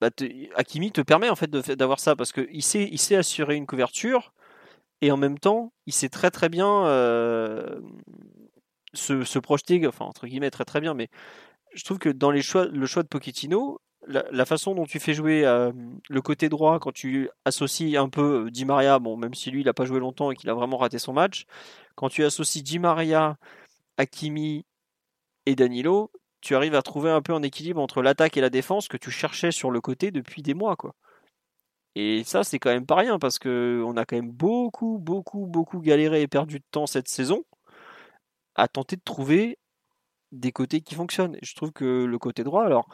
bah, 0.00 0.10
te 0.10 1.02
permet 1.02 1.28
en 1.28 1.36
fait 1.36 1.50
d'avoir 1.50 2.00
ça 2.00 2.16
parce 2.16 2.32
sait, 2.62 2.88
il 2.90 2.98
sait 2.98 3.16
assurer 3.16 3.56
une 3.56 3.66
couverture 3.66 4.32
et 5.02 5.10
en 5.12 5.16
même 5.16 5.38
temps 5.38 5.72
il 5.86 5.92
sait 5.92 6.08
très 6.08 6.30
très 6.30 6.48
bien 6.48 6.86
euh, 6.86 7.80
se, 8.94 9.24
se, 9.24 9.38
projeter, 9.38 9.86
enfin 9.86 10.04
entre 10.06 10.26
guillemets 10.26 10.50
très 10.50 10.64
très 10.64 10.80
bien, 10.80 10.94
mais 10.94 11.08
je 11.74 11.84
trouve 11.84 11.98
que 11.98 12.08
dans 12.08 12.30
les 12.30 12.42
choix, 12.42 12.66
le 12.66 12.86
choix 12.86 13.02
de 13.02 13.08
Pochettino, 13.08 13.80
la, 14.06 14.44
façon 14.44 14.74
dont 14.74 14.86
tu 14.86 14.98
fais 14.98 15.14
jouer 15.14 15.44
euh, 15.44 15.72
le 16.08 16.22
côté 16.22 16.48
droit 16.48 16.78
quand 16.78 16.92
tu 16.92 17.28
associes 17.44 17.96
un 17.96 18.08
peu 18.08 18.46
euh, 18.46 18.50
Di 18.50 18.64
Maria, 18.64 18.98
bon, 18.98 19.16
même 19.16 19.34
si 19.34 19.50
lui 19.50 19.60
il 19.60 19.66
n'a 19.66 19.74
pas 19.74 19.84
joué 19.84 20.00
longtemps 20.00 20.30
et 20.30 20.36
qu'il 20.36 20.50
a 20.50 20.54
vraiment 20.54 20.78
raté 20.78 20.98
son 20.98 21.12
match, 21.12 21.46
quand 21.94 22.08
tu 22.08 22.24
associes 22.24 22.62
Di 22.62 22.78
Maria, 22.78 23.36
Hakimi 23.98 24.64
et 25.46 25.54
Danilo, 25.54 26.10
tu 26.40 26.56
arrives 26.56 26.74
à 26.74 26.82
trouver 26.82 27.10
un 27.10 27.22
peu 27.22 27.34
un 27.34 27.42
équilibre 27.42 27.80
entre 27.80 28.02
l'attaque 28.02 28.36
et 28.36 28.40
la 28.40 28.50
défense 28.50 28.88
que 28.88 28.96
tu 28.96 29.10
cherchais 29.10 29.52
sur 29.52 29.70
le 29.70 29.80
côté 29.80 30.10
depuis 30.10 30.42
des 30.42 30.54
mois, 30.54 30.76
quoi. 30.76 30.94
Et 31.96 32.22
ça, 32.24 32.44
c'est 32.44 32.58
quand 32.58 32.70
même 32.70 32.86
pas 32.86 32.94
rien 32.96 33.18
parce 33.18 33.38
que 33.38 33.82
on 33.84 33.96
a 33.96 34.04
quand 34.04 34.16
même 34.16 34.30
beaucoup, 34.30 34.98
beaucoup, 34.98 35.46
beaucoup 35.46 35.80
galéré 35.80 36.22
et 36.22 36.28
perdu 36.28 36.60
de 36.60 36.64
temps 36.70 36.86
cette 36.86 37.08
saison 37.08 37.44
à 38.54 38.68
tenter 38.68 38.96
de 38.96 39.02
trouver 39.04 39.58
des 40.32 40.52
côtés 40.52 40.80
qui 40.80 40.94
fonctionnent. 40.94 41.36
je 41.42 41.54
trouve 41.54 41.72
que 41.72 42.04
le 42.04 42.18
côté 42.18 42.44
droit, 42.44 42.64
alors 42.64 42.88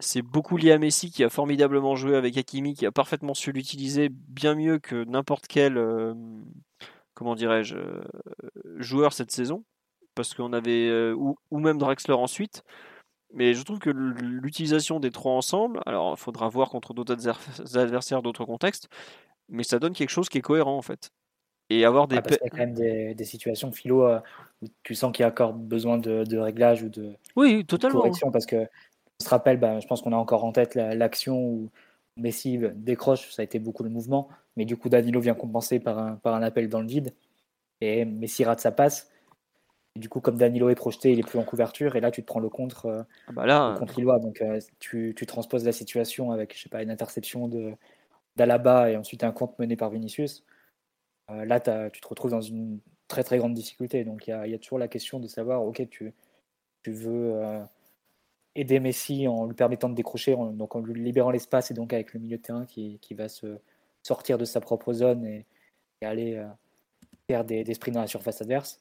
c'est 0.00 0.22
beaucoup 0.22 0.56
lié 0.56 0.72
à 0.72 0.78
Messi 0.78 1.10
qui 1.10 1.24
a 1.24 1.28
formidablement 1.28 1.96
joué 1.96 2.16
avec 2.16 2.36
Hakimi, 2.36 2.74
qui 2.74 2.86
a 2.86 2.92
parfaitement 2.92 3.34
su 3.34 3.52
l'utiliser 3.52 4.08
bien 4.10 4.54
mieux 4.54 4.78
que 4.78 5.04
n'importe 5.04 5.46
quel, 5.48 5.76
euh, 5.76 6.14
comment 7.14 7.34
dirais-je, 7.34 7.76
euh, 7.76 8.02
joueur 8.76 9.12
cette 9.12 9.32
saison, 9.32 9.64
parce 10.14 10.34
qu'on 10.34 10.52
avait 10.52 10.88
euh, 10.88 11.14
ou, 11.16 11.58
même 11.58 11.78
Drexler 11.78 12.14
ensuite. 12.14 12.62
Mais 13.34 13.52
je 13.52 13.62
trouve 13.62 13.78
que 13.78 13.90
l'utilisation 13.90 15.00
des 15.00 15.10
trois 15.10 15.32
ensemble, 15.32 15.80
alors 15.84 16.14
il 16.16 16.20
faudra 16.20 16.48
voir 16.48 16.70
contre 16.70 16.94
d'autres 16.94 17.28
adversaires, 17.76 18.22
d'autres 18.22 18.46
contextes, 18.46 18.88
mais 19.50 19.64
ça 19.64 19.78
donne 19.78 19.92
quelque 19.92 20.10
chose 20.10 20.30
qui 20.30 20.38
est 20.38 20.42
cohérent 20.42 20.78
en 20.78 20.82
fait. 20.82 21.10
Et 21.68 21.84
avoir 21.84 22.08
des. 22.08 22.16
Ah, 22.16 22.22
parce 22.22 22.36
y 22.36 22.46
a 22.46 22.48
quand 22.48 22.56
même 22.56 22.72
des, 22.72 23.24
situations 23.24 23.70
philo 23.70 24.08
où 24.62 24.66
tu 24.82 24.94
sens 24.94 25.12
qu'il 25.12 25.24
y 25.24 25.26
a 25.26 25.28
encore 25.28 25.52
besoin 25.52 25.98
de, 25.98 26.24
de 26.24 26.38
réglage 26.38 26.82
ou 26.82 26.88
de, 26.88 27.12
oui, 27.36 27.66
totalement. 27.66 27.98
correction 27.98 28.30
parce 28.30 28.46
que 28.46 28.66
se 29.20 29.28
rappelle, 29.28 29.58
bah, 29.58 29.80
je 29.80 29.86
pense 29.86 30.02
qu'on 30.02 30.12
a 30.12 30.16
encore 30.16 30.44
en 30.44 30.52
tête 30.52 30.74
l'action 30.74 31.40
où 31.42 31.70
Messi 32.16 32.58
décroche, 32.74 33.30
ça 33.32 33.42
a 33.42 33.44
été 33.44 33.58
beaucoup 33.58 33.82
le 33.82 33.90
mouvement, 33.90 34.28
mais 34.56 34.64
du 34.64 34.76
coup 34.76 34.88
Danilo 34.88 35.20
vient 35.20 35.34
compenser 35.34 35.80
par 35.80 35.98
un, 35.98 36.16
par 36.16 36.34
un 36.34 36.42
appel 36.42 36.68
dans 36.68 36.80
le 36.80 36.86
vide, 36.86 37.14
et 37.80 38.04
Messi 38.04 38.44
rate 38.44 38.60
sa 38.60 38.72
passe. 38.72 39.10
Et 39.96 40.00
du 40.00 40.08
coup, 40.08 40.20
comme 40.20 40.36
Danilo 40.36 40.68
est 40.68 40.74
projeté, 40.74 41.12
il 41.12 41.18
est 41.18 41.26
plus 41.26 41.38
en 41.38 41.44
couverture, 41.44 41.96
et 41.96 42.00
là 42.00 42.10
tu 42.10 42.22
te 42.22 42.26
prends 42.26 42.40
le 42.40 42.48
contre, 42.48 42.86
euh, 42.86 43.02
ah 43.28 43.32
bah 43.32 43.46
là, 43.46 43.76
contre. 43.78 44.00
Donc 44.20 44.40
euh, 44.42 44.60
tu, 44.78 45.14
tu, 45.16 45.26
transposes 45.26 45.64
la 45.64 45.72
situation 45.72 46.32
avec, 46.32 46.56
je 46.56 46.62
sais 46.62 46.68
pas, 46.68 46.82
une 46.82 46.90
interception 46.90 47.48
d'Alaba 48.36 48.90
et 48.90 48.96
ensuite 48.96 49.24
un 49.24 49.32
compte 49.32 49.58
mené 49.58 49.76
par 49.76 49.90
Vinicius. 49.90 50.44
Euh, 51.30 51.44
là, 51.44 51.60
tu 51.90 52.00
te 52.00 52.08
retrouves 52.08 52.30
dans 52.30 52.40
une 52.40 52.80
très 53.08 53.24
très 53.24 53.38
grande 53.38 53.54
difficulté. 53.54 54.04
Donc 54.04 54.26
il 54.26 54.30
y 54.30 54.32
a, 54.32 54.46
y 54.46 54.54
a, 54.54 54.58
toujours 54.58 54.78
la 54.78 54.88
question 54.88 55.20
de 55.20 55.28
savoir, 55.28 55.62
ok, 55.64 55.88
tu, 55.90 56.12
tu 56.82 56.92
veux 56.92 57.40
aider 58.58 58.80
Messi 58.80 59.28
en 59.28 59.46
lui 59.46 59.54
permettant 59.54 59.88
de 59.88 59.94
décrocher, 59.94 60.34
en, 60.34 60.46
donc 60.46 60.74
en 60.74 60.80
lui 60.80 61.00
libérant 61.02 61.30
l'espace 61.30 61.70
et 61.70 61.74
donc 61.74 61.92
avec 61.92 62.12
le 62.12 62.20
milieu 62.20 62.36
de 62.38 62.42
terrain 62.42 62.66
qui, 62.66 62.98
qui 63.00 63.14
va 63.14 63.28
se 63.28 63.58
sortir 64.02 64.38
de 64.38 64.44
sa 64.44 64.60
propre 64.60 64.92
zone 64.92 65.24
et, 65.24 65.46
aller 66.02 66.36
euh, 66.36 66.46
faire 67.28 67.44
des, 67.44 67.64
des, 67.64 67.74
sprints 67.74 67.94
dans 67.94 68.00
la 68.00 68.06
surface 68.06 68.40
adverse. 68.40 68.80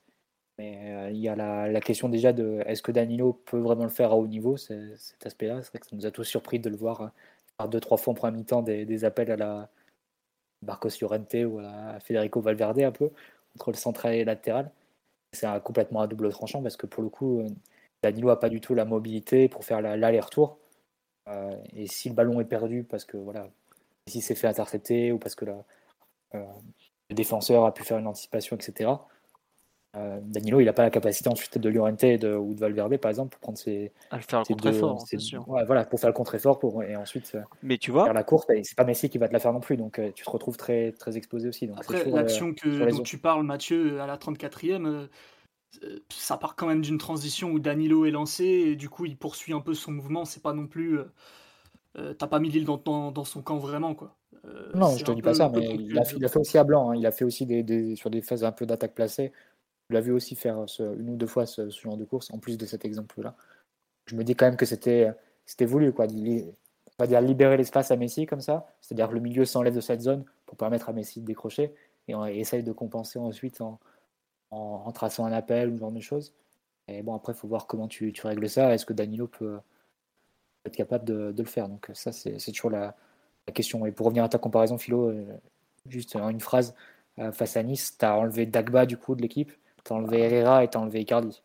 Mais 0.60 0.94
euh, 0.94 1.12
il 1.12 1.18
y 1.18 1.30
a 1.30 1.36
la, 1.36 1.68
la, 1.68 1.82
question 1.82 2.10
déjà 2.10 2.32
de 2.34 2.62
est-ce 2.68 2.84
que 2.84 2.92
Danilo 2.92 3.34
peut 3.34 3.60
vraiment 3.60 3.84
le 3.84 3.90
faire 3.90 4.12
à 4.12 4.16
haut 4.16 4.28
niveau, 4.28 4.56
cet 4.58 5.26
aspect-là. 5.26 5.62
C'est 5.62 5.70
vrai 5.70 5.80
que 5.80 5.88
ça 5.88 5.96
nous 5.96 6.06
a 6.06 6.12
tous 6.12 6.24
surpris 6.24 6.60
de 6.60 6.70
le 6.70 6.76
voir 6.76 7.02
euh, 7.02 7.08
faire 7.60 7.70
deux, 7.70 7.80
trois 7.80 7.98
fois 7.98 8.12
en 8.12 8.16
premier 8.16 8.38
mi-temps 8.38 8.62
des, 8.62 8.86
des, 8.86 9.06
appels 9.06 9.32
à 9.32 9.36
la 9.36 9.70
Marcos 10.62 10.90
Llorente 11.02 11.36
ou 11.46 11.60
à 11.60 12.00
Federico 12.00 12.42
Valverde 12.42 12.82
un 12.82 12.92
peu, 12.92 13.10
entre 13.56 13.72
le 13.72 13.78
central 13.78 14.14
et 14.14 14.20
le 14.20 14.26
latéral. 14.26 14.72
C'est 15.34 15.48
complètement 15.64 16.02
à 16.02 16.08
double 16.08 16.30
tranchant 16.30 16.62
parce 16.62 16.78
que 16.78 16.86
pour 16.86 17.04
le 17.04 17.10
coup, 17.10 17.46
Danilo 18.12 18.30
n'a 18.30 18.36
pas 18.36 18.50
du 18.50 18.62
tout 18.62 18.74
la 18.74 18.86
mobilité 18.86 19.48
pour 19.48 19.64
faire 19.64 19.82
l'aller-retour. 19.82 20.58
Euh, 21.28 21.56
et 21.76 21.88
si 21.88 22.10
le 22.10 22.16
ballon 22.16 22.40
est 22.40 22.46
perdu 22.46 22.84
parce 22.84 23.06
que 23.06 23.18
voilà, 23.18 23.50
si 24.08 24.22
c'est 24.22 24.36
fait 24.36 24.48
intercepter 24.48 25.12
ou 25.12 25.18
parce 25.18 25.36
que 25.36 25.46
euh, 25.46 26.44
le 27.10 27.16
défenseur 27.16 27.66
a 27.66 27.74
pu 27.74 27.84
faire 27.84 27.98
une 27.98 28.08
anticipation, 28.08 28.56
etc. 28.56 28.92
Euh, 29.96 30.20
Danilo, 30.22 30.60
il 30.60 30.66
n'a 30.66 30.74
pas 30.74 30.84
la 30.84 30.90
capacité 30.90 31.30
ensuite 31.30 31.58
de 31.58 31.70
Llorente 31.70 32.04
ou 32.04 32.54
de 32.54 32.60
Valverde, 32.60 32.98
par 32.98 33.10
exemple, 33.10 33.32
pour 33.32 33.40
prendre 33.40 33.58
ses. 33.58 33.92
À 34.12 34.20
faire 34.20 34.40
le 34.40 34.46
contre-effort, 34.46 35.02
c'est 35.08 35.20
sûr. 35.20 35.44
voilà, 35.48 35.86
pour 35.86 36.00
faire 36.00 36.10
le 36.10 36.14
contre-effort 36.14 36.60
pour, 36.60 36.84
et 36.84 36.96
ensuite 36.96 37.36
Mais 37.64 37.78
tu 37.78 37.92
vois, 37.92 38.04
faire 38.04 38.14
la 38.14 38.24
course. 38.24 38.46
Et 38.50 38.64
c'est 38.64 38.76
pas 38.76 38.84
Messi 38.84 39.10
qui 39.10 39.18
va 39.18 39.28
te 39.28 39.34
la 39.34 39.40
faire 39.40 39.54
non 39.54 39.60
plus, 39.60 39.76
donc 39.76 40.00
tu 40.14 40.24
te 40.24 40.30
retrouves 40.30 40.58
très, 40.58 40.92
très 40.92 41.18
exposé 41.18 41.48
aussi. 41.48 41.68
Donc 41.68 41.78
Après, 41.80 42.04
l'action 42.06 42.54
que 42.54 42.90
dont 42.92 43.04
tu 43.04 43.18
parles, 43.18 43.44
Mathieu, 43.44 44.00
à 44.00 44.06
la 44.06 44.18
34e, 44.18 44.86
euh, 44.86 45.08
ça 46.10 46.38
part 46.38 46.56
quand 46.56 46.68
même 46.68 46.82
d'une 46.82 46.98
transition 46.98 47.52
où 47.52 47.60
Danilo 47.60 48.06
est 48.06 48.12
lancé 48.12 48.46
et 48.46 48.76
du 48.76 48.90
coup 48.90 49.06
il 49.06 49.18
poursuit 49.18 49.54
un 49.54 49.62
peu 49.62 49.74
son 49.74 49.92
mouvement. 49.92 50.26
C'est 50.26 50.42
pas 50.42 50.54
non 50.54 50.68
plus. 50.68 51.00
Euh, 51.00 51.06
euh, 51.98 52.14
t'as 52.14 52.28
pas 52.28 52.40
mis 52.40 52.50
l'île 52.50 52.66
dans, 52.66 52.78
dans, 53.12 53.24
son 53.24 53.42
camp 53.42 53.58
vraiment 53.58 53.96
quoi. 53.96 54.16
non, 54.76 54.96
je 54.96 55.04
te 55.04 55.12
dis 55.12 55.22
pas 55.22 55.34
ça, 55.34 55.50
mais 55.50 55.76
il 55.76 55.98
a, 55.98 56.04
fait, 56.04 56.40
aussi 56.40 56.58
à 56.58 56.64
blanc. 56.64 56.92
Hein. 56.92 56.96
Il 56.96 57.06
a 57.06 57.12
fait 57.12 57.26
aussi 57.26 57.46
des, 57.46 57.96
sur 57.96 58.10
des 58.10 58.22
phases 58.22 58.44
un 58.44 58.52
peu 58.52 58.66
d'attaque 58.66 58.94
placée. 58.94 59.32
Je 59.90 59.96
l'ai 59.96 60.02
vu 60.02 60.12
aussi 60.12 60.36
faire 60.36 60.66
une 60.80 61.10
ou 61.10 61.16
deux 61.16 61.28
fois 61.28 61.46
ce, 61.46 61.70
genre 61.70 61.98
de 61.98 62.06
course 62.06 62.30
en 62.32 62.38
plus 62.38 62.58
de 62.58 62.66
cet 62.66 62.86
exemple-là. 62.86 63.36
Je 64.06 64.16
me 64.16 64.24
dis 64.24 64.36
quand 64.36 64.46
même 64.46 64.58
que 64.58 64.66
c'était 64.66 65.12
c'était 65.46 65.66
voulu 65.66 65.92
quoi. 65.92 66.06
On 66.10 67.04
va 67.04 67.08
dire 67.08 67.22
libérer 67.22 67.58
l'espace 67.58 67.92
à 67.92 67.96
Messi 67.96 68.26
comme 68.26 68.42
ça, 68.42 68.68
c'est-à-dire 68.82 69.12
le 69.12 69.20
milieu 69.20 69.46
s'enlève 69.46 69.76
de 69.76 69.82
cette 69.82 70.02
zone 70.02 70.26
pour 70.46 70.58
permettre 70.58 70.90
à 70.90 70.94
Messi 70.94 71.22
de 71.22 71.26
décrocher 71.26 71.74
et 72.08 72.16
on 72.16 72.26
essaye 72.26 72.64
de 72.64 72.72
compenser 72.72 73.20
ensuite 73.20 73.62
en, 73.62 73.80
en, 74.52 74.92
traçant 74.92 75.26
un 75.26 75.32
appel 75.32 75.70
ou 75.70 75.76
ce 75.76 75.80
genre 75.80 75.92
de 75.92 76.00
choses. 76.00 76.34
Et 76.88 77.02
bon, 77.02 77.16
après, 77.16 77.34
il 77.34 77.36
faut 77.36 77.48
voir 77.48 77.68
comment 77.68 77.88
tu, 77.88 78.14
règles 78.24 78.50
ça. 78.50 78.74
Est-ce 78.74 78.86
que 78.86 78.94
Danilo 78.94 79.28
peut 79.28 79.60
être 80.66 80.76
capable 80.76 81.06
de, 81.06 81.34
le 81.38 81.44
faire? 81.44 81.68
Donc, 81.68 81.90
ça, 81.94 82.12
c'est 82.12 82.38
toujours 82.52 82.72
la, 82.72 82.96
question. 83.54 83.86
Et 83.86 83.92
pour 83.92 84.08
revenir 84.08 84.24
à 84.24 84.30
ta 84.30 84.38
comparaison, 84.38 84.78
Philo, 84.78 85.10
euh, 85.10 85.26
juste 85.88 86.16
en 86.18 86.30
une 86.30 86.42
phrase, 86.42 86.76
euh, 87.20 87.32
face 87.32 87.56
à 87.56 87.64
Nice, 87.64 87.98
tu 87.98 88.06
as 88.06 88.18
enlevé 88.18 88.46
Dagba 88.46 88.86
du 88.86 88.98
coup 88.98 89.16
de 89.16 89.22
l'équipe, 89.22 89.52
tu 89.86 89.94
as 89.94 89.96
enlevé 89.96 90.20
Herrera 90.20 90.64
et 90.64 90.70
tu 90.70 90.78
as 90.78 90.82
enlevé 90.82 91.02
Icardi. 91.02 91.42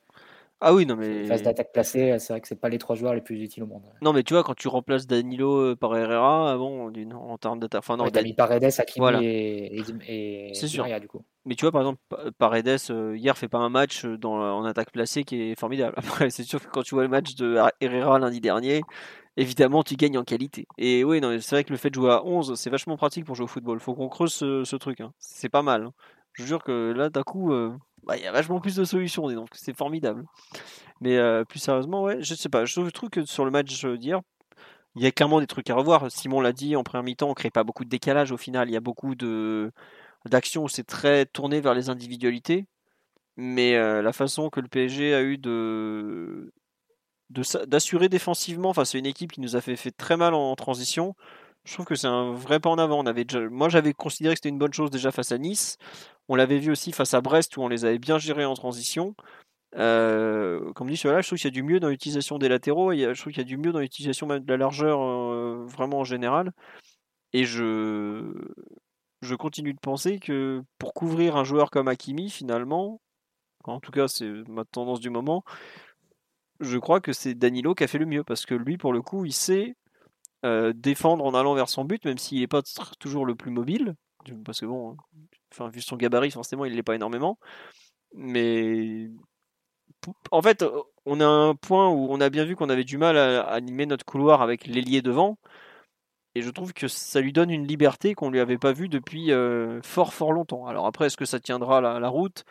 Ah 0.60 0.72
oui, 0.72 0.86
non 0.86 0.94
mais. 0.94 1.24
Phase 1.26 1.42
d'attaque 1.42 1.72
placée, 1.72 2.16
c'est 2.20 2.32
vrai 2.32 2.40
que 2.40 2.46
c'est 2.46 2.60
pas 2.60 2.68
les 2.68 2.78
trois 2.78 2.94
joueurs 2.94 3.14
les 3.14 3.20
plus 3.20 3.40
utiles 3.42 3.64
au 3.64 3.66
monde. 3.66 3.82
Non, 4.00 4.12
mais 4.12 4.22
tu 4.22 4.32
vois, 4.32 4.44
quand 4.44 4.54
tu 4.54 4.68
remplaces 4.68 5.08
Danilo 5.08 5.58
euh, 5.58 5.76
par 5.76 5.96
Herrera, 5.96 6.56
bon, 6.56 6.92
en 7.14 7.38
termes 7.38 7.58
d'attaque. 7.58 7.80
Enfin, 7.80 7.96
non, 7.96 8.08
t'as 8.08 8.22
mis 8.22 8.32
Paredes, 8.32 8.64
Hakimi 8.78 9.24
et, 9.24 9.82
et, 10.08 10.54
c'est 10.54 10.68
sûr. 10.68 10.84
du 11.00 11.08
coup. 11.08 11.22
Mais 11.44 11.56
tu 11.56 11.64
vois, 11.64 11.72
par 11.72 11.80
exemple, 11.82 12.00
Paredes, 12.38 12.78
euh, 12.90 13.16
hier, 13.16 13.36
fait 13.36 13.48
pas 13.48 13.58
un 13.58 13.68
match 13.68 14.04
euh, 14.04 14.16
dans, 14.16 14.34
en 14.34 14.64
attaque 14.64 14.92
placée 14.92 15.24
qui 15.24 15.40
est 15.40 15.58
formidable. 15.58 15.94
Après, 15.96 16.30
c'est 16.30 16.44
sûr 16.44 16.60
que 16.60 16.68
quand 16.68 16.82
tu 16.82 16.94
vois 16.94 17.02
le 17.02 17.08
match 17.08 17.34
de 17.34 17.58
Herrera 17.80 18.18
lundi 18.18 18.40
dernier, 18.40 18.82
évidemment, 19.36 19.82
tu 19.82 19.96
gagnes 19.96 20.18
en 20.18 20.24
qualité. 20.24 20.66
Et 20.78 21.04
oui, 21.04 21.20
c'est 21.40 21.56
vrai 21.56 21.64
que 21.64 21.70
le 21.70 21.76
fait 21.76 21.90
de 21.90 21.94
jouer 21.96 22.12
à 22.12 22.24
11, 22.24 22.54
c'est 22.54 22.70
vachement 22.70 22.96
pratique 22.96 23.24
pour 23.24 23.34
jouer 23.34 23.44
au 23.44 23.48
football. 23.48 23.80
Faut 23.80 23.94
qu'on 23.94 24.08
creuse 24.08 24.32
ce, 24.32 24.76
truc. 24.76 25.00
Hein. 25.00 25.12
C'est 25.18 25.48
pas 25.48 25.62
mal. 25.62 25.84
Hein. 25.84 25.92
Je 26.34 26.44
jure 26.44 26.62
que 26.62 26.92
là, 26.92 27.10
d'un 27.10 27.22
coup, 27.24 27.52
bah, 28.04 28.16
il 28.16 28.22
y 28.22 28.26
a 28.26 28.32
vachement 28.32 28.60
plus 28.60 28.76
de 28.76 28.84
solutions, 28.84 29.28
donc 29.30 29.48
c'est 29.52 29.76
formidable. 29.76 30.24
Mais 31.00 31.16
euh, 31.18 31.44
plus 31.44 31.58
sérieusement, 31.58 32.02
ouais, 32.02 32.18
je 32.20 32.34
sais 32.34 32.48
pas. 32.48 32.64
Je 32.64 32.90
trouve 32.90 33.10
que 33.10 33.24
sur 33.24 33.44
le 33.44 33.50
match 33.50 33.84
d'hier, 33.84 34.20
il 34.96 35.02
y 35.02 35.06
a 35.06 35.12
clairement 35.12 35.40
des 35.40 35.46
trucs 35.46 35.70
à 35.70 35.74
revoir. 35.74 36.10
Simon 36.10 36.40
l'a 36.40 36.52
dit 36.52 36.76
en 36.76 36.82
première 36.84 37.04
mi-temps, 37.04 37.30
on 37.30 37.34
crée 37.34 37.50
pas 37.50 37.64
beaucoup 37.64 37.84
de 37.84 37.88
décalage 37.90 38.32
au 38.32 38.36
final. 38.36 38.68
Il 38.68 38.72
y 38.72 38.76
a 38.76 38.80
beaucoup 38.80 39.14
de 39.14 39.72
d'actions 40.28 40.64
où 40.64 40.68
c'est 40.68 40.86
très 40.86 41.26
tourné 41.26 41.60
vers 41.60 41.74
les 41.74 41.88
individualités. 41.90 42.66
Mais 43.36 43.76
euh, 43.76 44.02
la 44.02 44.12
façon 44.12 44.50
que 44.50 44.60
le 44.60 44.68
PSG 44.68 45.14
a 45.14 45.22
eu 45.22 45.38
de 45.38 46.52
d'assurer 47.66 48.10
défensivement 48.10 48.74
face 48.74 48.94
à 48.94 48.98
une 48.98 49.06
équipe 49.06 49.32
qui 49.32 49.40
nous 49.40 49.56
a 49.56 49.62
fait, 49.62 49.76
très 49.92 50.18
mal 50.18 50.34
en, 50.34 50.54
transition, 50.54 51.14
je 51.64 51.72
trouve 51.72 51.86
que 51.86 51.94
c'est 51.94 52.06
un 52.06 52.32
vrai 52.32 52.60
pas 52.60 52.68
en 52.68 52.76
avant. 52.76 53.02
Moi, 53.50 53.68
j'avais 53.70 53.94
considéré 53.94 54.34
que 54.34 54.38
c'était 54.38 54.50
une 54.50 54.58
bonne 54.58 54.74
chose 54.74 54.90
déjà 54.90 55.10
face 55.12 55.32
à 55.32 55.38
Nice. 55.38 55.78
On 56.28 56.34
l'avait 56.34 56.58
vu 56.58 56.70
aussi 56.72 56.92
face 56.92 57.14
à 57.14 57.22
Brest 57.22 57.56
où 57.56 57.62
on 57.62 57.68
les 57.68 57.86
avait 57.86 57.98
bien 57.98 58.18
gérés 58.18 58.44
en 58.44 58.54
transition. 58.54 59.14
Euh, 59.76 60.72
comme 60.74 60.90
dit 60.90 61.00
là, 61.04 61.22
je 61.22 61.26
trouve 61.26 61.38
qu'il 61.38 61.46
y 61.46 61.48
a 61.48 61.50
du 61.50 61.62
mieux 61.62 61.80
dans 61.80 61.88
l'utilisation 61.88 62.38
des 62.38 62.48
latéraux, 62.48 62.92
je 62.92 63.18
trouve 63.18 63.32
qu'il 63.32 63.40
y 63.40 63.46
a 63.46 63.48
du 63.48 63.56
mieux 63.56 63.72
dans 63.72 63.78
l'utilisation 63.80 64.26
de 64.26 64.44
la 64.46 64.56
largeur 64.58 65.00
euh, 65.00 65.64
vraiment 65.66 66.00
en 66.00 66.04
général. 66.04 66.52
Et 67.32 67.44
je, 67.44 68.34
je 69.22 69.34
continue 69.34 69.72
de 69.72 69.80
penser 69.80 70.18
que 70.18 70.62
pour 70.78 70.94
couvrir 70.94 71.36
un 71.36 71.44
joueur 71.44 71.70
comme 71.70 71.88
Hakimi, 71.88 72.28
finalement, 72.28 73.00
en 73.64 73.80
tout 73.80 73.92
cas 73.92 74.08
c'est 74.08 74.30
ma 74.48 74.64
tendance 74.64 75.00
du 75.00 75.10
moment, 75.10 75.44
je 76.60 76.78
crois 76.78 77.00
que 77.00 77.12
c'est 77.12 77.34
Danilo 77.34 77.74
qui 77.74 77.84
a 77.84 77.88
fait 77.88 77.98
le 77.98 78.06
mieux, 78.06 78.24
parce 78.24 78.46
que 78.46 78.54
lui, 78.54 78.78
pour 78.78 78.92
le 78.92 79.02
coup, 79.02 79.24
il 79.24 79.32
sait 79.32 79.74
euh, 80.44 80.72
défendre 80.74 81.24
en 81.24 81.34
allant 81.34 81.54
vers 81.54 81.68
son 81.68 81.84
but, 81.84 82.04
même 82.04 82.18
s'il 82.18 82.40
n'est 82.40 82.46
pas 82.46 82.62
toujours 82.98 83.26
le 83.26 83.34
plus 83.34 83.50
mobile, 83.50 83.94
parce 84.44 84.60
que 84.60 84.66
bon, 84.66 84.96
enfin, 85.52 85.68
vu 85.68 85.80
son 85.80 85.96
gabarit, 85.96 86.30
forcément, 86.30 86.64
il 86.64 86.74
l'est 86.74 86.82
pas 86.82 86.94
énormément. 86.94 87.38
Mais 88.14 89.10
en 90.30 90.42
fait, 90.42 90.64
on 91.06 91.20
a 91.20 91.26
un 91.26 91.54
point 91.54 91.88
où 91.90 92.08
on 92.10 92.20
a 92.20 92.30
bien 92.30 92.44
vu 92.44 92.56
qu'on 92.56 92.68
avait 92.68 92.84
du 92.84 92.98
mal 92.98 93.16
à, 93.16 93.42
animer 93.42 93.86
notre 93.86 94.04
couloir 94.04 94.42
avec 94.42 94.66
l'ailier 94.66 95.02
devant. 95.02 95.38
Et 96.34 96.42
je 96.42 96.50
trouve 96.50 96.72
que 96.72 96.88
ça 96.88 97.20
lui 97.20 97.32
donne 97.32 97.50
une 97.50 97.66
liberté 97.66 98.14
qu'on 98.14 98.30
lui 98.30 98.40
avait 98.40 98.58
pas 98.58 98.72
vue 98.72 98.88
depuis 98.88 99.32
euh, 99.32 99.82
fort 99.82 100.14
fort 100.14 100.32
longtemps. 100.32 100.66
Alors 100.66 100.86
après, 100.86 101.06
est-ce 101.06 101.16
que 101.16 101.26
ça 101.26 101.40
tiendra 101.40 101.80
la, 101.80 102.08
route? 102.08 102.44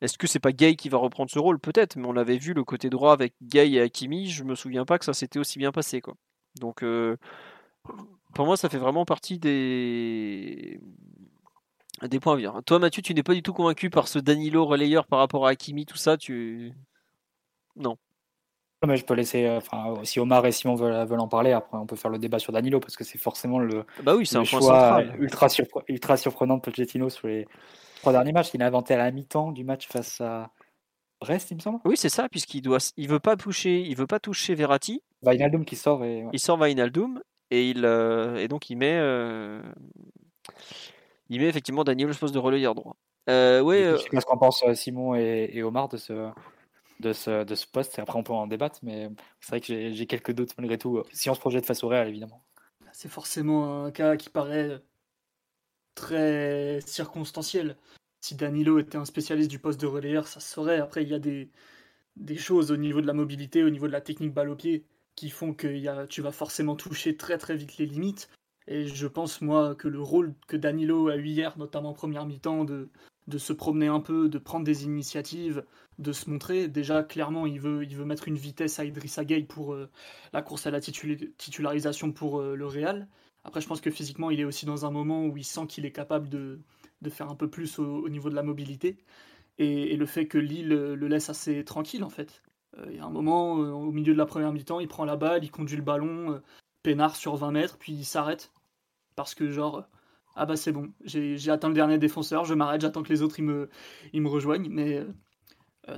Est-ce 0.00 0.16
que 0.16 0.26
c'est 0.26 0.38
pas 0.38 0.52
Gay 0.52 0.74
qui 0.76 0.88
va 0.88 0.96
reprendre 0.98 1.30
ce 1.30 1.38
rôle? 1.38 1.58
Peut-être, 1.58 1.96
mais 1.96 2.06
on 2.06 2.12
l'avait 2.12 2.38
vu 2.38 2.54
le 2.54 2.64
côté 2.64 2.88
droit 2.88 3.12
avec 3.12 3.34
Gay 3.42 3.72
et 3.72 3.80
Hakimi. 3.80 4.30
Je 4.30 4.44
me 4.44 4.54
souviens 4.54 4.86
pas 4.86 4.98
que 4.98 5.04
ça 5.04 5.12
s'était 5.12 5.38
aussi 5.38 5.58
bien 5.58 5.72
passé, 5.72 6.00
quoi. 6.00 6.14
Donc, 6.58 6.82
euh, 6.82 7.16
pour 8.34 8.46
moi, 8.46 8.56
ça 8.56 8.68
fait 8.68 8.78
vraiment 8.78 9.04
partie 9.04 9.38
des 9.38 10.80
des 12.08 12.20
points 12.20 12.32
à 12.32 12.36
venir. 12.36 12.60
Toi, 12.64 12.78
Mathieu, 12.78 13.02
tu 13.02 13.12
n'es 13.12 13.22
pas 13.22 13.34
du 13.34 13.42
tout 13.42 13.52
convaincu 13.52 13.90
par 13.90 14.08
ce 14.08 14.18
Danilo 14.18 14.64
relayeur 14.64 15.06
par 15.06 15.18
rapport 15.18 15.46
à 15.46 15.50
Hakimi, 15.50 15.84
tout 15.84 15.98
ça. 15.98 16.16
Tu 16.16 16.72
non. 17.76 17.96
Mais 18.86 18.96
je 18.96 19.04
peux 19.04 19.14
laisser, 19.14 19.44
euh, 19.44 19.58
enfin, 19.58 19.94
si 20.04 20.20
Omar 20.20 20.46
et 20.46 20.52
Simon 20.52 20.74
veulent, 20.74 21.20
en 21.20 21.28
parler, 21.28 21.52
après 21.52 21.76
on 21.76 21.84
peut 21.84 21.96
faire 21.96 22.10
le 22.10 22.18
débat 22.18 22.38
sur 22.38 22.52
Danilo 22.52 22.80
parce 22.80 22.96
que 22.96 23.04
c'est 23.04 23.18
forcément 23.18 23.58
le, 23.58 23.84
bah 24.02 24.16
oui, 24.16 24.24
c'est 24.24 24.36
un 24.36 24.44
choix 24.44 25.02
ultra, 25.18 25.48
ultra 25.88 26.16
surprenant 26.16 26.56
de 26.56 26.62
Pochettino 26.62 27.10
sur 27.10 27.28
les 27.28 27.46
trois 27.96 28.12
derniers 28.12 28.32
matchs 28.32 28.50
qu'il 28.50 28.62
a 28.62 28.66
inventé 28.66 28.94
à 28.94 28.96
la 28.96 29.10
mi-temps 29.10 29.52
du 29.52 29.64
match 29.64 29.86
face 29.86 30.22
à 30.22 30.50
Brest, 31.20 31.50
il 31.50 31.56
me 31.56 31.60
semble. 31.60 31.80
Oui, 31.84 31.96
c'est 31.98 32.08
ça, 32.08 32.28
puisqu'il 32.30 32.62
doit, 32.62 32.78
il 32.96 33.08
veut 33.08 33.20
pas 33.20 33.36
toucher, 33.36 33.80
il 33.80 33.94
veut 33.94 34.06
pas 34.06 34.18
toucher 34.18 34.54
Verratti. 34.54 35.02
Vainaldum 35.22 35.66
qui 35.66 35.76
sort 35.76 36.02
et 36.04 36.24
il 36.32 36.38
sort 36.38 36.56
Vainaldum 36.56 37.20
et 37.50 37.68
il 37.68 37.84
euh, 37.84 38.36
et 38.36 38.48
donc 38.48 38.70
il 38.70 38.76
met 38.76 38.96
euh, 38.96 39.60
il 41.28 41.40
met 41.40 41.46
effectivement 41.46 41.84
Daniel 41.84 42.10
au 42.10 42.14
poste 42.14 42.32
de 42.32 42.38
relayeur 42.38 42.74
droit. 42.74 42.96
Euh, 43.28 43.60
ouais, 43.60 43.82
Je 43.82 43.96
sais 43.98 44.08
pas 44.08 44.20
ce 44.22 44.26
qu'en 44.26 44.38
pensent 44.38 44.64
Simon 44.72 45.14
et, 45.14 45.62
Omar 45.62 45.88
de 45.88 45.98
ce, 45.98 46.30
de 47.00 47.12
ce, 47.12 47.44
de 47.44 47.54
ce 47.54 47.66
poste. 47.66 47.98
Et 47.98 48.02
après, 48.02 48.18
on 48.18 48.22
peut 48.22 48.32
en 48.32 48.46
débattre, 48.46 48.78
mais 48.82 49.10
c'est 49.40 49.50
vrai 49.50 49.60
que 49.60 49.92
j'ai 49.92 50.06
quelques 50.06 50.32
doutes 50.32 50.56
malgré 50.58 50.78
tout. 50.78 51.02
Si 51.12 51.28
on 51.30 51.34
se 51.34 51.40
projette 51.40 51.66
face 51.66 51.82
au 51.82 51.88
Real, 51.88 52.08
évidemment. 52.08 52.44
C'est 52.92 53.08
forcément 53.08 53.84
un 53.84 53.90
cas 53.90 54.16
qui 54.16 54.30
paraît 54.30 54.82
très 55.94 56.80
circonstanciel. 56.86 57.76
Si 58.20 58.34
Danilo 58.34 58.78
était 58.78 58.98
un 58.98 59.04
spécialiste 59.04 59.50
du 59.50 59.58
poste 59.58 59.80
de 59.80 59.86
relayeur, 59.86 60.26
ça 60.26 60.40
se. 60.40 60.60
Après, 60.80 61.02
il 61.02 61.08
y 61.08 61.14
a 61.14 61.18
des, 61.18 61.50
des 62.16 62.36
choses 62.36 62.70
au 62.70 62.76
niveau 62.76 63.00
de 63.00 63.06
la 63.06 63.12
mobilité, 63.12 63.64
au 63.64 63.70
niveau 63.70 63.86
de 63.86 63.92
la 63.92 64.00
technique 64.00 64.34
balle 64.34 64.50
au 64.50 64.56
pied, 64.56 64.84
qui 65.14 65.30
font 65.30 65.54
que 65.54 66.04
tu 66.06 66.20
vas 66.20 66.32
forcément 66.32 66.76
toucher 66.76 67.16
très 67.16 67.38
très 67.38 67.56
vite 67.56 67.78
les 67.78 67.86
limites. 67.86 68.28
Et 68.66 68.86
je 68.86 69.06
pense, 69.06 69.40
moi, 69.40 69.74
que 69.74 69.88
le 69.88 70.00
rôle 70.00 70.34
que 70.46 70.56
Danilo 70.56 71.08
a 71.08 71.16
eu 71.16 71.26
hier, 71.26 71.58
notamment 71.58 71.90
en 71.90 71.94
première 71.94 72.26
mi-temps, 72.26 72.64
de, 72.64 72.90
de 73.26 73.38
se 73.38 73.52
promener 73.52 73.88
un 73.88 74.00
peu, 74.00 74.28
de 74.28 74.38
prendre 74.38 74.64
des 74.64 74.84
initiatives, 74.84 75.64
de 76.00 76.12
se 76.12 76.30
montrer, 76.30 76.68
déjà, 76.68 77.02
clairement, 77.02 77.46
il 77.46 77.60
veut, 77.60 77.84
il 77.84 77.96
veut 77.96 78.04
mettre 78.04 78.28
une 78.28 78.36
vitesse 78.36 78.78
à 78.78 78.84
Idrissa 78.84 79.24
Gueye 79.24 79.44
pour 79.44 79.74
euh, 79.74 79.90
la 80.32 80.42
course 80.42 80.66
à 80.66 80.70
la 80.70 80.80
titularisation 80.80 82.12
pour 82.12 82.40
euh, 82.40 82.56
le 82.56 82.66
Real. 82.66 83.08
Après, 83.44 83.60
je 83.60 83.68
pense 83.68 83.80
que 83.80 83.90
physiquement, 83.90 84.30
il 84.30 84.40
est 84.40 84.44
aussi 84.44 84.66
dans 84.66 84.86
un 84.86 84.90
moment 84.90 85.26
où 85.26 85.36
il 85.36 85.44
sent 85.44 85.66
qu'il 85.68 85.86
est 85.86 85.92
capable 85.92 86.28
de, 86.28 86.60
de, 87.02 87.10
faire 87.10 87.30
un 87.30 87.34
peu 87.34 87.48
plus 87.48 87.78
au, 87.78 88.08
niveau 88.08 88.30
de 88.30 88.34
la 88.34 88.42
mobilité. 88.42 88.98
Et, 89.58 89.96
le 89.96 90.06
fait 90.06 90.26
que 90.26 90.38
Lille 90.38 90.68
le 90.68 91.08
laisse 91.08 91.30
assez 91.30 91.64
tranquille, 91.64 92.04
en 92.04 92.10
fait. 92.10 92.42
Euh, 92.78 92.86
il 92.90 92.96
y 92.96 93.00
a 93.00 93.04
un 93.04 93.10
moment, 93.10 93.52
au 93.54 93.92
milieu 93.92 94.12
de 94.12 94.18
la 94.18 94.26
première 94.26 94.52
mi-temps, 94.52 94.80
il 94.80 94.88
prend 94.88 95.04
la 95.04 95.16
balle, 95.16 95.44
il 95.44 95.50
conduit 95.50 95.76
le 95.76 95.82
ballon, 95.82 96.40
peinard 96.82 97.16
sur 97.16 97.36
20 97.36 97.50
mètres, 97.52 97.76
puis 97.78 97.92
il 97.92 98.04
s'arrête 98.04 98.52
parce 99.16 99.34
que 99.34 99.50
genre 99.50 99.86
ah 100.36 100.46
bah 100.46 100.56
c'est 100.56 100.72
bon, 100.72 100.92
j'ai 101.04 101.50
atteint 101.50 101.68
le 101.68 101.74
dernier 101.74 101.98
défenseur, 101.98 102.44
je 102.44 102.54
m'arrête, 102.54 102.80
j'attends 102.80 103.02
que 103.02 103.10
les 103.10 103.22
autres 103.22 103.38
ils 103.38 103.44
me, 103.44 103.68
ils 104.12 104.22
me 104.22 104.28
rejoignent. 104.28 104.68
Mais 104.70 104.98
euh, 104.98 105.04
euh, 105.04 105.12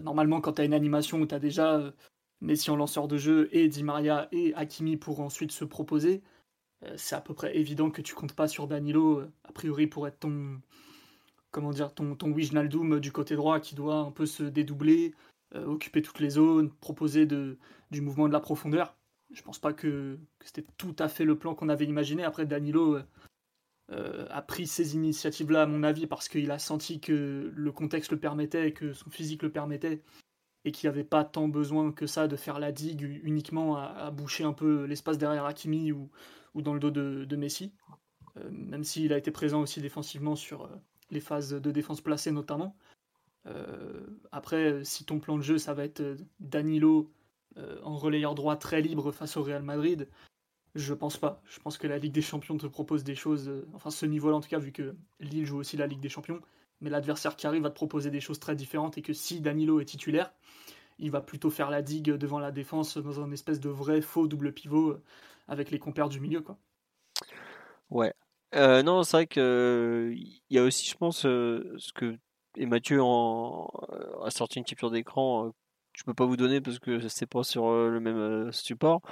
normalement, 0.01 0.41
quand 0.41 0.55
tu 0.55 0.65
une 0.65 0.75
animation 0.75 1.21
où 1.21 1.27
tu 1.27 1.35
as 1.35 1.39
déjà 1.39 1.77
euh, 1.77 1.93
Messi 2.41 2.71
en 2.71 2.77
lanceur 2.77 3.09
de 3.09 3.17
jeu 3.17 3.49
et 3.53 3.69
Di 3.69 3.83
Maria 3.83 4.29
et 4.33 4.55
Hakimi 4.55 4.97
pour 4.97 5.21
ensuite 5.21 5.53
se 5.53 5.65
proposer, 5.65 6.23
c'est 6.97 7.15
à 7.15 7.21
peu 7.21 7.33
près 7.33 7.57
évident 7.57 7.93
que 7.93 8.03
tu 8.03 8.13
comptes 8.15 8.33
pas 8.33 8.49
sur 8.49 8.67
Danilo, 8.67 9.23
a 9.45 9.53
priori 9.53 9.87
pour 9.87 10.09
être 10.09 10.19
ton 10.19 10.61
comment 11.53 11.71
dire 11.71 11.95
ton, 11.95 12.17
ton 12.17 12.31
du 12.31 13.13
côté 13.13 13.37
droit 13.37 13.61
qui 13.61 13.77
doit 13.77 13.99
un 13.99 14.11
peu 14.11 14.27
se 14.27 14.43
dédoubler, 14.43 15.15
occuper 15.55 16.03
toutes 16.03 16.19
les 16.19 16.31
zones, 16.31 16.73
proposer 16.81 17.27
du 17.27 18.01
mouvement 18.01 18.27
de 18.27 18.33
la 18.33 18.41
profondeur. 18.41 18.97
Je 19.33 19.43
pense 19.43 19.61
pas 19.61 19.73
que, 19.73 20.19
c'était 20.41 20.67
tout 20.77 20.97
à 20.99 21.07
fait 21.07 21.25
le 21.25 21.39
plan 21.39 21.55
qu'on 21.55 21.69
avait 21.69 21.85
imaginé. 21.85 22.25
Après, 22.25 22.45
Danilo 22.45 22.99
euh, 23.93 24.25
euh, 24.25 24.27
a 24.31 24.43
pris 24.43 24.67
ces 24.67 24.95
initiatives-là, 24.95 25.63
à 25.63 25.67
mon 25.67 25.83
avis, 25.83 26.07
parce 26.07 26.29
qu'il 26.29 26.51
a 26.51 26.59
senti 26.59 27.01
que 27.01 27.53
le 27.55 27.73
contexte 27.73 28.13
le 28.13 28.19
permettait, 28.19 28.73
que 28.73 28.93
son 28.93 29.11
physique 29.11 29.43
le 29.43 29.51
permettait, 29.51 30.03
et 30.65 30.73
qu'il 30.73 30.89
n'y 30.89 30.95
avait 30.95 31.05
pas 31.05 31.25
tant 31.25 31.49
besoin 31.49 31.93
que 31.93 32.07
ça 32.07 32.29
de 32.29 32.37
faire 32.37 32.59
la 32.61 32.73
digue 32.73 33.03
uniquement 33.25 33.77
à, 33.77 34.11
boucher 34.11 34.45
un 34.45 34.53
peu 34.53 34.85
l'espace 34.85 35.19
derrière 35.19 35.45
Hakimi 35.45 35.93
ou, 35.93 36.11
ou, 36.55 36.63
dans 36.63 36.75
le 36.75 36.81
dos 36.81 36.91
de, 36.91 37.37
Messi. 37.37 37.73
Euh, 38.39 38.49
même 38.51 38.85
s'il 38.85 39.13
a 39.13 39.19
été 39.19 39.31
présent 39.31 39.61
aussi 39.61 39.81
défensivement 39.81 40.37
sur 40.37 40.71
les 41.11 41.21
phases 41.21 41.51
de 41.51 41.71
défense 41.71 42.01
placée 42.01 42.31
notamment. 42.31 42.77
après, 44.31 44.85
si 44.85 45.05
ton 45.05 45.19
plan 45.19 45.37
de 45.37 45.43
jeu, 45.43 45.59
ça 45.59 45.75
va 45.75 45.85
être 45.85 46.17
Danilo 46.41 47.13
euh, 47.59 47.79
en 47.83 47.97
relayeur 47.97 48.35
droit 48.35 48.57
très 48.57 48.81
libre 48.81 49.13
face 49.13 49.37
au 49.37 49.43
Real 49.43 49.63
Madrid, 49.63 50.09
je 50.75 50.95
pense 50.95 51.17
pas. 51.17 51.43
Je 51.45 51.59
pense 51.61 51.79
que 51.79 51.87
la 51.87 51.99
Ligue 51.99 52.13
des 52.13 52.23
Champions 52.23 52.57
te 52.57 52.67
propose 52.67 53.05
des 53.05 53.15
choses, 53.15 53.49
euh, 53.49 53.67
enfin 53.75 53.91
ce 53.91 54.07
niveau-là 54.07 54.37
en 54.37 54.41
tout 54.41 54.49
cas, 54.49 54.59
vu 54.59 54.73
que 54.73 54.95
Lille 55.21 55.45
joue 55.45 55.59
aussi 55.59 55.77
la 55.77 55.87
Ligue 55.87 56.01
des 56.01 56.09
Champions, 56.09 56.41
mais 56.81 56.91
l'adversaire 56.91 57.37
qui 57.37 57.47
arrive 57.47 57.63
va 57.63 57.71
te 57.71 57.75
proposer 57.75 58.11
des 58.11 58.21
choses 58.21 58.41
très 58.41 58.57
différentes 58.57 58.99
et 58.99 59.03
que 59.03 59.13
si 59.13 59.41
Danilo 59.41 59.81
est 59.81 59.85
titulaire, 59.85 60.33
il 60.99 61.11
va 61.11 61.21
plutôt 61.21 61.51
faire 61.51 61.71
la 61.71 61.83
digue 61.83 62.11
devant 62.11 62.39
la 62.39 62.53
défense 62.53 62.97
dans 62.97 63.21
un 63.21 63.31
espèce 63.33 63.61
de 63.61 63.69
vrai 63.69 64.01
faux 64.01 64.27
double 64.29 64.53
pivot 64.53 64.91
euh, 64.91 65.03
avec 65.49 65.71
les 65.71 65.79
compères 65.79 66.09
du 66.09 66.21
milieu. 66.21 66.41
Quoi. 66.41 66.59
Ouais. 67.91 68.15
non, 68.55 69.03
c'est 69.03 69.17
vrai 69.17 69.27
que 69.27 70.13
il 70.15 70.41
y 70.51 70.59
a 70.59 70.63
aussi, 70.63 70.89
je 70.89 70.97
pense, 70.97 71.21
ce 71.21 71.93
que 71.95 72.17
et 72.57 72.67
Mathieu 72.67 73.03
en, 73.03 73.71
a 74.23 74.31
sorti 74.31 74.59
une 74.59 74.65
capture 74.65 74.91
d'écran 74.91 75.53
je 76.03 76.07
peux 76.07 76.15
pas 76.15 76.27
vous 76.27 76.37
donner 76.37 76.61
parce 76.61 76.81
que 76.81 77.07
c'est 77.09 77.27
pas 77.27 77.45
sur 77.45 77.71
le 77.71 78.01
même 78.01 78.51
support, 78.51 79.03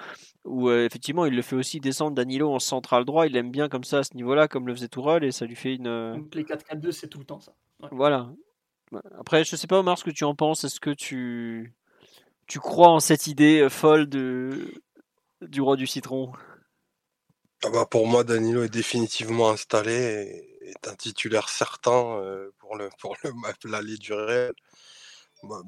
où 0.45 0.69
effectivement 0.73 1.25
il 1.25 1.37
le 1.37 1.43
fait 1.43 1.55
aussi 1.55 1.79
descendre 1.79 2.17
Danilo 2.17 2.53
en 2.53 2.59
central 2.59 3.05
droit, 3.05 3.29
il 3.29 3.37
aime 3.37 3.53
bien 3.53 3.69
comme 3.69 3.85
ça 3.85 3.99
à 3.99 4.03
ce 4.03 4.17
niveau-là, 4.17 4.49
comme 4.49 4.67
le 4.67 4.75
faisait 4.75 4.89
Tourelle, 4.89 5.23
et 5.23 5.31
ça 5.31 5.47
lui 5.47 5.55
fait 5.55 5.77
une. 5.77 6.15
Donc 6.17 6.35
les 6.35 6.43
4-4-2, 6.43 6.91
c'est 6.91 7.07
tout 7.07 7.21
le 7.21 7.25
temps 7.25 7.39
ça. 7.39 7.53
Voilà. 7.93 8.33
Après, 9.21 9.45
je 9.45 9.55
sais 9.55 9.69
pas 9.69 9.79
Omar 9.79 9.99
ce 9.99 10.03
que 10.03 10.11
tu 10.11 10.25
en 10.25 10.35
penses, 10.35 10.65
est-ce 10.65 10.81
que 10.81 10.91
tu 10.91 11.77
tu 12.49 12.59
crois 12.59 12.89
en 12.89 12.99
cette 12.99 13.29
idée 13.29 13.69
folle 13.71 14.09
de 14.09 14.83
du 15.43 15.61
roi 15.61 15.77
du 15.77 15.87
citron? 15.87 16.33
Ah 17.63 17.71
bah 17.71 17.87
pour 17.89 18.09
moi, 18.09 18.25
Danilo 18.25 18.65
est 18.65 18.69
définitivement 18.69 19.51
installé 19.51 19.93
et 19.93 20.71
est 20.71 20.89
un 20.89 20.97
titulaire 20.97 21.49
certain 21.49 22.21
pour 22.59 22.77
le 22.77 22.91
pour 22.99 23.17
le 23.23 23.31
l'allée 23.71 23.97
du 23.97 24.13
Real. 24.13 24.55
Bah, 25.45 25.63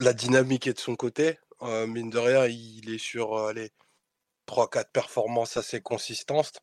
la 0.00 0.12
dynamique 0.12 0.66
est 0.66 0.74
de 0.74 0.78
son 0.78 0.96
côté. 0.96 1.38
mine 1.62 2.10
de 2.10 2.18
rien, 2.18 2.46
il 2.46 2.92
est 2.92 2.98
sur 2.98 3.52
les 3.52 3.70
3-4 4.46 4.90
performances 4.92 5.56
assez 5.56 5.80
consistantes. 5.80 6.60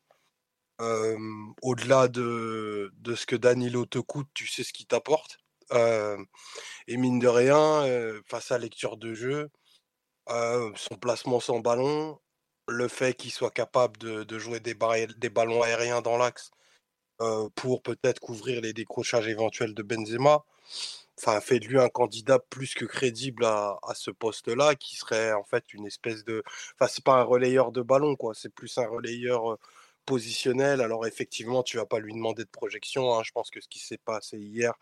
Au-delà 0.78 2.08
de, 2.08 2.92
ce 3.14 3.26
que 3.26 3.36
Danilo 3.36 3.86
te 3.86 3.98
coûte, 3.98 4.28
tu 4.34 4.46
sais 4.46 4.64
ce 4.64 4.72
qu'il 4.72 4.86
t'apporte. 4.86 5.38
et 5.72 6.96
mine 6.96 7.18
de 7.18 7.28
rien, 7.28 7.84
face 8.26 8.52
à 8.52 8.58
lecture 8.58 8.96
de 8.96 9.14
jeu, 9.14 9.50
son 10.28 10.96
placement 11.00 11.40
sans 11.40 11.60
ballon, 11.60 12.20
le 12.68 12.88
fait 12.88 13.14
qu'il 13.14 13.32
soit 13.32 13.50
capable 13.50 13.98
de, 13.98 14.38
jouer 14.38 14.60
des, 14.60 14.74
ballons 14.74 15.62
aériens 15.62 16.02
dans 16.02 16.16
l'axe 16.16 16.50
pour 17.54 17.82
peut-être 17.82 18.20
couvrir 18.20 18.60
les 18.60 18.72
décrochages 18.72 19.28
éventuels 19.28 19.74
de 19.74 19.82
Benzema, 19.82 20.44
enfin, 21.18 21.40
fait 21.40 21.60
de 21.60 21.66
lui 21.66 21.78
un 21.78 21.88
candidat 21.88 22.38
plus 22.38 22.74
que 22.74 22.84
crédible 22.84 23.44
à, 23.44 23.78
ce 23.94 24.10
poste-là, 24.10 24.74
qui 24.74 24.96
serait 24.96 25.32
en 25.32 25.44
fait 25.44 25.72
une 25.72 25.86
espèce 25.86 26.24
de. 26.24 26.42
Enfin, 26.74 26.90
c'est 26.92 27.04
pas 27.04 27.14
un 27.20 27.22
relayeur 27.22 27.72
de 27.72 27.82
ballon, 27.82 28.16
quoi, 28.16 28.34
c'est 28.34 28.52
plus 28.52 28.78
un 28.78 28.86
relayeur 28.86 29.58
positionnel. 30.06 30.80
Alors, 30.80 31.06
effectivement, 31.06 31.62
tu 31.62 31.76
vas 31.78 31.86
pas 31.86 31.98
lui 31.98 32.12
demander 32.12 32.44
de 32.44 32.50
projection. 32.50 33.14
Hein, 33.14 33.22
je 33.24 33.32
pense 33.32 33.50
que 33.50 33.60
ce 33.60 33.68
qui 33.68 33.78
s'est 33.78 33.98
passé 33.98 34.38
hier 34.38 34.74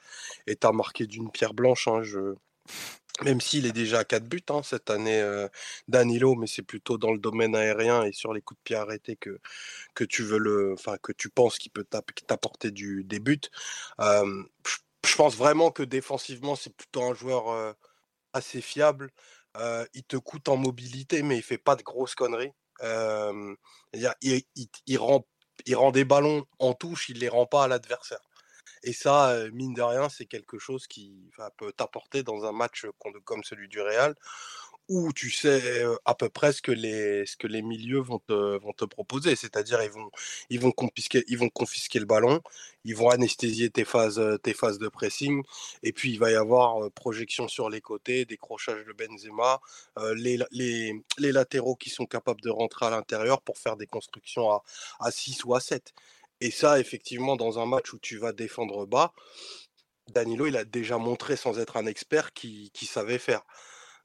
est 0.47 0.65
à 0.65 0.73
marquer 0.73 1.07
d'une 1.07 1.31
pierre 1.31 1.55
blanche. 1.55 1.89
Hein, 1.89 2.03
même 3.25 3.41
s'il 3.41 3.67
est 3.67 3.73
déjà 3.73 4.01
à 4.01 4.05
4 4.05 4.25
buts 4.25 4.43
hein, 4.51 4.63
cette 4.65 4.91
année, 4.91 5.23
Danilo, 5.89 6.35
mais 6.35 6.47
c'est 6.47 6.63
plutôt 6.63 6.99
dans 6.99 7.13
le 7.13 7.19
domaine 7.19 7.55
aérien 7.55 8.05
et 8.05 8.13
sur 8.13 8.33
les 8.33 8.41
coups 8.41 8.59
de 8.61 8.63
pied 8.65 8.77
arrêtés 8.77 9.17
que, 9.17 9.39
que 9.95 10.05
tu 10.05 10.23
veux 10.23 10.39
le, 10.39 10.75
que 11.03 11.13
tu 11.13 11.29
penses 11.29 11.59
qu'il 11.59 11.73
peut 11.73 11.85
t'apporter 12.27 12.71
du 12.71 13.05
des 13.05 13.21
buts. 13.21 13.41
Je 15.07 15.17
pense 15.17 15.37
vraiment 15.37 15.71
que 15.71 15.83
défensivement, 15.83 16.57
c'est 16.57 16.75
plutôt 16.75 17.03
un 17.03 17.15
joueur 17.15 17.77
assez 18.33 18.61
fiable. 18.61 19.11
il 19.95 20.05
te 20.05 20.17
coûte 20.17 20.49
en 20.49 20.57
mobilité, 20.57 21.23
mais 21.23 21.37
il 21.37 21.43
fait 21.43 21.59
pas 21.59 21.77
de 21.77 21.83
grosses 21.83 22.15
conneries. 22.15 22.53
il, 22.83 24.43
il, 24.87 24.99
rend, 24.99 25.91
des 25.91 26.05
ballons 26.05 26.45
en 26.59 26.75
touche, 26.75 27.09
il 27.09 27.19
les 27.19 27.29
rend 27.29 27.47
pas 27.47 27.65
à 27.65 27.69
l'adversaire. 27.69 28.21
Et 28.85 28.93
ça, 28.93 29.37
mine 29.53 29.75
de 29.75 29.83
rien, 29.83 30.09
c'est 30.09 30.27
quelque 30.27 30.59
chose 30.59 30.87
qui 30.87 31.31
peut 31.57 31.73
t'apporter 31.73 32.23
dans 32.23 32.45
un 32.45 32.53
match 32.53 32.87
comme 33.25 33.45
celui 33.45 33.69
du 33.69 33.81
Real, 33.81 34.15
où 34.89 35.13
tu 35.13 35.31
sais 35.31 35.85
à 36.05 36.15
peu 36.15 36.29
près 36.29 36.53
ce 36.53 36.63
que 36.63 36.73
les, 36.73 37.25
ce 37.27 37.37
que 37.37 37.47
les 37.47 37.63
milieux 37.63 38.01
vont 38.01 38.19
te, 38.19 38.59
vont 38.59 38.73
te 38.73 38.85
proposer. 38.85 39.37
C'est-à-dire 39.37 39.83
ils 39.83 39.91
vont, 39.91 40.11
ils, 40.51 40.61
vont 40.61 40.73
confisquer, 40.73 41.25
ils 41.29 41.39
vont 41.39 41.49
confisquer 41.49 41.99
le 41.99 42.05
ballon, 42.07 42.41
ils 42.85 42.97
vont 42.97 43.11
anesthésier 43.11 43.71
tes 43.71 43.85
phases, 43.85 44.21
tes 44.43 44.55
phases 44.55 44.79
de 44.79 44.89
pressing, 44.89 45.43
et 45.83 45.93
puis 45.93 46.13
il 46.13 46.19
va 46.19 46.31
y 46.31 46.35
avoir 46.35 46.91
projection 46.93 47.49
sur 47.49 47.71
les 47.71 47.81
côtés, 47.81 48.25
décrochage 48.25 48.85
de 48.85 48.93
Benzema, 48.93 49.61
les, 50.17 50.39
les, 50.51 51.03
les, 51.19 51.33
latéraux 51.33 51.77
qui 51.77 51.91
sont 51.91 52.07
capables 52.07 52.41
de 52.41 52.51
rentrer 52.51 52.87
à 52.87 52.91
l'intérieur 52.91 53.41
pour 53.43 53.59
faire 53.59 53.77
des 53.77 53.87
constructions 53.87 54.51
à, 54.51 54.63
à 55.01 55.11
6 55.11 55.45
ou 55.45 55.55
à 55.55 55.61
7. 55.61 55.93
Et 56.43 56.51
ça, 56.51 56.81
effectivement, 56.81 57.37
dans 57.37 57.61
un 57.61 57.67
match 57.67 57.93
où 57.93 57.99
tu 58.01 58.19
vas 58.19 58.33
défendre 58.33 58.85
bas, 58.85 59.13
Danilo, 60.11 60.47
il 60.47 60.57
a 60.57 60.65
déjà 60.65 60.99
montré 60.99 61.37
sans 61.37 61.59
être 61.61 61.77
un 61.77 61.87
expert 61.87 62.33
qui, 62.33 62.71
savait 62.85 63.19
faire. 63.19 63.43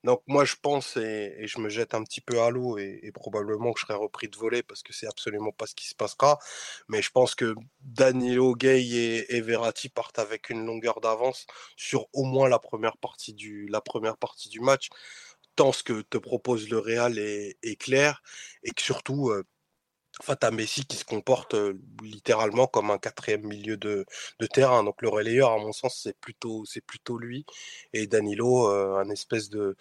Donc 0.04 0.22
moi, 0.28 0.46
je 0.46 0.56
pense, 0.62 0.96
et, 0.98 1.48
je 1.48 1.60
me 1.60 1.70
jette 1.70 1.94
un 1.94 2.04
petit 2.04 2.22
peu 2.22 2.42
à 2.42 2.50
l'eau, 2.50 2.78
et, 2.78 3.12
probablement 3.14 3.74
que 3.74 3.80
je 3.80 3.86
serai 3.86 3.96
repris 3.96 4.28
de 4.30 4.38
voler 4.38 4.64
parce 4.64 4.84
que 4.84 4.94
c'est 4.94 5.08
absolument 5.08 5.52
pas 5.52 5.66
ce 5.68 5.76
qui 5.76 5.88
se 5.88 5.96
passera, 5.96 6.40
mais 6.88 7.02
je 7.02 7.12
pense 7.12 7.36
que 7.36 7.56
Danilo, 7.82 8.56
Gay 8.56 8.84
et, 9.30 9.42
Verratti 9.42 9.90
partent 9.90 10.20
avec 10.20 10.50
une 10.50 10.66
longueur 10.66 11.02
d'avance 11.02 11.46
sur 11.76 12.08
au 12.14 12.24
moins 12.24 12.50
la 12.50 12.60
première 12.60 12.98
partie 12.98 13.34
du, 13.34 13.68
la 13.68 13.82
première 13.82 14.18
partie 14.18 14.50
du 14.50 14.60
match, 14.60 14.90
tant 15.56 15.72
ce 15.72 15.84
que 15.84 16.02
te 16.02 16.18
propose 16.18 16.70
le 16.70 16.80
Real 16.80 17.18
est, 17.18 17.82
clair, 17.82 18.22
et 18.64 18.72
que 18.72 18.82
surtout... 18.82 19.32
Enfin, 20.20 20.36
tu 20.36 20.52
Messi 20.52 20.86
qui 20.86 20.98
se 20.98 21.06
comporte 21.06 21.56
littéralement 22.02 22.68
comme 22.68 22.90
un 22.92 22.98
quatrième 22.98 23.46
milieu 23.46 23.78
de, 23.78 24.06
terrain. 24.52 24.84
Donc 24.84 25.02
le 25.02 25.10
relayeur, 25.10 25.52
à 25.52 25.58
mon 25.58 25.72
sens, 25.72 26.00
c'est 26.04 26.18
plutôt, 26.20 26.66
c'est 26.66 26.82
plutôt 26.82 27.18
lui. 27.18 27.46
Et 27.94 28.08
Danilo, 28.08 28.68
un 28.68 29.10
espèce 29.10 29.50
de, 29.50 29.76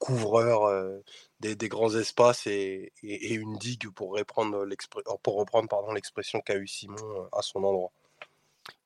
couvreur 0.00 1.00
des, 1.40 1.68
grands 1.68 1.94
espaces 1.94 2.46
et, 2.46 2.92
une 3.02 3.58
digue 3.58 3.90
pour 3.90 4.16
reprendre, 4.16 4.66
pour 5.22 5.36
reprendre 5.36 5.68
pardon, 5.68 5.92
l'expression 5.92 6.40
qu'a 6.40 6.56
eu 6.56 6.66
Simon 6.66 7.28
à 7.32 7.42
son 7.42 7.62
endroit. 7.62 7.92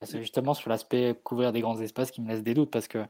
Bah, 0.00 0.06
c'est 0.10 0.20
justement 0.20 0.54
sur 0.54 0.70
l'aspect 0.70 1.16
couvrir 1.22 1.52
des 1.52 1.60
grands 1.60 1.80
espaces 1.80 2.10
qui 2.10 2.20
me 2.20 2.28
laisse 2.28 2.42
des 2.42 2.54
doutes 2.54 2.70
parce 2.70 2.88
que 2.88 3.04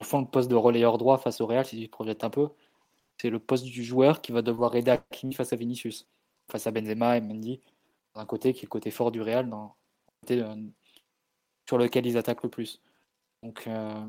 au 0.00 0.04
fond, 0.04 0.20
le 0.20 0.26
poste 0.26 0.50
de 0.50 0.56
relayeur 0.56 0.98
droit 0.98 1.18
face 1.18 1.40
au 1.40 1.46
Real, 1.46 1.64
si 1.64 1.80
tu 1.80 1.88
projettes 1.88 2.24
un 2.24 2.30
peu, 2.30 2.48
c'est 3.20 3.30
le 3.30 3.38
poste 3.38 3.64
du 3.64 3.84
joueur 3.84 4.20
qui 4.20 4.32
va 4.32 4.42
devoir 4.42 4.74
aider 4.74 4.90
Hakimi 4.90 5.34
face 5.34 5.52
à 5.52 5.56
Vinicius 5.56 6.08
face 6.52 6.66
à 6.66 6.70
Benzema 6.70 7.16
et 7.16 7.20
Mendy, 7.20 7.60
d'un 8.14 8.26
côté 8.26 8.52
qui 8.52 8.60
est 8.60 8.62
le 8.64 8.68
côté 8.68 8.90
fort 8.90 9.10
du 9.10 9.22
Real, 9.22 9.48
dans 9.48 9.74
côté 10.20 10.42
euh, 10.42 10.54
sur 11.66 11.78
lequel 11.78 12.06
ils 12.06 12.18
attaquent 12.18 12.42
le 12.42 12.50
plus. 12.50 12.80
Donc, 13.42 13.66
euh, 13.66 14.06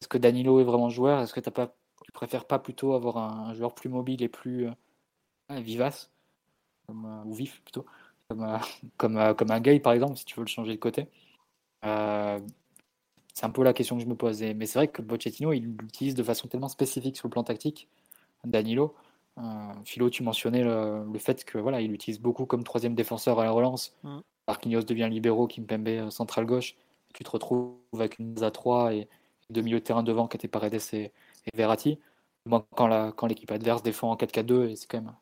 est-ce 0.00 0.08
que 0.08 0.18
Danilo 0.18 0.60
est 0.60 0.64
vraiment 0.64 0.90
joueur? 0.90 1.20
Est-ce 1.20 1.32
que 1.32 1.40
as 1.40 1.52
pas, 1.52 1.74
tu 2.04 2.12
préfères 2.12 2.46
pas 2.46 2.58
plutôt 2.58 2.94
avoir 2.94 3.16
un, 3.18 3.54
joueur 3.54 3.74
plus 3.74 3.88
mobile 3.88 4.22
et 4.22 4.28
plus 4.28 4.66
euh, 4.66 5.60
vivace, 5.60 6.10
ou 6.88 7.32
vif 7.32 7.62
plutôt, 7.62 7.86
comme, 8.28 8.58
comme, 8.96 9.34
comme 9.36 9.50
un 9.50 9.60
Gay 9.60 9.80
par 9.80 9.92
exemple, 9.92 10.16
si 10.16 10.24
tu 10.24 10.34
veux 10.34 10.42
le 10.42 10.48
changer 10.48 10.72
de 10.72 10.80
côté 10.80 11.08
C'est 11.82 13.46
un 13.46 13.50
peu 13.50 13.62
la 13.62 13.72
question 13.72 13.96
que 13.96 14.02
je 14.02 14.08
me 14.08 14.16
posais. 14.16 14.52
Mais 14.54 14.66
c'est 14.66 14.80
vrai 14.80 14.88
que 14.88 15.00
Pochettino, 15.00 15.52
il 15.52 15.76
l'utilise 15.80 16.14
de 16.16 16.22
façon 16.24 16.48
tellement 16.48 16.68
spécifique 16.68 17.16
sur 17.16 17.28
le 17.28 17.32
plan 17.32 17.44
tactique, 17.44 17.88
Danilo, 18.44 18.94
Philo, 19.84 20.10
tu 20.10 20.22
mentionnais 20.22 20.64
le, 20.64 21.18
fait 21.18 21.44
que 21.44 21.58
voilà, 21.58 21.80
il 21.80 21.92
utilise 21.92 22.20
beaucoup 22.20 22.46
comme 22.46 22.64
troisième 22.64 22.94
défenseur 22.94 23.38
à 23.38 23.44
la 23.44 23.50
relance. 23.50 23.96
Mm. 24.02 24.18
Marquinhos 24.46 24.82
devient 24.82 25.08
libéraux, 25.10 25.46
Kimpembe 25.46 25.88
euh, 25.88 26.10
central 26.10 26.46
gauche. 26.46 26.74
Tu 27.14 27.24
te 27.24 27.30
retrouves 27.30 27.76
avec 27.92 28.18
une 28.18 28.34
base 28.34 28.44
à 28.44 28.50
3 28.50 28.94
et 28.94 29.08
deux 29.50 29.62
milieux 29.62 29.80
de 29.80 29.84
terrain 29.84 30.02
devant 30.02 30.28
étaient 30.28 30.48
Paredes 30.48 30.80
et, 30.92 30.96
et 30.96 31.12
Verratti. 31.54 31.98
quand, 32.74 33.12
quand 33.12 33.26
l'équipe 33.26 33.50
adverse 33.50 33.82
défend 33.82 34.10
en 34.10 34.16
4-4-2, 34.16 34.68
et 34.68 34.76
c'est 34.76 34.86
quand 34.86 35.00
même 35.00 35.14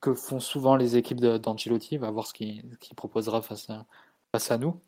que 0.00 0.14
font 0.14 0.40
souvent 0.40 0.76
les 0.76 0.96
équipes 0.96 1.20
d'Ancelotti. 1.20 1.98
Va 1.98 2.10
voir 2.10 2.26
ce 2.26 2.34
qu'il 2.34 2.94
proposera 2.96 3.42
face 3.42 3.70
à, 3.70 3.86
face 4.32 4.50
à 4.50 4.58
nous. 4.58 4.80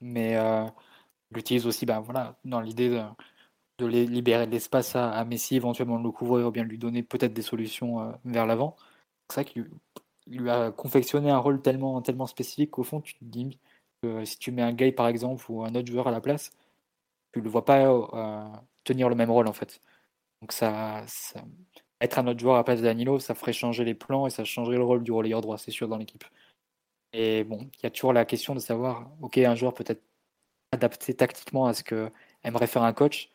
Mais 0.00 0.36
euh, 0.36 0.66
il 1.30 1.38
utilise 1.38 1.66
aussi 1.66 1.86
ben, 1.86 2.00
voilà, 2.00 2.36
dans 2.44 2.60
l'idée 2.60 3.02
de 3.78 3.86
de 3.86 3.88
libérer 3.88 4.46
de 4.46 4.52
l'espace 4.52 4.96
à, 4.96 5.24
Messi, 5.24 5.56
éventuellement 5.56 5.98
de 5.98 6.04
le 6.04 6.10
couvrir 6.12 6.46
ou 6.48 6.50
bien 6.50 6.64
lui 6.64 6.78
donner 6.78 7.02
peut-être 7.02 7.34
des 7.34 7.42
solutions 7.42 8.00
euh, 8.00 8.12
vers 8.24 8.46
l'avant. 8.46 8.76
C'est 9.28 9.36
ça 9.36 9.44
qu'il 9.44 9.68
lui 10.26 10.50
a 10.50 10.70
confectionné 10.72 11.30
un 11.30 11.38
rôle 11.38 11.62
tellement, 11.62 12.00
tellement 12.02 12.26
spécifique 12.26 12.72
qu'au 12.72 12.84
fond, 12.84 13.00
tu 13.00 13.14
te 13.14 13.24
dis 13.24 13.58
que 14.02 14.24
si 14.24 14.38
tu 14.38 14.52
mets 14.52 14.62
un 14.62 14.72
gay 14.72 14.92
par 14.92 15.08
exemple 15.08 15.44
ou 15.50 15.64
un 15.64 15.74
autre 15.74 15.90
joueur 15.90 16.08
à 16.08 16.10
la 16.12 16.20
place, 16.20 16.52
tu 17.32 17.40
ne 17.40 17.44
le 17.44 17.50
vois 17.50 17.64
pas 17.64 17.86
euh, 17.88 18.48
tenir 18.84 19.08
le 19.08 19.16
même 19.16 19.30
rôle 19.30 19.48
en 19.48 19.52
fait. 19.52 19.80
Donc 20.40 20.52
ça, 20.52 21.04
être 22.00 22.18
un 22.18 22.26
autre 22.26 22.40
joueur 22.40 22.56
à 22.56 22.58
la 22.58 22.64
place 22.64 22.80
de 22.80 22.84
Danilo, 22.84 23.18
ça 23.18 23.34
ferait 23.34 23.52
changer 23.52 23.84
les 23.84 23.94
plans 23.94 24.26
et 24.26 24.30
ça 24.30 24.44
changerait 24.44 24.76
le 24.76 24.84
rôle 24.84 25.02
du 25.02 25.12
relayeur 25.12 25.40
droit, 25.40 25.58
c'est 25.58 25.70
sûr, 25.70 25.88
dans 25.88 25.96
l'équipe. 25.98 26.24
Et 27.12 27.44
bon, 27.44 27.70
il 27.78 27.84
y 27.84 27.86
a 27.86 27.90
toujours 27.90 28.12
la 28.12 28.24
question 28.24 28.54
de 28.54 28.60
savoir, 28.60 29.10
ok, 29.22 29.38
un 29.38 29.54
joueur 29.54 29.74
peut 29.74 29.84
être 29.86 30.02
adapté 30.72 31.14
tactiquement 31.14 31.66
à 31.66 31.74
ce 31.74 31.84
que 31.84 32.10
aimerait 32.44 32.66
faire 32.66 32.82
un 32.82 32.92
coach, 32.92 33.30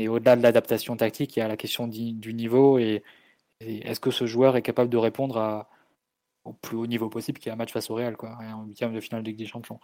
mais 0.00 0.08
au-delà 0.08 0.34
de 0.34 0.42
l'adaptation 0.42 0.96
tactique, 0.96 1.36
il 1.36 1.40
y 1.40 1.42
a 1.42 1.48
la 1.48 1.58
question 1.58 1.86
du 1.86 2.32
niveau 2.32 2.78
et, 2.78 3.02
est-ce 3.60 4.00
que 4.00 4.10
ce 4.10 4.24
joueur 4.24 4.56
est 4.56 4.62
capable 4.62 4.88
de 4.88 4.96
répondre 4.96 5.36
à, 5.36 5.68
au 6.44 6.54
plus 6.54 6.78
haut 6.78 6.86
niveau 6.86 7.10
possible, 7.10 7.38
qui 7.38 7.50
est 7.50 7.52
un 7.52 7.56
match 7.56 7.72
face 7.72 7.90
au 7.90 7.94
Real, 7.96 8.16
quoi, 8.16 8.38
en 8.40 8.64
huitième 8.64 8.94
de 8.94 9.00
finale 9.00 9.22
de 9.22 9.28
Ligue 9.28 9.38
des 9.38 9.46
Champions. 9.46 9.78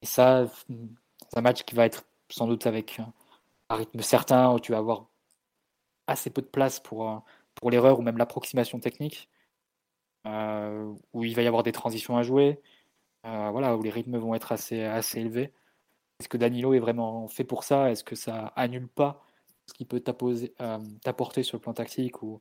Et 0.00 0.06
ça, 0.06 0.46
c'est 1.28 1.38
un 1.38 1.42
match 1.42 1.64
qui 1.64 1.74
va 1.74 1.84
être 1.84 2.06
sans 2.30 2.46
doute 2.46 2.66
avec 2.66 2.98
un 3.68 3.76
rythme 3.76 4.00
certain, 4.00 4.50
où 4.54 4.58
tu 4.60 4.72
vas 4.72 4.78
avoir 4.78 5.08
assez 6.06 6.30
peu 6.30 6.40
de 6.40 6.46
place 6.46 6.80
pour, 6.80 7.22
pour 7.54 7.70
l'erreur 7.70 7.98
ou 7.98 8.02
même 8.02 8.16
l'approximation 8.16 8.80
technique, 8.80 9.28
euh, 10.26 10.90
où 11.12 11.24
il 11.24 11.34
va 11.36 11.42
y 11.42 11.46
avoir 11.46 11.62
des 11.62 11.72
transitions 11.72 12.16
à 12.16 12.22
jouer, 12.22 12.62
euh, 13.26 13.50
voilà, 13.50 13.76
où 13.76 13.82
les 13.82 13.90
rythmes 13.90 14.16
vont 14.16 14.34
être 14.34 14.52
assez, 14.52 14.82
assez 14.82 15.20
élevés. 15.20 15.52
Est-ce 16.20 16.30
que 16.30 16.38
Danilo 16.38 16.72
est 16.72 16.78
vraiment 16.78 17.28
fait 17.28 17.44
pour 17.44 17.64
ça? 17.64 17.90
Est-ce 17.90 18.04
que 18.04 18.16
ça 18.16 18.46
annule 18.56 18.88
pas 18.88 19.23
ce 19.68 19.74
qui 19.74 19.84
peut 19.84 20.00
t'apporter 20.00 21.42
sur 21.42 21.56
le 21.56 21.60
plan 21.60 21.72
tactique 21.72 22.22
ou, 22.22 22.40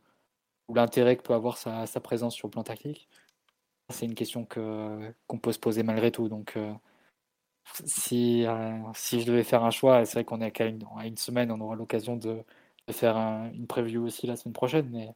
l'intérêt 0.74 1.18
que 1.18 1.22
peut 1.22 1.34
avoir 1.34 1.58
sa, 1.58 1.86
présence 2.02 2.36
sur 2.36 2.48
le 2.48 2.52
plan 2.52 2.64
tactique? 2.64 3.10
C'est 3.90 4.06
une 4.06 4.16
question 4.16 4.46
qu'on 4.46 5.38
peut 5.42 5.52
se 5.52 5.60
poser 5.60 5.84
malgré 5.84 6.12
tout. 6.12 6.30
Donc, 6.30 6.58
si, 7.86 8.46
si 8.96 9.22
je 9.22 9.26
devais 9.26 9.44
faire 9.44 9.64
un 9.64 9.72
choix, 9.72 10.06
c'est 10.06 10.14
vrai 10.14 10.26
qu'on 10.26 10.42
est 10.42 10.52
qu'à 10.52 10.66
une, 10.66 10.84
une 11.04 11.18
semaine, 11.18 11.52
on 11.52 11.60
aura 11.62 11.76
l'occasion 11.76 12.16
de, 12.16 12.44
faire 12.92 13.16
une 13.54 13.68
preview 13.68 14.04
aussi 14.04 14.28
la 14.28 14.36
semaine 14.36 14.54
prochaine, 14.54 14.90
mais 14.92 15.08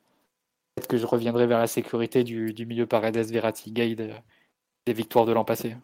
peut-être 0.76 0.88
que 0.88 0.98
je 0.98 1.06
reviendrai 1.06 1.48
vers 1.48 1.60
la 1.60 1.68
sécurité 1.68 2.24
du, 2.24 2.66
milieu 2.66 2.86
Paredes, 2.86 3.18
Verratti, 3.18 3.72
Guide 3.72 4.14
des 4.86 4.94
victoires 4.94 5.26
de 5.26 5.34
l'an 5.34 5.44
passé. 5.44 5.76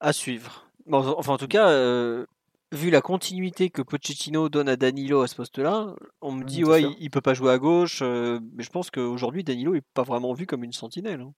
À 0.00 0.12
suivre. 0.12 0.70
enfin, 0.90 1.34
en 1.34 1.38
tout 1.38 1.48
cas, 1.48 1.68
euh, 1.68 2.26
vu 2.72 2.90
la 2.90 3.00
continuité 3.00 3.70
que 3.70 3.82
Pochettino 3.82 4.48
donne 4.48 4.68
à 4.68 4.76
Danilo 4.76 5.22
à 5.22 5.28
ce 5.28 5.34
poste-là, 5.36 5.94
on 6.20 6.32
me 6.32 6.44
dit, 6.44 6.64
ouais, 6.64 6.82
il, 6.98 7.10
peut 7.10 7.20
pas 7.20 7.34
jouer 7.34 7.52
à 7.52 7.58
gauche, 7.58 8.00
euh, 8.02 8.40
mais 8.54 8.62
je 8.62 8.70
pense 8.70 8.90
qu'aujourd'hui, 8.90 9.44
Danilo 9.44 9.74
est 9.74 9.84
pas 9.94 10.02
vraiment 10.02 10.32
vu 10.32 10.46
comme 10.46 10.64
une 10.64 10.72
sentinelle. 10.72 11.20
Hein. 11.20 11.32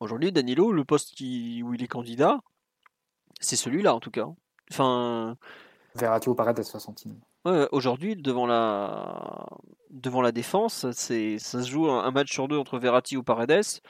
Aujourd'hui, 0.00 0.32
Danilo, 0.32 0.72
le 0.72 0.84
poste 0.84 1.14
qui, 1.14 1.62
où 1.62 1.74
il 1.74 1.82
est 1.82 1.88
candidat, 1.88 2.40
c'est 3.40 3.56
celui-là 3.56 3.94
en 3.94 4.00
tout 4.00 4.10
cas. 4.10 4.28
Enfin. 4.70 5.36
Verratti 5.94 6.28
ou 6.28 6.34
Paredes, 6.34 6.62
sentinelle. 6.62 7.18
aujourd'hui, 7.72 8.16
devant 8.16 8.46
la, 8.46 9.46
devant 9.90 10.20
la 10.20 10.32
défense, 10.32 10.90
c'est, 10.92 11.38
ça 11.38 11.62
se 11.62 11.70
joue 11.70 11.90
un 11.90 12.10
match 12.10 12.32
sur 12.32 12.48
deux 12.48 12.58
entre 12.58 12.78
Verratti 12.78 13.16
ou 13.16 13.22
Paredes. 13.22 13.80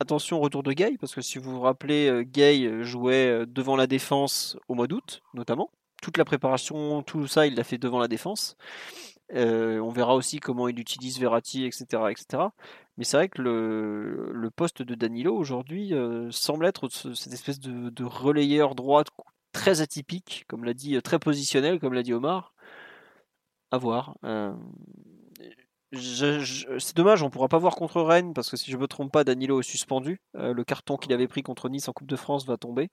Attention 0.00 0.38
au 0.38 0.40
retour 0.40 0.62
de 0.62 0.72
Gay, 0.72 0.96
parce 0.98 1.14
que 1.14 1.20
si 1.20 1.38
vous 1.38 1.52
vous 1.52 1.60
rappelez, 1.60 2.08
euh, 2.08 2.22
Gay 2.22 2.64
euh, 2.64 2.82
jouait 2.82 3.44
devant 3.46 3.76
la 3.76 3.86
défense 3.86 4.56
au 4.66 4.74
mois 4.74 4.88
d'août, 4.88 5.22
notamment. 5.32 5.70
Toute 6.02 6.18
la 6.18 6.26
préparation, 6.26 7.02
tout 7.02 7.26
ça, 7.26 7.46
il 7.46 7.54
l'a 7.54 7.64
fait 7.64 7.78
devant 7.78 7.98
la 7.98 8.08
défense. 8.08 8.56
on 9.34 9.88
verra 9.88 10.14
aussi 10.14 10.38
comment 10.40 10.68
il 10.68 10.78
utilise 10.78 11.18
Verratti, 11.18 11.64
etc. 11.64 11.84
etc. 12.10 12.44
Mais 12.98 13.04
c'est 13.04 13.16
vrai 13.16 13.28
que 13.30 13.40
le, 13.40 14.50
poste 14.50 14.82
de 14.82 14.94
Danilo 14.94 15.34
aujourd'hui 15.34 15.94
semble 16.30 16.66
être 16.66 16.88
cette 16.90 17.32
espèce 17.32 17.60
de, 17.60 18.04
relayeur 18.04 18.74
droite 18.74 19.08
très 19.52 19.80
atypique, 19.80 20.44
comme 20.48 20.64
l'a 20.64 20.74
dit, 20.74 21.00
très 21.02 21.18
positionnel, 21.18 21.80
comme 21.80 21.94
l'a 21.94 22.02
dit 22.02 22.12
Omar. 22.12 22.54
À 23.70 23.78
voir 23.78 24.18
c'est 25.98 26.96
dommage, 26.96 27.22
on 27.22 27.28
pourra 27.28 27.48
pas 27.48 27.58
voir 27.58 27.74
contre 27.74 28.00
Rennes 28.00 28.32
parce 28.32 28.50
que 28.50 28.56
si 28.56 28.70
je 28.70 28.76
me 28.76 28.86
trompe 28.86 29.12
pas, 29.12 29.24
Danilo 29.24 29.60
est 29.60 29.62
suspendu. 29.62 30.20
Euh, 30.36 30.54
le 30.54 30.64
carton 30.64 30.96
qu'il 30.96 31.12
avait 31.12 31.28
pris 31.28 31.42
contre 31.42 31.68
Nice 31.68 31.88
en 31.88 31.92
Coupe 31.92 32.06
de 32.06 32.16
France 32.16 32.46
va 32.46 32.56
tomber. 32.56 32.90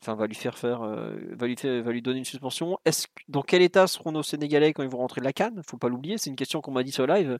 Enfin, 0.00 0.14
va 0.14 0.26
lui 0.26 0.34
faire 0.34 0.58
faire, 0.58 0.82
euh, 0.82 1.16
va, 1.32 1.46
lui 1.46 1.56
va 1.62 1.92
lui 1.92 2.02
donner 2.02 2.18
une 2.18 2.24
suspension. 2.24 2.78
Est-ce 2.84 3.06
dans 3.28 3.42
quel 3.42 3.62
état 3.62 3.86
seront 3.86 4.12
nos 4.12 4.22
Sénégalais 4.22 4.72
quand 4.72 4.82
ils 4.82 4.88
vont 4.88 4.98
rentrer 4.98 5.20
de 5.20 5.24
la 5.24 5.32
Cannes? 5.32 5.62
Faut 5.66 5.78
pas 5.78 5.88
l'oublier, 5.88 6.18
c'est 6.18 6.28
une 6.28 6.36
question 6.36 6.60
qu'on 6.60 6.72
m'a 6.72 6.82
dit 6.82 6.92
sur 6.92 7.06
live. 7.06 7.38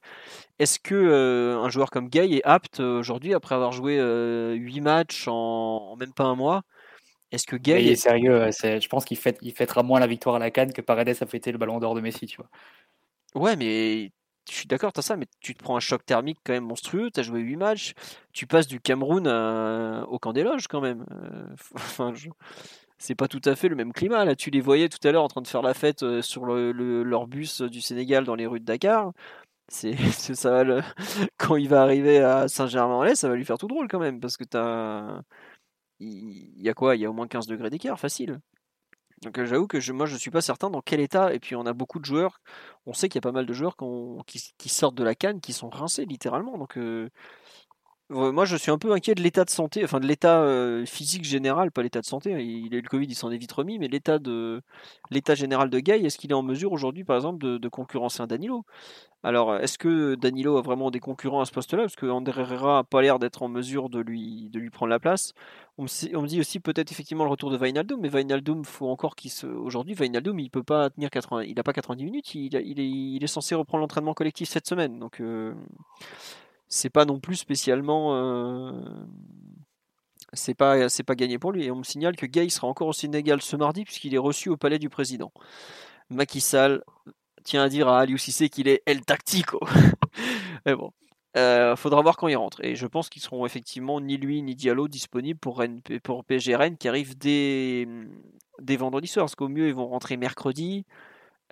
Est-ce 0.59 0.78
que 0.78 0.94
euh, 0.94 1.59
un 1.59 1.68
joueur 1.68 1.90
comme 1.90 2.09
Gay 2.09 2.30
est 2.30 2.44
apte 2.44 2.80
aujourd'hui 2.80 3.34
après 3.34 3.55
avoir 3.55 3.72
joué 3.72 3.99
8 4.57 4.80
matchs 4.80 5.26
en... 5.28 5.97
même 5.97 6.12
pas 6.12 6.24
un 6.24 6.34
mois? 6.34 6.62
Est-ce 7.32 7.47
que 7.47 7.57
Gay 7.57 7.84
est 7.84 7.97
sérieux 7.97 8.49
Je 8.51 8.88
pense 8.88 9.05
qu'il 9.05 9.18
il 9.42 9.53
fêtera 9.53 9.82
moins 9.82 10.01
la 10.01 10.07
victoire 10.07 10.36
à 10.36 10.38
la 10.38 10.51
Cannes 10.51 10.72
que 10.72 10.80
Paredes 10.80 11.16
a 11.20 11.26
fêté 11.26 11.53
le 11.53 11.59
Ballon 11.59 11.78
d'Or 11.78 11.94
de 11.94 12.01
Messi, 12.01 12.26
tu 12.26 12.36
vois. 12.36 12.49
Ouais, 13.34 13.57
mais 13.57 14.12
je 14.49 14.55
suis 14.55 14.66
d'accord, 14.66 14.92
as 14.97 15.03
ça, 15.03 15.16
mais 15.16 15.26
tu 15.40 15.55
te 15.55 15.62
prends 15.62 15.76
un 15.76 15.80
choc 15.80 16.05
thermique 16.05 16.38
quand 16.44 16.53
même 16.53 16.64
monstrueux. 16.66 17.11
Tu 17.12 17.20
as 17.20 17.22
joué 17.22 17.40
8 17.40 17.57
matchs. 17.57 17.94
Tu 18.32 18.47
passes 18.47 18.66
du 18.66 18.80
Cameroun 18.80 19.26
au 20.09 20.18
camp 20.18 20.32
des 20.32 20.42
loges 20.42 20.68
quand 20.68 20.80
même. 20.80 21.05
Euh, 21.11 21.47
c'est 22.99 23.14
pas 23.14 23.28
tout 23.28 23.40
à 23.44 23.55
fait 23.57 23.68
le 23.68 23.76
même 23.76 23.92
climat. 23.92 24.24
Là, 24.24 24.36
tu 24.36 24.51
les 24.51 24.61
voyais 24.61 24.88
tout 24.88 25.07
à 25.07 25.12
l'heure 25.12 25.24
en 25.24 25.28
train 25.28 25.42
de 25.42 25.49
faire 25.49 25.62
la 25.62 25.74
fête 25.74 26.03
euh, 26.03 26.22
sur 26.22 26.47
leur 26.47 27.26
bus 27.26 27.62
du 27.62 27.80
Sénégal 27.80 28.24
dans 28.24 28.34
les 28.34 28.47
rues 28.47 28.61
de 28.61 28.64
Dakar. 28.64 29.12
C'est 29.68 29.97
ça 30.12 30.64
va 30.64 30.82
quand 31.38 31.57
il 31.57 31.68
va 31.68 31.82
arriver 31.82 32.20
à 32.20 32.49
Saint-Germain-en-Laye, 32.49 33.16
ça 33.16 33.28
va 33.28 33.36
lui 33.36 33.44
faire 33.44 33.59
tout 33.59 33.68
drôle 33.68 33.88
quand 33.88 33.99
même 33.99 34.20
parce 34.20 34.36
que 34.36 34.44
t'as 34.44 35.22
il 36.01 36.61
y 36.62 36.68
a 36.68 36.74
quoi 36.74 36.97
Il 36.97 37.03
y 37.03 37.07
a 37.07 37.11
au 37.11 37.12
moins 37.12 37.26
15 37.26 37.47
degrés 37.47 37.70
d'écart, 37.70 37.99
facile. 37.99 38.40
Donc 39.23 39.39
euh, 39.39 39.47
j'avoue 39.47 39.67
que 39.67 39.93
moi 39.93 40.07
je 40.07 40.17
suis 40.17 40.31
pas 40.31 40.41
certain 40.41 40.71
dans 40.71 40.83
quel 40.83 41.01
état. 41.01 41.33
Et 41.33 41.39
puis 41.39 41.57
on 41.57 41.67
a 41.67 41.73
beaucoup 41.73 41.99
de 41.99 42.05
joueurs. 42.05 42.41
On 42.87 42.93
sait 42.93 43.09
qu'il 43.09 43.17
y 43.19 43.25
a 43.25 43.29
pas 43.29 43.33
mal 43.33 43.47
de 43.47 43.53
joueurs 43.53 43.77
qui, 44.27 44.69
sortent 44.69 44.95
de 44.95 45.05
la 45.05 45.14
canne, 45.14 45.41
qui 45.41 45.53
sont 45.53 45.71
rincés 45.71 46.05
littéralement. 46.05 46.59
Donc 46.59 46.77
euh, 46.79 47.11
moi 48.11 48.45
je 48.45 48.57
suis 48.57 48.71
un 48.71 48.79
peu 48.79 48.93
inquiet 48.93 49.15
de 49.15 49.23
l'état 49.23 49.45
de 49.45 49.51
santé, 49.51 49.83
enfin 49.85 50.01
de 50.01 50.07
l'état 50.07 50.41
euh, 50.41 50.87
physique 50.87 51.25
général, 51.25 51.73
pas 51.73 51.83
l'état 51.83 52.01
de 52.01 52.07
santé. 52.07 52.31
Il, 52.31 52.75
a 52.75 52.79
eu 52.79 52.81
le 52.81 52.89
Covid, 52.89 53.07
il 53.07 53.15
s'en 53.15 53.31
est 53.31 53.39
vite 53.39 53.53
remis, 53.53 53.79
mais 53.79 53.89
l'état 53.89 55.35
général 55.35 55.71
de 55.71 55.79
Gay, 55.81 56.01
est-ce 56.05 56.19
qu'il 56.19 56.31
est 56.31 56.35
en 56.35 56.43
mesure 56.43 56.73
aujourd'hui, 56.73 57.05
par 57.05 57.17
exemple, 57.17 57.39
de, 57.59 57.69
concurrencer 57.69 58.23
un 58.23 58.27
Danilo? 58.27 58.65
Alors 59.23 59.57
est-ce 59.57 59.77
que 59.79 60.15
Danilo 60.15 60.57
a 60.57 60.63
vraiment 60.63 60.91
des 60.91 61.01
concurrents 61.01 61.41
à 61.41 61.47
ce 61.47 61.53
poste-là? 61.53 61.83
Parce 61.83 61.97
que 61.97 62.07
André 62.07 62.43
Herrera 62.43 62.79
a 62.79 62.85
pas 62.85 63.03
l'air 63.03 63.19
d'être 63.19 63.43
en 63.43 63.49
mesure 63.49 63.89
de 63.91 64.01
lui 64.01 64.71
prendre 64.71 64.91
la 64.91 65.01
place. 65.01 65.33
On 65.79 65.83
me, 65.83 66.27
dit 66.27 66.41
aussi 66.41 66.59
peut-être 66.59 66.91
effectivement 66.91 67.25
le 67.25 67.31
retour 67.31 67.51
de 67.51 67.59
Vainaldum, 67.59 68.01
mais 68.01 68.09
Vainaldum, 68.09 68.65
faut 68.65 68.89
encore 68.89 69.15
qu'il 69.15 69.31
se. 69.31 69.47
Aujourd'hui, 69.47 69.93
Vainaldum, 69.93 70.39
il 70.39 70.51
peut 70.51 70.63
pas 70.63 70.89
tenir 70.89 71.11
80. 71.11 71.43
Il 71.43 71.55
n'a 71.55 71.63
pas 71.63 71.75
90 71.75 72.03
minutes, 72.03 72.35
il, 72.35 72.55
il, 72.55 73.23
est, 73.23 73.27
censé 73.27 73.55
reprendre 73.55 73.83
l'entraînement 73.83 74.15
collectif 74.15 74.49
cette 74.49 74.67
semaine. 74.67 74.99
Donc, 74.99 75.21
euh, 75.21 75.53
c'est 76.69 76.91
pas 76.91 77.05
non 77.05 77.21
plus 77.21 77.37
spécialement. 77.37 78.14
Euh, 78.14 78.73
c'est 80.33 80.55
pas, 80.55 80.89
c'est 80.89 81.03
pas 81.03 81.14
gagné 81.14 81.39
pour 81.39 81.53
lui. 81.53 81.64
Et 81.64 81.71
on 81.71 81.77
me 81.77 81.83
signale 81.85 82.17
que 82.17 82.27
Gay 82.27 82.49
sera 82.49 82.67
encore 82.67 82.89
au 82.89 82.93
Sénégal 82.93 83.43
ce 83.43 83.57
mardi, 83.57 83.85
puisqu'il 83.85 84.14
est 84.14 84.19
reçu 84.19 84.49
au 84.49 84.57
palais 84.57 84.79
du 84.79 84.89
président. 84.89 85.33
Macky 86.11 86.41
Sall 86.41 86.83
tient 87.45 87.62
à 87.62 87.69
dire 87.69 87.89
à 87.89 88.01
Aliou 88.01 88.19
Cissé 88.19 88.49
qu'il 88.49 88.69
est 88.69 88.83
El 88.87 89.03
Tactico. 89.03 89.61
mais 90.67 90.75
bon. 90.75 90.93
Euh, 91.37 91.77
faudra 91.77 92.01
voir 92.01 92.17
quand 92.17 92.29
ils 92.29 92.37
rentrent. 92.37 92.64
Et 92.64 92.75
je 92.77 92.87
pense 92.87 93.09
qu'ils 93.11 93.23
seront 93.23 93.45
effectivement 93.45 94.01
ni 94.01 94.17
lui 94.17 94.43
ni 94.43 94.55
Diallo 94.55 94.89
disponibles 94.89 95.39
pour, 95.39 95.59
Rennes, 95.59 95.83
Rennes 96.49 96.79
qui 96.79 96.89
arrive 96.89 97.17
dès, 97.19 97.87
dès 98.61 98.77
vendredi 98.77 99.07
soir. 99.07 99.25
Parce 99.27 99.35
qu'au 99.35 99.49
mieux, 99.49 99.69
ils 99.69 99.75
vont 99.75 99.87
rentrer 99.87 100.17
mercredi. 100.17 100.87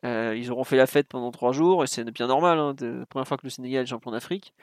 Euh, 0.04 0.34
ils 0.36 0.50
auront 0.50 0.64
fait 0.64 0.76
la 0.76 0.86
fête 0.86 1.08
pendant 1.08 1.30
trois 1.30 1.52
jours 1.52 1.84
et 1.84 1.86
c'est 1.86 2.04
bien 2.10 2.26
normal. 2.26 2.58
Hein, 2.58 2.74
la 2.80 3.06
première 3.06 3.28
fois 3.28 3.36
que 3.36 3.44
le 3.44 3.50
Sénégal 3.50 3.84
est 3.84 3.86
champion 3.86 4.10
d'Afrique. 4.10 4.54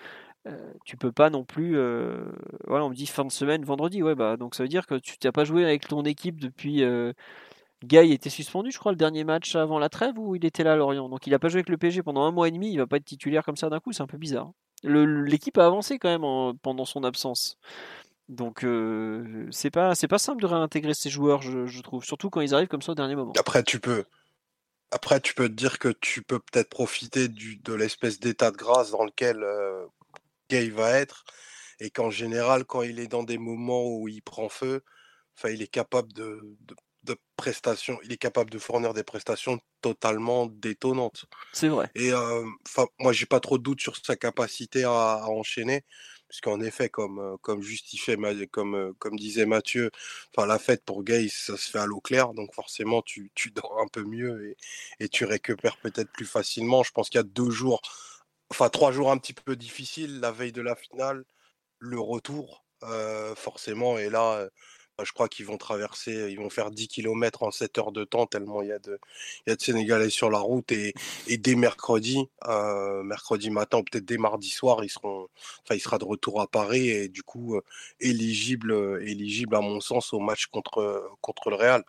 Euh, 0.47 0.73
tu 0.85 0.97
peux 0.97 1.11
pas 1.11 1.29
non 1.29 1.43
plus. 1.43 1.75
voilà, 2.67 2.85
on 2.85 2.89
me 2.89 2.95
dit 2.95 3.07
fin 3.07 3.25
de 3.25 3.31
semaine, 3.31 3.63
vendredi. 3.63 4.01
Ouais, 4.03 4.15
bah 4.15 4.37
donc 4.37 4.55
ça 4.55 4.63
veut 4.63 4.69
dire 4.69 4.87
que 4.87 4.95
tu 4.95 5.15
n'as 5.23 5.31
pas 5.31 5.45
joué 5.45 5.63
avec 5.63 5.87
ton 5.87 6.03
équipe 6.03 6.39
depuis. 6.39 6.83
Guy 7.83 8.11
était 8.13 8.29
suspendu, 8.29 8.71
je 8.71 8.77
crois, 8.77 8.91
le 8.91 8.97
dernier 8.97 9.23
match 9.23 9.55
avant 9.55 9.79
la 9.79 9.89
trêve 9.89 10.17
ou 10.19 10.35
il 10.35 10.45
était 10.45 10.63
là 10.63 10.73
à 10.73 10.75
Lorient? 10.75 11.09
Donc 11.09 11.25
il 11.25 11.33
a 11.33 11.39
pas 11.39 11.49
joué 11.49 11.59
avec 11.59 11.69
le 11.69 11.77
PSG 11.77 12.03
pendant 12.03 12.23
un 12.23 12.31
mois 12.31 12.47
et 12.47 12.51
demi. 12.51 12.71
Il 12.71 12.77
va 12.77 12.85
pas 12.85 12.97
être 12.97 13.05
titulaire 13.05 13.43
comme 13.43 13.57
ça 13.57 13.69
d'un 13.69 13.79
coup. 13.79 13.91
C'est 13.91 14.03
un 14.03 14.07
peu 14.07 14.17
bizarre. 14.17 14.51
L'équipe 14.83 15.57
a 15.57 15.65
avancé 15.65 15.99
quand 15.99 16.09
même 16.09 16.57
pendant 16.59 16.85
son 16.85 17.03
absence. 17.03 17.57
Donc 18.31 18.63
euh, 18.63 19.45
c'est 19.51 19.71
pas 19.71 19.93
c'est 19.93 20.07
pas 20.07 20.17
simple 20.17 20.41
de 20.41 20.47
réintégrer 20.47 20.93
ces 20.93 21.09
joueurs, 21.09 21.41
je, 21.41 21.81
trouve, 21.81 22.05
surtout 22.05 22.29
quand 22.29 22.39
ils 22.39 22.55
arrivent 22.55 22.69
comme 22.69 22.81
ça 22.81 22.93
au 22.93 22.95
dernier 22.95 23.15
moment. 23.15 23.33
Après 23.37 23.61
tu 23.61 23.81
peux 23.81 24.05
après 24.91 25.19
tu 25.19 25.33
peux 25.33 25.49
te 25.49 25.53
dire 25.53 25.79
que 25.79 25.89
tu 25.89 26.21
peux 26.21 26.39
peut-être 26.39 26.69
profiter 26.69 27.27
du, 27.27 27.57
de 27.57 27.73
l'espèce 27.73 28.21
d'état 28.21 28.51
de 28.51 28.55
grâce 28.55 28.91
dans 28.91 29.03
lequel 29.03 29.43
euh, 29.43 29.85
Gay 30.51 30.69
va 30.69 30.91
être 30.99 31.23
et 31.79 31.89
qu'en 31.89 32.09
général 32.11 32.65
quand 32.65 32.81
il 32.81 32.99
est 32.99 33.07
dans 33.07 33.23
des 33.23 33.37
moments 33.37 33.87
où 33.87 34.09
il 34.09 34.21
prend 34.21 34.49
feu, 34.49 34.83
enfin 35.37 35.49
il 35.49 35.61
est 35.61 35.67
capable 35.67 36.11
de 36.13 36.57
de 37.03 37.15
prestations, 37.35 37.97
il 38.03 38.11
est 38.13 38.17
capable 38.17 38.49
de 38.51 38.59
fournir 38.59 38.93
des 38.93 39.03
prestations 39.03 39.59
totalement 39.81 40.45
détonnantes. 40.45 41.25
C'est 41.53 41.67
vrai. 41.67 41.89
Et 41.95 42.13
enfin, 42.13 42.85
moi, 42.99 43.11
j'ai 43.11 43.25
pas 43.25 43.39
trop 43.39 43.57
de 43.57 43.63
doute 43.63 43.81
sur 43.81 43.95
sa 43.97 44.15
capacité 44.15 44.83
à, 44.83 45.25
enchaîner, 45.27 45.83
puisqu'en 46.29 46.61
effet, 46.61 46.89
comme 46.89 47.37
comme 47.41 47.61
justifié, 47.63 48.17
comme 48.51 48.93
comme 48.99 49.15
disait 49.17 49.47
Mathieu, 49.47 49.89
enfin 50.35 50.45
la 50.45 50.59
fête 50.59 50.85
pour 50.85 51.03
Gay, 51.03 51.27
ça 51.29 51.57
se 51.57 51.69
fait 51.71 51.79
à 51.79 51.85
l'eau 51.87 52.01
claire, 52.01 52.33
donc 52.33 52.53
forcément, 52.53 53.01
tu, 53.01 53.31
tu 53.33 53.49
dors 53.51 53.79
un 53.81 53.87
peu 53.87 54.03
mieux 54.03 54.49
et, 54.49 54.57
et 55.03 55.09
tu 55.09 55.25
récupères 55.25 55.77
peut-être 55.77 56.11
plus 56.11 56.27
facilement. 56.27 56.83
Je 56.83 56.91
pense 56.91 57.09
qu'il 57.09 57.17
y 57.17 57.21
a 57.21 57.23
deux 57.23 57.49
jours, 57.49 57.81
enfin 58.51 58.69
trois 58.69 58.91
jours 58.91 59.11
un 59.11 59.17
petit 59.17 59.33
peu 59.33 59.55
difficiles, 59.55 60.19
la 60.19 60.31
veille 60.31 60.51
de 60.51 60.61
la 60.61 60.75
finale, 60.75 61.23
le 61.79 61.99
retour, 61.99 62.63
forcément, 63.35 63.97
et 63.97 64.09
là 64.09 64.49
je 65.05 65.11
crois 65.13 65.27
qu'ils 65.29 65.45
vont 65.45 65.57
traverser, 65.57 66.29
ils 66.29 66.37
vont 66.37 66.49
faire 66.49 66.71
10 66.71 66.87
km 66.87 67.43
en 67.43 67.51
7 67.51 67.77
heures 67.77 67.91
de 67.91 68.03
temps, 68.03 68.25
tellement 68.27 68.61
il 68.61 68.69
y 68.69 68.71
a 68.71 68.79
de, 68.79 68.99
y 69.47 69.51
a 69.51 69.55
de 69.55 69.61
Sénégalais 69.61 70.09
sur 70.09 70.29
la 70.29 70.39
route. 70.39 70.71
Et, 70.71 70.93
dès 71.37 71.55
mercredi, 71.55 72.29
euh, 72.47 73.03
mercredi 73.03 73.49
matin 73.49 73.79
ou 73.79 73.83
peut-être 73.83 74.05
dès 74.05 74.17
mardi 74.17 74.49
soir, 74.49 74.83
ils 74.83 74.89
seront, 74.89 75.27
enfin, 75.63 75.75
il 75.75 75.79
sera 75.81 75.97
de 75.97 76.05
retour 76.05 76.41
à 76.41 76.47
Paris 76.47 76.89
et 76.89 77.09
du 77.09 77.23
coup 77.23 77.55
euh, 77.55 77.61
éligible, 77.99 78.71
euh, 78.71 79.01
éligible 79.05 79.55
à 79.55 79.61
mon 79.61 79.79
sens 79.81 80.13
au 80.13 80.19
match 80.19 80.47
contre, 80.47 81.09
contre 81.21 81.49
le 81.49 81.55
Real. 81.55 81.83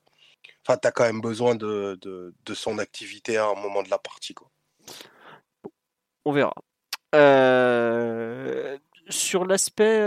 Enfin, 0.67 0.79
tu 0.81 0.89
as 0.89 0.93
quand 0.93 1.05
même 1.05 1.21
besoin 1.21 1.55
de, 1.55 1.99
de, 2.03 2.35
de, 2.45 2.55
son 2.55 2.79
activité 2.79 3.37
à 3.37 3.47
un 3.49 3.55
moment 3.55 3.83
de 3.83 3.91
la 3.91 3.99
partie. 3.99 4.35
Quoi. 4.35 4.52
On 6.25 6.33
verra. 6.33 6.55
sur 9.09 9.45
l'aspect 9.45 10.01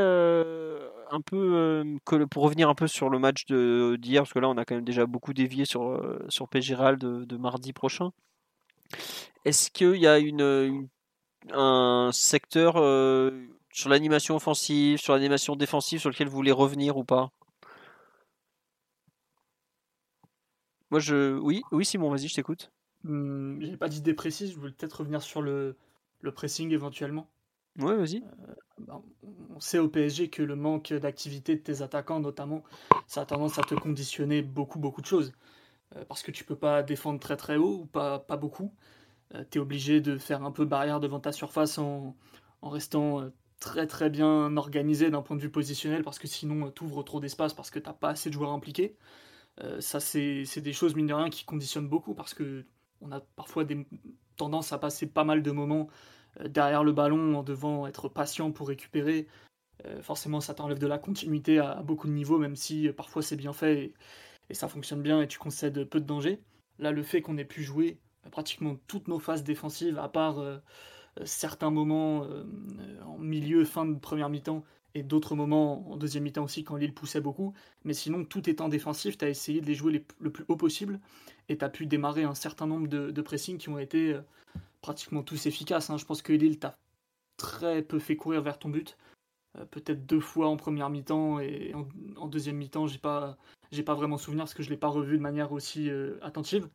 un 1.11 1.21
peu 1.21 1.97
pour 2.29 2.43
revenir 2.43 2.69
un 2.69 2.75
peu 2.75 2.87
sur 2.87 3.09
le 3.09 3.19
match 3.19 3.45
d'hier, 3.45 4.23
parce 4.23 4.33
que 4.33 4.39
là 4.39 4.49
on 4.49 4.57
a 4.57 4.65
quand 4.65 4.75
même 4.75 4.85
déjà 4.85 5.05
beaucoup 5.05 5.33
dévié 5.33 5.65
sur, 5.65 6.01
sur 6.29 6.47
de, 6.47 7.37
mardi 7.37 7.73
prochain. 7.73 8.11
Est-ce 9.45 9.69
qu'il 9.71 9.97
y 9.97 10.07
a 10.07 10.19
une, 10.19 10.87
un 11.51 12.09
secteur 12.11 12.75
sur 13.71 13.89
l'animation 13.89 14.37
offensive, 14.37 14.99
sur 14.99 15.13
l'animation 15.13 15.55
défensive 15.55 15.99
sur 15.99 16.09
lequel 16.09 16.29
vous 16.29 16.35
voulez 16.35 16.53
revenir 16.53 16.97
ou 16.97 17.03
pas? 17.03 17.29
Moi, 20.91 21.01
je. 21.01 21.37
Oui, 21.39 21.61
oui, 21.73 21.83
Simon, 21.83 22.09
vas-y, 22.09 22.29
je 22.29 22.35
t'écoute. 22.35 22.71
Mmh, 23.03 23.61
J'ai 23.61 23.75
pas 23.77 23.89
d'idée 23.89 24.13
précise, 24.13 24.51
je 24.51 24.55
voulais 24.55 24.71
peut-être 24.71 24.99
revenir 24.99 25.21
sur 25.21 25.41
le, 25.41 25.75
le 26.25 26.33
pressing 26.33 26.71
éventuellement. 26.71 27.29
Ouais, 27.79 27.95
vas-y. 27.95 28.17
Euh, 28.17 28.53
bah, 28.79 29.01
on 29.55 29.59
sait 29.59 29.79
au 29.79 29.89
PSG 29.89 30.29
que 30.29 30.41
le 30.41 30.55
manque 30.55 30.93
d'activité 30.93 31.55
de 31.55 31.61
tes 31.61 31.81
attaquants, 31.81 32.19
notamment, 32.19 32.63
ça 33.07 33.21
a 33.21 33.25
tendance 33.25 33.59
à 33.59 33.63
te 33.63 33.75
conditionner 33.75 34.41
beaucoup, 34.41 34.79
beaucoup 34.79 35.01
de 35.01 35.05
choses. 35.05 35.33
Euh, 35.95 36.05
parce 36.05 36.23
que 36.23 36.31
tu 36.31 36.43
peux 36.43 36.55
pas 36.55 36.83
défendre 36.83 37.19
très 37.19 37.37
très 37.37 37.57
haut 37.57 37.81
ou 37.81 37.85
pas, 37.85 38.19
pas 38.19 38.37
beaucoup. 38.37 38.73
Euh, 39.33 39.43
tu 39.49 39.57
es 39.57 39.61
obligé 39.61 40.01
de 40.01 40.17
faire 40.17 40.43
un 40.43 40.51
peu 40.51 40.65
barrière 40.65 40.99
devant 40.99 41.19
ta 41.19 41.31
surface 41.31 41.77
en, 41.77 42.15
en 42.61 42.69
restant 42.69 43.29
très 43.59 43.87
très 43.87 44.09
bien 44.09 44.55
organisé 44.57 45.09
d'un 45.09 45.21
point 45.21 45.35
de 45.37 45.41
vue 45.41 45.51
positionnel 45.51 46.03
parce 46.03 46.19
que 46.19 46.27
sinon 46.27 46.71
tu 46.71 46.83
ouvres 46.83 47.03
trop 47.03 47.19
d'espace 47.19 47.53
parce 47.53 47.71
que 47.71 47.79
t'as 47.79 47.93
pas 47.93 48.09
assez 48.09 48.29
de 48.29 48.33
joueurs 48.33 48.51
impliqués. 48.51 48.97
ça, 49.79 49.99
c'est 49.99 50.61
des 50.61 50.73
choses, 50.73 50.95
mine 50.95 51.07
de 51.07 51.13
rien, 51.13 51.29
qui 51.29 51.45
conditionnent 51.45 51.87
beaucoup 51.87 52.13
parce 52.13 52.33
que 52.33 52.65
on 53.01 53.11
a 53.11 53.21
parfois 53.21 53.63
des 53.63 53.85
tendances 54.37 54.73
à 54.73 54.77
passer 54.77 55.07
pas 55.07 55.23
mal 55.23 55.41
de 55.41 55.51
moments 55.51 55.87
euh, 55.87 56.14
derrière 56.43 56.83
le 56.83 56.91
ballon 56.91 57.37
en 57.37 57.43
devant 57.43 57.87
être 57.87 58.09
patient 58.09 58.51
pour 58.51 58.67
récupérer. 58.67 59.27
Euh, 59.85 60.01
forcément, 60.01 60.41
ça 60.41 60.53
t'enlève 60.53 60.79
de 60.79 60.87
la 60.87 60.97
continuité 60.97 61.59
à, 61.59 61.81
beaucoup 61.83 62.07
de 62.07 62.13
niveaux, 62.13 62.37
même 62.37 62.55
si 62.55 62.87
euh, 62.87 62.93
parfois 62.93 63.21
c'est 63.21 63.35
bien 63.35 63.53
fait 63.53 63.93
et, 64.49 64.53
ça 64.53 64.67
fonctionne 64.67 65.01
bien 65.01 65.21
et 65.21 65.27
tu 65.27 65.39
concèdes 65.39 65.85
peu 65.85 65.99
de 65.99 66.05
danger. 66.05 66.39
Là, 66.77 66.91
le 66.91 67.03
fait 67.03 67.21
qu'on 67.21 67.37
ait 67.37 67.45
pu 67.45 67.63
jouer 67.63 67.97
pratiquement 68.31 68.75
toutes 68.87 69.07
nos 69.07 69.19
phases 69.19 69.43
défensives, 69.43 69.97
à 69.97 70.07
part 70.07 70.39
certains 71.23 71.71
moments 71.71 72.27
en 73.07 73.17
milieu, 73.17 73.65
fin 73.65 73.85
de 73.85 73.97
première 73.97 74.29
mi-temps, 74.29 74.63
et 74.95 75.03
d'autres 75.03 75.35
moments 75.35 75.91
en 75.91 75.97
deuxième 75.97 76.23
mi-temps 76.23 76.43
aussi 76.43 76.63
quand 76.63 76.77
Lille 76.77 76.93
poussait 76.93 77.21
beaucoup. 77.21 77.53
Mais 77.83 77.93
sinon, 77.93 78.23
tout 78.23 78.49
étant 78.49 78.69
défensif, 78.69 79.17
tu 79.17 79.25
as 79.25 79.29
essayé 79.29 79.61
de 79.61 79.65
les 79.65 79.75
jouer 79.75 80.05
le 80.19 80.31
plus 80.31 80.45
haut 80.47 80.55
possible 80.55 80.99
et 81.49 81.57
tu 81.57 81.69
pu 81.69 81.85
démarrer 81.85 82.23
un 82.23 82.33
certain 82.33 82.65
nombre 82.65 82.87
de, 82.87 83.21
pressings 83.21 83.57
qui 83.57 83.69
ont 83.69 83.77
été 83.77 84.13
euh, 84.13 84.21
pratiquement 84.85 85.23
tous 85.23 85.47
efficaces. 85.47 85.89
Hein. 85.89 85.97
Je 85.97 86.05
pense 86.05 86.21
que 86.21 86.31
Lille 86.31 86.59
t'a 86.59 86.77
très 87.37 87.81
peu 87.81 87.97
fait 87.97 88.15
courir 88.15 88.43
vers 88.43 88.59
ton 88.59 88.69
but. 88.69 88.97
Euh, 89.57 89.65
peut-être 89.65 90.05
deux 90.05 90.19
fois 90.19 90.47
en 90.47 90.57
première 90.57 90.91
mi-temps 90.91 91.39
et 91.39 91.73
en, 92.17 92.27
deuxième 92.27 92.57
mi-temps, 92.57 92.85
j'ai 92.85 92.99
pas, 92.99 93.35
pas 93.83 93.95
vraiment 93.95 94.19
souvenir 94.19 94.43
parce 94.43 94.53
que 94.53 94.61
je 94.61 94.69
l'ai 94.69 94.77
pas 94.77 94.87
revu 94.87 95.17
de 95.17 95.23
manière 95.23 95.51
aussi 95.51 95.89
euh, 95.89 96.19
attentive. 96.21 96.69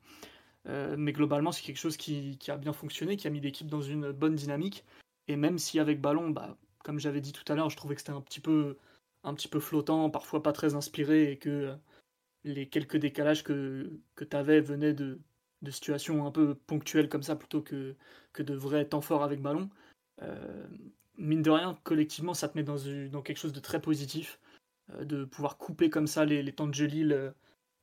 mais 0.67 1.13
globalement, 1.13 1.53
c'est 1.53 1.63
quelque 1.63 1.79
chose 1.79 1.97
qui, 1.97 2.37
a 2.49 2.57
bien 2.57 2.73
fonctionné, 2.73 3.17
qui 3.17 3.29
a 3.29 3.31
mis 3.31 3.41
l'équipe 3.41 3.69
dans 3.69 3.81
une 3.81 4.11
bonne 4.11 4.35
dynamique. 4.35 4.85
Et 5.29 5.37
même 5.37 5.59
si 5.59 5.79
avec 5.79 6.01
ballon, 6.01 6.31
bah, 6.31 6.57
comme 6.83 6.99
j'avais 6.99 7.21
dit 7.21 7.33
tout 7.33 7.45
à 7.53 7.55
l'heure, 7.55 7.71
je 7.71 7.77
trouvais 7.77 7.95
que 7.95 8.01
c'était 8.01 8.13
un 8.13 8.21
petit 8.21 8.41
peu 8.41 8.77
un 9.23 9.35
petit 9.35 9.49
peu 9.49 9.61
flottant, 9.61 10.11
parfois 10.11 10.43
pas 10.43 10.53
très 10.53 10.75
inspiré, 10.75 11.33
et 11.33 11.39
que 11.39 11.51
euh, 11.51 11.77
les 12.45 12.69
quelques 12.69 12.97
décalages 12.97 13.45
que, 13.45 13.91
que 14.15 14.25
tu 14.25 14.37
avais 14.37 14.61
venaient 14.61 14.95
de, 14.95 15.21
de, 15.63 15.71
situations 15.71 16.27
un 16.27 16.31
peu 16.31 16.55
ponctuelles 16.55 17.09
comme 17.09 17.23
ça, 17.23 17.37
plutôt 17.37 17.63
que, 17.63 17.95
que 18.33 18.43
de 18.43 18.55
vrais 18.55 18.85
temps 18.87 19.01
forts 19.01 19.23
avec 19.23 19.41
ballon. 19.41 19.71
Euh, 20.23 20.67
mine 21.17 21.43
de 21.43 21.51
rien, 21.51 21.79
collectivement, 21.85 22.35
ça 22.35 22.49
te 22.49 22.59
met 22.59 22.65
dans, 22.65 23.23
quelque 23.23 23.39
chose 23.39 23.53
de 23.53 23.61
très 23.61 23.81
positif, 23.81 24.41
euh, 24.95 25.05
de 25.05 25.25
pouvoir 25.25 25.59
couper 25.59 25.91
comme 25.91 26.07
ça 26.07 26.25
les, 26.25 26.53
temps 26.53 26.67
de 26.67 26.75
jeu 26.75 26.89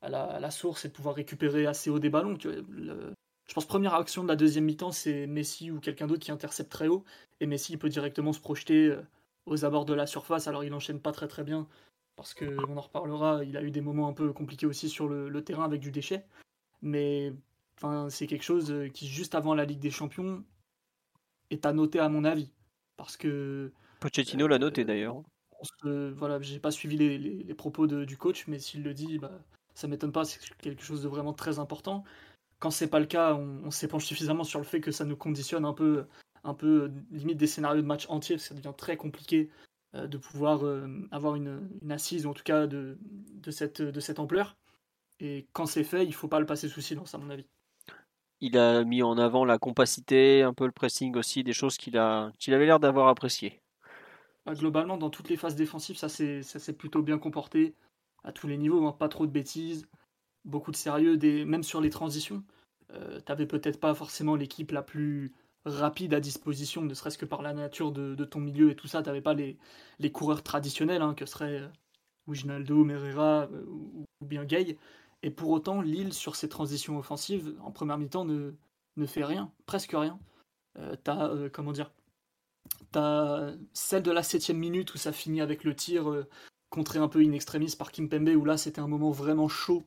à 0.02 0.08
la, 0.08 0.50
source 0.50 0.84
et 0.84 0.88
de 0.88 0.92
pouvoir 0.92 1.14
récupérer 1.14 1.66
assez 1.66 1.90
haut 1.90 1.98
des 1.98 2.10
ballons. 2.10 2.36
je 2.40 3.54
pense 3.54 3.66
première 3.66 3.94
action 3.94 4.22
de 4.22 4.28
la 4.28 4.36
deuxième 4.36 4.64
mi-temps, 4.64 4.92
c'est 4.92 5.26
Messi 5.26 5.70
ou 5.70 5.80
quelqu'un 5.80 6.06
d'autre 6.06 6.22
qui 6.22 6.32
intercepte 6.32 6.70
très 6.70 6.88
haut 6.88 7.04
et 7.40 7.46
Messi 7.46 7.76
peut 7.76 7.88
directement 7.88 8.32
se 8.32 8.40
projeter 8.40 8.88
euh, 8.88 9.02
aux 9.46 9.64
abords 9.64 9.84
de 9.84 9.94
la 9.94 10.06
surface. 10.06 10.48
Alors 10.48 10.64
il 10.64 10.74
enchaîne 10.74 11.00
pas 11.00 11.12
très 11.12 11.28
très 11.28 11.44
bien 11.44 11.66
parce 12.16 12.34
que 12.34 12.56
on 12.68 12.76
en 12.76 12.80
reparlera. 12.80 13.44
Il 13.44 13.56
a 13.56 13.62
eu 13.62 13.70
des 13.70 13.80
moments 13.80 14.08
un 14.08 14.12
peu 14.12 14.32
compliqués 14.32 14.66
aussi 14.66 14.88
sur 14.88 15.08
le, 15.08 15.44
terrain 15.44 15.64
avec 15.64 15.80
du 15.80 15.90
déchet, 15.90 16.24
mais 16.82 17.32
enfin 17.78 18.10
c'est 18.10 18.26
quelque 18.26 18.44
chose 18.44 18.70
euh, 18.70 18.88
qui 18.88 19.06
juste 19.08 19.34
avant 19.34 19.54
la 19.54 19.64
Ligue 19.64 19.80
des 19.80 19.90
Champions 19.90 20.44
est 21.50 21.64
à 21.64 21.72
noter 21.72 22.00
à 22.00 22.08
mon 22.08 22.24
avis 22.24 22.50
parce 22.96 23.16
que 23.16 23.72
Pochettino 24.00 24.46
l'a 24.46 24.58
noté 24.58 24.82
euh, 24.82 24.84
d'ailleurs. 24.84 25.22
voilà, 25.82 26.40
j'ai 26.40 26.60
pas 26.60 26.70
suivi 26.70 26.96
les, 26.96 27.54
propos 27.54 27.86
du 27.86 28.16
coach, 28.16 28.46
mais 28.46 28.58
s'il 28.58 28.82
le 28.82 28.94
dit, 28.94 29.18
bah, 29.18 29.40
ça 29.74 29.88
m'étonne 29.88 30.12
pas. 30.12 30.24
C'est 30.24 30.40
quelque 30.58 30.82
chose 30.82 31.02
de 31.02 31.08
vraiment 31.08 31.32
très 31.32 31.58
important. 31.58 32.04
Quand 32.60 32.70
c'est 32.70 32.88
pas 32.88 33.00
le 33.00 33.06
cas, 33.06 33.34
on, 33.34 33.62
on 33.64 33.70
s'épanche 33.70 34.04
suffisamment 34.04 34.44
sur 34.44 34.58
le 34.58 34.64
fait 34.64 34.80
que 34.80 34.90
ça 34.90 35.04
nous 35.04 35.16
conditionne 35.16 35.64
un 35.64 35.72
peu 35.72 36.06
un 36.44 36.54
peu 36.54 36.84
euh, 36.84 36.88
limite 37.10 37.36
des 37.36 37.48
scénarios 37.48 37.82
de 37.82 37.86
match 37.86 38.06
entiers, 38.08 38.36
parce 38.36 38.44
que 38.44 38.54
ça 38.54 38.54
devient 38.54 38.74
très 38.76 38.96
compliqué 38.96 39.50
euh, 39.94 40.06
de 40.06 40.18
pouvoir 40.18 40.62
avoir 41.10 41.34
une, 41.34 41.68
assise, 41.90 42.26
ou 42.26 42.30
en 42.30 42.34
tout 42.34 42.44
cas 42.44 42.66
de, 42.66 42.96
de, 43.00 43.50
cette, 43.50 43.82
de 43.82 44.00
cette 44.00 44.18
ampleur. 44.18 44.56
Et 45.20 45.48
quand 45.52 45.66
c'est 45.66 45.84
fait, 45.84 46.06
il 46.06 46.14
faut 46.14 46.28
pas 46.28 46.38
le 46.38 46.46
passer 46.46 46.68
sous 46.68 46.80
silence, 46.80 47.14
à 47.14 47.18
mon 47.18 47.30
avis. 47.30 47.46
Il 48.40 48.56
a 48.56 48.84
mis 48.84 49.02
en 49.02 49.18
avant 49.18 49.44
la 49.44 49.58
compacité, 49.58 50.42
un 50.42 50.54
peu 50.54 50.66
le 50.66 50.72
pressing 50.72 51.16
aussi, 51.16 51.42
des 51.42 51.52
choses 51.52 51.76
qu'il 51.76 51.98
a, 51.98 52.32
qu'il 52.38 52.54
avait 52.54 52.66
l'air 52.66 52.80
d'avoir 52.80 53.08
apprécié. 53.08 53.60
Bah, 54.46 54.54
globalement, 54.54 54.96
dans 54.96 55.10
toutes 55.10 55.28
les 55.28 55.36
phases 55.36 55.56
défensives, 55.56 55.96
ça 55.96 56.08
s'est 56.08 56.72
plutôt 56.72 57.02
bien 57.02 57.18
comporté 57.18 57.74
à 58.24 58.32
tous 58.32 58.46
les 58.46 58.56
niveaux, 58.56 58.86
hein. 58.86 58.92
pas 58.92 59.08
trop 59.08 59.26
de 59.26 59.32
bêtises, 59.32 59.86
beaucoup 60.44 60.70
de 60.70 60.76
sérieux, 60.76 61.18
même 61.44 61.62
sur 61.62 61.80
les 61.80 61.90
transitions. 61.90 62.42
Euh, 62.92 63.20
T'avais 63.20 63.46
peut-être 63.46 63.80
pas 63.80 63.94
forcément 63.94 64.36
l'équipe 64.36 64.70
la 64.70 64.82
plus 64.82 65.32
rapide 65.64 66.14
à 66.14 66.20
disposition, 66.20 66.82
ne 66.82 66.94
serait-ce 66.94 67.18
que 67.18 67.26
par 67.26 67.42
la 67.42 67.52
nature 67.52 67.92
de, 67.92 68.24
ton 68.24 68.40
milieu 68.40 68.70
et 68.70 68.76
tout 68.76 68.88
ça. 68.88 69.02
Tu 69.02 69.08
n'avais 69.08 69.20
pas 69.20 69.34
les, 69.34 69.58
coureurs 70.12 70.42
traditionnels, 70.42 71.02
hein, 71.02 71.14
que 71.14 71.26
seraient 71.26 71.60
euh, 71.60 71.68
Wijnaldo, 72.26 72.84
Merera 72.84 73.48
euh, 73.52 73.64
ou, 73.66 74.06
bien 74.24 74.44
Gay. 74.44 74.76
Et 75.22 75.30
pour 75.30 75.50
autant, 75.50 75.80
Lille, 75.80 76.12
sur 76.12 76.36
ses 76.36 76.48
transitions 76.48 76.98
offensives, 76.98 77.54
en 77.62 77.72
première 77.72 77.98
mi-temps, 77.98 78.24
ne, 78.24 78.52
fait 79.06 79.24
rien, 79.24 79.52
presque 79.66 79.92
rien. 79.92 80.18
Euh, 80.78 80.96
t'as, 81.02 81.48
comment 81.50 81.72
dire, 81.72 81.92
celle 83.72 84.02
de 84.02 84.10
la 84.10 84.22
septième 84.22 84.58
minute 84.58 84.94
où 84.94 84.98
ça 84.98 85.12
finit 85.12 85.40
avec 85.40 85.64
le 85.64 85.74
tir 85.74 86.26
contré 86.70 86.98
un 86.98 87.08
peu 87.08 87.20
in 87.20 87.32
extremis 87.32 87.74
par 87.76 87.92
Kimpembe, 87.92 88.28
où 88.36 88.44
là 88.44 88.56
c'était 88.56 88.80
un 88.80 88.88
moment 88.88 89.10
vraiment 89.10 89.48
chaud 89.48 89.84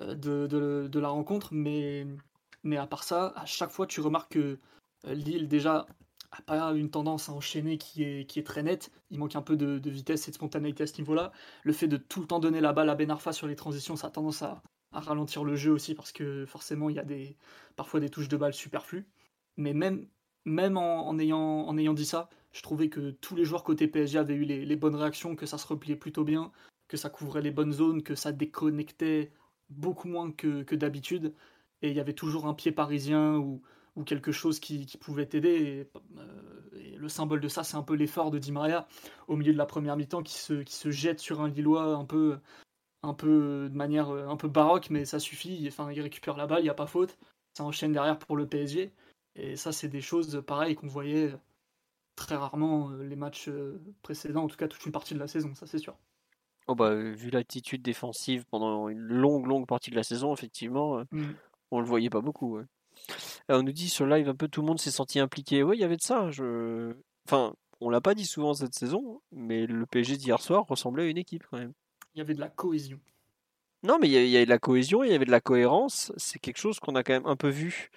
de, 0.00 0.46
de, 0.46 0.98
la 0.98 1.08
rencontre, 1.08 1.48
mais, 1.52 2.06
mais 2.64 2.76
à 2.76 2.86
part 2.86 3.04
ça, 3.04 3.32
à 3.36 3.46
chaque 3.46 3.70
fois 3.70 3.86
tu 3.86 4.00
remarques 4.00 4.32
que 4.32 4.58
euh, 5.06 5.14
Lille, 5.14 5.48
déjà, 5.48 5.86
a 6.30 6.42
pas 6.42 6.72
une 6.72 6.90
tendance 6.90 7.28
à 7.28 7.32
enchaîner 7.32 7.78
qui 7.78 8.02
est, 8.02 8.26
qui 8.26 8.38
est 8.38 8.42
très 8.42 8.62
nette. 8.62 8.90
Il 9.10 9.18
manque 9.18 9.36
un 9.36 9.42
peu 9.42 9.56
de, 9.56 9.90
vitesse 9.90 10.28
et 10.28 10.30
de 10.30 10.36
spontanéité 10.36 10.82
à 10.84 10.86
ce 10.86 10.98
niveau-là. 10.98 11.32
Le 11.62 11.72
fait 11.72 11.88
de 11.88 11.96
tout 11.96 12.20
le 12.20 12.26
temps 12.26 12.38
donner 12.38 12.60
la 12.60 12.72
balle 12.72 12.90
à 12.90 12.94
Ben 12.94 13.10
Arfa 13.10 13.32
sur 13.32 13.46
les 13.46 13.56
transitions, 13.56 13.96
ça 13.96 14.08
a 14.08 14.10
tendance 14.10 14.42
à, 14.42 14.62
ralentir 14.92 15.44
le 15.44 15.56
jeu 15.56 15.72
aussi 15.72 15.94
parce 15.94 16.10
que 16.10 16.46
forcément, 16.46 16.88
il 16.88 16.96
y 16.96 16.98
a 16.98 17.04
des, 17.04 17.36
parfois 17.76 18.00
des 18.00 18.08
touches 18.08 18.28
de 18.28 18.36
balle 18.36 18.54
superflues. 18.54 19.06
Mais 19.58 19.74
même, 19.74 20.06
même 20.44 20.76
en, 20.76 21.18
ayant, 21.18 21.38
en 21.38 21.76
ayant 21.76 21.92
dit 21.92 22.06
ça, 22.06 22.30
je 22.52 22.62
trouvais 22.62 22.88
que 22.88 23.10
tous 23.10 23.36
les 23.36 23.44
joueurs 23.44 23.64
côté 23.64 23.88
PSG 23.88 24.18
avaient 24.18 24.34
eu 24.34 24.44
les, 24.44 24.76
bonnes 24.76 24.94
réactions, 24.94 25.36
que 25.36 25.44
ça 25.44 25.58
se 25.58 25.66
repliait 25.66 25.96
plutôt 25.96 26.24
bien, 26.24 26.50
que 26.88 26.96
ça 26.96 27.10
couvrait 27.10 27.42
les 27.42 27.50
bonnes 27.50 27.72
zones, 27.72 28.02
que 28.02 28.14
ça 28.14 28.32
déconnectait 28.32 29.32
beaucoup 29.68 30.08
moins 30.08 30.30
que, 30.32 30.62
que 30.62 30.74
d'habitude. 30.74 31.34
Et 31.82 31.90
il 31.90 31.96
y 31.96 32.00
avait 32.00 32.14
toujours 32.14 32.46
un 32.46 32.54
pied 32.54 32.72
parisien 32.72 33.36
ou 33.36 33.60
ou 33.96 34.04
quelque 34.04 34.30
chose 34.30 34.60
qui, 34.60 34.86
pouvait 35.00 35.26
t'aider. 35.26 35.88
Euh, 36.18 36.60
et, 36.74 36.96
le 36.96 37.08
symbole 37.08 37.40
de 37.40 37.48
ça, 37.48 37.64
c'est 37.64 37.76
un 37.76 37.82
peu 37.82 37.94
l'effort 37.94 38.30
de 38.30 38.38
Di 38.38 38.52
Maria 38.52 38.86
au 39.26 39.36
milieu 39.36 39.52
de 39.52 39.58
la 39.58 39.66
première 39.66 39.96
mi-temps 39.96 40.22
qui 40.22 40.34
se, 40.34 40.62
qui 40.62 40.74
se 40.74 40.90
jette 40.90 41.18
sur 41.18 41.40
un 41.40 41.48
Lillois 41.48 41.94
un 41.96 42.04
peu, 42.04 42.38
un 43.02 43.14
peu 43.14 43.68
de 43.70 43.76
manière 43.76 44.10
euh, 44.10 44.28
un 44.28 44.36
peu 44.36 44.48
baroque, 44.48 44.90
mais 44.90 45.04
ça 45.04 45.18
suffit. 45.18 45.66
Enfin, 45.66 45.90
il 45.90 46.00
récupère 46.00 46.36
la 46.36 46.46
balle, 46.46 46.60
il 46.60 46.64
n'y 46.64 46.70
a 46.70 46.74
pas 46.74 46.86
faute. 46.86 47.18
Ça 47.54 47.64
enchaîne 47.64 47.92
derrière 47.92 48.18
pour 48.18 48.36
le 48.36 48.46
PSG. 48.46 48.92
Et 49.34 49.56
ça, 49.56 49.72
c'est 49.72 49.88
des 49.88 50.00
choses 50.00 50.42
pareilles 50.46 50.76
qu'on 50.76 50.86
voyait 50.86 51.34
très 52.16 52.36
rarement 52.36 52.90
euh, 52.90 53.02
les 53.02 53.16
matchs 53.16 53.50
précédents, 54.02 54.44
en 54.44 54.48
tout 54.48 54.56
cas 54.56 54.68
toute 54.68 54.84
une 54.86 54.92
partie 54.92 55.14
de 55.14 55.18
la 55.18 55.28
saison, 55.28 55.54
ça 55.54 55.66
c'est 55.66 55.78
sûr. 55.78 55.96
Oh 56.66 56.74
bah, 56.74 56.94
vu 56.94 57.30
l'attitude 57.30 57.82
défensive 57.82 58.44
pendant 58.50 58.88
une 58.88 58.98
longue, 58.98 59.46
longue 59.46 59.66
partie 59.66 59.90
de 59.90 59.96
la 59.96 60.02
saison, 60.02 60.32
effectivement, 60.32 61.04
mm. 61.12 61.26
on 61.70 61.80
le 61.80 61.86
voyait 61.86 62.10
pas 62.10 62.22
beaucoup. 62.22 62.58
On 63.48 63.62
nous 63.62 63.72
dit 63.72 63.88
sur 63.88 64.06
live 64.06 64.28
un 64.28 64.34
peu 64.34 64.48
tout 64.48 64.60
le 64.60 64.66
monde 64.66 64.80
s'est 64.80 64.90
senti 64.90 65.18
impliqué. 65.20 65.62
Oui, 65.62 65.76
il 65.76 65.80
y 65.80 65.84
avait 65.84 65.96
de 65.96 66.02
ça. 66.02 66.30
Je... 66.30 66.94
Enfin, 67.26 67.54
on 67.80 67.90
l'a 67.90 68.00
pas 68.00 68.14
dit 68.14 68.26
souvent 68.26 68.54
cette 68.54 68.74
saison, 68.74 69.20
mais 69.32 69.66
le 69.66 69.86
PSG 69.86 70.16
d'hier 70.16 70.40
soir 70.40 70.64
ressemblait 70.68 71.04
à 71.04 71.06
une 71.06 71.18
équipe 71.18 71.44
quand 71.50 71.58
même. 71.58 71.72
Il 72.14 72.18
y 72.18 72.20
avait 72.20 72.34
de 72.34 72.40
la 72.40 72.48
cohésion. 72.48 72.98
Non, 73.82 73.98
mais 74.00 74.08
il 74.08 74.12
y 74.12 74.36
avait 74.36 74.46
de 74.46 74.50
la 74.50 74.58
cohésion, 74.58 75.04
il 75.04 75.10
y 75.10 75.14
avait 75.14 75.26
de 75.26 75.30
la 75.30 75.40
cohérence. 75.40 76.12
C'est 76.16 76.38
quelque 76.38 76.58
chose 76.58 76.80
qu'on 76.80 76.94
a 76.94 77.02
quand 77.02 77.12
même 77.12 77.26
un 77.26 77.36
peu 77.36 77.48
vu 77.48 77.90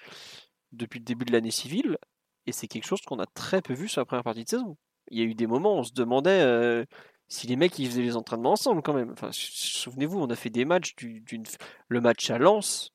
depuis 0.72 1.00
le 1.00 1.06
début 1.06 1.26
de 1.26 1.32
l'année 1.32 1.52
civile, 1.52 1.97
et 2.45 2.52
c'est 2.52 2.68
quelque 2.68 2.86
chose 2.86 3.02
qu'on 3.02 3.20
a 3.20 3.26
très 3.26 3.62
peu 3.62 3.74
vu 3.74 3.88
sur 3.88 4.02
la 4.02 4.06
première 4.06 4.24
partie 4.24 4.43
de 4.43 4.50
saison. 4.50 4.78
Il 5.10 5.18
y 5.18 5.22
a 5.22 5.26
eu 5.26 5.34
des 5.34 5.47
moments 5.47 5.76
où 5.76 5.80
on 5.80 5.84
se 5.84 5.93
demandait 5.93 6.41
euh, 6.41 6.86
si 7.28 7.47
les 7.47 7.56
mecs 7.56 7.80
ils 7.80 7.88
faisaient 7.88 8.04
les 8.04 8.16
entraînements 8.16 8.52
ensemble 8.52 8.82
quand 8.84 8.93
même. 8.93 9.12
Enfin, 9.12 9.30
souvenez-vous, 9.32 10.20
on 10.20 10.30
a 10.30 10.36
fait 10.36 10.50
des 10.50 10.66
matchs, 10.66 10.95
d'une 10.95 11.43
le 11.88 12.02
match 12.02 12.30
à 12.30 12.38
Lens, 12.38 12.91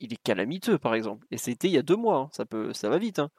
il 0.00 0.12
est 0.12 0.22
calamiteux, 0.22 0.78
par 0.78 0.94
exemple. 0.94 1.26
Et 1.30 1.38
c'était 1.38 1.68
il 1.68 1.74
y 1.74 1.78
a 1.78 1.82
deux 1.82 1.96
mois, 1.96 2.18
hein. 2.18 2.28
ça, 2.32 2.44
peut, 2.44 2.72
ça 2.72 2.88
va 2.88 2.98
vite. 2.98 3.18
Hein. 3.18 3.30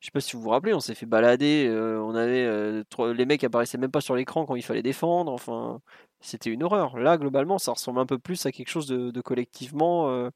Je 0.00 0.06
sais 0.06 0.12
pas 0.12 0.20
si 0.20 0.36
vous 0.36 0.42
vous 0.42 0.50
rappelez, 0.50 0.74
on 0.74 0.80
s'est 0.80 0.94
fait 0.94 1.06
balader, 1.06 1.66
euh, 1.68 2.00
on 2.00 2.14
avait 2.14 2.44
euh, 2.44 2.84
les 3.14 3.26
mecs 3.26 3.42
apparaissaient 3.42 3.78
même 3.78 3.90
pas 3.90 4.00
sur 4.00 4.14
l'écran 4.14 4.46
quand 4.46 4.54
il 4.54 4.62
fallait 4.62 4.82
défendre. 4.82 5.32
Enfin, 5.32 5.80
c'était 6.20 6.50
une 6.50 6.62
horreur. 6.62 6.98
Là, 6.98 7.18
globalement, 7.18 7.58
ça 7.58 7.72
ressemble 7.72 7.98
un 8.00 8.06
peu 8.06 8.18
plus 8.18 8.46
à 8.46 8.52
quelque 8.52 8.68
chose 8.68 8.86
de, 8.86 9.20
collectivement, 9.20 10.08
euh, 10.10 10.30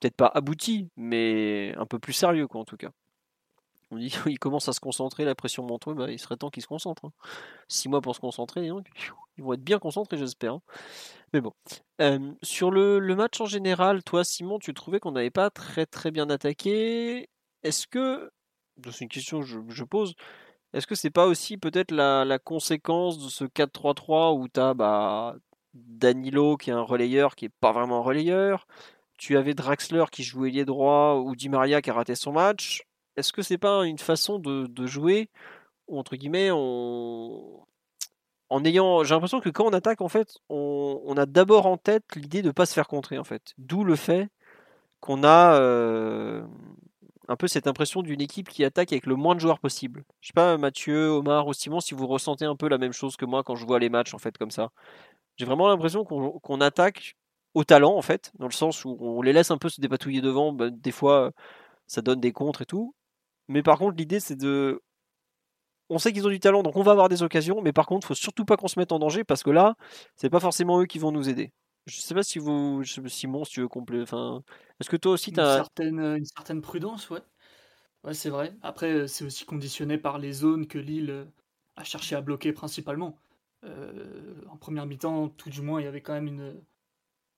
peut-être 0.00 0.16
pas 0.16 0.30
abouti, 0.34 0.88
mais 0.96 1.74
un 1.76 1.86
peu 1.86 1.98
plus 1.98 2.14
sérieux, 2.14 2.46
quoi, 2.46 2.60
en 2.62 2.64
tout 2.64 2.78
cas. 2.78 2.90
On 3.90 3.98
dit 3.98 4.10
qu'il 4.24 4.38
commence 4.38 4.68
à 4.68 4.72
se 4.72 4.80
concentrer, 4.80 5.24
la 5.24 5.34
pression 5.34 5.62
monte, 5.64 5.88
bah, 5.94 6.10
il 6.10 6.18
serait 6.18 6.36
temps 6.36 6.50
qu'il 6.50 6.62
se 6.62 6.68
concentre. 6.68 7.04
Hein. 7.04 7.12
Six 7.68 7.88
mois 7.88 8.00
pour 8.00 8.14
se 8.14 8.20
concentrer, 8.20 8.66
ils 9.36 9.44
vont 9.44 9.52
être 9.52 9.64
bien 9.64 9.78
concentrés, 9.78 10.16
j'espère. 10.16 10.58
Mais 11.34 11.40
bon. 11.40 11.52
sur 12.42 12.70
le, 12.70 12.98
le, 12.98 13.16
match 13.16 13.40
en 13.40 13.46
général, 13.46 14.02
toi, 14.02 14.24
Simon, 14.24 14.58
tu 14.58 14.72
trouvais 14.72 15.00
qu'on 15.00 15.12
n'avait 15.12 15.30
pas 15.30 15.50
très 15.50 15.84
très 15.84 16.10
bien 16.10 16.30
attaqué. 16.30 17.28
Est-ce 17.62 17.86
que 17.86 18.30
c'est 18.90 19.04
une 19.04 19.08
question 19.08 19.40
que 19.40 19.46
je, 19.46 19.84
pose. 19.84 20.14
Est-ce 20.72 20.86
que 20.86 20.94
c'est 20.94 21.10
pas 21.10 21.26
aussi 21.26 21.56
peut-être 21.56 21.92
la, 21.92 22.38
conséquence 22.38 23.18
de 23.18 23.28
ce 23.28 23.44
4-3-3 23.44 24.38
où 24.38 24.48
tu 24.48 24.60
as 24.60 24.74
bah, 24.74 25.36
Danilo 25.74 26.56
qui 26.56 26.70
est 26.70 26.74
un 26.74 26.82
relayeur 26.82 27.36
qui 27.36 27.46
est 27.46 27.52
pas 27.60 27.72
vraiment 27.72 27.98
un 27.98 28.02
relayeur 28.02 28.66
Tu 29.18 29.36
avais 29.36 29.54
Draxler 29.54 30.04
qui 30.10 30.22
jouait 30.22 30.50
lié 30.50 30.64
droit 30.64 31.22
ou 31.24 31.36
Di 31.36 31.48
Maria 31.48 31.82
qui 31.82 31.90
a 31.90 31.94
raté 31.94 32.14
son 32.14 32.32
match. 32.32 32.82
Est-ce 33.16 33.32
que 33.32 33.42
c'est 33.42 33.58
pas 33.58 33.84
une 33.86 33.98
façon 33.98 34.38
de, 34.38 34.86
jouer 34.86 35.30
ou 35.86 35.98
entre 35.98 36.16
guillemets 36.16 36.50
en 38.50 38.64
ayant 38.64 39.04
j'ai 39.04 39.14
l'impression 39.14 39.40
que 39.40 39.48
quand 39.48 39.64
on 39.66 39.72
attaque 39.72 40.00
en 40.00 40.08
fait 40.08 40.38
on, 40.48 41.14
a 41.16 41.26
d'abord 41.26 41.66
en 41.66 41.76
tête 41.76 42.04
l'idée 42.16 42.42
de 42.42 42.50
pas 42.50 42.66
se 42.66 42.74
faire 42.74 42.88
contrer 42.88 43.18
en 43.18 43.24
fait 43.24 43.54
d'où 43.58 43.84
le 43.84 43.96
fait 43.96 44.28
qu'on 45.00 45.24
a 45.24 45.58
euh, 45.60 46.44
un 47.28 47.36
peu 47.36 47.48
cette 47.48 47.66
impression 47.66 48.02
d'une 48.02 48.20
équipe 48.20 48.48
qui 48.48 48.64
attaque 48.64 48.92
avec 48.92 49.06
le 49.06 49.16
moins 49.16 49.34
de 49.34 49.40
joueurs 49.40 49.58
possible. 49.58 50.04
Je 50.20 50.28
sais 50.28 50.32
pas, 50.34 50.56
Mathieu, 50.58 51.08
Omar 51.08 51.46
ou 51.46 51.52
Simon, 51.52 51.80
si 51.80 51.94
vous 51.94 52.06
ressentez 52.06 52.44
un 52.44 52.56
peu 52.56 52.68
la 52.68 52.78
même 52.78 52.92
chose 52.92 53.16
que 53.16 53.24
moi 53.24 53.42
quand 53.42 53.56
je 53.56 53.66
vois 53.66 53.78
les 53.78 53.88
matchs 53.88 54.14
en 54.14 54.18
fait 54.18 54.36
comme 54.38 54.50
ça. 54.50 54.70
J'ai 55.36 55.46
vraiment 55.46 55.68
l'impression 55.68 56.04
qu'on 56.04 56.60
attaque 56.60 57.16
au 57.54 57.64
talent 57.64 57.96
en 57.96 58.02
fait, 58.02 58.32
dans 58.38 58.46
le 58.46 58.52
sens 58.52 58.84
où 58.84 58.96
on 59.00 59.22
les 59.22 59.32
laisse 59.32 59.50
un 59.50 59.58
peu 59.58 59.68
se 59.68 59.80
dépatouiller 59.80 60.20
devant. 60.20 60.52
Bah, 60.52 60.70
des 60.70 60.92
fois, 60.92 61.32
ça 61.86 62.02
donne 62.02 62.20
des 62.20 62.32
contres 62.32 62.62
et 62.62 62.66
tout. 62.66 62.94
Mais 63.48 63.62
par 63.62 63.78
contre, 63.78 63.96
l'idée 63.96 64.20
c'est 64.20 64.36
de 64.36 64.82
on 65.90 65.98
sait 65.98 66.12
qu'ils 66.12 66.26
ont 66.26 66.30
du 66.30 66.40
talent, 66.40 66.62
donc 66.62 66.76
on 66.76 66.82
va 66.82 66.92
avoir 66.92 67.08
des 67.08 67.22
occasions, 67.22 67.60
mais 67.62 67.72
par 67.72 67.86
contre, 67.86 68.06
il 68.06 68.08
faut 68.08 68.14
surtout 68.14 68.44
pas 68.44 68.56
qu'on 68.56 68.68
se 68.68 68.78
mette 68.78 68.92
en 68.92 68.98
danger 68.98 69.24
parce 69.24 69.42
que 69.42 69.50
là, 69.50 69.76
c'est 70.16 70.30
pas 70.30 70.40
forcément 70.40 70.80
eux 70.80 70.86
qui 70.86 70.98
vont 70.98 71.12
nous 71.12 71.28
aider. 71.28 71.52
Je 71.86 72.00
sais 72.00 72.14
pas 72.14 72.22
si 72.22 72.38
vous, 72.38 72.82
Simon, 72.84 73.44
si 73.44 73.52
tu 73.52 73.60
veux 73.60 73.68
compléter. 73.68 74.02
Enfin, 74.02 74.42
est-ce 74.80 74.88
que 74.88 74.96
toi 74.96 75.12
aussi 75.12 75.32
tu 75.32 75.40
as. 75.40 75.50
Une 75.50 75.56
certaine, 75.56 76.00
une 76.00 76.24
certaine 76.24 76.62
prudence, 76.62 77.10
ouais. 77.10 77.20
Ouais, 78.04 78.14
c'est 78.14 78.30
vrai. 78.30 78.54
Après, 78.62 78.92
euh, 78.92 79.06
c'est 79.06 79.24
aussi 79.24 79.46
conditionné 79.46 79.96
par 79.98 80.18
les 80.18 80.32
zones 80.32 80.66
que 80.66 80.78
Lille 80.78 81.10
euh, 81.10 81.24
a 81.76 81.84
cherché 81.84 82.14
à 82.14 82.20
bloquer 82.20 82.52
principalement. 82.52 83.18
Euh, 83.64 84.42
en 84.50 84.56
première 84.58 84.86
mi-temps, 84.86 85.30
tout 85.30 85.48
du 85.50 85.62
moins, 85.62 85.80
il 85.80 85.84
y 85.84 85.86
avait 85.86 86.02
quand 86.02 86.12
même 86.12 86.26
une, 86.26 86.62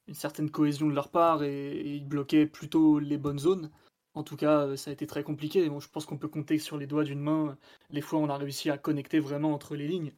une 0.09 0.15
certaine 0.15 0.51
cohésion 0.51 0.89
de 0.89 0.95
leur 0.95 1.11
part 1.11 1.45
et, 1.45 1.81
ils 1.83 2.07
bloquaient 2.07 2.47
plutôt 2.47 2.99
les 2.99 3.17
bonnes 3.19 3.39
zones. 3.39 3.71
En 4.17 4.25
tout 4.25 4.37
cas, 4.37 4.77
ça 4.77 4.91
a 4.91 4.93
été 4.93 5.07
très 5.07 5.23
compliqué. 5.23 5.65
Je 5.65 5.89
pense 5.89 6.07
qu'on 6.07 6.19
peut 6.19 6.27
compter 6.27 6.59
sur 6.59 6.79
les 6.79 6.87
doigts 6.87 7.05
d'une 7.05 7.21
main 7.21 7.57
les 7.91 8.01
fois 8.01 8.19
où 8.19 8.23
on 8.23 8.31
a 8.31 8.37
réussi 8.37 8.71
à 8.71 8.79
connecter 8.79 9.21
vraiment 9.21 9.53
entre 9.53 9.77
les 9.77 9.87
lignes. 9.87 10.13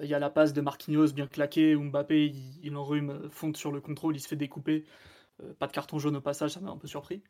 Il 0.00 0.08
y 0.08 0.14
a 0.14 0.18
la 0.18 0.30
passe 0.30 0.52
de 0.52 0.60
Marquinhos 0.60 1.12
bien 1.12 1.26
claquée 1.26 1.74
où 1.74 1.84
Mbappé 1.84 2.32
il, 2.62 2.76
enrhume, 2.76 3.10
euh, 3.10 3.28
fonte 3.28 3.56
sur 3.56 3.70
le 3.72 3.80
contrôle, 3.80 4.16
il 4.16 4.20
se 4.20 4.28
fait 4.28 4.36
découper. 4.36 4.84
Euh, 5.42 5.52
pas 5.54 5.66
de 5.66 5.72
carton 5.72 5.98
jaune 5.98 6.16
au 6.16 6.20
passage, 6.20 6.52
ça 6.52 6.60
m'a 6.60 6.70
un 6.70 6.78
peu 6.78 6.88
surpris. 6.88 7.22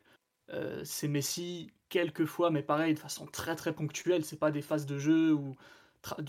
Euh, 0.51 0.81
c'est 0.85 1.07
Messi 1.07 1.71
quelques 1.89 2.25
fois, 2.25 2.51
mais 2.51 2.63
pareil, 2.63 2.93
de 2.93 2.99
façon 2.99 3.25
très 3.25 3.55
très 3.55 3.73
ponctuelle. 3.73 4.23
C'est 4.23 4.39
pas 4.39 4.51
des 4.51 4.61
phases 4.61 4.85
de 4.85 4.97
jeu 4.97 5.37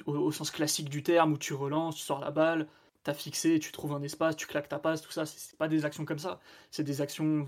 au, 0.07 0.33
sens 0.33 0.51
classique 0.51 0.89
du 0.89 1.03
terme 1.03 1.33
où 1.35 1.39
tu 1.39 1.55
relances, 1.55 1.97
tu 1.97 2.03
sors 2.03 2.21
la 2.21 2.31
balle, 2.31 2.69
t'as 3.05 3.15
fixé, 3.15 3.59
tu 3.61 3.73
trouves 3.73 3.93
un 3.93 4.03
espace, 4.03 4.37
tu 4.37 4.47
claques 4.47 4.69
ta 4.69 4.79
passe, 4.79 5.03
tout 5.03 5.13
ça. 5.13 5.27
C'est 5.27 5.57
pas 5.57 5.69
des 5.69 5.85
actions 5.85 6.05
comme 6.05 6.19
ça. 6.19 6.41
C'est 6.71 6.85
des 6.85 7.01
actions, 7.01 7.47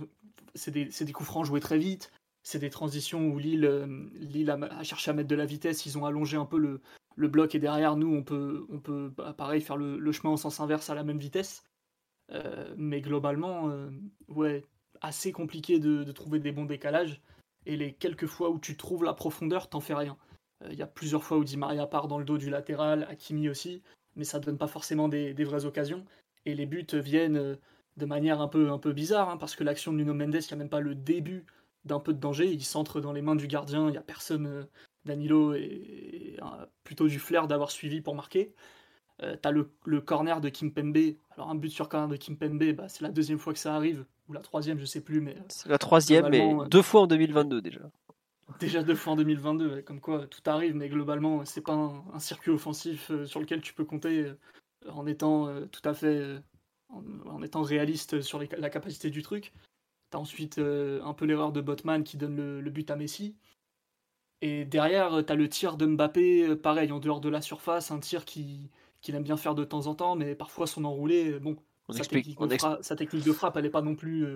c'est 0.54 0.70
des, 0.70 1.12
coups 1.12 1.26
francs 1.26 1.44
joués 1.46 1.60
très 1.60 1.78
vite. 1.78 2.12
C'est 2.46 2.60
des 2.60 2.70
transitions 2.70 3.26
où 3.26 3.40
Lille, 3.40 3.68
Lille 4.14 4.50
a, 4.50 4.82
cherché 4.84 5.10
à 5.10 5.14
mettre 5.14 5.28
de 5.28 5.34
la 5.34 5.46
vitesse. 5.46 5.84
Ils 5.84 5.98
ont 5.98 6.06
allongé 6.06 6.36
un 6.36 6.44
peu 6.44 6.58
le, 6.58 6.80
bloc 7.26 7.56
est 7.56 7.58
derrière 7.58 7.96
nous, 7.96 8.14
on 8.14 8.22
peut, 8.22 8.68
on 8.70 8.78
peut 8.78 9.12
bah, 9.16 9.34
pareil 9.36 9.60
faire 9.60 9.76
le, 9.76 10.12
chemin 10.12 10.34
en 10.34 10.36
sens 10.36 10.60
inverse 10.60 10.88
à 10.88 10.94
la 10.94 11.02
même 11.02 11.18
vitesse. 11.18 11.64
Euh, 12.30 12.72
mais 12.76 13.00
globalement, 13.00 13.68
euh, 13.70 13.90
ouais, 14.28 14.64
assez 15.00 15.32
compliqué 15.32 15.80
de, 15.80 16.04
trouver 16.12 16.38
des 16.38 16.52
bons 16.52 16.66
décalages. 16.66 17.20
Et 17.66 17.76
les 17.76 17.92
quelques 17.92 18.26
fois 18.26 18.50
où 18.50 18.60
tu 18.60 18.76
trouves 18.76 19.02
la 19.02 19.12
profondeur, 19.12 19.68
t'en 19.68 19.80
fais 19.80 19.94
rien. 19.94 20.16
Euh, 20.62 20.68
il 20.70 20.78
y 20.78 20.82
a 20.82 20.86
plusieurs 20.86 21.24
fois 21.24 21.38
où 21.38 21.42
Di 21.42 21.56
Maria 21.56 21.88
part 21.88 22.06
dans 22.06 22.20
le 22.20 22.24
dos 22.24 22.38
du 22.38 22.48
latéral, 22.48 23.08
Hakimi 23.10 23.48
aussi, 23.48 23.82
mais 24.14 24.22
ça 24.22 24.38
donne 24.38 24.56
pas 24.56 24.68
forcément 24.68 25.08
des, 25.08 25.32
vraies 25.42 25.64
occasions. 25.64 26.04
Et 26.44 26.54
les 26.54 26.66
buts 26.66 26.86
viennent 26.92 27.58
de 27.96 28.06
manière 28.06 28.40
un 28.40 28.46
peu, 28.46 28.70
un 28.70 28.78
peu 28.78 28.92
bizarre, 28.92 29.30
hein, 29.30 29.36
parce 29.36 29.56
que 29.56 29.64
l'action 29.64 29.90
de 29.90 29.96
Nuno 29.96 30.14
Mendes, 30.14 30.36
il 30.36 30.46
n'y 30.46 30.52
a 30.52 30.56
même 30.56 30.68
pas 30.68 30.78
le 30.78 30.94
début 30.94 31.44
d'un 31.86 32.00
peu 32.00 32.12
de 32.12 32.18
danger, 32.18 32.52
il 32.52 32.64
centre 32.64 33.00
dans 33.00 33.12
les 33.12 33.22
mains 33.22 33.36
du 33.36 33.46
gardien, 33.46 33.88
il 33.88 33.92
n'y 33.92 33.96
a 33.96 34.02
personne 34.02 34.66
Danilo 35.06 35.54
est, 35.54 36.36
plutôt 36.84 37.08
du 37.08 37.18
flair 37.18 37.46
d'avoir 37.46 37.70
suivi 37.70 38.02
pour 38.02 38.14
marquer. 38.14 38.52
Euh, 39.22 39.34
t'as 39.40 39.50
le, 39.50 39.70
corner 40.00 40.42
de 40.42 40.50
Kimpembe. 40.50 41.16
Alors 41.30 41.48
un 41.48 41.54
but 41.54 41.70
sur 41.70 41.88
corner 41.88 42.08
de 42.08 42.16
Kimpembe, 42.16 42.72
bah, 42.74 42.88
c'est 42.88 43.02
la 43.02 43.08
deuxième 43.08 43.38
fois 43.38 43.54
que 43.54 43.58
ça 43.58 43.74
arrive, 43.74 44.04
ou 44.28 44.34
la 44.34 44.40
troisième, 44.40 44.78
je 44.78 44.84
sais 44.84 45.00
plus. 45.00 45.22
mais 45.22 45.36
C'est 45.48 45.70
la 45.70 45.78
troisième, 45.78 46.28
mais 46.28 46.54
euh, 46.54 46.66
deux 46.66 46.82
fois 46.82 47.02
en 47.02 47.06
2022 47.06 47.62
déjà. 47.62 47.80
Déjà 48.60 48.82
deux 48.82 48.94
fois 48.94 49.14
en 49.14 49.16
2022, 49.16 49.82
comme 49.82 50.00
quoi 50.00 50.26
tout 50.26 50.42
arrive, 50.46 50.74
mais 50.74 50.88
globalement, 50.88 51.44
c'est 51.44 51.62
pas 51.62 51.72
un, 51.72 52.18
circuit 52.18 52.50
offensif 52.50 53.10
euh, 53.10 53.24
sur 53.24 53.40
lequel 53.40 53.60
tu 53.60 53.72
peux 53.72 53.84
compter 53.84 54.32
en 54.88 55.06
étant 55.06 55.48
tout 55.72 55.80
à 55.84 55.94
fait 55.94 56.38
en, 56.90 57.42
étant 57.42 57.62
réaliste 57.62 58.20
sur 58.20 58.38
la 58.38 58.70
capacité 58.70 59.10
du 59.10 59.22
truc. 59.22 59.52
T'as 60.10 60.18
ensuite 60.18 60.58
un 60.58 61.12
peu 61.14 61.24
l'erreur 61.24 61.52
de 61.52 61.60
Botman 61.60 62.04
qui 62.04 62.16
donne 62.16 62.60
le, 62.60 62.70
but 62.70 62.90
à 62.90 62.96
Messi. 62.96 63.34
Et 64.42 64.64
derrière, 64.64 65.14
euh, 65.14 65.22
tu 65.22 65.32
as 65.32 65.36
le 65.36 65.48
tir 65.48 65.76
de 65.76 65.86
Mbappé, 65.86 66.42
euh, 66.42 66.56
pareil, 66.56 66.92
en 66.92 66.98
dehors 66.98 67.20
de 67.20 67.28
la 67.28 67.40
surface, 67.40 67.90
un 67.90 67.98
tir 67.98 68.24
qu'il 68.24 68.68
aime 69.08 69.22
bien 69.22 69.36
faire 69.36 69.54
de 69.54 69.64
temps 69.64 69.86
en 69.86 69.94
temps, 69.94 70.14
mais 70.16 70.34
parfois 70.34 70.66
son 70.66 70.84
enroulé, 70.84 71.32
euh, 71.32 71.38
bon, 71.38 71.56
sa, 71.90 72.04
technique 72.04 73.24
de 73.24 73.32
frappe, 73.32 73.56
elle 73.56 73.62
n'est 73.62 73.70
pas 73.70 73.82
non 73.82 73.94
plus 73.94 74.26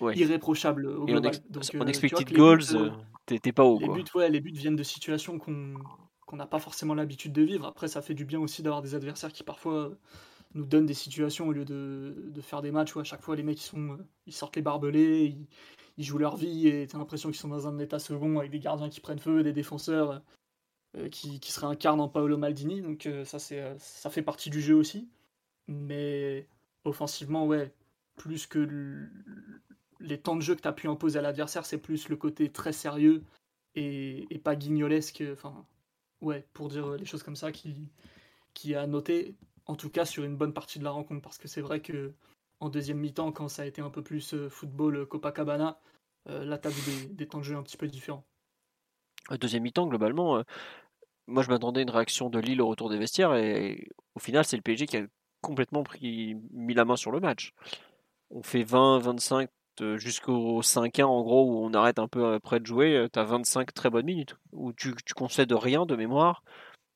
irréprochable 0.00 0.86
au 0.86 1.06
global. 1.06 1.32
On, 1.74 1.86
explique 1.86 2.14
en 2.14 2.22
goals, 2.34 2.92
t'es 3.26 3.52
pas 3.52 3.64
haut. 3.64 3.78
Les, 3.80 3.88
Buts, 3.88 4.04
ouais, 4.14 4.28
les 4.28 4.40
buts 4.40 4.52
viennent 4.52 4.76
de 4.76 4.82
situations 4.82 5.38
qu'on 5.38 6.36
n'a 6.36 6.46
pas 6.46 6.58
forcément 6.58 6.94
l'habitude 6.94 7.32
de 7.32 7.42
vivre. 7.42 7.66
Après, 7.66 7.88
ça 7.88 8.02
fait 8.02 8.14
du 8.14 8.26
bien 8.26 8.38
aussi 8.38 8.62
d'avoir 8.62 8.82
des 8.82 8.94
adversaires 8.94 9.32
qui 9.32 9.42
parfois 9.42 9.92
nous 10.54 10.64
donnent 10.64 10.86
des 10.86 10.94
situations 10.94 11.48
au 11.48 11.52
lieu 11.52 11.64
de, 11.64 12.14
de, 12.26 12.40
faire 12.40 12.62
des 12.62 12.72
matchs 12.72 12.96
où 12.96 13.00
à 13.00 13.04
chaque 13.04 13.22
fois 13.22 13.36
les 13.36 13.42
mecs 13.42 13.60
ils, 13.60 13.66
sont, 13.66 13.98
ils 14.26 14.32
sortent 14.32 14.56
les 14.56 14.62
barbelés, 14.62 15.36
ils, 15.96 16.04
jouent 16.04 16.18
leur 16.18 16.36
vie 16.36 16.66
et 16.66 16.86
t'as 16.86 16.98
l'impression 16.98 17.28
qu'ils 17.28 17.38
sont 17.38 17.48
dans 17.48 17.68
un 17.68 17.78
état 17.78 17.98
second 17.98 18.38
avec 18.38 18.50
des 18.50 18.58
gardiens 18.58 18.88
qui 18.88 19.00
prennent 19.00 19.18
feu, 19.18 19.42
des 19.42 19.52
défenseurs 19.52 20.22
euh, 20.96 21.08
qui, 21.08 21.38
qui, 21.38 21.52
se 21.52 21.60
réincarnent 21.60 22.00
en 22.00 22.08
Paolo 22.08 22.36
Maldini. 22.36 22.82
Donc 22.82 23.06
euh, 23.06 23.24
ça, 23.24 23.38
c'est, 23.38 23.60
euh, 23.60 23.78
ça 23.78 24.10
fait 24.10 24.22
partie 24.22 24.50
du 24.50 24.60
jeu 24.60 24.74
aussi. 24.74 25.08
Mais 25.68 26.48
offensivement, 26.84 27.46
ouais, 27.46 27.72
plus 28.16 28.46
que 28.46 29.08
les 30.00 30.18
temps 30.20 30.36
de 30.36 30.40
jeu 30.40 30.56
que 30.56 30.62
tu 30.62 30.68
as 30.68 30.72
pu 30.72 30.88
imposer 30.88 31.18
à 31.20 31.22
l'adversaire, 31.22 31.64
c'est 31.64 31.78
plus 31.78 32.08
le 32.08 32.16
côté 32.16 32.50
très 32.50 32.72
sérieux 32.72 33.22
et, 33.76 34.26
et, 34.34 34.38
pas 34.38 34.56
guignolesque. 34.56 35.22
Enfin, 35.32 35.64
ouais, 36.22 36.46
pour 36.54 36.68
dire 36.68 36.92
les 36.94 37.04
choses 37.04 37.22
comme 37.22 37.36
ça, 37.36 37.52
qui, 37.52 37.90
qui 38.54 38.74
a 38.74 38.86
noté, 38.86 39.36
en 39.70 39.76
tout 39.76 39.88
cas 39.88 40.04
sur 40.04 40.24
une 40.24 40.36
bonne 40.36 40.52
partie 40.52 40.80
de 40.80 40.84
la 40.84 40.90
rencontre. 40.90 41.22
Parce 41.22 41.38
que 41.38 41.46
c'est 41.46 41.60
vrai 41.60 41.80
que 41.80 42.12
en 42.58 42.68
deuxième 42.68 42.98
mi-temps, 42.98 43.30
quand 43.32 43.48
ça 43.48 43.62
a 43.62 43.66
été 43.66 43.80
un 43.80 43.88
peu 43.88 44.02
plus 44.02 44.34
football 44.48 45.06
Copacabana, 45.06 45.78
euh, 46.28 46.44
la 46.44 46.58
table 46.58 46.74
des, 47.12 47.26
temps 47.26 47.38
de 47.38 47.44
jeu 47.44 47.56
un 47.56 47.62
petit 47.62 47.76
peu 47.76 47.86
différent. 47.86 48.24
Deuxième 49.30 49.62
mi-temps, 49.62 49.86
globalement, 49.86 50.38
euh, 50.38 50.42
moi 51.28 51.42
je 51.42 51.50
m'attendais 51.50 51.80
à 51.80 51.82
une 51.84 51.90
réaction 51.90 52.30
de 52.30 52.38
Lille 52.40 52.60
au 52.60 52.66
retour 52.66 52.90
des 52.90 52.98
vestiaires 52.98 53.34
et, 53.34 53.88
au 54.16 54.18
final 54.18 54.44
c'est 54.44 54.56
le 54.56 54.62
PSG 54.62 54.86
qui 54.86 54.96
a 54.96 55.06
complètement 55.40 55.84
pris, 55.84 56.34
mis 56.50 56.74
la 56.74 56.84
main 56.84 56.96
sur 56.96 57.12
le 57.12 57.20
match. 57.20 57.52
On 58.30 58.42
fait 58.42 58.64
20-25 58.64 59.48
euh, 59.82 59.96
jusqu'au 59.98 60.60
5-1 60.62 61.04
en 61.04 61.22
gros 61.22 61.46
où 61.46 61.64
on 61.64 61.72
arrête 61.74 61.98
un 61.98 62.08
peu 62.08 62.34
après 62.34 62.58
de 62.58 62.66
jouer, 62.66 63.06
tu 63.12 63.18
as 63.18 63.24
25 63.24 63.72
très 63.72 63.88
bonnes 63.88 64.06
minutes 64.06 64.34
où 64.52 64.72
tu, 64.72 64.94
tu 65.06 65.14
concèdes 65.14 65.52
rien 65.52 65.86
de 65.86 65.94
mémoire. 65.94 66.42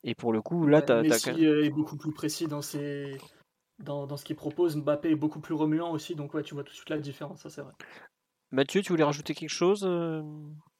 Et 0.05 0.14
pour 0.14 0.32
le 0.32 0.42
coup, 0.42 0.66
là, 0.66 0.82
tu 0.82 0.92
as, 0.92 1.02
Messi 1.02 1.44
est 1.44 1.70
beaucoup 1.70 1.96
plus 1.96 2.12
précis 2.12 2.46
dans 2.46 2.61
ses, 2.61 3.16
dans, 3.78 4.07
dans 4.07 4.16
ce 4.16 4.24
qu'il 4.24 4.36
propose. 4.36 4.76
Mbappé 4.76 5.11
est 5.11 5.16
beaucoup 5.16 5.40
plus 5.40 5.55
remuant 5.55 5.90
aussi, 5.92 6.14
donc 6.14 6.34
ouais, 6.34 6.42
tu 6.42 6.55
vois 6.55 6.62
tout 6.62 6.72
de 6.72 6.76
suite 6.76 6.90
la 6.90 6.98
différence, 6.98 7.40
ça 7.40 7.50
c'est 7.50 7.62
vrai. 7.62 7.72
Mathieu, 8.52 8.82
tu 8.82 8.92
voulais 8.92 9.05
rajouter 9.05 9.34
quelque 9.34 9.48
chose 9.48 9.84
euh? 9.84 10.22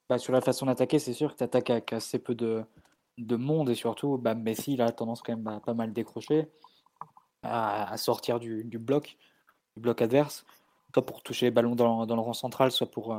Bah, 0.09 0.19
Sur 0.19 0.33
la 0.33 0.41
façon 0.41 0.67
d'attaquer, 0.67 0.99
c'est 0.99 1.15
sûr 1.15 1.33
que 1.33 1.39
tu 1.39 1.45
attaques 1.45 1.71
avec 1.71 1.93
assez 1.93 2.19
peu 2.19 2.35
de, 2.35 2.63
de 3.19 3.37
monde 3.37 3.71
et 3.71 3.75
surtout, 3.75 4.19
bah, 4.19 4.35
Messi 4.35 4.75
il 4.75 4.83
a 4.83 4.93
tendance 4.93 5.23
quand 5.23 5.35
même 5.35 5.47
à 5.49 5.61
pas 5.61 5.75
mal 5.75 5.93
décrocher, 5.93 6.49
à, 7.43 7.97
sortir 7.97 8.39
du, 8.39 8.65
du, 8.65 8.79
bloc, 8.79 9.17
du 9.77 9.83
bloc 9.83 10.03
adverse. 10.03 10.45
soit 10.93 11.05
pour 11.05 11.23
toucher 11.23 11.47
les 11.47 11.51
ballons 11.51 11.75
dans, 11.75 12.05
le 12.05 12.21
rang 12.21 12.33
central, 12.35 12.71
soit 12.71 12.91
pour 12.91 13.17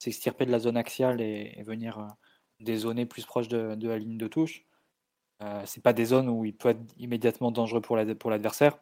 s'extirper 0.00 0.46
de 0.46 0.50
la 0.50 0.58
zone 0.58 0.76
axiale 0.76 1.20
et, 1.20 1.62
venir 1.64 2.06
dézoner 2.60 3.06
plus 3.06 3.24
proche 3.24 3.48
de, 3.48 3.86
la 3.86 3.98
ligne 3.98 4.18
de 4.18 4.28
touche. 4.28 4.64
C'est 5.64 5.82
pas 5.82 5.92
des 5.92 6.06
zones 6.06 6.28
où 6.28 6.44
il 6.44 6.54
peut 6.54 6.70
être 6.70 6.80
immédiatement 6.98 7.50
dangereux 7.50 7.80
pour 7.80 7.96
l'adversaire. 7.96 8.78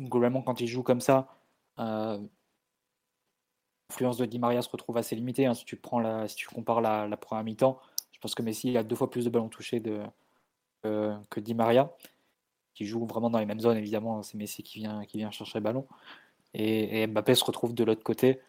globalement, 0.00 0.42
quand 0.42 0.60
il 0.60 0.66
joue 0.66 0.82
comme 0.82 1.00
ça, 1.00 1.28
l'influence 3.90 4.16
de 4.16 4.26
Di 4.26 4.38
Maria 4.38 4.62
se 4.62 4.68
retrouve 4.68 4.96
assez 4.96 5.16
limitée. 5.16 5.46
Hein. 5.46 5.54
Si, 5.54 5.64
tu 5.64 5.78
la, 6.02 6.26
compares 6.52 6.80
la, 6.80 7.06
la 7.08 7.16
première 7.16 7.44
mi-temps, 7.44 7.80
je 8.12 8.18
pense 8.20 8.34
que 8.34 8.42
Messi 8.42 8.76
a 8.76 8.82
deux 8.82 8.96
fois 8.96 9.10
plus 9.10 9.24
de 9.24 9.30
ballons 9.30 9.48
touchés 9.48 9.80
de, 9.80 10.02
que 10.82 11.40
Di 11.40 11.54
Maria, 11.54 11.90
qui 12.74 12.84
joue 12.84 13.06
vraiment 13.06 13.30
dans 13.30 13.38
les 13.38 13.46
mêmes 13.46 13.60
zones. 13.60 13.78
Évidemment, 13.78 14.22
c'est 14.22 14.36
Messi 14.36 14.62
qui 14.62 14.80
vient, 14.80 15.04
qui 15.06 15.16
vient 15.16 15.30
chercher 15.30 15.58
le 15.58 15.64
ballon. 15.64 15.86
Et, 16.52 17.06
Mbappé 17.06 17.34
se 17.34 17.44
retrouve 17.44 17.74
de 17.74 17.82
l'autre 17.82 18.02
côté, 18.02 18.40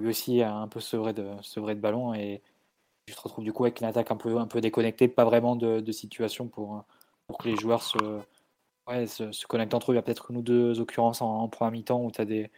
lui 0.00 0.08
aussi 0.08 0.42
un 0.42 0.66
peu 0.68 0.80
sevré 0.80 1.12
de, 1.12 1.28
sevré 1.42 1.74
de 1.74 1.80
ballon. 1.80 2.14
Et 2.14 2.42
je 3.08 3.16
te 3.16 3.20
retrouve 3.20 3.44
du 3.44 3.52
coup 3.52 3.64
avec 3.64 3.80
une 3.80 3.86
attaque 3.86 4.10
un 4.10 4.16
peu, 4.16 4.38
un 4.38 4.46
peu 4.46 4.60
déconnectée, 4.60 5.08
pas 5.08 5.24
vraiment 5.24 5.56
de, 5.56 5.92
situation 5.92 6.48
pour, 6.48 6.84
pour 7.26 7.38
que 7.38 7.48
les 7.48 7.56
joueurs 7.56 7.82
se, 7.82 7.98
se, 9.06 9.46
connectent 9.46 9.74
entre 9.74 9.90
eux. 9.90 9.94
Il 9.94 9.96
y 9.96 9.98
a 9.98 10.02
peut-être 10.02 10.30
une 10.30 10.38
ou 10.38 10.42
deux 10.42 10.80
occurrences 10.80 11.22
en, 11.22 11.40
en 11.40 11.48
première 11.48 11.72
mi-temps 11.72 12.02
où 12.04 12.10
tu 12.10 12.20
as 12.20 12.24
des, 12.24 12.50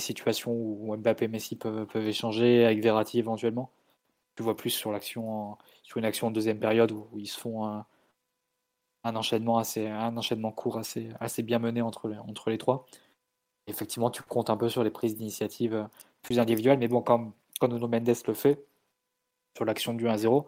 situations 0.00 0.52
où 0.52 0.96
Mbappé 0.96 1.26
et 1.26 1.28
Messi 1.28 1.56
peuvent, 1.56 1.86
peuvent 1.86 2.06
échanger 2.06 2.64
avec 2.64 2.82
Verratti 2.82 3.18
éventuellement. 3.18 3.70
Tu 4.36 4.42
vois 4.42 4.56
plus 4.56 4.70
sur 4.70 4.92
l'action 4.92 5.58
sur 5.82 5.98
une 5.98 6.04
action 6.04 6.28
en 6.28 6.30
deuxième 6.30 6.58
période 6.58 6.92
où, 6.92 7.08
ils 7.18 7.26
se 7.26 7.38
font 7.38 7.66
un, 7.66 7.86
un, 9.04 9.16
enchaînement 9.16 9.58
assez 9.58 9.86
un 9.88 10.16
enchaînement 10.16 10.52
court 10.52 10.78
assez, 10.78 11.10
assez 11.20 11.42
bien 11.42 11.58
mené 11.58 11.82
entre 11.82 12.08
les, 12.08 12.18
entre 12.18 12.50
les 12.50 12.58
trois. 12.58 12.86
effectivement, 13.66 14.10
tu 14.10 14.22
comptes 14.22 14.50
un 14.50 14.56
peu 14.56 14.68
sur 14.68 14.84
les 14.84 14.90
prises 14.90 15.16
d'initiative 15.16 15.74
euh, 15.74 15.84
plus 16.22 16.38
individuelles, 16.38 16.78
mais 16.78 16.88
bon, 16.88 17.02
quand, 17.02 17.32
quand 17.60 17.68
Nuno 17.68 17.88
Mendes 17.88 18.12
le 18.26 18.34
fait 18.34 18.64
sur 19.56 19.64
l'action 19.64 19.94
du 19.94 20.06
1-0, 20.06 20.46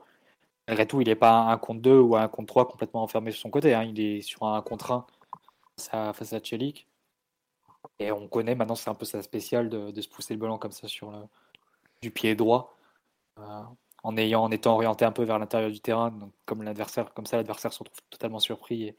malgré 0.68 0.86
tout, 0.86 1.00
il 1.00 1.08
n'est 1.08 1.16
pas 1.16 1.40
un 1.40 1.58
contre 1.58 1.80
2 1.80 1.98
ou 1.98 2.16
un 2.16 2.28
contre 2.28 2.48
3 2.48 2.68
complètement 2.68 3.02
enfermé 3.02 3.30
sur 3.30 3.40
son 3.40 3.50
côté. 3.50 3.74
Hein. 3.74 3.84
Il 3.84 4.00
est 4.00 4.22
sur 4.22 4.44
un 4.44 4.60
contre 4.62 4.92
1 4.92 5.06
face 5.76 5.90
à, 5.92 6.12
face 6.12 6.32
à 6.32 6.40
et 7.98 8.12
on 8.12 8.28
connaît 8.28 8.54
maintenant, 8.54 8.74
c'est 8.74 8.90
un 8.90 8.94
peu 8.94 9.04
sa 9.04 9.22
spéciale 9.22 9.68
de, 9.68 10.00
se 10.00 10.08
pousser 10.08 10.34
le 10.34 10.40
ballon 10.40 10.58
comme 10.58 10.72
ça 10.72 10.88
sur 10.88 11.10
le, 11.10 11.18
du 12.00 12.10
pied 12.10 12.34
droit, 12.34 12.76
euh, 13.38 13.62
en 14.02 14.16
ayant, 14.16 14.42
en 14.42 14.50
étant 14.50 14.74
orienté 14.74 15.04
un 15.04 15.12
peu 15.12 15.24
vers 15.24 15.38
l'intérieur 15.38 15.70
du 15.70 15.80
terrain. 15.80 16.10
Donc, 16.10 16.32
comme 16.44 16.62
l'adversaire, 16.62 17.12
comme 17.14 17.26
ça, 17.26 17.36
l'adversaire 17.36 17.72
se 17.72 17.78
retrouve 17.78 18.00
totalement 18.10 18.40
surpris 18.40 18.84
et, 18.84 18.96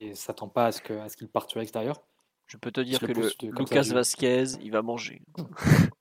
et 0.00 0.14
s'attend 0.14 0.48
pas 0.48 0.66
à 0.66 0.72
ce 0.72 0.80
que, 0.80 0.92
à 0.94 1.08
ce 1.08 1.16
qu'il 1.16 1.28
parte 1.28 1.50
sur 1.50 1.60
l'extérieur. 1.60 2.02
Je 2.46 2.56
peux 2.56 2.70
te 2.70 2.80
dire 2.80 2.98
que 2.98 3.06
le, 3.06 3.30
Lucas 3.58 3.88
Vasquez, 3.92 4.44
il 4.62 4.72
va 4.72 4.82
manger. 4.82 5.22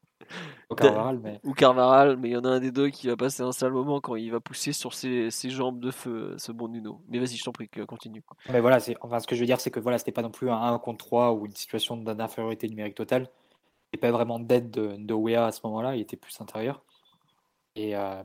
Ou 0.69 0.75
Carvaral, 0.75 1.19
mais... 1.19 1.39
Ou 1.43 1.53
Carvaral, 1.53 2.17
mais 2.17 2.29
il 2.29 2.31
y 2.33 2.37
en 2.37 2.43
a 2.43 2.49
un 2.49 2.59
des 2.59 2.71
deux 2.71 2.89
qui 2.89 3.07
va 3.07 3.15
passer 3.15 3.43
un 3.43 3.51
sale 3.51 3.71
moment 3.71 4.01
quand 4.01 4.15
il 4.15 4.31
va 4.31 4.39
pousser 4.39 4.73
sur 4.73 4.93
ses, 4.93 5.29
ses 5.31 5.49
jambes 5.49 5.79
de 5.79 5.91
feu, 5.91 6.35
ce 6.37 6.51
bon 6.51 6.67
Nuno. 6.67 7.01
Mais 7.07 7.19
vas-y, 7.19 7.35
je 7.37 7.43
t'en 7.43 7.51
prie, 7.51 7.69
continue. 7.87 8.23
Mais 8.49 8.59
voilà, 8.59 8.79
enfin, 9.01 9.19
ce 9.19 9.27
que 9.27 9.35
je 9.35 9.39
veux 9.41 9.45
dire, 9.45 9.59
c'est 9.59 9.71
que 9.71 9.79
voilà, 9.79 9.97
c'était 9.97 10.11
pas 10.11 10.21
non 10.21 10.31
plus 10.31 10.49
un 10.49 10.61
1 10.61 10.79
contre 10.79 11.05
3 11.05 11.33
ou 11.33 11.45
une 11.45 11.55
situation 11.55 11.97
d'infériorité 11.97 12.67
numérique 12.67 12.95
totale. 12.95 13.29
Il 13.93 13.97
n'y 13.97 13.99
pas 14.01 14.11
vraiment 14.11 14.39
d'aide 14.39 14.69
de, 14.69 14.95
de 14.97 15.35
à 15.35 15.51
ce 15.51 15.61
moment-là, 15.63 15.95
il 15.95 16.01
était 16.01 16.17
plus 16.17 16.39
intérieur. 16.41 16.83
Et 17.75 17.95
euh, 17.95 18.21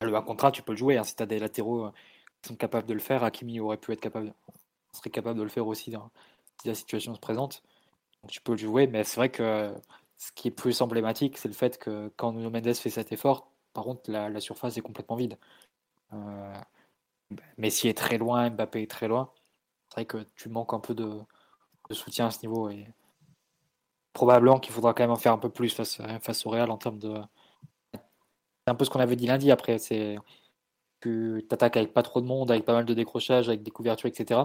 le 0.00 0.14
1 0.14 0.22
contre 0.22 0.46
1, 0.46 0.50
tu 0.50 0.62
peux 0.62 0.72
le 0.72 0.78
jouer. 0.78 0.96
Hein, 0.96 1.04
si 1.04 1.14
tu 1.14 1.22
as 1.22 1.26
des 1.26 1.38
latéraux 1.38 1.86
euh, 1.86 1.92
qui 2.42 2.48
sont 2.48 2.56
capables 2.56 2.88
de 2.88 2.94
le 2.94 3.00
faire, 3.00 3.22
Hakimi 3.22 3.60
aurait 3.60 3.76
pu 3.76 3.92
être 3.92 4.00
capable, 4.00 4.34
serait 4.92 5.10
capable 5.10 5.38
de 5.38 5.44
le 5.44 5.48
faire 5.48 5.66
aussi 5.66 5.92
si 6.60 6.68
la 6.68 6.74
situation 6.74 7.14
se 7.14 7.20
présente. 7.20 7.62
Donc 8.22 8.30
tu 8.30 8.40
peux 8.40 8.52
le 8.52 8.58
jouer, 8.58 8.86
mais 8.86 9.04
c'est 9.04 9.16
vrai 9.16 9.28
que 9.28 9.72
ce 10.16 10.32
qui 10.32 10.48
est 10.48 10.50
plus 10.50 10.80
emblématique, 10.80 11.38
c'est 11.38 11.48
le 11.48 11.54
fait 11.54 11.78
que 11.78 12.12
quand 12.16 12.32
Nuno 12.32 12.50
Mendes 12.50 12.74
fait 12.74 12.90
cet 12.90 13.12
effort, 13.12 13.50
par 13.72 13.84
contre, 13.84 14.10
la, 14.10 14.40
surface 14.40 14.76
est 14.76 14.82
complètement 14.82 15.16
vide. 15.16 15.36
Euh, 16.12 16.54
Messi 17.58 17.88
est 17.88 17.98
très 17.98 18.18
loin, 18.18 18.50
Mbappé 18.50 18.82
est 18.82 18.90
très 18.90 19.08
loin. 19.08 19.32
C'est 19.88 19.94
vrai 19.96 20.04
que 20.06 20.26
tu 20.36 20.48
manques 20.48 20.72
un 20.72 20.80
peu 20.80 20.94
de, 20.94 21.20
soutien 21.90 22.26
à 22.26 22.30
ce 22.30 22.40
niveau 22.42 22.70
et 22.70 22.86
probablement 24.12 24.60
qu'il 24.60 24.72
faudra 24.72 24.94
quand 24.94 25.02
même 25.02 25.10
en 25.10 25.16
faire 25.16 25.32
un 25.32 25.38
peu 25.38 25.50
plus 25.50 25.74
face, 25.74 26.00
face 26.22 26.46
au 26.46 26.50
Real 26.50 26.70
en 26.70 26.78
termes 26.78 26.98
de. 26.98 27.20
C'est 27.92 28.00
un 28.70 28.74
peu 28.74 28.84
ce 28.84 28.90
qu'on 28.90 29.00
avait 29.00 29.16
dit 29.16 29.26
lundi 29.26 29.50
après. 29.50 29.78
C'est 29.78 30.16
tu 31.00 31.44
t'attaques 31.48 31.76
avec 31.76 31.92
pas 31.92 32.02
trop 32.02 32.20
de 32.20 32.26
monde, 32.26 32.50
avec 32.50 32.64
pas 32.64 32.72
mal 32.72 32.86
de 32.86 32.94
décrochages, 32.94 33.48
avec 33.48 33.62
des 33.62 33.70
couvertures, 33.70 34.08
etc. 34.08 34.40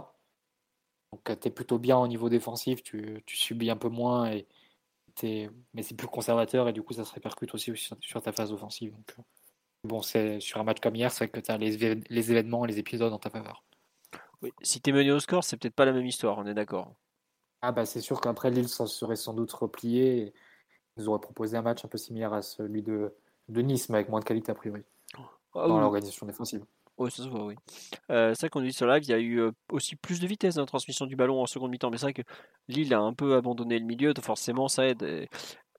Donc 1.14 1.40
tu 1.40 1.48
es 1.48 1.52
plutôt 1.52 1.80
bien 1.80 1.98
au 1.98 2.08
niveau 2.08 2.30
défensif, 2.30 2.84
tu, 2.84 3.24
tu 3.26 3.38
subis 3.38 3.70
un 3.70 3.78
peu 3.78 3.90
moins 3.90 4.32
et 4.32 4.48
mais 5.24 5.84
c'est 5.84 5.96
plus 5.96 6.08
conservateur 6.08 6.68
et 6.68 6.74
du 6.74 6.82
coup 6.82 6.94
ça 6.94 7.06
se 7.06 7.14
répercute 7.14 7.54
aussi 7.54 7.72
sur, 7.76 8.22
ta 8.22 8.32
phase 8.32 8.52
offensive. 8.52 8.92
Donc, 8.92 9.16
euh, 9.18 9.22
bon, 9.84 10.02
c'est 10.02 10.40
sur 10.40 10.60
un 10.60 10.64
match 10.64 10.80
comme 10.80 10.96
hier, 10.96 11.12
c'est 11.12 11.28
que 11.30 11.40
tu 11.40 11.52
as 11.52 11.58
les, 11.58 11.96
les, 11.96 12.32
événements, 12.32 12.66
les 12.66 12.80
épisodes 12.80 13.12
en 13.12 13.20
ta 13.20 13.30
faveur. 13.30 13.64
Oui, 14.42 14.52
si 14.62 14.82
tu 14.82 14.90
es 14.90 14.94
mené 14.94 15.12
au 15.12 15.20
score, 15.20 15.44
c'est 15.44 15.58
peut-être 15.58 15.76
pas 15.76 15.86
la 15.86 15.92
même 15.92 16.06
histoire, 16.06 16.38
on 16.38 16.46
est 16.46 16.54
d'accord. 16.54 16.94
Ah 17.62 17.72
bah 17.72 17.86
c'est 17.86 18.02
sûr 18.02 18.22
qu'après 18.22 18.52
Lille 18.52 18.70
s'en 18.70 18.88
serait 18.88 19.18
sans 19.18 19.34
doute 19.34 19.52
replié 19.52 20.18
et 20.20 20.34
nous 20.96 21.10
aurait 21.10 21.20
proposé 21.20 21.58
un 21.58 21.62
match 21.62 21.84
un 21.84 21.90
peu 21.90 21.98
similaire 21.98 22.34
à 22.34 22.42
celui 22.42 22.82
de, 22.82 23.14
de 23.50 23.62
Nice, 23.62 23.90
mais 23.90 23.98
avec 23.98 24.10
moins 24.10 24.22
de 24.22 24.26
qualité 24.26 24.52
a 24.52 24.56
priori. 24.56 24.84
Ah 25.56 25.68
dans 25.68 25.80
l'organisation 25.80 26.26
défensive. 26.26 26.64
Oui, 27.00 27.10
ça 27.12 27.24
se 27.24 27.30
voit, 27.30 27.46
oui. 27.46 27.56
Euh, 28.12 28.34
qu'on 28.52 28.62
dit 28.62 28.74
sur 28.74 28.86
live, 28.86 29.04
il 29.04 29.10
y 29.10 29.14
a 29.14 29.20
eu 29.20 29.42
aussi 29.72 29.96
plus 29.96 30.20
de 30.20 30.28
vitesse 30.28 30.56
dans 30.56 30.62
la 30.62 30.68
transmission 30.68 31.06
du 31.06 31.16
ballon 31.16 31.42
en 31.42 31.46
seconde 31.46 31.72
mi-temps, 31.72 31.90
mais 31.90 31.98
c'est 31.98 32.08
vrai 32.08 32.14
que 32.14 32.24
Lille 32.68 32.94
a 32.94 33.00
un 33.00 33.14
peu 33.14 33.36
abandonné 33.36 33.80
le 33.80 33.86
milieu, 33.86 34.14
forcément 34.22 34.68
ça 34.68 34.86
aide. 34.86 35.28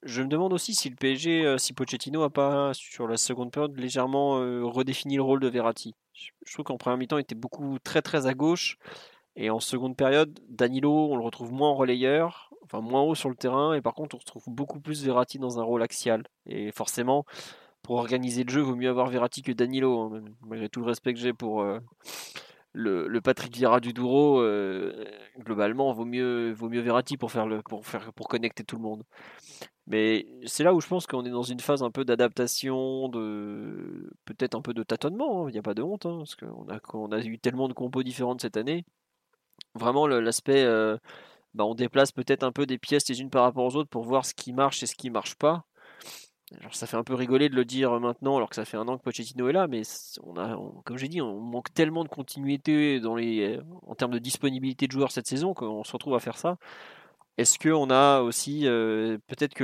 je 0.01 0.23
me 0.23 0.27
demande 0.27 0.51
aussi 0.51 0.73
si 0.73 0.89
le 0.89 0.95
PSG, 0.95 1.57
si 1.59 1.73
Pochettino 1.73 2.23
a 2.23 2.31
pas, 2.31 2.73
sur 2.73 3.07
la 3.07 3.17
seconde 3.17 3.51
période, 3.51 3.77
légèrement 3.77 4.37
redéfini 4.67 5.15
le 5.15 5.21
rôle 5.21 5.39
de 5.39 5.47
Verratti. 5.47 5.93
Je, 6.13 6.53
trouve 6.53 6.65
qu'en 6.65 6.77
première 6.77 6.97
mi-temps, 6.97 7.17
il 7.19 7.21
était 7.21 7.35
beaucoup 7.35 7.77
très 7.83 8.01
très 8.01 8.25
à 8.25 8.33
gauche, 8.33 8.77
et 9.35 9.51
en 9.51 9.59
seconde 9.59 9.95
période, 9.95 10.39
Danilo, 10.49 11.11
on 11.11 11.15
le 11.15 11.23
retrouve 11.23 11.51
moins 11.51 11.69
en 11.69 11.75
relayeur, 11.75 12.51
enfin 12.63 12.81
moins 12.81 13.01
haut 13.01 13.15
sur 13.15 13.29
le 13.29 13.35
terrain, 13.35 13.73
et 13.73 13.81
par 13.81 13.93
contre, 13.93 14.15
on 14.15 14.19
retrouve 14.19 14.43
beaucoup 14.47 14.79
plus 14.79 15.03
Verratti 15.03 15.39
dans 15.39 15.59
un 15.59 15.63
rôle 15.63 15.83
axial. 15.83 16.23
Et 16.47 16.71
forcément, 16.71 17.25
organiser 17.99 18.43
le 18.43 18.51
jeu, 18.51 18.61
vaut 18.61 18.75
mieux 18.75 18.89
avoir 18.89 19.09
Verratti 19.09 19.41
que 19.41 19.51
Danilo, 19.51 19.99
hein, 19.99 20.23
malgré 20.45 20.69
tout 20.69 20.81
le 20.81 20.87
respect 20.87 21.13
que 21.13 21.19
j'ai 21.19 21.33
pour 21.33 21.61
euh, 21.61 21.79
le, 22.73 23.19
Patrick 23.21 23.55
Vieira 23.55 23.79
du 23.79 23.93
Douro. 23.93 24.41
Euh, 24.41 25.05
globalement, 25.39 25.91
vaut 25.93 26.05
mieux, 26.05 26.51
vaut 26.53 26.69
mieux 26.69 26.81
Verratti 26.81 27.17
pour 27.17 27.31
faire 27.31 27.47
le, 27.47 27.61
pour 27.61 27.85
faire, 27.85 28.13
pour 28.13 28.27
connecter 28.27 28.63
tout 28.63 28.75
le 28.77 28.83
monde. 28.83 29.03
Mais 29.87 30.27
c'est 30.45 30.63
là 30.63 30.73
où 30.73 30.81
je 30.81 30.87
pense 30.87 31.07
qu'on 31.07 31.25
est 31.25 31.31
dans 31.31 31.43
une 31.43 31.59
phase 31.59 31.83
un 31.83 31.91
peu 31.91 32.05
d'adaptation, 32.05 33.09
de 33.09 34.09
peut-être 34.25 34.55
un 34.55 34.61
peu 34.61 34.73
de 34.73 34.83
tâtonnement. 34.83 35.45
Hein, 35.45 35.49
il 35.49 35.53
n'y 35.53 35.59
a 35.59 35.63
pas 35.63 35.73
de 35.73 35.81
honte, 35.81 36.05
hein, 36.05 36.17
parce 36.19 36.35
qu'on 36.35 36.67
a, 36.69 36.79
on 36.93 37.11
a 37.11 37.19
eu 37.19 37.39
tellement 37.39 37.67
de 37.67 37.73
compos 37.73 38.03
différentes 38.03 38.41
cette 38.41 38.57
année. 38.57 38.85
Vraiment, 39.75 40.07
l'aspect, 40.07 40.63
euh, 40.63 40.97
bah, 41.53 41.65
on 41.65 41.75
déplace 41.75 42.11
peut-être 42.11 42.43
un 42.43 42.51
peu 42.51 42.65
des 42.65 42.77
pièces 42.77 43.07
les 43.09 43.21
unes 43.21 43.29
par 43.29 43.43
rapport 43.43 43.65
aux 43.65 43.75
autres 43.75 43.89
pour 43.89 44.03
voir 44.03 44.25
ce 44.25 44.33
qui 44.33 44.53
marche 44.53 44.83
et 44.83 44.85
ce 44.87 44.95
qui 44.95 45.09
marche 45.09 45.35
pas 45.35 45.65
ça 46.71 46.87
fait 46.87 46.97
un 46.97 47.03
peu 47.03 47.13
rigoler 47.13 47.49
de 47.49 47.55
le 47.55 47.65
dire 47.65 47.99
maintenant, 47.99 48.37
alors 48.37 48.49
que 48.49 48.55
ça 48.55 48.65
fait 48.65 48.77
un 48.77 48.87
an 48.87 48.97
que 48.97 49.03
Pochettino 49.03 49.47
est 49.49 49.53
là, 49.53 49.67
mais 49.67 49.81
on 50.23 50.37
a, 50.37 50.57
comme 50.85 50.97
j'ai 50.97 51.07
dit, 51.07 51.21
on 51.21 51.39
manque 51.39 51.73
tellement 51.73 52.03
de 52.03 52.09
continuité 52.09 52.99
dans 52.99 53.15
les, 53.15 53.59
en 53.87 53.95
termes 53.95 54.11
de 54.11 54.19
disponibilité 54.19 54.87
de 54.87 54.91
joueurs 54.91 55.11
cette 55.11 55.27
saison 55.27 55.53
qu'on 55.53 55.83
se 55.83 55.91
retrouve 55.93 56.15
à 56.15 56.19
faire 56.19 56.37
ça. 56.37 56.57
Est-ce 57.37 57.57
qu'on 57.57 57.89
a 57.89 58.21
aussi, 58.21 58.67
euh, 58.67 59.17
peut-être 59.27 59.53
que 59.53 59.63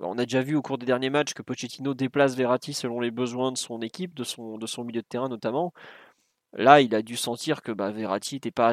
on 0.00 0.18
a 0.18 0.24
déjà 0.24 0.40
vu 0.42 0.54
au 0.56 0.62
cours 0.62 0.78
des 0.78 0.86
derniers 0.86 1.10
matchs 1.10 1.34
que 1.34 1.42
Pochettino 1.42 1.94
déplace 1.94 2.36
Verratti 2.36 2.72
selon 2.72 3.00
les 3.00 3.10
besoins 3.10 3.52
de 3.52 3.58
son 3.58 3.80
équipe, 3.82 4.14
de 4.14 4.24
son, 4.24 4.56
de 4.58 4.66
son 4.66 4.84
milieu 4.84 5.02
de 5.02 5.06
terrain 5.06 5.28
notamment. 5.28 5.72
Là, 6.52 6.80
il 6.80 6.94
a 6.94 7.02
dû 7.02 7.16
sentir 7.16 7.62
que 7.62 7.72
bah, 7.72 7.90
Verratti 7.90 8.36
n'était 8.36 8.50
pas 8.50 8.72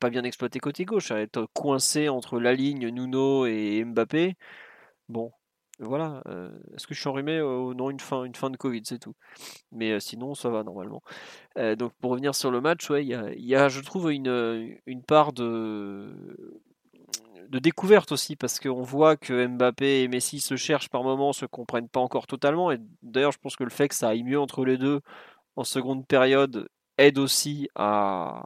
pas 0.00 0.10
bien 0.10 0.24
exploité 0.24 0.58
côté 0.60 0.84
gauche, 0.84 1.10
à 1.10 1.20
être 1.20 1.46
coincé 1.52 2.08
entre 2.08 2.40
la 2.40 2.54
ligne 2.54 2.88
Nuno 2.88 3.46
et 3.46 3.84
Mbappé. 3.84 4.36
Bon, 5.08 5.32
voilà, 5.84 6.22
est-ce 6.74 6.86
que 6.86 6.94
je 6.94 7.00
suis 7.00 7.08
enrhumé 7.08 7.38
euh, 7.38 7.74
Non, 7.74 7.90
une 7.90 8.00
fin, 8.00 8.24
une 8.24 8.34
fin 8.34 8.50
de 8.50 8.56
Covid, 8.56 8.82
c'est 8.84 8.98
tout. 8.98 9.14
Mais 9.72 9.98
sinon, 10.00 10.34
ça 10.34 10.48
va 10.50 10.62
normalement. 10.64 11.02
donc 11.56 11.92
pour 12.00 12.12
revenir 12.12 12.34
sur 12.34 12.50
le 12.50 12.60
match, 12.60 12.88
ouais, 12.90 13.04
il 13.04 13.44
y 13.44 13.54
a, 13.56 13.68
je 13.68 13.80
trouve, 13.80 14.12
une, 14.12 14.78
une 14.86 15.02
part 15.02 15.32
de, 15.32 16.14
de 17.48 17.58
découverte 17.58 18.12
aussi, 18.12 18.34
parce 18.34 18.58
qu'on 18.58 18.82
voit 18.82 19.16
que 19.16 19.46
Mbappé 19.46 20.02
et 20.02 20.08
Messi 20.08 20.40
se 20.40 20.56
cherchent 20.56 20.88
par 20.88 21.02
moments, 21.02 21.32
se 21.32 21.46
comprennent 21.46 21.88
pas 21.88 22.00
encore 22.00 22.26
totalement. 22.26 22.72
Et 22.72 22.78
d'ailleurs, 23.02 23.32
je 23.32 23.38
pense 23.38 23.56
que 23.56 23.64
le 23.64 23.70
fait 23.70 23.88
que 23.88 23.94
ça 23.94 24.08
aille 24.08 24.22
mieux 24.22 24.40
entre 24.40 24.64
les 24.64 24.78
deux 24.78 25.00
en 25.56 25.64
seconde 25.64 26.06
période 26.06 26.68
aide 26.98 27.18
aussi 27.18 27.68
à, 27.74 28.44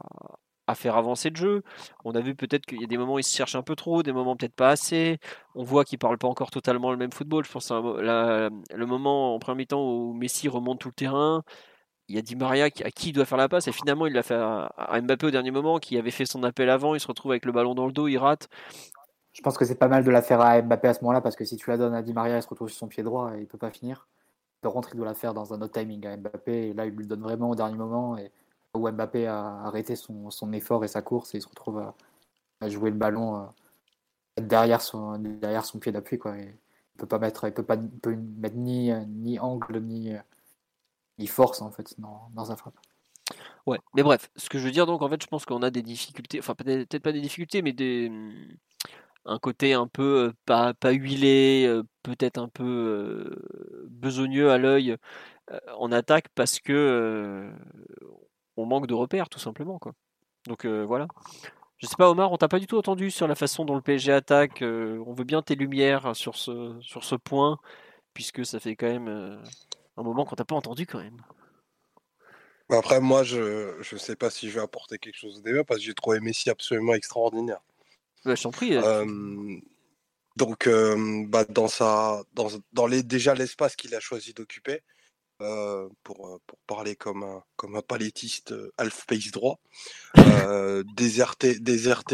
à 0.67 0.75
faire 0.75 0.97
avancer 0.97 1.31
le 1.31 1.37
jeu. 1.37 1.63
On 2.05 2.15
a 2.15 2.21
vu 2.21 2.35
peut-être 2.35 2.67
qu'il 2.67 2.81
y 2.81 2.85
a 2.85 2.87
des 2.87 2.99
moments 2.99 3.15
où 3.15 3.19
ils 3.19 3.25
se 3.25 3.37
cherchent 3.37 3.55
un 3.55 3.63
peu 3.63 3.77
trop, 3.77 4.03
des 4.03 4.13
moments 4.13 4.37
peut-être 4.37 4.55
pas 4.55 4.71
assez. 4.71 5.19
On 5.55 5.63
voit 5.63 5.85
qu'ils 5.85 5.99
parlent 5.99 6.19
pas 6.19 6.29
encore 6.29 6.51
totalement 6.51 6.91
le 6.91 6.97
même 6.97 7.13
football. 7.13 7.45
Je 7.45 7.53
pense 7.53 7.71
à 7.71 7.81
le 7.81 8.87
moment 8.87 9.35
en 9.35 9.39
premier 9.39 9.63
mi-temps 9.63 9.83
où 9.83 10.13
Messi 10.13 10.49
remonte 10.49 10.81
tout 10.81 10.89
le 10.89 10.95
terrain. 10.95 11.43
Il 12.09 12.15
y 12.15 12.19
a 12.19 12.23
Di 12.23 12.37
Maria 12.37 12.67
à 12.67 12.71
qui 12.71 13.11
il 13.11 13.13
doit 13.13 13.25
faire 13.25 13.39
la 13.39 13.49
passe 13.49 13.67
et 13.67 13.73
finalement 13.73 14.07
il 14.07 14.13
l'a 14.13 14.23
fait 14.23 14.35
à, 14.37 15.01
Mbappé 15.01 15.27
au 15.27 15.31
dernier 15.31 15.51
moment 15.51 15.79
qui 15.79 15.99
avait 15.99 16.13
fait 16.13 16.27
son 16.27 16.43
appel 16.45 16.71
avant. 16.71 16.95
Il 16.95 17.01
se 17.01 17.09
retrouve 17.09 17.33
avec 17.33 17.45
le 17.45 17.53
ballon 17.53 17.75
dans 17.75 17.87
le 17.87 17.93
dos, 17.93 18.07
il 18.07 18.19
rate. 18.19 18.49
je 19.33 19.43
pense 19.43 19.59
que 19.59 19.65
c'est 19.65 19.75
pas 19.75 19.89
mal 19.89 20.05
de 20.05 20.11
la 20.11 20.23
faire 20.23 20.41
à 20.41 20.61
Mbappé 20.63 20.89
à 20.89 20.95
ce 20.95 21.01
moment-là, 21.01 21.21
parce 21.21 21.35
que 21.35 21.45
si 21.45 21.57
tu 21.57 21.69
la 21.71 21.77
donnes 21.77 21.95
à 21.95 22.03
Di 22.03 22.13
Maria, 22.13 22.37
il 22.37 22.43
se 22.43 22.49
retrouve 22.49 22.69
sur 22.69 22.79
son 22.79 22.89
pied 22.89 23.03
droit 23.03 23.33
et 23.37 23.41
il 23.41 23.47
peut 23.47 23.59
pas 23.59 23.71
finir. 23.71 24.09
De 24.63 24.69
rentrer, 24.69 24.93
il 24.95 24.99
doit 24.99 25.07
la 25.07 25.15
faire 25.15 25.35
dans 25.35 25.53
un 25.53 25.61
autre 25.61 25.79
timing 25.79 26.07
à 26.07 26.17
Mbappé, 26.17 26.69
et 26.69 26.73
là, 26.75 26.87
il 26.87 26.93
lui 26.93 27.07
donne 27.07 27.23
vraiment 27.23 27.51
au 27.51 27.55
dernier 27.55 27.77
moment, 27.77 28.17
et 28.17 28.31
où 28.77 28.91
Mbappé 28.91 29.27
a 29.27 29.63
arrêté 29.65 29.97
son, 29.97 30.53
effort 30.53 30.85
et 30.85 30.89
sa 30.89 31.03
course, 31.03 31.35
et 31.35 31.39
il 31.39 31.43
se 31.43 31.49
retrouve 31.49 31.93
à, 32.61 32.69
jouer 32.69 32.91
le 32.91 32.97
ballon 32.97 33.37
euh, 33.37 34.41
derrière, 34.41 34.81
son, 34.81 35.21
pied 35.81 35.93
d'appui. 35.93 36.19
Quoi, 36.19 36.37
il 36.39 36.55
peut 36.99 37.07
pas 37.07 37.19
mettre, 37.19 37.47
il 37.47 37.53
peut 37.53 37.63
pas 37.63 37.77
mettre 37.77 38.57
ni, 38.57 38.91
angle, 39.39 39.81
ni, 39.81 40.13
ni 41.19 41.27
force, 41.27 41.63
en 41.63 41.71
fait, 41.71 41.95
dans, 41.99 42.45
sa 42.45 42.57
frappe. 42.57 42.79
Ouais, 43.67 43.79
mais 43.95 44.03
bref, 44.03 44.31
ce 44.37 44.49
que 44.49 44.59
je 44.59 44.65
veux 44.65 44.71
dire, 44.71 44.87
donc 44.87 45.03
en 45.03 45.09
fait, 45.09 45.21
je 45.21 45.27
pense 45.27 45.45
qu'on 45.45 45.63
a 45.63 45.71
des 45.71 45.83
difficultés, 45.83 46.39
enfin 46.39 46.55
peut-être 46.55 47.01
pas 47.01 47.11
des 47.11 47.21
difficultés, 47.21 47.63
mais 47.63 47.73
des, 47.73 48.13
un 49.25 49.39
côté 49.41 49.73
un 49.75 49.89
peu 49.89 50.33
pas, 50.45 50.73
pas 50.75 50.93
huilé, 50.93 51.83
peut-être 52.05 52.39
un 52.39 52.49
peu 52.49 53.37
besogneux 53.89 54.51
à 54.53 54.59
l'œil 54.59 54.97
en 55.77 55.93
attaque 55.93 56.29
parce 56.35 56.61
que 56.61 57.51
on 58.57 58.67
manque 58.67 58.87
de 58.87 58.95
repères 58.95 59.29
tout 59.29 59.39
simplement 59.39 59.79
quoi. 59.79 59.93
Donc 60.47 60.67
voilà. 60.67 61.09
Je 61.79 61.87
sais 61.87 61.97
pas 61.97 62.11
Omar, 62.11 62.33
on 62.33 62.37
t'a 62.37 62.49
pas 62.49 62.59
du 62.59 62.67
tout 62.67 62.79
entendu 62.79 63.11
sur 63.11 63.29
la 63.29 63.35
façon 63.35 63.65
dont 63.65 63.75
le 63.75 63.83
PSG 63.83 64.13
attaque. 64.13 64.63
on 64.63 65.13
veut 65.13 65.25
bien 65.25 65.43
tes 65.43 65.55
lumières 65.55 66.15
sur 66.15 66.37
ce 66.37 66.77
sur 66.81 67.05
ce 67.05 67.15
point 67.17 67.59
puisque 68.15 68.47
ça 68.47 68.61
fait 68.61 68.77
quand 68.77 68.87
même 68.87 69.41
un 69.97 70.03
moment 70.03 70.25
qu'on 70.25 70.37
t'a 70.37 70.45
pas 70.45 70.55
entendu 70.55 70.87
quand 70.87 70.99
même. 70.99 71.21
Après 72.71 73.01
moi 73.01 73.25
je 73.25 73.75
je 73.81 73.97
sais 73.97 74.17
pas 74.17 74.31
si 74.31 74.49
je 74.49 74.55
vais 74.55 74.63
apporter 74.63 74.99
quelque 74.99 75.19
chose 75.19 75.39
au 75.39 75.43
débat 75.43 75.65
parce 75.65 75.81
que 75.81 75.87
j'ai 75.87 75.95
trouvé 75.95 76.21
Messi 76.21 76.49
absolument 76.49 76.95
extraordinaire. 76.95 77.61
Bah, 78.27 78.35
je 78.35 78.43
t'en 78.43 78.51
prie. 78.51 78.77
donc, 80.37 80.69
bah, 81.29 81.45
dans, 81.45 81.69
sa, 81.69 82.25
dans, 82.35 82.49
dans 82.73 82.87
les, 82.89 83.05
déjà 83.05 83.35
l'espace 83.35 83.77
qu'il 83.77 83.95
a 83.95 84.01
choisi 84.01 84.35
d'occuper, 84.35 84.83
pour, 85.39 86.41
pour 86.47 86.59
parler 86.67 86.97
comme 86.97 87.23
un, 87.23 87.43
comme 87.57 87.77
un 87.77 87.83
palétiste 87.83 88.55
half 88.79 89.07
pace 89.07 89.31
droit, 89.31 89.59
déserter, 90.95 91.59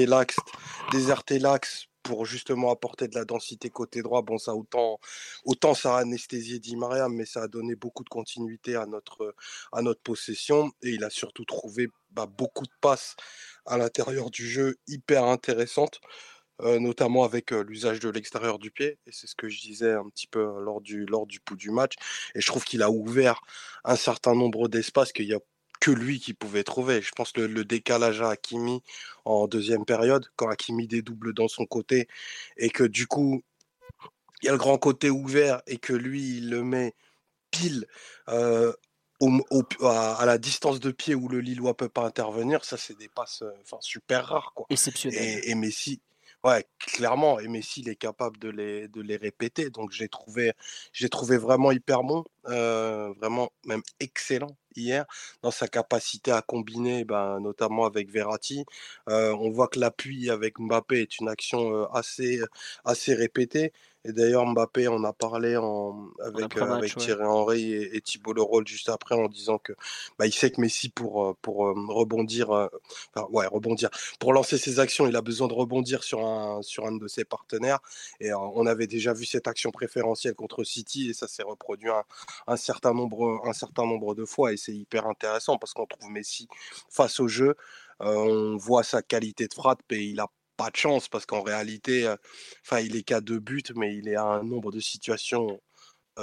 l'axe, 0.06 1.86
pour 2.02 2.26
justement 2.26 2.70
apporter 2.70 3.08
de 3.08 3.14
la 3.14 3.24
densité 3.24 3.70
côté 3.70 4.02
droit. 4.02 4.22
Bon, 4.22 4.38
ça 4.38 4.54
autant, 4.54 4.98
autant 5.44 5.74
ça 5.74 5.96
a 5.96 6.00
anesthésié 6.00 6.58
Di 6.58 6.76
Maria, 6.76 7.08
mais 7.08 7.24
ça 7.24 7.42
a 7.42 7.48
donné 7.48 7.74
beaucoup 7.76 8.04
de 8.04 8.08
continuité 8.08 8.76
à 8.76 8.86
notre, 8.86 9.34
à 9.72 9.82
notre 9.82 10.00
possession. 10.00 10.72
Et 10.82 10.90
il 10.90 11.04
a 11.04 11.10
surtout 11.10 11.44
trouvé 11.44 11.88
bah, 12.10 12.26
beaucoup 12.26 12.64
de 12.64 12.72
passes 12.80 13.16
à 13.66 13.78
l'intérieur 13.78 14.30
du 14.30 14.48
jeu 14.48 14.76
hyper 14.88 15.24
intéressante, 16.58 16.82
notamment 16.82 17.24
avec 17.24 17.50
l'usage 17.50 18.00
de 18.00 18.08
l'extérieur 18.08 18.58
du 18.58 18.70
pied. 18.70 18.98
Et 19.06 19.12
c'est 19.12 19.26
ce 19.26 19.34
que 19.34 19.48
je 19.48 19.60
disais 19.60 19.92
un 19.92 20.08
petit 20.08 20.26
peu 20.26 20.40
lors 20.60 20.80
du, 20.80 21.06
lors 21.06 21.26
du 21.26 21.40
pouls 21.40 21.56
du 21.56 21.70
match. 21.70 21.94
Et 22.34 22.40
je 22.40 22.46
trouve 22.46 22.64
qu'il 22.64 22.82
a 22.82 22.90
ouvert 22.90 23.40
un 23.84 23.96
certain 23.96 24.34
nombre 24.34 24.68
d'espaces 24.68 25.12
qu'il 25.12 25.26
y 25.26 25.34
a 25.34 25.40
que 25.82 25.90
lui 25.90 26.20
qui 26.20 26.32
pouvait 26.32 26.62
trouver. 26.62 27.02
Je 27.02 27.10
pense 27.10 27.32
que 27.32 27.40
le, 27.40 27.64
décalage 27.64 28.22
à 28.22 28.30
Hakimi 28.30 28.82
en 29.24 29.48
deuxième 29.48 29.84
période, 29.84 30.30
quand 30.36 30.48
Hakimi 30.48 30.86
dédouble 30.86 31.34
dans 31.34 31.48
son 31.48 31.66
côté, 31.66 32.06
et 32.56 32.70
que 32.70 32.84
du 32.84 33.08
coup, 33.08 33.42
il 34.42 34.46
y 34.46 34.48
a 34.48 34.52
le 34.52 34.58
grand 34.58 34.78
côté 34.78 35.10
ouvert 35.10 35.60
et 35.66 35.78
que 35.78 35.92
lui, 35.92 36.38
il 36.38 36.50
le 36.50 36.62
met 36.62 36.94
pile 37.50 37.86
à, 38.26 38.72
la 40.24 40.38
distance 40.38 40.78
de 40.78 40.92
pied 40.92 41.16
où 41.16 41.28
le 41.28 41.40
Lillois 41.40 41.76
peut 41.76 41.88
pas 41.88 42.04
intervenir, 42.04 42.64
ça 42.64 42.76
c'est 42.76 42.96
des 42.96 43.08
passes 43.08 43.42
enfin, 43.62 43.78
super 43.80 44.26
rares. 44.26 44.52
Quoi. 44.54 44.66
Exceptionnel. 44.70 45.40
Et, 45.44 45.54
Messi, 45.56 46.00
ouais, 46.44 46.64
clairement, 46.78 47.38
et 47.40 47.48
Messi 47.48 47.80
il 47.82 47.88
est 47.88 47.96
capable 47.96 48.38
de 48.38 48.48
les, 48.48 48.88
de 48.88 49.00
les 49.00 49.16
répéter. 49.16 49.70
Donc 49.70 49.92
j'ai 49.92 50.08
trouvé, 50.08 50.52
trouvé 51.10 51.36
vraiment 51.36 51.72
hyper 51.72 52.02
bon, 52.02 52.24
vraiment 52.44 53.50
même 53.66 53.82
excellent 54.00 54.56
hier 54.74 55.04
dans 55.42 55.50
sa 55.50 55.68
capacité 55.68 56.32
à 56.32 56.42
combiner, 56.42 57.04
ben, 57.04 57.40
notamment 57.40 57.84
avec 57.86 58.10
Verratti. 58.10 58.64
on 59.06 59.50
voit 59.50 59.68
que 59.68 59.78
l'appui 59.78 60.30
avec 60.30 60.58
Mbappé 60.58 61.02
est 61.02 61.18
une 61.18 61.28
action 61.28 61.84
assez, 61.92 62.40
assez 62.84 63.14
répétée. 63.14 63.72
Et 64.04 64.12
d'ailleurs, 64.12 64.44
Mbappé 64.46 64.88
en 64.88 65.04
a 65.04 65.12
parlé 65.12 65.56
en, 65.56 66.08
avec, 66.20 66.56
euh, 66.56 66.72
avec 66.72 66.96
Thierry 66.96 67.24
Henry 67.24 67.72
et, 67.72 68.00
Thibault 68.00 68.32
Leroy 68.32 68.64
juste 68.66 68.88
après 68.88 69.14
en 69.14 69.28
disant 69.28 69.58
que 69.58 69.72
bah, 70.18 70.26
il 70.26 70.32
sait 70.32 70.50
que 70.50 70.60
Messi 70.60 70.88
pour, 70.88 71.24
euh, 71.24 71.36
pour 71.40 71.68
euh, 71.68 71.74
rebondir, 71.88 72.50
enfin, 72.50 73.28
ouais, 73.30 73.46
rebondir, 73.46 73.90
pour 74.18 74.32
lancer 74.32 74.58
ses 74.58 74.80
actions, 74.80 75.06
il 75.06 75.14
a 75.14 75.22
besoin 75.22 75.46
de 75.46 75.52
rebondir 75.52 76.02
sur 76.02 76.26
un, 76.26 76.62
sur 76.62 76.84
un 76.86 76.92
de 76.96 77.06
ses 77.06 77.24
partenaires. 77.24 77.78
Et 78.18 78.34
on 78.34 78.66
avait 78.66 78.88
déjà 78.88 79.12
vu 79.12 79.24
cette 79.24 79.46
action 79.46 79.70
préférentielle 79.70 80.34
contre 80.34 80.64
City 80.64 81.10
et 81.10 81.14
ça 81.14 81.28
s'est 81.28 81.44
reproduit 81.44 81.90
un, 81.90 82.02
un, 82.48 82.56
certain 82.56 82.94
nombre, 82.94 83.40
un 83.44 83.52
certain 83.52 83.86
nombre 83.86 84.16
de 84.16 84.24
fois. 84.24 84.52
Et 84.52 84.56
c'est 84.56 84.74
hyper 84.74 85.06
intéressant 85.06 85.58
parce 85.58 85.74
qu'on 85.74 85.86
trouve 85.86 86.10
Messi 86.10 86.48
face 86.90 87.20
au 87.20 87.28
jeu. 87.28 87.54
on 88.00 88.56
voit 88.56 88.82
sa 88.82 89.00
qualité 89.02 89.46
de 89.46 89.54
frappe 89.54 89.80
et 89.92 90.02
il 90.02 90.18
a 90.18 90.26
pas 90.62 90.70
de 90.70 90.76
chance 90.76 91.08
parce 91.08 91.26
qu'en 91.26 91.42
réalité, 91.42 92.12
enfin, 92.64 92.80
il 92.80 92.96
est 92.96 93.02
qu'à 93.02 93.20
deux 93.20 93.40
buts, 93.40 93.62
mais 93.74 93.96
il 93.96 94.08
est 94.08 94.16
à 94.16 94.24
un 94.24 94.42
nombre 94.44 94.70
de 94.70 94.80
situations 94.80 95.60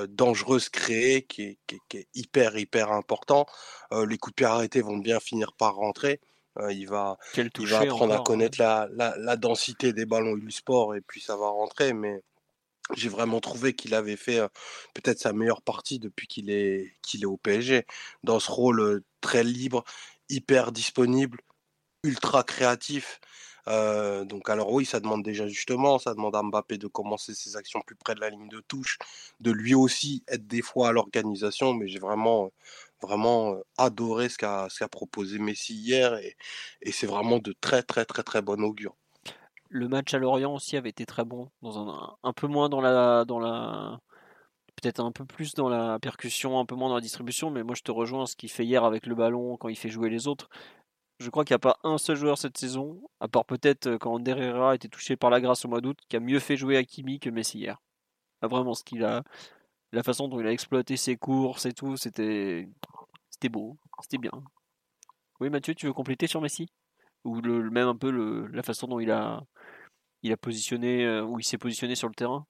dangereuses 0.07 0.69
créées 0.69 1.23
qui 1.23 1.57
est, 1.93 2.07
hyper, 2.15 2.57
hyper 2.57 2.91
important. 2.91 3.45
les 3.91 4.17
coups 4.17 4.33
de 4.33 4.35
pied 4.35 4.45
arrêtés 4.45 4.81
vont 4.81 4.97
bien 4.97 5.19
finir 5.19 5.53
par 5.53 5.75
rentrer. 5.75 6.21
il 6.69 6.85
va, 6.87 7.17
il 7.35 7.67
va 7.67 7.79
apprendre 7.79 8.13
à 8.13 8.19
hein. 8.19 8.23
connaître 8.23 8.59
la, 8.59 8.87
la, 8.91 9.35
densité 9.35 9.91
des 9.93 10.05
ballons 10.05 10.37
du 10.37 10.51
sport 10.51 10.95
et 10.95 11.01
puis 11.01 11.21
ça 11.21 11.35
va 11.35 11.47
rentrer. 11.47 11.93
Mais 11.93 12.21
j'ai 12.95 13.09
vraiment 13.09 13.41
trouvé 13.41 13.73
qu'il 13.73 13.93
avait 13.93 14.15
fait 14.15 14.39
peut-être 14.93 15.19
sa 15.19 15.33
meilleure 15.33 15.61
partie 15.61 15.99
depuis 15.99 16.27
qu'il 16.27 16.49
est, 16.49 16.93
qu'il 17.01 17.23
est 17.23 17.27
au 17.27 17.37
PSG. 17.37 17.85
Dans 18.23 18.39
ce 18.39 18.51
rôle 18.51 19.01
très 19.21 19.43
libre, 19.43 19.83
hyper 20.29 20.71
disponible, 20.71 21.39
ultra 22.03 22.43
créatif 22.43 23.19
donc 23.67 24.49
alors 24.49 24.71
oui, 24.71 24.85
ça 24.85 24.99
demande 24.99 25.23
déjà 25.23 25.47
justement, 25.47 25.99
ça 25.99 26.13
demande 26.13 26.35
à 26.35 26.43
Mbappé 26.43 26.77
de 26.77 26.87
commencer 26.87 27.33
ses 27.33 27.55
actions 27.55 27.81
plus 27.85 27.95
près 27.95 28.15
de 28.15 28.19
la 28.19 28.29
ligne 28.29 28.49
de 28.49 28.61
touche, 28.61 28.97
de 29.39 29.51
lui 29.51 29.75
aussi 29.75 30.23
être 30.27 30.47
des 30.47 30.61
fois 30.61 30.89
à 30.89 30.91
l'organisation, 30.91 31.73
mais 31.73 31.87
j'ai 31.87 31.99
vraiment, 31.99 32.51
vraiment 33.01 33.55
adoré 33.77 34.29
ce 34.29 34.37
qu'a 34.37 34.87
proposé 34.89 35.39
Messi 35.39 35.75
hier 35.75 36.15
et, 36.15 36.35
c'est 36.91 37.07
vraiment 37.07 37.39
de 37.39 37.53
très 37.61 37.83
très 37.83 38.05
très 38.05 38.23
très 38.23 38.41
bon 38.41 38.63
augure. 38.63 38.95
Le 39.69 39.87
match 39.87 40.13
à 40.15 40.17
Lorient 40.17 40.55
aussi 40.55 40.77
avait 40.77 40.89
été 40.89 41.05
très 41.05 41.23
bon, 41.23 41.49
dans 41.61 41.77
un, 41.77 42.17
un 42.23 42.33
peu 42.33 42.47
moins 42.47 42.69
dans 42.69 42.81
la, 42.81 43.23
dans 43.25 43.39
la, 43.39 43.99
peut-être 44.81 44.99
un 44.99 45.11
peu 45.11 45.25
plus 45.25 45.53
dans 45.53 45.69
la 45.69 45.99
percussion, 45.99 46.59
un 46.59 46.65
peu 46.65 46.75
moins 46.75 46.89
dans 46.89 46.95
la 46.95 47.01
distribution, 47.01 47.51
mais 47.51 47.63
moi 47.63 47.75
je 47.75 47.83
te 47.83 47.91
rejoins 47.91 48.25
ce 48.25 48.35
qu'il 48.35 48.49
fait 48.49 48.65
hier 48.65 48.83
avec 48.83 49.05
le 49.05 49.15
ballon 49.15 49.57
quand 49.57 49.69
il 49.69 49.75
fait 49.75 49.89
jouer 49.89 50.09
les 50.09 50.27
autres 50.27 50.49
je 51.19 51.29
crois 51.29 51.43
qu'il 51.43 51.53
n'y 51.53 51.57
a 51.57 51.59
pas 51.59 51.77
un 51.83 51.97
seul 51.97 52.15
joueur 52.15 52.37
cette 52.37 52.57
saison, 52.57 53.01
à 53.19 53.27
part 53.27 53.45
peut-être 53.45 53.87
euh, 53.87 53.97
quand 53.97 54.19
Derrera 54.19 54.71
a 54.71 54.75
été 54.75 54.87
touché 54.87 55.17
par 55.17 55.29
la 55.29 55.41
grâce 55.41 55.65
au 55.65 55.67
mois 55.67 55.81
d'août, 55.81 55.97
qui 56.07 56.15
a 56.15 56.19
mieux 56.19 56.39
fait 56.39 56.55
jouer 56.55 56.77
Hakimi 56.77 57.19
que 57.19 57.29
Messi 57.29 57.59
hier. 57.59 57.81
Ah, 58.41 58.47
vraiment, 58.47 58.73
ce 58.73 58.83
qu'il 58.83 59.03
a, 59.03 59.23
la 59.91 60.03
façon 60.03 60.29
dont 60.29 60.39
il 60.39 60.47
a 60.47 60.51
exploité 60.51 60.95
ses 60.95 61.17
courses 61.17 61.65
et 61.65 61.73
tout, 61.73 61.97
c'était, 61.97 62.69
c'était 63.29 63.49
beau, 63.49 63.77
c'était 64.01 64.17
bien. 64.17 64.31
Oui, 65.41 65.49
Mathieu, 65.49 65.75
tu 65.75 65.87
veux 65.87 65.93
compléter 65.93 66.27
sur 66.27 66.41
Messi? 66.41 66.67
Ou 67.25 67.41
le, 67.41 67.69
même 67.69 67.87
un 67.87 67.95
peu 67.97 68.11
le, 68.11 68.47
la 68.47 68.63
façon 68.63 68.87
dont 68.87 68.99
il 68.99 69.11
a, 69.11 69.43
il 70.23 70.31
a 70.31 70.37
positionné, 70.37 71.05
euh, 71.05 71.23
où 71.23 71.37
il 71.39 71.43
s'est 71.43 71.57
positionné 71.57 71.95
sur 71.95 72.07
le 72.07 72.15
terrain? 72.15 72.45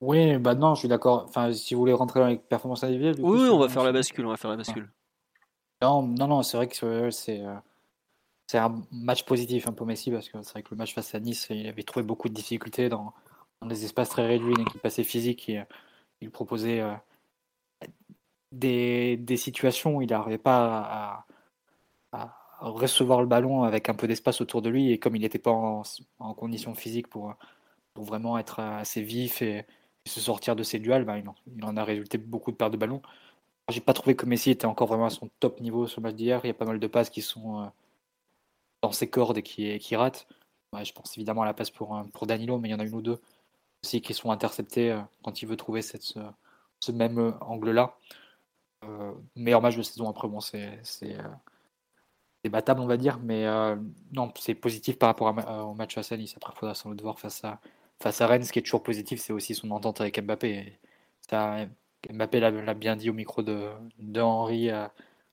Oui, 0.00 0.38
bah 0.38 0.54
non, 0.54 0.74
je 0.74 0.80
suis 0.80 0.88
d'accord. 0.88 1.26
Enfin, 1.28 1.52
si 1.52 1.74
vous 1.74 1.80
voulez 1.80 1.92
rentrer 1.92 2.20
dans 2.20 2.26
les 2.26 2.38
performances 2.38 2.84
individuelles. 2.84 3.16
Oui, 3.20 3.48
on 3.50 3.58
va 3.58 3.68
faire 3.68 3.84
la 3.84 3.92
bascule, 3.92 4.26
on 4.26 4.30
va 4.30 4.36
faire 4.36 4.50
la 4.50 4.56
bascule. 4.56 4.90
Non, 5.84 6.02
non, 6.02 6.28
non 6.28 6.42
c'est 6.42 6.56
vrai 6.56 6.66
que 6.66 7.10
c'est 7.10 7.40
euh, 7.40 7.54
c'est 8.46 8.58
un 8.58 8.82
match 8.92 9.24
positif 9.24 9.66
un 9.68 9.72
peu 9.72 9.84
Messi 9.84 10.10
parce 10.10 10.28
que 10.28 10.42
c'est 10.42 10.52
vrai 10.52 10.62
que 10.62 10.70
le 10.70 10.76
match 10.78 10.94
face 10.94 11.14
à 11.14 11.20
Nice, 11.20 11.48
il 11.50 11.66
avait 11.66 11.82
trouvé 11.82 12.04
beaucoup 12.04 12.28
de 12.28 12.34
difficultés 12.34 12.88
dans, 12.88 13.12
des 13.62 13.84
espaces 13.84 14.10
très 14.10 14.26
réduits, 14.26 14.54
une 14.54 14.62
équipe 14.62 14.84
assez 14.84 15.04
physique. 15.04 15.48
Et, 15.48 15.62
il 16.20 16.30
proposait 16.30 16.80
euh, 16.80 16.94
des, 18.52 19.36
situations 19.36 19.96
où 19.96 20.02
il 20.02 20.08
n'arrivait 20.08 20.38
pas 20.38 21.26
à, 22.12 22.36
recevoir 22.60 23.20
le 23.20 23.26
ballon 23.26 23.64
avec 23.64 23.88
un 23.90 23.94
peu 23.94 24.06
d'espace 24.08 24.40
autour 24.40 24.62
de 24.62 24.70
lui. 24.70 24.90
Et 24.92 24.98
comme 24.98 25.16
il 25.16 25.20
n'était 25.22 25.38
pas 25.38 25.50
en, 25.50 25.82
en, 26.18 26.34
condition 26.34 26.74
physique 26.74 27.08
pour, 27.08 27.34
pour 27.94 28.04
vraiment 28.04 28.38
être 28.38 28.60
assez 28.60 29.02
vif 29.02 29.42
et, 29.42 29.66
se 30.06 30.20
sortir 30.20 30.56
de 30.56 30.62
ses 30.62 30.78
duels, 30.78 31.04
bah, 31.04 31.18
il, 31.18 31.28
en, 31.28 31.34
il 31.56 31.64
en 31.64 31.76
a 31.76 31.84
résulté 31.84 32.18
beaucoup 32.18 32.52
de 32.52 32.56
pertes 32.56 32.72
de 32.72 32.76
ballon. 32.78 33.02
J'ai 33.70 33.80
pas 33.80 33.94
trouvé 33.94 34.14
que 34.14 34.26
Messi 34.26 34.50
était 34.50 34.66
encore 34.66 34.88
vraiment 34.88 35.06
à 35.06 35.10
son 35.10 35.30
top 35.40 35.60
niveau 35.60 35.86
sur 35.86 36.00
le 36.00 36.04
match 36.04 36.16
d'hier. 36.16 36.40
Il 36.44 36.48
y 36.48 36.50
a 36.50 36.54
pas 36.54 36.66
mal 36.66 36.78
de 36.78 36.86
passes 36.86 37.08
qui 37.08 37.22
sont 37.22 37.62
euh, 37.62 37.66
dans 38.82 38.92
ses 38.92 39.08
cordes 39.08 39.38
et 39.38 39.42
qui, 39.42 39.96
ratent. 39.96 40.26
je 40.82 40.92
pense 40.92 41.16
évidemment 41.16 41.42
à 41.42 41.46
la 41.46 41.54
passe 41.54 41.70
pour, 41.70 41.96
euh, 41.96 42.02
pour 42.12 42.26
Danilo, 42.26 42.58
mais 42.58 42.68
il 42.68 42.72
y 42.72 42.74
en 42.74 42.80
a 42.80 42.84
une 42.84 42.94
ou 42.94 43.02
deux 43.02 43.20
aussi 43.82 44.02
qui 44.02 44.14
sont 44.14 44.30
interceptées 44.30 44.92
euh, 44.92 45.00
quand 45.22 45.42
il 45.42 45.48
veut 45.48 45.56
trouver 45.56 45.82
ce, 45.82 46.92
même 46.92 47.36
angle-là. 47.40 47.96
meilleur 49.36 49.62
match 49.62 49.76
de 49.76 49.82
saison 49.82 50.10
après, 50.10 50.28
bon, 50.28 50.40
c'est 50.40 50.82
débattable, 52.44 52.80
on 52.80 52.86
va 52.86 52.98
dire. 52.98 53.18
Mais 53.20 53.46
non, 54.12 54.32
c'est 54.38 54.54
positif 54.54 54.98
par 54.98 55.08
rapport 55.08 55.28
au 55.28 55.74
match 55.74 55.96
à 55.96 56.16
Nice. 56.16 56.34
Après, 56.36 56.52
il 56.54 56.58
faudra 56.58 56.74
sans 56.74 56.90
doute 56.90 57.00
voir 57.02 57.18
face 57.18 57.42
à, 57.44 57.60
face 58.02 58.20
à 58.20 58.26
Rennes. 58.26 58.44
Ce 58.44 58.52
qui 58.52 58.58
est 58.58 58.62
toujours 58.62 58.82
positif, 58.82 59.20
c'est 59.20 59.32
aussi 59.32 59.54
son 59.54 59.70
entente 59.70 60.02
avec 60.02 60.20
Mbappé. 60.22 60.78
Ça, 61.30 61.66
Mbappé 62.12 62.40
l'a 62.40 62.74
bien 62.74 62.96
dit 62.96 63.10
au 63.10 63.12
micro 63.12 63.42
de, 63.42 63.70
de 63.98 64.20
Henry, 64.20 64.70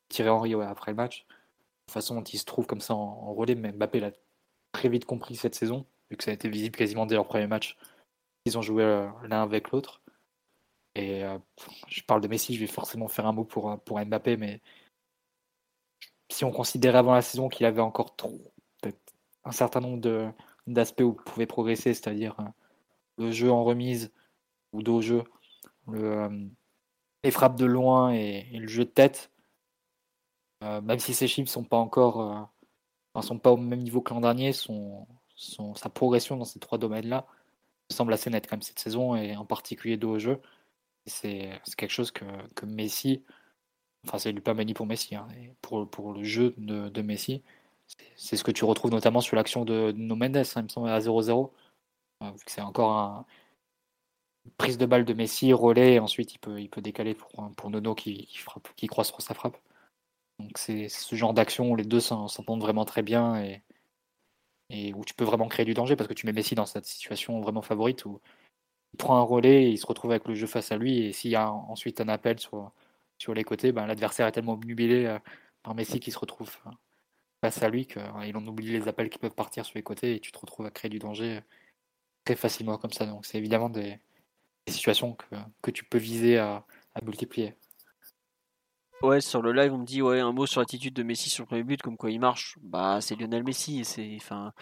Thierry 0.10 0.30
Henry 0.30 0.54
après 0.54 0.92
le 0.92 0.98
match. 0.98 1.26
De 1.88 1.92
façon 1.92 2.16
dont 2.16 2.24
il 2.24 2.38
se 2.40 2.46
trouve 2.46 2.66
comme 2.66 2.82
ça 2.82 2.94
en, 2.96 3.34
relais, 3.34 3.56
mais 3.56 3.72
Mbappé 3.72 4.00
l'a 4.00 4.12
très 4.72 4.90
vite 4.90 5.06
compris 5.06 5.36
cette 5.36 5.56
saison, 5.56 5.86
vu 6.10 6.18
que 6.18 6.24
ça 6.24 6.32
a 6.32 6.34
été 6.34 6.50
visible 6.50 6.78
quasiment 6.78 7.06
dès 7.06 7.16
leur 7.16 7.28
premier 7.28 7.48
match. 7.48 7.78
Ils 8.46 8.58
ont 8.58 8.62
joué 8.62 8.84
l'un 9.24 9.44
avec 9.44 9.72
l'autre. 9.72 10.02
Et 10.96 11.24
euh, 11.24 11.38
je 11.88 12.02
parle 12.04 12.22
de 12.22 12.28
Messi, 12.28 12.54
je 12.54 12.60
vais 12.60 12.68
forcément 12.68 13.08
faire 13.08 13.26
un 13.26 13.32
mot 13.34 13.46
pour, 13.46 13.80
pour 13.84 14.00
Mbappé, 14.00 14.38
mais 14.38 14.62
si 16.30 16.46
on 16.46 16.52
considérait 16.52 16.98
avant 16.98 17.14
la 17.14 17.22
saison 17.22 17.50
qu'il 17.50 17.66
avait 17.66 17.82
encore 17.82 18.16
trop, 18.16 18.40
un 19.44 19.52
certain 19.52 19.80
nombre 19.80 20.34
d'aspects 20.68 21.02
où 21.02 21.18
il 21.20 21.24
pouvait 21.24 21.46
progresser, 21.46 21.94
c'est-à-dire 21.94 22.36
euh, 22.40 22.44
le 23.18 23.32
jeu 23.32 23.52
en 23.52 23.64
remise 23.64 24.12
ou 24.74 24.84
dos 24.84 25.02
jeu, 25.02 25.24
le, 25.88 26.04
euh, 26.04 26.48
les 27.24 27.32
frappes 27.32 27.58
de 27.58 27.66
loin 27.66 28.14
et, 28.14 28.44
le 28.54 28.68
jeu 28.68 28.86
de 28.86 28.90
tête, 28.90 29.32
même 30.62 31.00
si 31.00 31.14
ses 31.14 31.28
chiffres 31.28 31.50
sont 31.50 31.64
pas 31.64 31.78
encore 31.78 32.50
sont 33.22 33.40
pas 33.40 33.52
au 33.52 33.58
même 33.58 33.82
niveau 33.82 34.02
que 34.02 34.14
l'an 34.14 34.22
dernier, 34.22 34.54
son, 34.54 35.08
son, 35.36 35.76
sa 35.76 35.90
progression 35.90 36.38
dans 36.38 36.46
ces 36.46 36.60
trois 36.60 36.78
domaines-là 36.78 37.26
semble 37.90 38.14
assez 38.14 38.30
nette 38.30 38.48
quand 38.48 38.64
cette 38.64 38.80
saison 38.80 39.16
et 39.16 39.36
en 39.36 39.46
particulier 39.46 39.98
dos 39.98 40.12
au 40.12 40.20
jeu. 40.20 40.40
C'est 41.06 41.50
quelque 41.78 41.92
chose 41.92 42.12
que, 42.12 42.26
que 42.56 42.66
Messi, 42.66 43.24
enfin 44.08 44.20
c'est 44.20 44.34
pas 44.42 44.54
Mani 44.54 44.74
pour 44.74 44.86
Messi, 44.86 45.16
hein, 45.16 45.28
pour, 45.62 45.90
pour 45.90 46.14
le 46.14 46.24
jeu 46.24 46.54
de, 46.58 46.90
de 46.90 47.02
Messi, 47.02 47.44
c'est 48.16 48.38
ce 48.38 48.44
que 48.44 48.52
tu 48.52 48.66
retrouves 48.66 48.92
notamment 48.92 49.22
sur 49.22 49.36
l'action 49.36 49.66
de, 49.66 49.92
No 49.96 50.16
Mendes, 50.16 50.38
hein, 50.38 50.44
il 50.58 50.64
me 50.64 50.68
semble 50.70 50.90
à 50.90 51.00
0-0. 51.00 51.52
Euh, 52.24 52.32
c'est 52.46 52.62
encore 52.62 52.92
un 52.92 53.26
prise 54.58 54.78
de 54.78 54.86
balle 54.86 55.06
de 55.06 55.14
Messi, 55.14 55.54
relais, 55.54 55.96
et 55.96 56.00
ensuite 56.00 56.34
il 56.36 56.40
peut, 56.40 56.60
il 56.62 56.70
peut 56.70 56.82
décaler 56.82 57.16
pour, 57.16 57.30
pour 57.56 57.70
Nono 57.70 57.96
qui, 57.96 58.26
qui, 58.28 58.38
frappe, 58.38 58.68
qui 58.76 58.88
croise 58.88 59.14
sa 59.20 59.34
frappe. 59.34 59.58
Donc 60.40 60.58
c'est 60.58 60.90
ce 60.90 61.16
genre 61.16 61.34
d'action 61.34 61.72
où 61.72 61.76
les 61.76 61.84
deux 61.84 62.00
s'entendent 62.00 62.62
vraiment 62.62 62.86
très 62.86 63.04
bien 63.04 63.44
et, 63.44 63.62
et 64.72 64.94
où 64.94 65.06
tu 65.06 65.14
peux 65.14 65.26
vraiment 65.26 65.48
créer 65.48 65.66
du 65.66 65.74
danger 65.74 65.96
parce 65.96 66.08
que 66.08 66.14
tu 66.14 66.26
mets 66.26 66.34
Messi 66.34 66.56
dans 66.56 66.66
cette 66.66 66.86
situation 66.86 67.40
vraiment 67.42 67.62
favorite 67.62 68.06
où 68.06 68.22
il 68.94 68.98
prend 68.98 69.18
un 69.18 69.22
relais 69.22 69.66
et 69.66 69.70
il 69.70 69.78
se 69.78 69.86
retrouve 69.86 70.12
avec 70.12 70.28
le 70.28 70.36
jeu 70.36 70.48
face 70.48 70.72
à 70.72 70.78
lui. 70.78 71.00
Et 71.00 71.14
s'il 71.14 71.32
y 71.32 71.36
a 71.36 71.52
ensuite 71.52 72.02
un 72.02 72.08
appel 72.10 72.40
sur, 72.40 72.72
sur 73.18 73.34
les 73.34 73.44
côtés, 73.44 73.72
ben, 73.72 73.86
l'adversaire 73.86 74.28
est 74.28 74.32
tellement 74.32 74.54
obnubilé 74.54 75.06
euh, 75.06 75.20
par 75.64 75.76
Messi 75.76 76.00
qu'il 76.00 76.14
se 76.14 76.20
retrouve 76.20 76.56
euh, 76.68 76.72
face 77.44 77.64
à 77.64 77.70
lui 77.70 77.86
qu'il 77.88 78.02
en 78.38 78.48
oublie 78.48 78.72
les 78.72 78.88
appels 78.88 79.10
qui 79.10 79.20
peuvent 79.20 79.36
partir 79.36 79.66
sur 79.66 79.78
les 79.78 79.84
côtés 79.84 80.16
et 80.16 80.20
tu 80.20 80.32
te 80.32 80.40
retrouves 80.40 80.66
à 80.66 80.72
créer 80.72 80.90
du 80.90 81.00
danger 81.00 81.38
euh, 81.38 81.42
très 82.26 82.36
facilement 82.36 82.78
comme 82.78 82.94
ça. 82.94 83.06
Donc 83.06 83.26
c'est 83.26 83.38
évidemment 83.38 83.70
des, 83.70 84.00
situations 84.72 85.14
que, 85.14 85.36
que, 85.62 85.72
tu 85.72 85.84
peux 85.86 85.98
viser 85.98 86.38
à, 86.38 86.64
multiplier. 87.04 87.56
Ouais, 89.02 89.22
sur 89.22 89.42
le 89.42 89.52
live, 89.52 89.74
on 89.74 89.80
me 89.80 89.86
dit 89.86 90.02
ouais 90.02 90.20
un 90.20 90.32
mot 90.32 90.46
sur 90.46 90.62
l'attitude 90.62 90.94
de 90.94 91.04
Messi 91.04 91.30
sur 91.30 91.44
le 91.44 91.48
premier 91.48 91.64
but, 91.64 91.82
comme 91.82 91.98
quoi 91.98 92.12
il 92.12 92.20
marche. 92.20 92.58
Bah, 92.62 93.00
c'est 93.02 93.16
Lionel 93.16 93.44
Messi. 93.44 93.84
C'est, 93.84 94.16
enfin, 94.18 94.54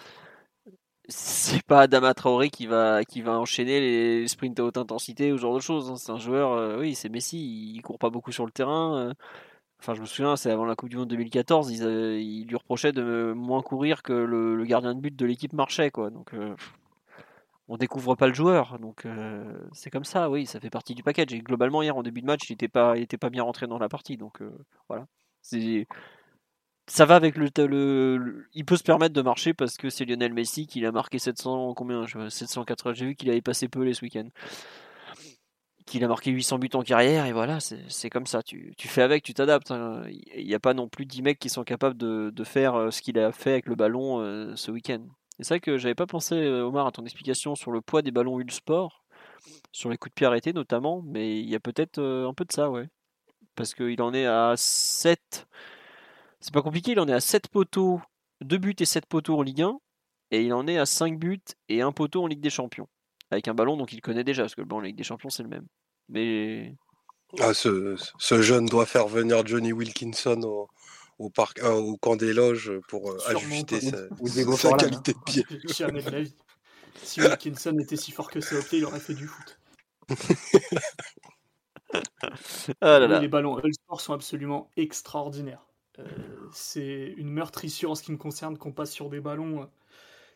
c'est 1.09 1.63
pas 1.63 1.81
Adama 1.81 2.13
Traoré 2.13 2.49
qui 2.49 2.67
va, 2.67 3.03
qui 3.03 3.21
va 3.21 3.39
enchaîner 3.39 3.79
les 3.79 4.27
sprints 4.27 4.59
à 4.59 4.63
haute 4.63 4.77
intensité 4.77 5.31
ou 5.33 5.37
ce 5.37 5.41
genre 5.41 5.55
de 5.55 5.59
choses. 5.59 5.89
Hein. 5.91 5.95
C'est 5.95 6.11
un 6.11 6.19
joueur, 6.19 6.53
euh, 6.53 6.79
oui, 6.79 6.95
c'est 6.95 7.09
Messi, 7.09 7.73
il 7.75 7.81
court 7.81 7.99
pas 7.99 8.09
beaucoup 8.09 8.31
sur 8.31 8.45
le 8.45 8.51
terrain. 8.51 8.97
Euh. 8.97 9.13
Enfin, 9.81 9.93
je 9.95 10.01
me 10.01 10.05
souviens, 10.05 10.35
c'est 10.35 10.51
avant 10.51 10.65
la 10.65 10.75
Coupe 10.75 10.89
du 10.89 10.97
Monde 10.97 11.09
2014, 11.09 11.71
ils, 11.71 12.45
lui 12.45 12.55
reprochaient 12.55 12.91
de 12.91 13.33
moins 13.35 13.61
courir 13.61 14.03
que 14.03 14.13
le, 14.13 14.63
gardien 14.65 14.93
de 14.93 14.99
but 14.99 15.15
de 15.15 15.25
l'équipe 15.25 15.53
marchait, 15.53 15.89
quoi. 15.89 16.09
Donc, 16.09 16.33
euh, 16.33 16.55
on 17.69 17.77
découvre 17.77 18.15
pas 18.15 18.27
le 18.27 18.33
joueur. 18.33 18.77
Donc, 18.79 19.07
c'est 19.71 19.89
comme 19.89 20.03
ça, 20.03 20.29
oui, 20.29 20.45
ça 20.45 20.59
fait 20.59 20.69
partie 20.69 20.95
du 20.95 21.03
package. 21.03 21.27
Globalement, 21.43 21.81
hier, 21.81 21.95
en 21.95 22.03
début 22.03 22.21
de 22.21 22.25
match, 22.25 22.49
il 22.49 22.53
était 22.53 22.67
pas, 22.67 22.95
pas 23.19 23.29
bien 23.29 23.43
rentré 23.43 23.67
dans 23.67 23.79
la 23.79 23.89
partie. 23.89 24.17
Donc, 24.17 24.41
voilà. 24.89 25.07
C'est 25.41 25.87
ça 26.89 27.05
va 27.05 27.15
avec 27.15 27.37
le, 27.37 28.47
il 28.53 28.65
peut 28.65 28.75
se 28.75 28.83
permettre 28.83 29.13
de 29.13 29.21
marcher 29.21 29.53
parce 29.53 29.77
que 29.77 29.89
c'est 29.89 30.05
Lionel 30.05 30.33
Messi 30.33 30.65
qui 30.65 30.83
a 30.85 30.91
marqué 30.91 31.19
700 31.19 31.73
combien 31.75 32.05
780 32.07 32.93
j'ai 32.93 33.05
vu 33.05 33.15
qu'il 33.15 33.29
avait 33.29 33.41
passé 33.41 33.67
peu 33.67 33.83
les 33.83 33.93
ce 33.93 34.03
week-end 34.03 34.27
qu'il 35.85 36.03
a 36.03 36.07
marqué 36.07 36.31
800 36.31 36.59
buts 36.59 36.69
en 36.73 36.81
carrière 36.81 37.25
et 37.25 37.33
voilà 37.33 37.59
c'est 37.59 38.09
comme 38.09 38.25
ça 38.25 38.41
tu, 38.43 38.73
fais 38.77 39.03
avec 39.03 39.23
tu 39.23 39.33
t'adaptes 39.33 39.71
hein. 39.71 40.03
il 40.09 40.45
n'y 40.45 40.55
a 40.55 40.59
pas 40.59 40.73
non 40.73 40.89
plus 40.89 41.05
10 41.05 41.21
mecs 41.21 41.39
qui 41.39 41.49
sont 41.49 41.63
capables 41.63 41.97
de, 41.97 42.43
faire 42.43 42.75
euh, 42.75 42.91
ce 42.91 43.01
qu'il 43.01 43.19
a 43.19 43.31
fait 43.31 43.51
avec 43.51 43.67
le 43.67 43.75
ballon 43.75 44.19
euh, 44.19 44.55
ce 44.55 44.71
week-end 44.71 45.05
c'est 45.39 45.45
ça 45.45 45.59
que 45.59 45.77
j'avais 45.77 45.95
pas 45.95 46.05
pensé 46.05 46.35
euh, 46.35 46.67
Omar 46.67 46.87
à 46.87 46.91
ton 46.91 47.03
explication 47.03 47.55
sur 47.55 47.71
le 47.71 47.81
poids 47.81 48.01
des 48.01 48.11
ballons 48.11 48.39
Sport 48.49 49.03
sur 49.71 49.89
les 49.89 49.97
coups 49.97 50.11
de 50.11 50.15
pied 50.15 50.27
arrêtés 50.27 50.53
notamment 50.53 51.01
mais 51.03 51.39
il 51.39 51.49
y 51.49 51.55
a 51.55 51.59
peut-être 51.59 51.99
un 51.99 52.33
peu 52.33 52.45
de 52.45 52.51
ça 52.51 52.69
ouais 52.69 52.87
parce 53.55 53.73
qu'il 53.73 54.01
en 54.01 54.13
est 54.13 54.25
à 54.25 54.53
7 54.55 55.47
c'est 56.39 56.53
pas 56.53 56.61
compliqué, 56.61 56.91
il 56.91 56.99
en 56.99 57.07
est 57.07 57.13
à 57.13 57.19
7 57.19 57.49
poteaux, 57.49 58.01
2 58.41 58.57
buts 58.57 58.75
et 58.79 58.85
7 58.85 59.05
poteaux 59.05 59.37
en 59.37 59.41
Ligue 59.41 59.61
1, 59.61 59.79
et 60.31 60.43
il 60.43 60.53
en 60.53 60.67
est 60.67 60.77
à 60.77 60.85
5 60.85 61.19
buts 61.19 61.41
et 61.67 61.81
1 61.81 61.91
poteau 61.91 62.23
en 62.23 62.27
Ligue 62.27 62.39
des 62.39 62.49
Champions. 62.49 62.87
Avec 63.31 63.47
un 63.47 63.53
ballon 63.53 63.77
donc 63.77 63.91
il 63.93 64.01
connaît 64.01 64.23
déjà, 64.23 64.43
parce 64.43 64.55
que 64.55 64.61
le 64.61 64.67
ballon 64.67 64.79
en 64.79 64.83
Ligue 64.85 64.95
des 64.95 65.03
Champions 65.03 65.29
c'est 65.29 65.43
le 65.43 65.49
même. 65.49 65.67
Mais. 66.07 66.75
Ah, 67.39 67.53
ce, 67.53 67.95
jeune 68.41 68.65
doit 68.65 68.87
faire 68.87 69.07
venir 69.07 69.45
Johnny 69.45 69.71
Wilkinson 69.71 70.41
au, 70.43 70.67
au, 71.19 71.29
parc, 71.29 71.59
euh, 71.59 71.73
au 71.73 71.97
camp 71.97 72.15
des 72.15 72.33
loges 72.33 72.71
pour 72.87 73.11
euh, 73.11 73.17
ajuster 73.27 73.81
sa, 73.81 74.07
qualité 74.77 75.13
de 75.13 75.19
pied. 75.25 75.45
Jamais 75.65 76.01
de 76.01 76.09
la 76.09 76.21
vie. 76.21 76.35
Si 77.03 77.21
Wilkinson 77.21 77.77
était 77.79 77.95
si 77.95 78.11
fort 78.11 78.29
que 78.29 78.41
ça 78.41 78.57
au 78.57 78.61
pied, 78.61 78.79
il 78.79 78.85
aurait 78.85 78.99
fait 78.99 79.13
du 79.13 79.27
foot. 79.27 79.59
ah 82.81 82.99
Les 82.99 83.27
ballons 83.27 83.61
Sport 83.71 84.01
sont 84.01 84.13
absolument 84.13 84.69
extraordinaires. 84.75 85.65
Euh, 85.99 86.49
c'est 86.53 87.13
une 87.17 87.29
meurtrissure 87.29 87.91
en 87.91 87.95
ce 87.95 88.03
qui 88.03 88.11
me 88.11 88.17
concerne 88.17 88.57
qu'on 88.57 88.71
passe 88.71 88.91
sur 88.91 89.09
des 89.09 89.19
ballons 89.19 89.63
euh, 89.63 89.65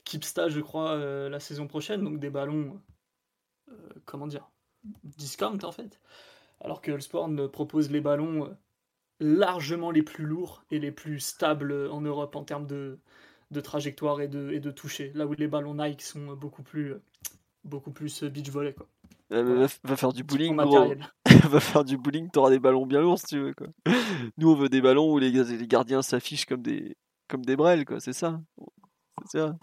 Kipsta, 0.03 0.49
je 0.49 0.59
crois, 0.59 0.91
euh, 0.91 1.29
la 1.29 1.39
saison 1.39 1.67
prochaine, 1.67 2.03
donc 2.03 2.19
des 2.19 2.29
ballons, 2.29 2.81
comment 4.05 4.27
dire, 4.27 4.49
discount 5.03 5.59
en 5.63 5.71
fait. 5.71 5.99
Alors 6.59 6.81
que 6.81 6.99
Sport 6.99 7.29
propose 7.51 7.89
les 7.89 8.01
ballons 8.01 8.55
largement 9.23 9.89
les 9.89 10.03
plus 10.03 10.25
lourds 10.25 10.63
et 10.69 10.79
les 10.79 10.91
plus 10.91 11.19
stables 11.19 11.87
en 11.89 12.01
Europe 12.01 12.35
en 12.35 12.43
termes 12.43 12.67
de, 12.67 12.99
de 13.51 13.61
trajectoire 13.61 14.21
et 14.21 14.27
de, 14.27 14.51
et 14.51 14.59
de 14.59 14.71
toucher. 14.71 15.11
Là 15.15 15.25
où 15.25 15.33
les 15.33 15.47
ballons 15.47 15.75
Nike 15.75 16.01
sont 16.01 16.33
beaucoup 16.33 16.63
plus, 16.63 16.95
beaucoup 17.63 17.91
plus 17.91 18.23
beach 18.23 18.49
volley. 18.49 18.73
Quoi. 18.73 18.87
va, 19.29 19.95
faire 19.95 20.13
du 20.13 20.23
bowling. 20.23 20.55
va 21.49 21.59
faire 21.59 21.85
du 21.85 21.97
bowling, 21.97 22.29
t'auras 22.29 22.49
des 22.49 22.59
ballons 22.59 22.85
bien 22.85 23.01
lourds 23.01 23.19
si 23.19 23.27
tu 23.27 23.39
veux. 23.39 23.53
Quoi. 23.53 23.67
Nous, 24.37 24.51
on 24.51 24.55
veut 24.55 24.69
des 24.69 24.81
ballons 24.81 25.11
où 25.11 25.17
les, 25.19 25.31
les 25.31 25.67
gardiens 25.67 26.01
s'affichent 26.01 26.45
comme 26.45 26.61
des, 26.61 26.97
comme 27.27 27.45
des 27.45 27.55
brels, 27.55 27.85
quoi. 27.85 27.99
C'est 27.99 28.13
ça. 28.13 28.41
C'est 29.27 29.39
ça. 29.39 29.55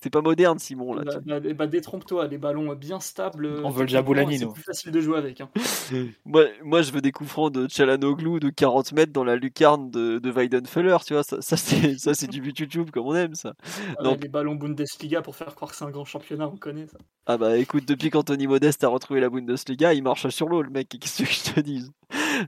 T'es 0.00 0.10
pas 0.10 0.20
moderne, 0.20 0.58
Simon. 0.58 0.94
Là, 0.94 1.02
bah, 1.04 1.40
bah, 1.40 1.52
bah, 1.54 1.66
détrompe-toi, 1.66 2.26
les 2.28 2.38
ballons 2.38 2.74
bien 2.74 3.00
stables. 3.00 3.48
On 3.64 3.70
veut 3.70 3.82
le 3.82 3.88
Jaboulani, 3.88 4.38
C'est 4.38 4.52
plus 4.52 4.62
facile 4.62 4.92
de 4.92 5.00
jouer 5.00 5.18
avec. 5.18 5.40
Hein. 5.40 5.50
moi, 6.24 6.44
moi, 6.62 6.82
je 6.82 6.92
veux 6.92 7.00
des 7.00 7.12
coups 7.12 7.30
francs 7.30 7.52
de 7.52 7.68
Chalanoglu 7.68 8.40
de 8.40 8.50
40 8.50 8.92
mètres 8.92 9.12
dans 9.12 9.24
la 9.24 9.36
lucarne 9.36 9.90
de, 9.90 10.18
de 10.18 10.30
Weidenfeller, 10.30 10.98
tu 11.06 11.14
vois. 11.14 11.22
Ça, 11.22 11.40
ça 11.40 11.56
c'est 11.56 12.26
du 12.28 12.40
but 12.40 12.58
YouTube 12.58 12.90
comme 12.90 13.06
on 13.06 13.14
aime, 13.14 13.34
ça. 13.34 13.54
Donc... 14.02 14.22
Les 14.22 14.28
ballons 14.28 14.54
Bundesliga 14.54 15.22
pour 15.22 15.36
faire 15.36 15.54
croire 15.54 15.70
que 15.70 15.76
c'est 15.76 15.84
un 15.84 15.90
grand 15.90 16.04
championnat, 16.04 16.48
on 16.48 16.56
connaît 16.56 16.86
ça. 16.86 16.98
Ah 17.26 17.36
bah 17.36 17.56
écoute, 17.56 17.86
depuis 17.86 18.10
qu'Anthony 18.10 18.46
Modeste 18.46 18.82
a 18.84 18.88
retrouvé 18.88 19.20
la 19.20 19.30
Bundesliga, 19.30 19.94
il 19.94 20.02
marche 20.02 20.28
sur 20.28 20.48
l'eau, 20.48 20.62
le 20.62 20.70
mec. 20.70 20.88
Qu'est-ce 20.88 21.22
que 21.22 21.30
je 21.30 21.54
te 21.54 21.60
dise? 21.60 21.92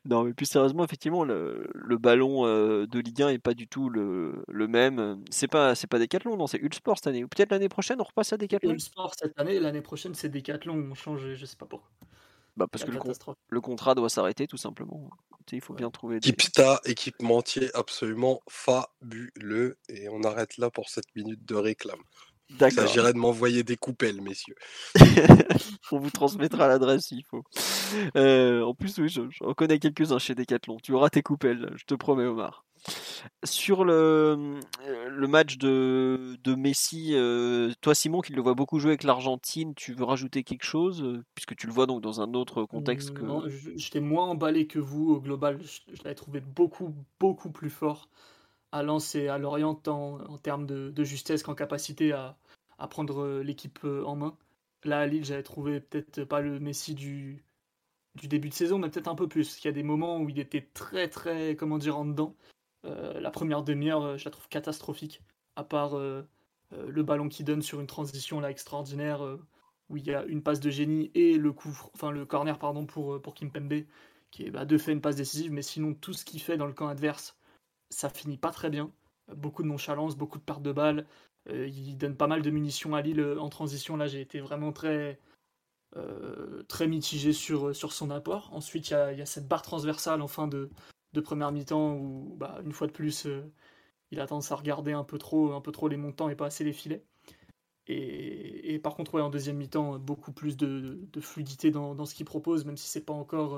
Non, 0.04 0.24
mais 0.24 0.32
plus 0.32 0.46
sérieusement, 0.46 0.84
effectivement, 0.84 1.24
le, 1.24 1.68
ballon 1.98 2.46
euh, 2.46 2.86
de 2.86 2.98
Ligue 2.98 3.22
1 3.22 3.28
est 3.30 3.38
pas 3.38 3.54
du 3.54 3.68
tout 3.68 3.88
le, 3.88 4.44
le 4.48 4.68
même. 4.68 5.22
C'est 5.30 5.48
pas, 5.48 5.74
c'est 5.74 5.86
pas 5.86 5.98
Decathlon, 5.98 6.36
non, 6.36 6.46
c'est 6.46 6.58
Ulsport 6.58 6.98
cette 6.98 7.08
année. 7.08 7.24
Ou 7.24 7.28
peut-être 7.28 7.50
l'année 7.50 7.68
prochaine, 7.68 8.00
on 8.00 8.04
repasse 8.04 8.32
à 8.32 8.36
Decathlon. 8.36 8.72
Ulsport 8.72 9.14
cette 9.18 9.38
année, 9.38 9.58
l'année 9.60 9.82
prochaine, 9.82 10.14
c'est 10.14 10.28
Decathlon. 10.28 10.88
On 10.90 10.94
change, 10.94 11.34
je 11.34 11.46
sais 11.46 11.56
pas 11.56 11.66
pourquoi. 11.66 11.90
Bah 12.56 12.66
parce 12.70 12.84
que 12.84 12.90
le, 12.92 13.00
le, 13.48 13.60
contrat 13.60 13.96
doit 13.96 14.08
s'arrêter 14.08 14.46
tout 14.46 14.56
simplement. 14.56 15.10
il 15.50 15.60
faut 15.60 15.74
bien 15.74 15.90
trouver. 15.90 16.20
Des... 16.20 16.30
Kipsta, 16.30 16.80
équipementier 16.84 17.68
absolument 17.74 18.40
fabuleux. 18.48 19.76
Et 19.88 20.08
on 20.08 20.22
arrête 20.22 20.56
là 20.58 20.70
pour 20.70 20.88
cette 20.88 21.12
minute 21.16 21.44
de 21.44 21.54
réclame. 21.56 21.98
Il 22.50 22.72
s'agirait 22.72 23.12
de 23.12 23.18
m'envoyer 23.18 23.62
des 23.62 23.76
coupelles, 23.76 24.20
messieurs. 24.20 24.54
On 25.92 25.98
vous 25.98 26.10
transmettra 26.10 26.68
l'adresse 26.68 27.06
s'il 27.06 27.24
faut. 27.24 27.42
Euh, 28.16 28.62
en 28.62 28.74
plus, 28.74 28.98
oui, 28.98 29.08
je, 29.08 29.52
connais 29.54 29.78
quelques-uns 29.78 30.18
chez 30.18 30.34
Decathlon. 30.34 30.76
Tu 30.82 30.92
auras 30.92 31.10
tes 31.10 31.22
coupelles, 31.22 31.72
je 31.76 31.84
te 31.84 31.94
promets, 31.94 32.26
Omar. 32.26 32.64
Sur 33.44 33.84
le, 33.84 34.60
euh, 34.86 35.08
le 35.08 35.26
match 35.26 35.56
de, 35.56 36.36
de 36.44 36.54
Messi, 36.54 37.12
euh, 37.14 37.72
toi 37.80 37.94
Simon, 37.94 38.20
qui 38.20 38.34
le 38.34 38.42
vois 38.42 38.52
beaucoup 38.52 38.78
jouer 38.78 38.90
avec 38.90 39.04
l'Argentine, 39.04 39.74
tu 39.74 39.94
veux 39.94 40.04
rajouter 40.04 40.42
quelque 40.42 40.66
chose 40.66 41.22
Puisque 41.34 41.56
tu 41.56 41.66
le 41.66 41.72
vois 41.72 41.86
donc 41.86 42.02
dans 42.02 42.20
un 42.20 42.34
autre 42.34 42.64
contexte 42.64 43.14
que. 43.14 43.22
Non, 43.22 43.42
j'étais 43.76 44.00
moins 44.00 44.26
emballé 44.26 44.66
que 44.66 44.78
vous 44.78 45.14
au 45.14 45.20
global. 45.20 45.60
Je, 45.62 45.94
je 45.94 46.02
l'avais 46.04 46.14
trouvé 46.14 46.40
beaucoup, 46.40 46.94
beaucoup 47.18 47.50
plus 47.50 47.70
fort 47.70 48.10
à 48.74 48.82
Lens 48.82 49.14
et 49.14 49.28
à 49.28 49.38
Lorient 49.38 49.80
en, 49.86 50.18
en 50.28 50.38
termes 50.38 50.66
de, 50.66 51.04
justesse 51.04 51.44
qu'en 51.44 51.54
capacité 51.54 52.12
à, 52.12 52.36
prendre 52.90 53.40
l'équipe 53.40 53.84
en 53.84 54.16
main. 54.16 54.36
Là, 54.82 55.00
à 55.00 55.06
Lille, 55.06 55.24
j'avais 55.24 55.44
trouvé 55.44 55.80
peut-être 55.80 56.24
pas 56.24 56.40
le 56.40 56.58
Messi 56.58 56.94
du, 56.94 57.44
début 58.24 58.48
de 58.48 58.54
saison, 58.54 58.78
mais 58.78 58.90
peut-être 58.90 59.08
un 59.08 59.14
peu 59.14 59.28
plus. 59.28 59.58
Il 59.62 59.66
y 59.66 59.68
a 59.68 59.72
des 59.72 59.84
moments 59.84 60.18
où 60.20 60.28
il 60.28 60.38
était 60.38 60.68
très, 60.74 61.08
très, 61.08 61.56
comment 61.56 61.78
dire, 61.78 61.96
en 61.96 62.04
dedans. 62.04 62.34
Euh, 62.84 63.20
la 63.20 63.30
première 63.30 63.62
demi-heure, 63.62 64.02
euh, 64.02 64.16
je 64.18 64.24
la 64.24 64.32
trouve 64.32 64.48
catastrophique, 64.48 65.22
à 65.56 65.64
part 65.64 65.96
euh, 65.96 66.22
le 66.72 67.02
ballon 67.02 67.28
qui 67.28 67.44
donne 67.44 67.62
sur 67.62 67.80
une 67.80 67.86
transition 67.86 68.40
là 68.40 68.50
extraordinaire, 68.50 69.22
où 69.88 69.96
il 69.96 70.04
y 70.04 70.12
a 70.12 70.24
une 70.24 70.42
passe 70.42 70.60
de 70.60 70.70
génie 70.70 71.10
et 71.14 71.38
le 71.38 71.52
coup, 71.52 71.70
enfin 71.94 72.10
le 72.10 72.26
corner 72.26 72.58
pardon 72.58 72.84
pour, 72.84 73.22
pour 73.22 73.34
Kimpembe, 73.34 73.84
qui 74.30 74.44
est 74.44 74.50
bah, 74.50 74.64
de 74.64 74.76
fait 74.76 74.92
une 74.92 75.00
passe 75.00 75.16
décisive, 75.16 75.52
mais 75.52 75.62
sinon 75.62 75.94
tout 75.94 76.12
ce 76.12 76.24
qu'il 76.24 76.40
fait 76.40 76.56
dans 76.56 76.66
le 76.66 76.72
camp 76.72 76.88
adverse, 76.88 77.38
ça 77.94 78.08
finit 78.10 78.38
pas 78.38 78.50
très 78.50 78.70
bien. 78.70 78.90
Beaucoup 79.34 79.62
de 79.62 79.68
nonchalance, 79.68 80.16
beaucoup 80.16 80.38
de 80.38 80.44
pertes 80.44 80.62
de 80.62 80.72
balles. 80.72 81.06
il 81.48 81.96
donne 81.96 82.16
pas 82.16 82.26
mal 82.26 82.42
de 82.42 82.50
munitions 82.50 82.94
à 82.94 83.02
Lille 83.02 83.22
en 83.38 83.48
transition. 83.48 83.96
Là, 83.96 84.06
j'ai 84.06 84.20
été 84.20 84.40
vraiment 84.40 84.72
très, 84.72 85.18
euh, 85.96 86.64
très 86.64 86.88
mitigé 86.88 87.32
sur, 87.32 87.74
sur 87.74 87.92
son 87.92 88.10
apport. 88.10 88.50
Ensuite, 88.52 88.90
il 88.90 88.94
y 88.94 89.22
a, 89.22 89.26
cette 89.26 89.46
barre 89.46 89.62
transversale 89.62 90.22
en 90.22 90.28
fin 90.28 90.48
de, 90.48 90.68
de 91.12 91.20
première 91.20 91.52
mi-temps 91.52 91.94
où, 91.94 92.34
bah, 92.36 92.58
une 92.64 92.72
fois 92.72 92.88
de 92.88 92.92
plus, 92.92 93.26
euh, 93.26 93.42
il 94.10 94.18
a 94.20 94.26
tendance 94.26 94.50
à 94.50 94.56
regarder 94.56 94.92
un 94.92 95.04
peu 95.04 95.18
trop, 95.18 95.52
un 95.52 95.60
peu 95.60 95.70
trop 95.70 95.86
les 95.86 95.96
montants 95.96 96.28
et 96.28 96.34
pas 96.34 96.46
assez 96.46 96.64
les 96.64 96.72
filets. 96.72 97.04
Et, 97.86 98.80
par 98.82 98.94
contre, 98.96 99.20
en 99.20 99.30
deuxième 99.30 99.56
mi-temps, 99.58 99.98
beaucoup 99.98 100.32
plus 100.32 100.56
de, 100.56 100.98
fluidité 101.20 101.70
dans, 101.70 102.06
ce 102.06 102.14
qu'il 102.14 102.26
propose, 102.26 102.64
même 102.64 102.78
si 102.78 102.88
c'est 102.88 103.04
pas 103.04 103.12
encore 103.12 103.56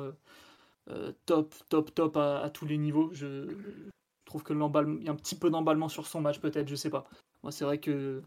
euh, 0.90 1.12
top, 1.26 1.54
top, 1.68 1.94
top 1.94 2.16
à, 2.16 2.50
tous 2.52 2.66
les 2.66 2.76
niveaux. 2.76 3.10
Je, 3.12 3.48
trouve 4.26 4.42
que 4.42 4.52
il 4.52 5.04
y 5.04 5.08
a 5.08 5.12
un 5.12 5.16
petit 5.16 5.36
peu 5.36 5.48
d'emballement 5.50 5.88
sur 5.88 6.06
son 6.06 6.20
match, 6.20 6.40
peut-être, 6.40 6.68
je 6.68 6.74
sais 6.74 6.90
pas. 6.90 7.08
Moi, 7.42 7.52
c'est 7.52 7.64
vrai 7.64 7.78
que 7.78 8.22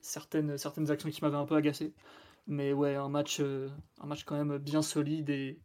certaines, 0.00 0.56
certaines 0.58 0.90
actions 0.90 1.10
qui 1.10 1.22
m'avaient 1.22 1.36
un 1.36 1.46
peu 1.46 1.56
agacé. 1.56 1.92
Mais 2.46 2.72
ouais, 2.72 2.94
un 2.94 3.08
match, 3.08 3.40
euh, 3.40 3.68
un 4.00 4.06
match 4.06 4.24
quand 4.24 4.36
même 4.36 4.58
bien 4.58 4.80
solide 4.80 5.28
et 5.28 5.58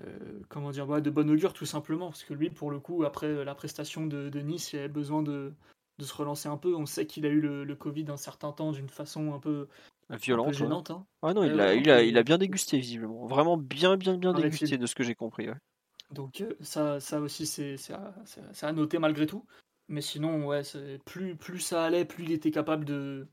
euh, 0.00 0.40
comment 0.48 0.70
dire, 0.70 0.86
de 0.86 1.10
bon 1.10 1.28
augure 1.30 1.52
tout 1.52 1.66
simplement. 1.66 2.08
Parce 2.08 2.24
que 2.24 2.34
lui, 2.34 2.50
pour 2.50 2.70
le 2.70 2.78
coup, 2.78 3.04
après 3.04 3.44
la 3.44 3.54
prestation 3.54 4.06
de, 4.06 4.40
Nice, 4.40 4.72
il 4.72 4.80
avait 4.80 4.88
besoin 4.88 5.22
de, 5.22 5.52
se 5.98 6.14
relancer 6.14 6.48
un 6.48 6.56
peu. 6.56 6.74
On 6.74 6.86
sait 6.86 7.06
qu'il 7.06 7.26
a 7.26 7.28
eu 7.28 7.40
le, 7.40 7.74
Covid 7.74 8.06
un 8.08 8.16
certain 8.16 8.52
temps 8.52 8.72
d'une 8.72 8.88
façon 8.88 9.34
un 9.34 9.40
peu 9.40 9.68
violente. 10.10 10.54
gênante. 10.54 10.90
Hein. 10.90 11.06
Ah 11.22 11.34
non, 11.34 11.44
il, 11.44 11.60
a, 11.60 11.74
il, 11.74 11.90
a, 11.90 12.02
il, 12.02 12.18
a, 12.18 12.22
bien 12.22 12.38
dégusté 12.38 12.78
visiblement. 12.78 13.26
Vraiment 13.26 13.56
bien, 13.56 13.96
bien, 13.96 14.16
bien 14.16 14.32
dégusté 14.32 14.78
de 14.78 14.86
ce 14.86 14.94
que 14.94 15.02
j'ai 15.02 15.14
compris. 15.14 15.48
Donc 16.12 16.40
euh, 16.40 16.54
ça, 16.60 17.00
ça 17.00 17.20
aussi, 17.20 17.46
c'est 17.46 17.76
à, 17.92 18.72
noter 18.72 18.98
malgré 18.98 19.26
tout. 19.26 19.46
Mais 19.88 20.00
sinon, 20.00 20.46
ouais, 20.46 20.62
plus, 21.04 21.60
ça 21.60 21.84
allait, 21.84 22.04
plus 22.04 22.24
il 22.24 22.32
était 22.32 22.52
capable 22.52 22.84
de, 22.84 23.26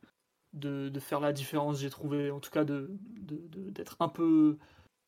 faire 0.99 1.19
la 1.19 1.31
différence, 1.31 1.79
j'ai 1.79 1.89
trouvé, 1.89 2.31
en 2.31 2.39
tout 2.39 2.49
cas, 2.49 2.65
d'être 2.65 3.97
un, 3.99 4.09
peu, 4.09 4.57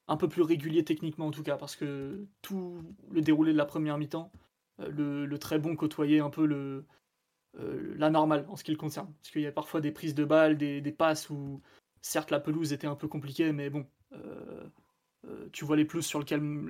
un 0.07 0.17
peu 0.17 0.29
plus 0.29 0.43
régulier 0.43 0.83
techniquement, 0.83 1.27
en 1.27 1.31
tout 1.31 1.41
cas, 1.41 1.57
parce 1.57 1.75
que 1.75 2.27
tout 2.43 2.83
le 3.09 3.21
déroulé 3.21 3.51
de 3.51 3.57
la 3.57 3.65
première 3.65 3.97
mi-temps, 3.97 4.31
euh, 4.79 5.25
le, 5.25 5.39
très 5.39 5.57
bon 5.57 5.75
côtoyait 5.75 6.19
un 6.19 6.29
peu 6.29 6.45
le, 6.45 6.85
euh, 7.57 7.95
la 7.97 8.11
normale 8.11 8.45
en 8.47 8.55
ce 8.55 8.63
qui 8.63 8.71
le 8.71 8.77
concerne. 8.77 9.11
Parce 9.15 9.31
qu'il 9.31 9.41
y 9.41 9.47
a 9.47 9.51
parfois 9.51 9.81
des 9.81 9.91
prises 9.91 10.13
de 10.13 10.25
balles, 10.25 10.55
des, 10.55 10.81
passes 10.91 11.31
où, 11.31 11.61
certes, 12.01 12.29
la 12.29 12.39
pelouse 12.39 12.73
était 12.73 12.87
un 12.87 12.95
peu 12.95 13.07
compliquée, 13.07 13.51
mais 13.53 13.71
bon, 13.71 13.87
tu 15.51 15.65
vois 15.65 15.75
les 15.75 15.85
pelouses 15.85 16.05
sur, 16.05 16.23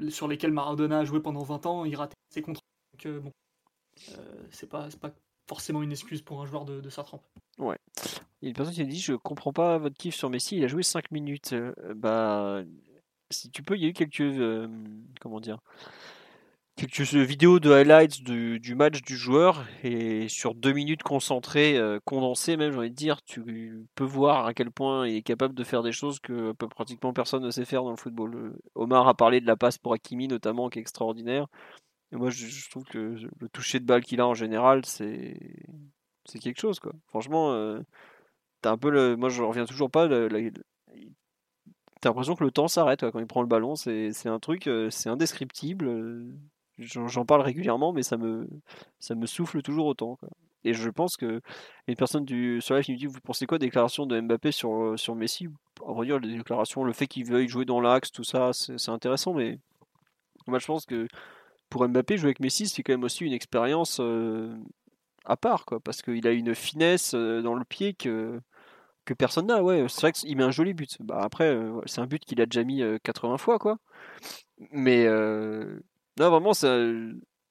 sur 0.10 0.28
lesquelles 0.28 0.52
Maradona 0.52 1.00
a 1.00 1.06
joué 1.06 1.20
pendant 1.20 1.44
20 1.44 1.66
ans, 1.66 1.86
il 1.86 1.96
ratait 1.96 2.16
ses 2.30 2.42
contrôles. 2.42 2.64
Donc, 3.04 3.24
bon, 3.24 3.32
c'est 4.52 4.70
pas, 4.70 4.90
pas 5.00 5.14
forcément 5.48 5.82
une 5.82 5.92
excuse 5.92 6.22
pour 6.22 6.42
un 6.42 6.46
joueur 6.46 6.66
de, 6.66 6.80
de 6.82 6.90
sa 6.90 7.04
trempe. 7.04 7.26
Ouais. 7.58 7.78
Il 8.42 8.46
y 8.46 8.48
a 8.48 8.50
une 8.50 8.56
personne 8.56 8.74
qui 8.74 8.82
a 8.82 8.86
dit 8.86 9.00
Je 9.00 9.14
comprends 9.14 9.52
pas 9.52 9.78
votre 9.78 9.98
kiff 9.98 10.16
sur 10.16 10.30
Messi, 10.30 10.58
il 10.58 10.64
a 10.64 10.68
joué 10.68 10.84
5 10.84 11.12
minutes. 11.12 11.54
Euh, 11.54 11.74
bah, 11.96 12.64
si 13.32 13.50
tu 13.50 13.64
peux, 13.64 13.76
il 13.76 13.84
y 13.84 13.86
a 13.86 13.90
eu 13.90 13.94
quelques. 13.94 14.22
Euh, 14.22 14.68
comment 15.20 15.40
dire 15.40 15.60
Quelques 16.80 17.02
vidéos 17.02 17.60
de 17.60 17.74
highlights 17.74 18.24
du, 18.24 18.74
match 18.74 19.02
du 19.02 19.18
joueur, 19.18 19.66
et 19.84 20.30
sur 20.30 20.56
2 20.56 20.72
minutes 20.72 21.04
concentrées, 21.04 21.78
euh, 21.78 22.00
condensées, 22.06 22.56
même, 22.56 22.72
j'ai 22.72 22.78
envie 22.78 22.90
de 22.90 22.96
dire, 22.96 23.22
tu 23.22 23.86
peux 23.96 24.06
voir 24.06 24.46
à 24.46 24.54
quel 24.54 24.72
point 24.72 25.06
il 25.06 25.18
est 25.18 25.22
capable 25.22 25.54
de 25.54 25.66
faire 25.66 25.84
des 25.84 25.92
choses 25.92 26.22
que 26.22 26.54
pratiquement 26.54 27.12
personne 27.12 27.44
ne 27.44 27.52
sait 27.52 27.66
faire 27.66 27.84
dans 27.84 27.90
le 27.90 27.98
football. 27.98 28.54
Omar 28.76 29.10
a 29.10 29.14
parlé 29.14 29.42
de 29.42 29.46
la 29.46 29.58
passe 29.58 29.78
pour 29.78 29.94
Hakimi, 29.94 30.30
notamment, 30.30 30.70
qui 30.70 30.80
est 30.80 30.82
extraordinaire. 30.82 31.48
Et 32.14 32.16
moi, 32.16 32.30
je, 32.30 32.70
trouve 32.70 32.86
que 32.86 33.18
le 33.40 33.50
toucher 33.50 33.82
de 33.82 33.86
balle 33.86 34.06
qu'il 34.06 34.22
a 34.22 34.28
en 34.28 34.34
général, 34.34 34.86
c'est 34.86 35.38
c'est 36.24 36.40
quelque 36.40 36.62
chose, 36.62 36.80
quoi. 36.80 36.94
Franchement, 37.08 37.78
t'as 38.62 38.72
un 38.72 38.78
peu 38.78 38.90
le. 38.90 39.18
Moi, 39.18 39.28
je 39.28 39.44
reviens 39.44 39.66
toujours 39.66 39.92
pas. 39.92 40.08
T'as 40.08 42.10
l'impression 42.10 42.36
que 42.36 42.44
le 42.46 42.52
temps 42.52 42.70
s'arrête 42.70 43.02
quand 43.12 43.20
il 43.20 43.28
prend 43.28 43.42
le 43.42 43.48
ballon. 43.48 43.76
C'est 43.76 44.28
un 44.28 44.40
truc, 44.40 44.68
euh, 44.68 44.90
c'est 44.90 45.10
indescriptible. 45.10 45.90
Euh, 46.80 47.08
j'en 47.08 47.26
parle 47.26 47.42
régulièrement, 47.42 47.94
mais 47.94 48.04
ça 48.04 48.18
me, 48.18 48.48
ça 49.00 49.16
me 49.16 49.26
souffle 49.26 49.62
toujours 49.62 49.86
autant. 49.88 50.18
Et 50.64 50.74
je 50.74 50.90
pense 50.90 51.16
que 51.18 51.42
une 51.88 51.96
personne 51.96 52.26
du 52.26 52.60
sur 52.62 52.76
live 52.76 52.84
qui 52.86 52.94
me 52.94 52.98
dit 52.98 53.06
Vous 53.06 53.22
pensez 53.22 53.46
quoi 53.46 53.58
des 53.60 53.68
déclarations 53.68 54.06
de 54.06 54.20
Mbappé 54.20 54.52
sur, 54.52 54.74
euh, 54.74 54.98
sur 54.98 55.16
Messi? 55.16 55.48
Redire 55.82 56.20
les 56.20 56.38
déclarations, 56.38 56.84
le 56.84 56.94
fait 56.94 57.08
qu'il 57.08 57.26
veuille 57.26 57.48
jouer 57.48 57.66
dans 57.66 57.80
l'axe, 57.80 58.12
tout 58.12 58.26
ça, 58.26 58.52
c'est 58.54 58.90
intéressant, 58.90 59.34
mais 59.34 59.60
moi 60.48 60.60
je 60.60 60.66
pense 60.66 60.86
que 60.86 61.08
pour 61.70 61.88
Mbappé, 61.88 62.18
jouer 62.18 62.28
avec 62.28 62.42
Messi, 62.42 62.68
c'est 62.68 62.84
quand 62.84 62.94
même 62.94 63.04
aussi 63.04 63.26
une 63.26 63.34
expérience 63.34 64.02
à 65.26 65.38
part, 65.38 65.66
quoi, 65.66 65.80
parce 65.80 66.02
qu'il 66.02 66.28
a 66.28 66.32
une 66.32 66.56
finesse 66.56 67.14
dans 67.14 67.56
le 67.56 67.64
pied 67.64 67.94
que 67.94 68.42
que 69.10 69.14
personne 69.16 69.48
n'a. 69.48 69.64
Ouais, 69.64 69.86
c'est 69.90 70.02
vrai 70.02 70.12
qu'il 70.12 70.38
met 70.38 70.44
un 70.44 70.52
joli 70.52 70.74
but. 70.74 70.98
Bah, 71.02 71.20
après, 71.22 71.50
euh, 71.50 71.82
c'est 71.86 72.00
un 72.02 72.06
but 72.06 72.24
qu'il 72.24 72.42
a 72.42 72.46
déjà 72.46 72.64
mis 72.64 72.84
80 73.04 73.34
euh, 73.34 73.38
fois, 73.38 73.60
quoi. 73.60 73.78
Mais 74.72 75.06
euh, 75.08 75.80
non, 76.20 76.30
vraiment, 76.30 76.54
ça, 76.54 76.78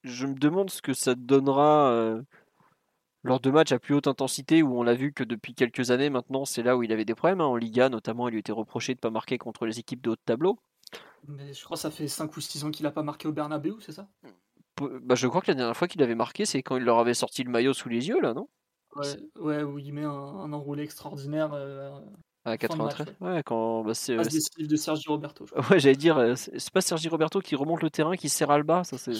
je 0.04 0.26
me 0.26 0.34
demande 0.34 0.70
ce 0.70 0.82
que 0.82 0.92
ça 0.92 1.14
donnera 1.14 2.20
lors 3.24 3.40
de 3.40 3.50
matchs 3.50 3.72
à 3.72 3.78
plus 3.78 3.94
haute 3.94 4.06
intensité 4.06 4.62
où 4.62 4.78
on 4.78 4.82
l'a 4.82 4.94
vu 4.94 5.12
que 5.12 5.24
depuis 5.24 5.54
quelques 5.54 5.90
années 5.90 6.10
maintenant, 6.10 6.44
c'est 6.44 6.62
là 6.62 6.76
où 6.76 6.82
il 6.82 6.92
avait 6.92 7.04
des 7.04 7.14
problèmes. 7.14 7.40
Hein. 7.40 7.46
En 7.46 7.56
Liga, 7.56 7.88
notamment, 7.88 8.28
il 8.28 8.32
lui 8.32 8.40
était 8.40 8.52
reproché 8.52 8.94
de 8.94 8.98
ne 8.98 9.00
pas 9.00 9.10
marquer 9.10 9.38
contre 9.38 9.66
les 9.66 9.78
équipes 9.78 10.02
de 10.02 10.10
haut 10.10 10.16
de 10.16 10.20
tableau. 10.24 10.58
Mais 11.26 11.52
je 11.52 11.64
crois 11.64 11.76
que 11.76 11.80
ça 11.82 11.90
fait 11.90 12.08
5 12.08 12.36
ou 12.36 12.40
6 12.40 12.64
ans 12.64 12.70
qu'il 12.70 12.84
n'a 12.84 12.90
pas 12.90 13.02
marqué 13.02 13.28
au 13.28 13.32
Bernabeu, 13.32 13.76
c'est 13.80 13.92
ça? 13.92 14.08
Bah, 14.80 15.14
Je 15.14 15.26
crois 15.26 15.40
que 15.40 15.50
la 15.50 15.56
dernière 15.56 15.76
fois 15.76 15.88
qu'il 15.88 16.02
avait 16.02 16.14
marqué, 16.14 16.46
c'est 16.46 16.62
quand 16.62 16.76
il 16.76 16.84
leur 16.84 16.98
avait 16.98 17.14
sorti 17.14 17.42
le 17.42 17.50
maillot 17.50 17.74
sous 17.74 17.88
les 17.88 18.08
yeux, 18.08 18.20
là, 18.20 18.34
non? 18.34 18.48
Ouais, 18.96 19.16
ouais, 19.40 19.62
où 19.62 19.78
il 19.78 19.92
met 19.92 20.04
un, 20.04 20.10
un 20.10 20.52
enroulé 20.52 20.84
extraordinaire. 20.84 21.52
Euh, 21.52 21.90
à 22.50 22.58
93 22.58 23.14
Ouais, 23.20 23.42
quand. 23.44 23.84
Bah, 23.84 23.94
c'est, 23.94 24.16
passe 24.16 24.28
décisive 24.28 24.68
de 24.68 24.76
Sergi 24.76 25.04
Roberto. 25.08 25.46
Ouais, 25.70 25.80
j'allais 25.80 25.96
dire, 25.96 26.16
euh, 26.18 26.34
c'est 26.36 26.70
pas 26.70 26.80
Sergi 26.80 27.08
Roberto 27.08 27.40
qui 27.40 27.54
remonte 27.54 27.82
le 27.82 27.90
terrain, 27.90 28.16
qui 28.16 28.28
serre 28.28 28.50
Alba 28.50 28.84
ça, 28.84 28.96
c'est... 28.96 29.12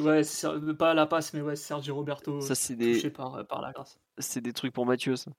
Ouais, 0.00 0.22
c'est, 0.24 0.48
pas 0.76 0.90
à 0.90 0.94
la 0.94 1.06
passe, 1.06 1.32
mais 1.32 1.40
ouais, 1.40 1.56
Sergi 1.56 1.90
Roberto. 1.90 2.40
Ça, 2.40 2.54
c'est 2.54 2.76
des... 2.76 2.94
touché 2.94 3.10
par, 3.10 3.46
par 3.46 3.60
la 3.62 3.72
grâce. 3.72 3.98
C'est 4.18 4.40
des 4.40 4.52
trucs 4.52 4.72
pour 4.72 4.86
Mathieu, 4.86 5.16
ça. 5.16 5.30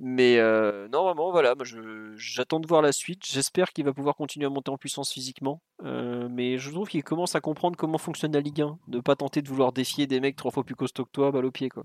Mais 0.00 0.38
euh, 0.38 0.88
non, 0.88 1.04
vraiment, 1.04 1.30
voilà, 1.30 1.54
moi, 1.54 1.64
je, 1.64 2.12
j'attends 2.16 2.60
de 2.60 2.66
voir 2.66 2.82
la 2.82 2.92
suite. 2.92 3.24
J'espère 3.24 3.72
qu'il 3.72 3.84
va 3.84 3.92
pouvoir 3.92 4.14
continuer 4.14 4.46
à 4.46 4.50
monter 4.50 4.70
en 4.70 4.76
puissance 4.76 5.12
physiquement. 5.12 5.62
Euh, 5.84 6.28
mais 6.30 6.58
je 6.58 6.70
trouve 6.70 6.88
qu'il 6.88 7.02
commence 7.02 7.34
à 7.34 7.40
comprendre 7.40 7.76
comment 7.76 7.98
fonctionne 7.98 8.32
la 8.32 8.40
Ligue 8.40 8.60
1. 8.60 8.78
De 8.88 9.00
pas 9.00 9.16
tenter 9.16 9.42
de 9.42 9.48
vouloir 9.48 9.72
défier 9.72 10.06
des 10.06 10.20
mecs 10.20 10.36
trois 10.36 10.50
fois 10.50 10.64
plus 10.64 10.74
costauds 10.74 11.04
que 11.04 11.10
toi, 11.12 11.30
balle 11.30 11.46
au 11.46 11.50
pied, 11.50 11.68
quoi. 11.68 11.84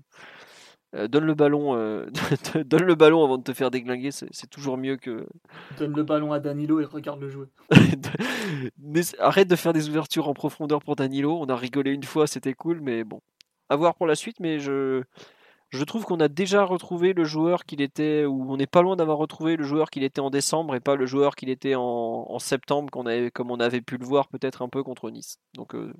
Euh, 0.96 1.08
donne 1.08 1.24
le 1.24 1.34
ballon, 1.34 1.76
euh, 1.76 2.06
donne 2.64 2.84
le 2.84 2.94
ballon 2.94 3.22
avant 3.22 3.38
de 3.38 3.42
te 3.42 3.52
faire 3.52 3.70
déglinguer, 3.70 4.10
c'est 4.12 4.50
toujours 4.50 4.78
mieux 4.78 4.96
que. 4.96 5.26
Donne 5.78 5.94
le 5.94 6.02
ballon 6.02 6.32
à 6.32 6.40
Danilo 6.40 6.80
et 6.80 6.84
regarde 6.84 7.20
le 7.20 7.28
jouer. 7.28 7.46
arrête 9.18 9.48
de 9.48 9.56
faire 9.56 9.72
des 9.72 9.88
ouvertures 9.88 10.28
en 10.28 10.34
profondeur 10.34 10.82
pour 10.82 10.96
Danilo. 10.96 11.38
On 11.38 11.46
a 11.46 11.56
rigolé 11.56 11.92
une 11.92 12.04
fois, 12.04 12.26
c'était 12.26 12.54
cool, 12.54 12.80
mais 12.80 13.04
bon, 13.04 13.20
à 13.68 13.76
voir 13.76 13.94
pour 13.94 14.06
la 14.06 14.14
suite. 14.14 14.40
Mais 14.40 14.58
je, 14.58 15.02
je 15.68 15.84
trouve 15.84 16.04
qu'on 16.04 16.20
a 16.20 16.28
déjà 16.28 16.64
retrouvé 16.64 17.12
le 17.12 17.24
joueur 17.24 17.64
qu'il 17.66 17.82
était, 17.82 18.24
ou 18.24 18.50
on 18.50 18.56
n'est 18.56 18.66
pas 18.66 18.80
loin 18.80 18.96
d'avoir 18.96 19.18
retrouvé 19.18 19.56
le 19.56 19.64
joueur 19.64 19.90
qu'il 19.90 20.02
était 20.02 20.20
en 20.20 20.30
décembre 20.30 20.74
et 20.74 20.80
pas 20.80 20.96
le 20.96 21.04
joueur 21.04 21.36
qu'il 21.36 21.50
était 21.50 21.74
en, 21.76 22.38
septembre, 22.38 22.90
qu'on 22.90 23.04
avait, 23.06 23.30
comme 23.30 23.50
on 23.50 23.60
avait 23.60 23.82
pu 23.82 23.98
le 23.98 24.06
voir 24.06 24.28
peut-être 24.28 24.62
un 24.62 24.68
peu 24.68 24.82
contre 24.82 25.10
Nice. 25.10 25.38
Donc, 25.54 25.74
euh, 25.74 25.92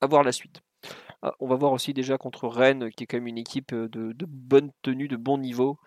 à 0.00 0.06
voir 0.06 0.22
la 0.22 0.32
suite. 0.32 0.62
Ah, 1.22 1.34
on 1.38 1.46
va 1.46 1.54
voir 1.56 1.72
aussi 1.72 1.94
déjà 1.94 2.18
contre 2.18 2.48
Rennes, 2.48 2.90
qui 2.90 3.04
est 3.04 3.06
quand 3.06 3.16
même 3.16 3.28
une 3.28 3.38
équipe 3.38 3.72
euh, 3.72 3.88
de, 3.88 4.26
bonne 4.26 4.72
tenue, 4.82 5.06
de 5.06 5.16
bon 5.16 5.38
niveau, 5.38 5.78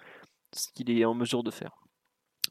ce 0.54 0.70
qu'il 0.74 0.90
est 0.92 1.04
en 1.06 1.14
mesure 1.14 1.44
de 1.44 1.52
faire. 1.52 1.72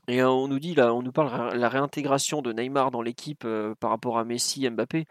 Et 0.09 0.21
euh, 0.23 0.29
on 0.29 0.49
nous 0.49 0.59
dit 0.59 0.75
là, 0.75 0.95
on 0.95 1.03
nous 1.03 1.13
parle 1.13 1.55
de 1.55 1.59
la 1.59 1.69
réintégration 1.71 2.43
de 2.43 2.53
Neymar 2.53 2.91
dans 2.91 3.01
l'équipe 3.03 3.45
euh, 3.47 3.75
par 3.81 3.91
rapport 3.91 4.19
à 4.19 4.25
Messi, 4.25 4.69
Mbappé. 4.69 5.07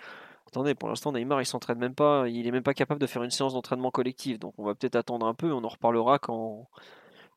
Attendez, 0.47 0.75
pour 0.75 0.89
l'instant 0.89 1.11
Neymar 1.11 1.41
il 1.41 1.47
s'entraîne 1.47 1.79
même 1.79 1.95
pas, 1.95 2.29
il 2.29 2.45
est 2.45 2.51
même 2.51 2.63
pas 2.63 2.75
capable 2.75 3.01
de 3.01 3.07
faire 3.07 3.23
une 3.23 3.31
séance 3.31 3.53
d'entraînement 3.53 3.89
collective. 3.89 4.37
Donc 4.37 4.53
on 4.59 4.65
va 4.65 4.75
peut-être 4.75 4.95
attendre 4.95 5.25
un 5.25 5.33
peu, 5.33 5.51
on 5.51 5.63
en 5.63 5.69
reparlera 5.69 6.19
quand, 6.19 6.69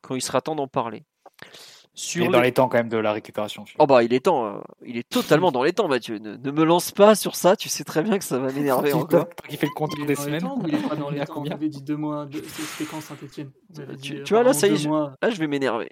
quand 0.01 0.15
il 0.15 0.21
sera 0.21 0.41
temps 0.41 0.55
d'en 0.55 0.67
parler. 0.67 1.03
Sur 1.97 2.21
il 2.21 2.27
est 2.27 2.31
dans 2.31 2.41
les 2.41 2.51
temps 2.51 2.69
quand 2.69 2.77
même 2.77 2.89
de 2.89 2.97
la 2.97 3.11
récupération. 3.11 3.65
Oh 3.79 3.87
bah 3.87 4.03
il 4.03 4.13
est 4.13 4.19
temps, 4.19 4.45
euh, 4.45 4.59
il 4.85 4.97
est 4.97 5.09
totalement 5.09 5.51
dans 5.51 5.63
les 5.63 5.73
temps 5.73 5.87
Mathieu. 5.87 6.19
Ne, 6.19 6.51
me 6.51 6.63
lance 6.63 6.91
pas 6.91 7.15
sur 7.15 7.35
ça, 7.35 7.55
tu 7.55 7.69
sais 7.69 7.83
très 7.83 8.03
bien 8.03 8.19
que 8.19 8.23
ça 8.23 8.37
va 8.37 8.51
m'énerver 8.51 8.93
encore. 8.93 9.27
Qui 9.49 9.57
fait 9.57 9.65
le 9.65 9.73
compte 9.73 9.93
des 10.05 10.15
semaines. 10.15 10.47
il 10.67 10.75
est 10.75 10.87
pas 10.87 10.95
dans 10.95 11.09
les 11.09 11.25
temps. 11.25 11.41
On 11.43 11.49
avait 11.49 11.69
dit 11.69 11.81
deux 11.81 11.97
mois, 11.97 12.29
c'était 12.31 12.87
quand 12.89 13.01
Saint-Etienne 13.01 13.51
tu, 14.01 14.23
vois 14.29 14.43
là 14.43 14.53
ça 14.53 14.67
y 14.67 14.73
est, 14.73 14.87
là 14.87 15.29
je 15.29 15.39
vais 15.39 15.47
m'énerver. 15.47 15.89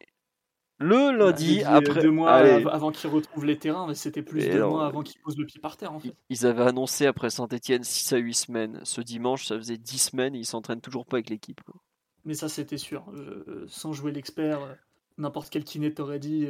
Le 0.77 1.17
lundi, 1.17 1.63
euh, 1.63 1.69
après. 1.69 2.01
Deux 2.01 2.11
mois 2.11 2.33
avant 2.33 2.91
qu'ils 2.91 3.09
retrouvent 3.09 3.45
les 3.45 3.57
terrains, 3.57 3.87
mais 3.87 3.95
c'était 3.95 4.21
plus 4.21 4.45
de 4.45 4.51
deux 4.51 4.65
mois 4.65 4.85
avant 4.85 5.01
qu'ils 5.01 5.19
posent 5.21 5.37
le 5.37 5.45
pied 5.45 5.59
par 5.59 5.75
terre 5.75 5.91
en 5.91 5.99
fait. 5.99 6.13
Ils 6.29 6.45
avaient 6.45 6.63
annoncé 6.63 7.07
après 7.07 7.31
Saint-Etienne 7.31 7.83
6 7.83 8.13
à 8.13 8.17
8 8.17 8.33
semaines. 8.35 8.79
Ce 8.83 9.01
dimanche, 9.01 9.45
ça 9.45 9.57
faisait 9.57 9.77
10 9.77 9.97
semaines 9.97 10.35
et 10.35 10.39
ils 10.39 10.45
s'entraînent 10.45 10.81
toujours 10.81 11.05
pas 11.05 11.17
avec 11.17 11.31
l'équipe. 11.31 11.61
Mais 12.25 12.33
ça, 12.33 12.49
c'était 12.49 12.77
sûr. 12.77 13.05
Euh, 13.13 13.65
sans 13.67 13.93
jouer 13.93 14.11
l'expert, 14.11 14.61
euh, 14.63 14.73
n'importe 15.17 15.49
quel 15.49 15.63
kiné 15.63 15.93
t'aurait 15.93 16.19
dit 16.19 16.47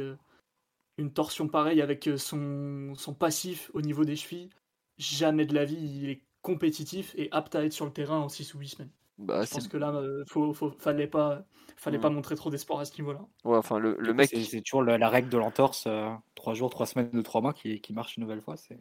une 0.98 1.12
torsion 1.12 1.48
pareille 1.48 1.82
avec 1.82 2.08
son, 2.16 2.94
son 2.96 3.14
passif 3.14 3.70
au 3.74 3.82
niveau 3.82 4.04
des 4.04 4.16
chevilles. 4.16 4.50
Jamais 4.98 5.46
de 5.46 5.54
la 5.54 5.64
vie, 5.64 5.76
il 5.76 6.08
est 6.08 6.22
compétitif 6.42 7.12
et 7.16 7.28
apte 7.32 7.54
à 7.54 7.64
être 7.64 7.72
sur 7.72 7.84
le 7.84 7.92
terrain 7.92 8.18
en 8.18 8.28
6 8.28 8.54
ou 8.54 8.58
8 8.58 8.68
semaines. 8.68 8.90
Bah, 9.18 9.44
je 9.44 9.50
pense 9.50 9.68
que 9.68 9.78
là, 9.78 9.92
euh, 9.94 10.24
faut, 10.28 10.52
fallait 10.78 11.06
pas, 11.06 11.44
fallait 11.76 11.98
pas 11.98 12.10
montrer 12.10 12.34
trop 12.34 12.50
d'espoir 12.50 12.80
à 12.80 12.84
ce 12.84 12.92
niveau-là. 13.00 13.20
Ouais, 13.44 13.56
enfin, 13.56 13.78
le, 13.78 13.96
le 13.98 14.14
mec. 14.14 14.28
C'est 14.30 14.60
toujours 14.60 14.82
la, 14.82 15.08
règle 15.08 15.30
de 15.30 15.38
l'entorse, 15.38 15.88
3 16.34 16.52
euh, 16.52 16.54
jours, 16.54 16.70
3 16.70 16.86
semaines 16.86 17.10
de 17.10 17.22
3 17.22 17.40
mois 17.40 17.54
qui, 17.54 17.80
qui 17.80 17.92
marche 17.94 18.16
une 18.16 18.22
nouvelle 18.22 18.42
fois. 18.42 18.56
C'est. 18.56 18.78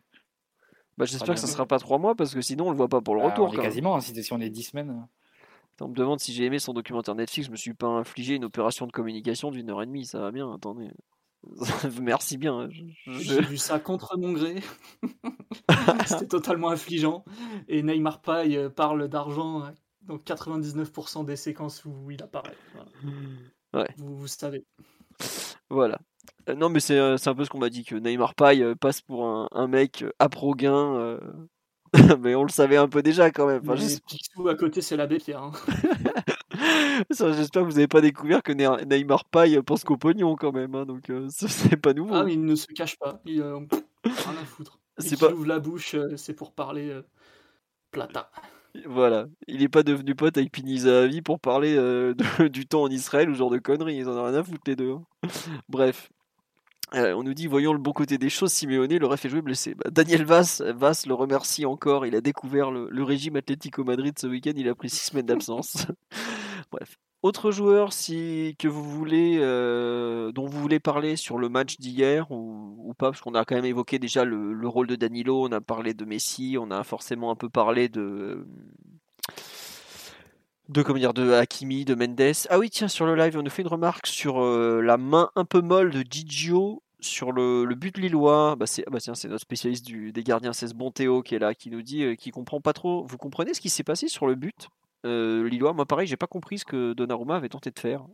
Bah, 0.97 1.05
j'espère 1.05 1.35
que 1.35 1.39
ça 1.39 1.47
sera 1.47 1.65
pas 1.65 1.79
3 1.79 1.97
mois 1.97 2.15
parce 2.15 2.33
que 2.33 2.41
sinon 2.41 2.67
on 2.67 2.71
le 2.71 2.77
voit 2.77 2.87
pas 2.87 3.01
pour 3.01 3.15
le 3.15 3.21
bah, 3.21 3.29
retour. 3.29 3.49
On 3.51 3.61
quasiment, 3.61 3.95
hein, 3.95 4.01
si, 4.01 4.21
si, 4.21 4.33
on 4.33 4.41
est 4.41 4.49
10 4.49 4.63
semaines. 4.63 5.07
On 5.81 5.89
me 5.89 5.95
demande 5.95 6.19
si 6.19 6.33
j'ai 6.33 6.45
aimé 6.45 6.59
son 6.59 6.73
documentaire 6.73 7.15
Netflix, 7.15 7.47
je 7.47 7.51
me 7.51 7.57
suis 7.57 7.73
pas 7.73 7.87
infligé 7.87 8.35
une 8.35 8.45
opération 8.45 8.87
de 8.87 8.91
communication 8.91 9.51
d'une 9.51 9.69
heure 9.69 9.81
et 9.81 9.85
demie, 9.85 10.05
ça 10.05 10.19
va 10.19 10.31
bien, 10.31 10.51
attendez. 10.53 10.89
Merci 12.01 12.37
bien. 12.37 12.69
J'ai 13.05 13.41
vu 13.41 13.57
ça 13.57 13.79
contre 13.79 14.17
mon 14.17 14.31
gré. 14.31 14.55
C'était 16.07 16.27
totalement 16.27 16.69
affligeant. 16.69 17.23
Et 17.67 17.83
Neymar 17.83 18.21
Paye 18.21 18.57
euh, 18.57 18.69
parle 18.69 19.07
d'argent 19.07 19.71
donc 20.01 20.23
99% 20.23 21.25
des 21.25 21.35
séquences 21.35 21.83
où 21.85 22.11
il 22.11 22.21
apparaît. 22.23 22.55
Ouais. 23.73 23.87
Vous, 23.97 24.15
vous, 24.15 24.27
savez. 24.27 24.65
Voilà. 25.69 25.99
Euh, 26.49 26.55
non, 26.55 26.69
mais 26.69 26.79
c'est 26.79 26.97
euh, 26.97 27.17
un 27.25 27.35
peu 27.35 27.43
ce 27.43 27.49
qu'on 27.49 27.59
m'a 27.59 27.69
dit 27.69 27.83
que 27.83 27.95
Neymar 27.95 28.33
euh, 28.41 28.75
passe 28.75 29.01
pour 29.01 29.25
un, 29.25 29.47
un 29.51 29.67
mec 29.67 30.05
à 30.19 30.29
mais 32.19 32.35
on 32.35 32.43
le 32.43 32.49
savait 32.49 32.77
un 32.77 32.87
peu 32.87 33.01
déjà 33.01 33.31
quand 33.31 33.47
même. 33.47 33.61
Enfin, 33.67 33.75
Picsou 34.07 34.47
à 34.47 34.55
côté, 34.55 34.81
c'est 34.81 34.97
l'abbé 34.97 35.17
Pierre. 35.17 35.43
Hein. 35.43 35.51
J'espère 37.09 37.63
que 37.63 37.67
vous 37.67 37.73
n'avez 37.73 37.87
pas 37.87 38.01
découvert 38.01 38.41
que 38.41 38.51
Neymar 38.51 39.25
Paye 39.25 39.61
pense 39.61 39.83
qu'au 39.83 39.97
pognon 39.97 40.35
quand 40.35 40.51
même. 40.51 40.75
Hein, 40.75 40.85
donc 40.85 41.11
c'est 41.29 41.77
pas 41.77 41.93
nouveau. 41.93 42.13
Ah, 42.13 42.23
mais 42.23 42.33
il 42.33 42.45
ne 42.45 42.55
se 42.55 42.67
cache 42.67 42.97
pas. 42.97 43.21
Il 43.25 43.41
a 43.41 43.55
rien 44.03 44.41
à 44.41 44.45
foutre. 44.45 44.79
C'est 44.97 45.19
pas... 45.19 45.31
ouvre 45.31 45.45
la 45.45 45.59
bouche, 45.59 45.95
c'est 46.15 46.33
pour 46.33 46.53
parler 46.53 47.01
plata. 47.91 48.31
Voilà, 48.85 49.27
il 49.47 49.59
n'est 49.59 49.69
pas 49.69 49.83
devenu 49.83 50.15
pote 50.15 50.37
avec 50.37 50.51
Pinizavi 50.51 51.21
pour 51.21 51.39
parler 51.39 51.75
euh, 51.77 52.13
du 52.49 52.65
temps 52.65 52.83
en 52.83 52.89
Israël 52.89 53.29
ou 53.29 53.33
genre 53.33 53.49
de 53.49 53.57
conneries, 53.57 53.97
ils 53.97 54.09
en 54.09 54.17
ont 54.17 54.25
rien 54.25 54.33
à 54.35 54.43
foutre 54.43 54.63
les 54.67 54.75
deux. 54.75 54.91
Hein. 54.91 55.03
Bref. 55.69 56.09
Euh, 56.93 57.13
on 57.13 57.23
nous 57.23 57.33
dit, 57.33 57.47
voyons 57.47 57.73
le 57.73 57.79
bon 57.79 57.93
côté 57.93 58.17
des 58.17 58.29
choses, 58.29 58.51
Simeone, 58.51 58.97
le 58.97 59.07
ref 59.07 59.25
est 59.25 59.29
joué 59.29 59.41
blessé. 59.41 59.73
Bah, 59.75 59.89
Daniel 59.91 60.23
Vass, 60.23 60.61
Vass 60.61 61.07
le 61.07 61.13
remercie 61.13 61.65
encore, 61.65 62.05
il 62.05 62.15
a 62.15 62.21
découvert 62.21 62.71
le, 62.71 63.03
régime 63.03 63.35
Atlético 63.35 63.83
Madrid 63.83 64.17
ce 64.17 64.27
week-end, 64.27 64.53
il 64.55 64.69
a 64.69 64.75
pris 64.75 64.89
six 64.89 65.07
semaines 65.07 65.25
d'absence. 65.25 65.87
Bref. 66.71 66.97
Autre 67.23 67.49
joueur 67.49 67.91
si, 67.91 68.55
que 68.59 68.67
vous 68.67 68.83
voulez, 68.83 69.39
euh, 69.39 70.31
dont 70.31 70.45
vous 70.45 70.59
voulez 70.61 70.79
parler 70.79 71.15
sur 71.15 71.39
le 71.39 71.49
match 71.49 71.77
d'hier 71.77 72.29
ou, 72.29 72.93
pas, 72.99 73.09
parce 73.09 73.21
qu'on 73.21 73.33
a 73.33 73.45
quand 73.45 73.55
même 73.55 73.65
évoqué 73.65 73.97
déjà 73.97 74.23
le, 74.25 74.67
rôle 74.67 74.85
de 74.85 74.95
Danilo, 74.95 75.43
on 75.43 75.51
a 75.51 75.59
parlé 75.59 75.95
de 75.95 76.05
Messi, 76.05 76.55
on 76.59 76.69
a 76.69 76.83
forcément 76.83 77.31
un 77.31 77.35
peu 77.35 77.49
parlé 77.49 77.89
de 77.89 78.45
de 80.69 80.81
comment 80.81 80.99
dire 80.99 81.13
de 81.13 81.31
Hakimi, 81.31 81.85
de 81.85 81.95
Mendes. 81.95 82.33
Ah 82.49 82.59
oui 82.59 82.69
tiens 82.69 82.87
sur 82.87 83.05
le 83.05 83.15
live 83.15 83.37
on 83.37 83.43
nous 83.43 83.49
fait 83.49 83.61
une 83.61 83.67
remarque 83.67 84.07
sur 84.07 84.41
euh, 84.41 84.81
la 84.81 84.97
main 84.97 85.29
un 85.35 85.45
peu 85.45 85.61
molle 85.61 85.91
de 85.91 86.03
Gigio 86.09 86.81
sur 86.99 87.31
le, 87.31 87.65
but 87.75 87.97
lillois. 87.97 88.55
Bah 88.55 88.65
c'est 88.65 88.83
ah 88.87 88.89
bah 88.89 88.99
c'est 88.99 89.27
notre 89.27 89.41
spécialiste 89.41 89.85
des 89.89 90.23
gardiens, 90.23 90.53
c'est 90.53 90.67
ce 90.67 90.73
bon 90.73 90.91
Théo 90.91 91.21
qui 91.21 91.35
est 91.35 91.39
là, 91.39 91.53
qui 91.53 91.69
nous 91.69 91.81
dit, 91.81 92.03
euh, 92.03 92.15
qui 92.15 92.31
comprend 92.31 92.61
pas 92.61 92.73
trop. 92.73 93.05
Vous 93.05 93.17
comprenez 93.17 93.53
ce 93.53 93.61
qui 93.61 93.69
s'est 93.69 93.83
passé 93.83 94.07
sur 94.07 94.27
le 94.27 94.35
but 94.35 94.69
euh, 95.05 95.47
Lillois, 95.47 95.73
moi 95.73 95.85
pareil, 95.85 96.07
j'ai 96.07 96.17
pas 96.17 96.27
compris 96.27 96.59
ce 96.59 96.65
que 96.65 96.93
Donnarumma 96.93 97.35
avait 97.35 97.49
tenté 97.49 97.69
de 97.69 97.79
faire. 97.79 98.05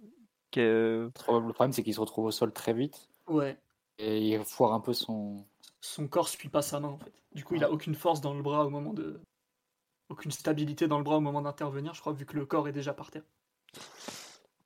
Le 0.58 1.10
problème, 1.16 1.72
c'est 1.72 1.84
qu'il 1.84 1.94
se 1.94 2.00
retrouve 2.02 2.26
au 2.26 2.32
sol 2.32 2.52
très 2.52 2.74
vite. 2.74 3.10
Ouais. 3.28 3.58
Et 3.98 4.34
il 4.34 4.44
foire 4.44 4.74
un 4.74 4.82
peu 4.82 4.94
son. 4.94 5.46
Son 5.80 6.08
corps 6.08 6.28
suit 6.28 6.50
pas 6.50 6.62
sa 6.62 6.80
main 6.80 6.90
en 6.90 6.98
fait. 6.98 7.14
Du 7.34 7.46
coup, 7.46 7.56
il 7.56 7.64
a 7.64 7.72
aucune 7.72 7.96
force 7.96 8.20
dans 8.20 8.34
le 8.34 8.42
bras 8.42 8.66
au 8.66 8.70
moment 8.70 8.94
de. 8.94 9.22
Aucune 10.12 10.32
stabilité 10.32 10.88
dans 10.88 10.98
le 10.98 11.04
bras 11.04 11.18
au 11.18 11.22
moment 11.22 11.42
d'intervenir, 11.42 11.94
je 11.94 12.02
crois, 12.02 12.14
vu 12.14 12.26
que 12.26 12.36
le 12.36 12.46
corps 12.46 12.68
est 12.68 12.74
déjà 12.74 12.94
par 12.94 13.12
terre. 13.12 13.24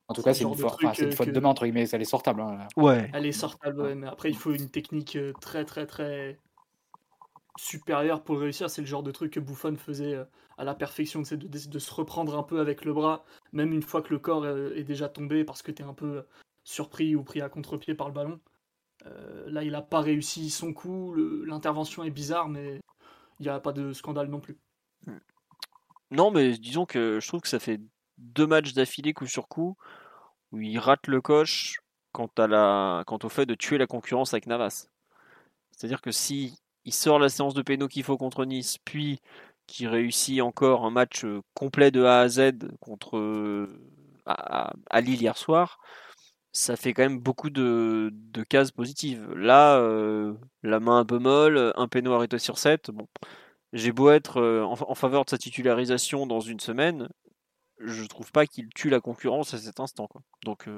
En 0.07 0.13
tout 0.13 0.21
cas, 0.21 0.33
c'est 0.33 0.43
une, 0.43 0.55
faute, 0.55 0.81
une 0.99 1.11
faute 1.11 1.29
de 1.29 1.39
main, 1.39 1.49
entre 1.49 1.65
guillemets, 1.65 1.87
elle 1.91 2.01
est 2.01 2.05
sortable. 2.05 2.41
Hein. 2.41 2.67
Ouais. 2.75 3.09
Elle 3.13 3.25
est 3.25 3.31
sortable, 3.31 3.81
ouais, 3.81 3.95
mais 3.95 4.07
après, 4.07 4.29
il 4.29 4.35
faut 4.35 4.51
une 4.51 4.69
technique 4.69 5.15
euh, 5.15 5.33
très, 5.39 5.65
très, 5.65 5.87
très 5.87 6.39
supérieur 7.57 8.23
pour 8.23 8.39
réussir. 8.39 8.69
C'est 8.69 8.81
le 8.81 8.87
genre 8.87 9.03
de 9.03 9.11
truc 9.11 9.33
que 9.33 9.39
Buffon 9.39 9.75
faisait 9.75 10.15
euh, 10.15 10.25
à 10.57 10.63
la 10.63 10.75
perfection, 10.75 11.21
de, 11.21 11.35
de, 11.35 11.79
se 11.79 11.93
reprendre 11.93 12.37
un 12.37 12.43
peu 12.43 12.59
avec 12.59 12.85
le 12.85 12.93
bras, 12.93 13.23
même 13.53 13.73
une 13.73 13.81
fois 13.81 14.01
que 14.01 14.13
le 14.13 14.19
corps 14.19 14.43
euh, 14.43 14.73
est 14.75 14.83
déjà 14.83 15.09
tombé 15.09 15.43
parce 15.43 15.61
que 15.61 15.71
tu 15.71 15.81
es 15.81 15.85
un 15.85 15.93
peu 15.93 16.25
surpris 16.63 17.15
ou 17.15 17.23
pris 17.23 17.41
à 17.41 17.49
contre-pied 17.49 17.95
par 17.95 18.07
le 18.07 18.13
ballon. 18.13 18.39
Euh, 19.05 19.49
là, 19.49 19.63
il 19.63 19.71
n'a 19.71 19.81
pas 19.81 20.01
réussi 20.01 20.49
son 20.49 20.73
coup, 20.73 21.13
l'intervention 21.45 22.03
est 22.03 22.11
bizarre, 22.11 22.49
mais 22.49 22.79
il 23.39 23.43
n'y 23.43 23.49
a 23.49 23.59
pas 23.59 23.73
de 23.73 23.93
scandale 23.93 24.27
non 24.27 24.39
plus. 24.39 24.57
Non, 26.11 26.31
mais 26.31 26.51
disons 26.57 26.85
que 26.85 27.19
je 27.19 27.27
trouve 27.27 27.41
que 27.41 27.47
ça 27.47 27.59
fait 27.59 27.79
deux 28.17 28.47
matchs 28.47 28.73
d'affilée 28.73 29.13
coup 29.13 29.27
sur 29.27 29.47
coup 29.47 29.75
où 30.51 30.61
il 30.61 30.79
rate 30.79 31.07
le 31.07 31.21
coche 31.21 31.79
quant, 32.11 32.29
au 32.37 33.29
fait 33.29 33.45
de 33.45 33.55
tuer 33.55 33.77
la 33.77 33.87
concurrence 33.87 34.33
avec 34.33 34.47
Navas. 34.47 34.87
C'est-à-dire 35.71 36.01
que 36.01 36.11
si 36.11 36.57
il 36.85 36.93
sort 36.93 37.19
la 37.19 37.29
séance 37.29 37.53
de 37.53 37.61
pénaux 37.61 37.87
qu'il 37.87 38.03
faut 38.03 38.17
contre 38.17 38.45
Nice, 38.45 38.77
puis 38.85 39.19
qui 39.67 39.87
réussit 39.87 40.41
encore 40.41 40.85
un 40.85 40.91
match 40.91 41.25
euh, 41.25 41.41
complet 41.55 41.91
de 41.91 42.03
A 42.03 42.21
à 42.21 42.29
Z 42.29 42.51
contre 42.79 43.17
euh, 43.17 43.67
à, 44.25 45.01
Lille 45.01 45.21
hier 45.21 45.37
soir, 45.37 45.79
ça 46.51 46.75
fait 46.77 46.93
quand 46.93 47.03
même 47.03 47.19
beaucoup 47.19 47.49
de, 47.49 48.13
cases 48.49 48.71
positives. 48.71 49.29
Là, 49.33 49.77
euh, 49.77 50.33
la 50.63 50.79
main 50.79 50.99
un 50.99 51.05
peu 51.05 51.19
molle, 51.19 51.73
un 51.75 51.87
péno 51.87 52.13
arrêté 52.13 52.39
sur 52.39 52.57
7. 52.57 52.91
Bon, 52.91 53.07
j'ai 53.73 53.91
beau 53.91 54.09
être 54.09 54.41
en, 54.41 54.95
faveur 54.95 55.25
de 55.25 55.29
sa 55.29 55.37
titularisation 55.37 56.27
dans 56.27 56.39
une 56.39 56.59
semaine, 56.59 57.09
je 57.79 58.05
trouve 58.05 58.31
pas 58.31 58.45
qu'il 58.45 58.69
tue 58.69 58.89
la 58.89 59.01
concurrence 59.01 59.53
à 59.53 59.57
cet 59.57 59.79
instant. 59.79 60.07
Donc, 60.43 60.69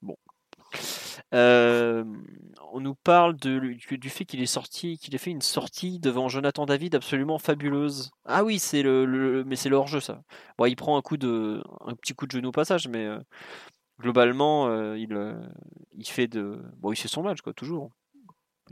bon. 0.00 0.16
Euh, 1.34 2.04
on 2.72 2.80
nous 2.80 2.94
parle 2.94 3.36
du 3.36 4.10
fait 4.10 4.24
qu'il 4.24 4.42
est 4.42 4.46
sorti, 4.46 4.98
qu'il 4.98 5.14
ait 5.14 5.18
fait 5.18 5.30
une 5.30 5.42
sortie 5.42 5.98
devant 5.98 6.28
Jonathan 6.28 6.66
David 6.66 6.94
absolument 6.94 7.38
fabuleuse. 7.38 8.10
Ah 8.24 8.44
oui, 8.44 8.58
c'est 8.58 8.82
le, 8.82 9.44
mais 9.46 9.56
c'est 9.56 9.68
le 9.68 9.76
hors-jeu 9.76 10.00
ça. 10.00 10.22
Bon, 10.58 10.66
il 10.66 10.76
prend 10.76 10.96
un 10.96 11.02
coup 11.02 11.16
de, 11.16 11.62
un 11.86 11.94
petit 11.94 12.14
coup 12.14 12.26
de 12.26 12.32
genou 12.32 12.48
au 12.48 12.52
passage, 12.52 12.88
mais 12.88 13.04
euh, 13.06 13.18
globalement, 14.00 14.68
euh, 14.68 14.96
il, 14.98 16.06
fait 16.06 16.28
de, 16.28 16.62
bon, 16.78 16.92
il 16.92 16.96
son 16.96 17.22
match 17.22 17.40
quoi, 17.40 17.52
toujours. 17.52 17.90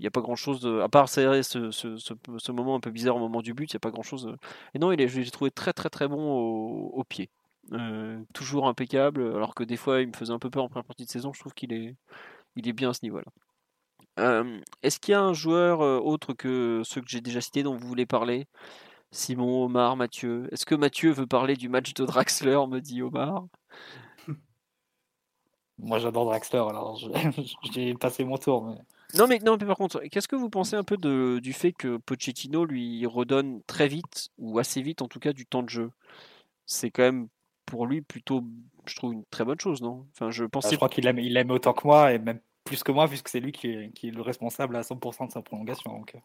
Il 0.01 0.05
n'y 0.05 0.06
a 0.06 0.10
pas 0.10 0.22
grand 0.22 0.35
chose, 0.35 0.66
à 0.82 0.89
part 0.89 1.10
ce, 1.10 1.43
ce, 1.43 1.70
ce, 1.98 2.52
moment 2.52 2.74
un 2.74 2.81
peu 2.81 2.90
bizarre 2.90 3.16
au 3.16 3.18
moment 3.18 3.43
du 3.43 3.52
but, 3.52 3.70
il 3.70 3.77
n'y 3.77 3.78
a 3.78 3.81
pas 3.81 3.90
grand 3.90 4.02
chose. 4.02 4.35
Et 4.72 4.78
non, 4.78 4.93
il 4.93 5.01
est, 5.02 5.09
je 5.09 5.20
l'ai 5.20 5.31
trouvé 5.31 5.51
très 5.51 5.74
très 5.74 5.90
très 5.90 6.09
bon 6.09 6.32
au, 6.32 7.05
pied. 7.05 7.28
toujours 8.32 8.66
impeccable, 8.66 9.22
alors 9.36 9.55
que 9.55 9.62
des 9.62 9.77
fois 9.77 10.01
il 10.01 10.09
me 10.09 10.14
faisait 10.14 10.32
un 10.32 10.39
peu 10.39 10.48
peur 10.48 10.64
en 10.64 10.68
première 10.70 10.86
partie 10.86 11.05
de 11.05 11.10
saison. 11.10 11.35
Je 11.35 11.40
trouve 11.40 11.52
qu'il 11.52 11.74
est, 11.74 11.97
il 12.56 12.66
est 12.66 12.72
bien 12.72 12.90
à 12.90 12.94
ce 12.94 13.01
niveau-là. 13.02 13.31
Est-ce 14.82 14.98
qu'il 15.01 15.12
y 15.12 15.14
a 15.14 15.20
un 15.20 15.35
joueur 15.35 15.81
autre 15.81 16.32
que 16.32 16.81
ceux 16.85 17.02
que 17.02 17.09
j'ai 17.09 17.20
déjà 17.20 17.43
cités 17.43 17.62
dont 17.62 17.77
vous 17.77 17.86
voulez 17.86 18.06
parler? 18.06 18.48
Simon, 19.12 19.64
Omar, 19.64 19.97
Mathieu. 19.97 20.48
Est-ce 20.52 20.64
que 20.64 20.74
Mathieu 20.74 21.10
veut 21.12 21.27
parler 21.27 21.56
du 21.56 21.68
match 21.68 21.93
de 21.94 22.06
Draxler 22.06 22.59
me 22.68 22.81
dit 22.81 23.02
Omar? 23.02 23.44
Moi 25.78 25.98
j'adore 25.98 26.27
Draxler, 26.27 26.60
alors 26.60 26.98
j'ai 27.72 27.94
passé 28.01 28.24
mon 28.24 28.39
tour. 28.39 28.64
Mais... 28.64 28.78
Non, 29.14 29.26
mais, 29.26 29.38
non, 29.40 29.58
par 29.58 29.76
contre, 29.76 30.00
qu'est-ce 30.10 30.28
que 30.28 30.36
vous 30.36 30.50
pensez 30.50 30.76
un 30.76 30.84
peu 30.84 30.96
du 31.40 31.52
fait 31.52 31.72
que 31.72 31.96
Pochettino 31.98 32.64
lui 32.64 33.06
redonne 33.06 33.62
très 33.64 33.88
vite, 33.88 34.28
ou 34.38 34.58
assez 34.58 34.82
vite 34.82 35.02
en 35.02 35.08
tout 35.08 35.18
cas, 35.18 35.32
du 35.32 35.46
temps 35.46 35.62
de 35.62 35.68
jeu? 35.68 35.90
C'est 36.66 36.90
quand 36.90 37.02
même 37.02 37.28
pour 37.66 37.86
lui 37.86 38.02
plutôt, 38.02 38.44
je 38.86 38.96
trouve, 38.96 39.12
une 39.12 39.24
très 39.26 39.44
bonne 39.44 39.60
chose, 39.60 39.80
non? 39.82 40.06
Enfin, 40.12 40.30
je, 40.30 40.44
pensais... 40.44 40.70
je 40.70 40.76
crois 40.76 40.88
qu'il 40.88 41.06
aime, 41.06 41.18
il 41.18 41.36
aime 41.36 41.50
autant 41.50 41.72
que 41.72 41.86
moi, 41.86 42.12
et 42.12 42.18
même 42.18 42.40
plus 42.64 42.82
que 42.82 42.92
moi, 42.92 43.08
puisque 43.08 43.28
c'est 43.28 43.40
lui 43.40 43.52
qui 43.52 43.68
est, 43.68 44.10
le 44.10 44.22
responsable 44.22 44.76
à 44.76 44.82
100% 44.82 45.26
de 45.26 45.32
sa 45.32 45.42
prolongation. 45.42 45.92
Donc, 45.92 46.16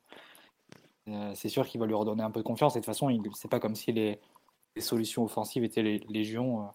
euh, 1.07 1.31
c'est 1.35 1.49
sûr 1.49 1.67
qu'il 1.67 1.79
va 1.79 1.85
lui 1.85 1.93
redonner 1.93 2.23
un 2.23 2.31
peu 2.31 2.39
de 2.39 2.45
confiance. 2.45 2.73
De 2.73 2.79
toute 2.79 2.85
façon, 2.85 3.15
c'est 3.33 3.49
pas 3.49 3.59
comme 3.59 3.75
si 3.75 3.91
les, 3.91 4.19
solutions 4.77 5.23
offensives 5.23 5.63
étaient 5.63 5.83
les 5.83 5.99
légions 6.09 6.63
euh, 6.63 6.67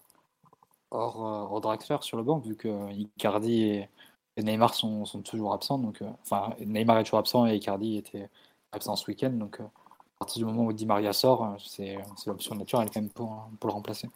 hors, 0.90 1.70
euh, 1.70 2.00
sur 2.00 2.16
le 2.16 2.22
banc, 2.22 2.38
vu 2.38 2.56
que 2.56 2.90
Icardi 2.92 3.62
et, 3.62 3.88
et 4.36 4.42
Neymar 4.42 4.74
sont, 4.74 5.04
sont, 5.04 5.22
toujours 5.22 5.52
absents. 5.52 5.78
Donc, 5.78 6.02
enfin, 6.22 6.54
Neymar 6.60 6.98
est 6.98 7.04
toujours 7.04 7.18
absent 7.18 7.46
et 7.46 7.56
Icardi 7.56 7.96
était 7.96 8.30
absent 8.72 8.96
ce 8.96 9.06
week-end. 9.06 9.30
Donc, 9.30 9.60
à 9.60 9.70
partir 10.18 10.38
du 10.38 10.44
moment 10.44 10.66
où 10.66 10.72
Di 10.72 10.86
Maria 10.86 11.12
sort, 11.12 11.56
c'est 11.58 11.98
l'option 12.26 12.54
naturelle 12.54 12.88
quand 12.92 13.00
même 13.00 13.10
pour, 13.10 13.50
pour 13.58 13.68
le 13.68 13.74
remplacer. 13.74 14.08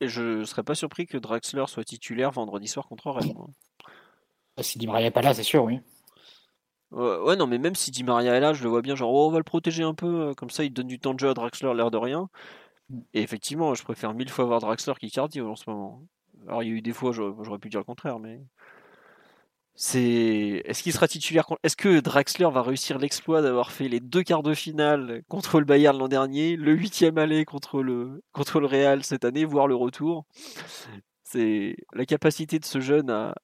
Et 0.00 0.08
je 0.08 0.40
ne 0.40 0.44
serais 0.44 0.64
pas 0.64 0.74
surpris 0.74 1.06
que 1.06 1.16
Draxler 1.16 1.64
soit 1.68 1.84
titulaire 1.84 2.32
vendredi 2.32 2.66
soir 2.66 2.88
contre 2.88 3.10
Rennes. 3.10 3.34
Si 4.60 4.78
Di 4.78 4.86
Maria 4.86 5.06
n'est 5.06 5.10
pas 5.12 5.22
là, 5.22 5.32
c'est 5.32 5.44
sûr, 5.44 5.64
oui. 5.64 5.80
Ouais, 6.90 7.36
non, 7.36 7.46
mais 7.46 7.58
même 7.58 7.74
si 7.74 7.90
Di 7.90 8.04
Maria 8.04 8.34
est 8.34 8.40
là, 8.40 8.52
je 8.52 8.62
le 8.62 8.68
vois 8.68 8.82
bien, 8.82 8.94
genre, 8.94 9.14
oh, 9.14 9.28
on 9.28 9.30
va 9.30 9.38
le 9.38 9.44
protéger 9.44 9.82
un 9.82 9.94
peu, 9.94 10.28
euh, 10.30 10.34
comme 10.34 10.50
ça, 10.50 10.62
il 10.62 10.72
donne 10.72 10.88
du 10.88 10.98
temps 10.98 11.14
de 11.14 11.20
jeu 11.20 11.30
à 11.30 11.34
Draxler, 11.34 11.72
l'air 11.74 11.90
de 11.90 11.96
rien. 11.96 12.28
Mm. 12.90 13.00
Et 13.14 13.22
effectivement, 13.22 13.74
je 13.74 13.82
préfère 13.82 14.12
mille 14.12 14.28
fois 14.28 14.44
voir 14.44 14.60
Draxler 14.60 14.94
qu'Icardi 15.00 15.40
en 15.40 15.56
ce 15.56 15.70
moment. 15.70 16.02
Alors, 16.48 16.62
il 16.62 16.68
y 16.68 16.72
a 16.72 16.74
eu 16.74 16.82
des 16.82 16.92
fois, 16.92 17.12
j'aurais 17.12 17.58
pu 17.58 17.70
dire 17.70 17.80
le 17.80 17.84
contraire, 17.84 18.18
mais. 18.18 18.40
C'est. 19.74 20.62
Est-ce 20.64 20.82
qu'il 20.82 20.92
sera 20.92 21.08
titulaire 21.08 21.46
Est-ce 21.62 21.76
que 21.76 22.00
Draxler 22.00 22.48
va 22.52 22.62
réussir 22.62 22.98
l'exploit 22.98 23.40
d'avoir 23.42 23.72
fait 23.72 23.88
les 23.88 24.00
deux 24.00 24.22
quarts 24.22 24.42
de 24.42 24.54
finale 24.54 25.22
contre 25.28 25.58
le 25.58 25.64
Bayern 25.64 25.96
l'an 25.96 26.08
dernier, 26.08 26.56
le 26.56 26.72
huitième 26.72 27.18
aller 27.18 27.44
contre 27.44 27.82
le 27.82 28.22
contre 28.32 28.60
le 28.60 28.66
Real 28.66 29.02
cette 29.02 29.24
année, 29.24 29.44
voire 29.44 29.66
le 29.66 29.74
retour? 29.74 30.26
C'est 31.22 31.76
la 31.94 32.04
capacité 32.04 32.58
de 32.58 32.64
ce 32.66 32.80
jeune 32.80 33.08
à, 33.08 33.34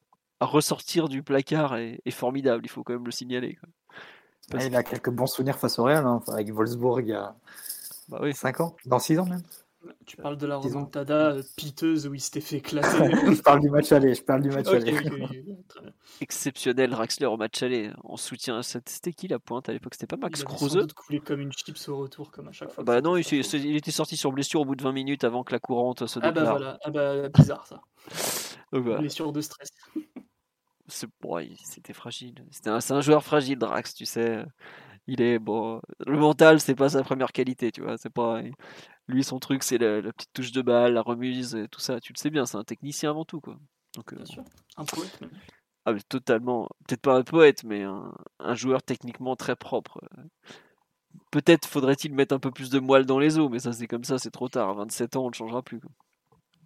à 0.40 0.46
ressortir 0.46 1.08
du 1.08 1.22
placard 1.22 1.76
est, 1.76 2.10
formidable, 2.10 2.64
il 2.64 2.68
faut 2.68 2.82
quand 2.82 2.92
même 2.92 3.04
le 3.04 3.10
signaler. 3.10 3.58
il 4.52 4.76
a 4.76 4.82
quelques 4.82 5.10
bons 5.10 5.26
souvenirs 5.26 5.58
face 5.58 5.78
au 5.78 5.84
Real, 5.84 6.06
hein, 6.06 6.22
avec 6.28 6.52
Wolfsburg 6.52 7.00
il 7.00 7.08
y 7.08 7.12
a 7.12 7.34
bah 8.08 8.18
oui. 8.22 8.34
5 8.34 8.60
ans, 8.60 8.76
dans 8.86 8.98
6 8.98 9.18
ans 9.18 9.26
même. 9.26 9.42
Tu 10.06 10.16
parles 10.16 10.36
de 10.36 10.46
la 10.46 10.56
remontada 10.56 11.32
euh, 11.32 11.42
piteuse 11.56 12.06
où 12.06 12.14
il 12.14 12.20
s'était 12.20 12.40
fait 12.40 12.56
éclater. 12.56 12.88
je 13.36 13.42
parle 13.42 13.60
du 13.60 13.70
match 13.70 13.92
aller, 13.92 14.14
je 14.14 14.22
parle 14.22 14.42
du 14.42 14.50
match 14.50 14.66
aller. 14.68 14.96
Exceptionnel 16.20 16.90
Draxler 16.90 17.26
au 17.26 17.36
match 17.36 17.62
aller, 17.62 17.92
en 18.02 18.16
soutien. 18.16 18.62
C'était 18.62 19.12
qui 19.12 19.28
la 19.28 19.38
pointe 19.38 19.68
à 19.68 19.72
l'époque? 19.72 19.94
C'était 19.94 20.06
pas 20.06 20.16
Max 20.16 20.42
Kruse? 20.42 20.80
Il 20.82 20.94
coulé 20.94 21.20
comme 21.20 21.40
une 21.40 21.52
chips 21.52 21.88
au 21.88 21.98
retour, 21.98 22.32
comme 22.32 22.48
à 22.48 22.52
chaque 22.52 22.72
fois. 22.72 22.82
Bah 22.82 23.00
non, 23.00 23.16
il, 23.16 23.24
il, 23.32 23.76
était 23.76 23.90
sorti 23.90 24.16
sur 24.16 24.32
blessure 24.32 24.62
au 24.62 24.64
bout 24.64 24.74
de 24.74 24.82
20 24.82 24.92
minutes 24.92 25.24
avant 25.24 25.44
que 25.44 25.52
la 25.52 25.60
courante 25.60 26.06
se 26.06 26.18
déclare. 26.18 26.32
Ah 26.36 26.40
bah 26.40 26.50
voilà, 26.50 26.78
ah 26.82 26.90
bah 26.90 27.28
bizarre 27.28 27.66
ça. 27.66 27.80
Blessure 28.72 29.32
de 29.32 29.40
stress. 29.40 29.70
c'était 31.64 31.92
fragile. 31.92 32.44
C'était 32.50 32.70
un, 32.70 32.78
un 32.90 33.00
joueur 33.00 33.22
fragile, 33.22 33.58
Drax, 33.58 33.94
tu 33.94 34.06
sais. 34.06 34.44
Il 35.06 35.22
est 35.22 35.38
bon. 35.38 35.80
Le 36.06 36.18
mental, 36.18 36.60
c'est 36.60 36.74
pas 36.74 36.90
sa 36.90 37.02
première 37.02 37.32
qualité, 37.32 37.70
tu 37.72 37.80
vois. 37.82 37.96
C'est 37.96 38.12
pas 38.12 38.42
lui 39.08 39.24
son 39.24 39.38
truc, 39.38 39.62
c'est 39.62 39.78
la, 39.78 40.02
petite 40.12 40.32
touche 40.32 40.52
de 40.52 40.62
balle, 40.62 40.94
la 40.94 41.02
remise, 41.02 41.54
et 41.54 41.68
tout 41.68 41.80
ça. 41.80 42.00
Tu 42.00 42.12
le 42.12 42.18
sais 42.18 42.30
bien, 42.30 42.46
c'est 42.46 42.56
un 42.56 42.64
technicien 42.64 43.10
avant 43.10 43.24
tout, 43.24 43.40
quoi. 43.40 43.56
Donc, 43.96 44.14
bien 44.14 44.22
euh, 44.22 44.26
sûr, 44.26 44.44
un 44.76 44.84
poète 44.84 45.20
même. 45.20 45.30
Ah, 45.84 45.92
mais 45.94 46.00
totalement. 46.08 46.68
Peut-être 46.86 47.00
pas 47.00 47.16
un 47.16 47.22
poète, 47.22 47.64
mais 47.64 47.82
un, 47.82 48.12
un, 48.38 48.54
joueur 48.54 48.82
techniquement 48.82 49.36
très 49.36 49.56
propre. 49.56 50.00
Peut-être 51.30 51.66
faudrait-il 51.66 52.14
mettre 52.14 52.34
un 52.34 52.38
peu 52.38 52.50
plus 52.50 52.68
de 52.68 52.78
moelle 52.78 53.06
dans 53.06 53.18
les 53.18 53.38
os, 53.38 53.50
mais 53.50 53.58
ça 53.58 53.72
c'est 53.72 53.86
comme 53.86 54.04
ça, 54.04 54.18
c'est 54.18 54.30
trop 54.30 54.48
tard. 54.48 54.68
À 54.68 54.74
27 54.74 55.16
ans, 55.16 55.24
on 55.24 55.28
ne 55.28 55.34
changera 55.34 55.62
plus. 55.62 55.80
Quoi. 55.80 55.90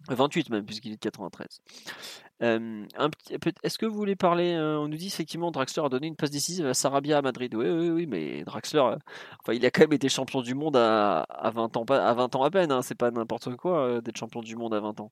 28 0.09 0.49
même, 0.49 0.65
puisqu'il 0.65 0.91
est 0.91 0.95
de 0.95 0.99
93. 0.99 1.61
Est-ce 2.43 3.77
que 3.77 3.85
vous 3.85 3.95
voulez 3.95 4.15
parler 4.15 4.57
On 4.57 4.87
nous 4.87 4.97
dit 4.97 5.07
effectivement 5.07 5.51
Draxler 5.51 5.85
a 5.85 5.89
donné 5.89 6.07
une 6.07 6.15
passe 6.15 6.31
décisive 6.31 6.65
à 6.65 6.73
Sarabia 6.73 7.17
à 7.17 7.21
Madrid. 7.21 7.53
Oui, 7.55 7.67
oui, 7.69 7.89
oui, 7.89 8.05
mais 8.05 8.43
Draxler, 8.43 8.81
enfin, 8.81 9.53
il 9.53 9.65
a 9.65 9.71
quand 9.71 9.81
même 9.81 9.93
été 9.93 10.09
champion 10.09 10.41
du 10.41 10.55
monde 10.55 10.75
à, 10.75 11.25
20, 11.53 11.77
ans, 11.77 11.85
à 11.89 12.13
20 12.13 12.35
ans 12.35 12.43
à 12.43 12.51
peine. 12.51 12.71
Hein, 12.71 12.81
c'est 12.81 12.95
pas 12.95 13.11
n'importe 13.11 13.55
quoi 13.55 14.01
d'être 14.01 14.17
champion 14.17 14.41
du 14.41 14.55
monde 14.55 14.73
à 14.73 14.79
20 14.79 14.99
ans. 14.99 15.11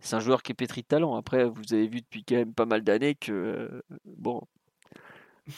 C'est 0.00 0.16
un 0.16 0.20
joueur 0.20 0.42
qui 0.42 0.52
est 0.52 0.54
pétri 0.54 0.82
de 0.82 0.86
talent. 0.86 1.14
Après, 1.16 1.44
vous 1.44 1.72
avez 1.72 1.86
vu 1.86 2.00
depuis 2.00 2.24
quand 2.24 2.36
même 2.36 2.54
pas 2.54 2.66
mal 2.66 2.82
d'années 2.82 3.14
que, 3.14 3.82
bon, 4.04 4.42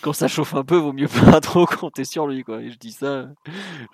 quand 0.00 0.12
ça 0.12 0.28
chauffe 0.28 0.54
un 0.54 0.64
peu, 0.64 0.76
vaut 0.76 0.92
mieux 0.92 1.08
pas 1.32 1.40
trop 1.40 1.66
compter 1.66 2.04
sur 2.04 2.26
lui. 2.26 2.42
Quoi. 2.42 2.62
Et 2.62 2.70
je 2.70 2.78
dis 2.78 2.92
ça, 2.92 3.28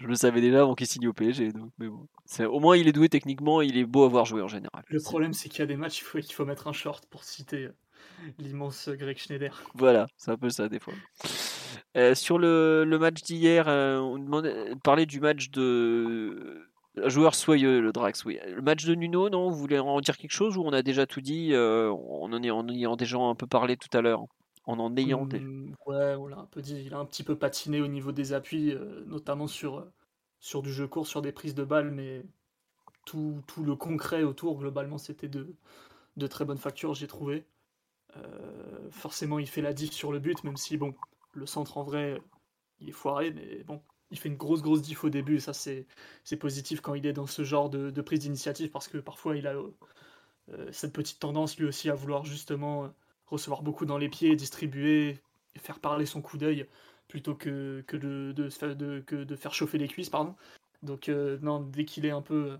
je 0.00 0.06
le 0.06 0.14
savais 0.14 0.40
déjà 0.40 0.60
avant 0.60 0.74
qu'il 0.74 0.86
signe 0.86 1.08
au 1.08 1.12
PSG. 1.12 1.52
Donc, 1.52 1.70
mais 1.78 1.88
bon. 1.88 2.06
Au 2.46 2.60
moins, 2.60 2.76
il 2.76 2.88
est 2.88 2.92
doué 2.92 3.08
techniquement, 3.08 3.60
il 3.60 3.76
est 3.76 3.84
beau 3.84 4.04
à 4.04 4.08
voir 4.08 4.24
jouer 4.24 4.42
en 4.42 4.48
général. 4.48 4.84
Le 4.88 5.00
problème, 5.00 5.32
c'est 5.32 5.48
qu'il 5.48 5.60
y 5.60 5.62
a 5.62 5.66
des 5.66 5.76
matchs 5.76 5.96
qu'il 5.96 6.04
faut, 6.04 6.18
qu'il 6.18 6.34
faut 6.34 6.44
mettre 6.44 6.68
un 6.68 6.72
short 6.72 7.04
pour 7.06 7.24
citer 7.24 7.64
euh, 7.64 7.74
l'immense 8.38 8.88
Greg 8.88 9.18
Schneider. 9.18 9.62
Voilà, 9.74 10.06
c'est 10.16 10.30
un 10.30 10.36
peu 10.36 10.50
ça 10.50 10.68
des 10.68 10.78
fois. 10.78 10.94
Euh, 11.96 12.14
sur 12.14 12.38
le, 12.38 12.84
le 12.84 12.98
match 12.98 13.22
d'hier, 13.22 13.68
euh, 13.68 13.98
on 13.98 14.18
demandait, 14.18 14.74
parlait 14.82 15.06
du 15.06 15.20
match 15.20 15.50
de 15.50 16.66
joueur 17.06 17.34
soyeux, 17.34 17.80
le 17.80 17.92
Drax. 17.92 18.24
Oui. 18.24 18.38
Le 18.46 18.62
match 18.62 18.84
de 18.84 18.94
Nuno, 18.94 19.28
non? 19.28 19.50
Vous 19.50 19.56
voulez 19.56 19.78
en 19.78 20.00
dire 20.00 20.16
quelque 20.16 20.32
chose 20.32 20.56
ou 20.56 20.62
on 20.62 20.72
a 20.72 20.82
déjà 20.82 21.06
tout 21.06 21.20
dit 21.20 21.52
On 21.54 22.32
en 22.32 22.42
est 22.42 22.50
en 22.50 22.68
ayant 22.68 22.96
déjà 22.96 23.18
un 23.18 23.34
peu 23.34 23.46
parlé 23.46 23.76
tout 23.76 23.96
à 23.96 24.00
l'heure? 24.00 24.24
En 24.70 24.78
en 24.78 24.96
ayant 24.96 25.26
des... 25.26 25.40
Mmh, 25.40 25.74
ouais, 25.86 26.14
on 26.14 26.26
l'a 26.26 26.38
un 26.38 26.46
peu 26.46 26.62
dit. 26.62 26.82
Il 26.84 26.94
a 26.94 26.98
un 26.98 27.04
petit 27.04 27.24
peu 27.24 27.36
patiné 27.36 27.80
au 27.80 27.88
niveau 27.88 28.12
des 28.12 28.32
appuis, 28.32 28.74
notamment 29.06 29.46
sur 29.46 29.86
sur 30.40 30.62
du 30.62 30.72
jeu 30.72 30.88
court, 30.88 31.06
sur 31.06 31.22
des 31.22 31.32
prises 31.32 31.54
de 31.54 31.64
balles, 31.64 31.90
mais 31.90 32.24
tout, 33.04 33.42
le 33.62 33.76
concret 33.76 34.22
autour, 34.22 34.58
globalement, 34.58 34.98
c'était 34.98 35.28
de, 35.28 35.56
très 36.28 36.44
bonnes 36.44 36.58
factures, 36.58 36.94
j'ai 36.94 37.06
trouvé. 37.06 37.44
Euh, 38.16 38.90
forcément, 38.90 39.38
il 39.38 39.46
fait 39.46 39.62
la 39.62 39.72
diff 39.72 39.92
sur 39.92 40.12
le 40.12 40.18
but, 40.18 40.42
même 40.44 40.56
si, 40.56 40.76
bon, 40.76 40.94
le 41.34 41.46
centre 41.46 41.78
en 41.78 41.84
vrai, 41.84 42.20
il 42.80 42.88
est 42.88 42.92
foiré, 42.92 43.30
mais 43.32 43.62
bon, 43.64 43.82
il 44.10 44.18
fait 44.18 44.28
une 44.28 44.36
grosse, 44.36 44.62
grosse 44.62 44.82
diff 44.82 45.04
au 45.04 45.10
début, 45.10 45.36
et 45.36 45.40
ça, 45.40 45.52
c'est, 45.52 45.86
positif 46.38 46.80
quand 46.80 46.94
il 46.94 47.06
est 47.06 47.12
dans 47.12 47.26
ce 47.26 47.44
genre 47.44 47.70
de, 47.70 47.90
de 47.90 48.02
prise 48.02 48.20
d'initiative, 48.20 48.70
parce 48.70 48.88
que 48.88 48.98
parfois, 48.98 49.36
il 49.36 49.46
a 49.46 49.54
euh, 50.50 50.72
cette 50.72 50.92
petite 50.92 51.20
tendance, 51.20 51.58
lui 51.58 51.66
aussi, 51.66 51.90
à 51.90 51.94
vouloir 51.94 52.24
justement 52.24 52.92
recevoir 53.30 53.62
beaucoup 53.62 53.86
dans 53.86 53.98
les 53.98 54.08
pieds, 54.08 54.36
distribuer, 54.36 55.20
faire 55.58 55.78
parler 55.78 56.06
son 56.06 56.22
coup 56.22 56.38
d'œil 56.38 56.66
plutôt 57.08 57.34
que, 57.34 57.82
que, 57.86 57.96
de, 57.96 59.36
faire 59.36 59.54
chauffer 59.54 59.78
les 59.78 59.88
cuisses. 59.88 60.10
Pardon. 60.10 60.36
Donc, 60.82 61.08
euh, 61.08 61.38
non, 61.42 61.60
dès 61.60 61.84
qu'il 61.84 62.06
est 62.06 62.10
un 62.10 62.22
peu 62.22 62.58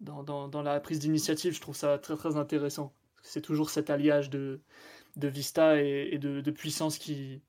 dans, 0.00 0.22
dans, 0.22 0.62
la 0.62 0.80
prise 0.80 1.00
d'initiative, 1.00 1.54
je 1.54 1.60
trouve 1.60 1.76
ça 1.76 1.98
très 1.98 2.16
très 2.16 2.36
intéressant. 2.36 2.92
C'est 3.22 3.42
toujours 3.42 3.70
cet 3.70 3.90
alliage 3.90 4.30
de, 4.30 4.60
vista 5.16 5.80
et, 5.82 6.18
de, 6.18 6.50
puissance 6.50 6.98
qui, 6.98 7.40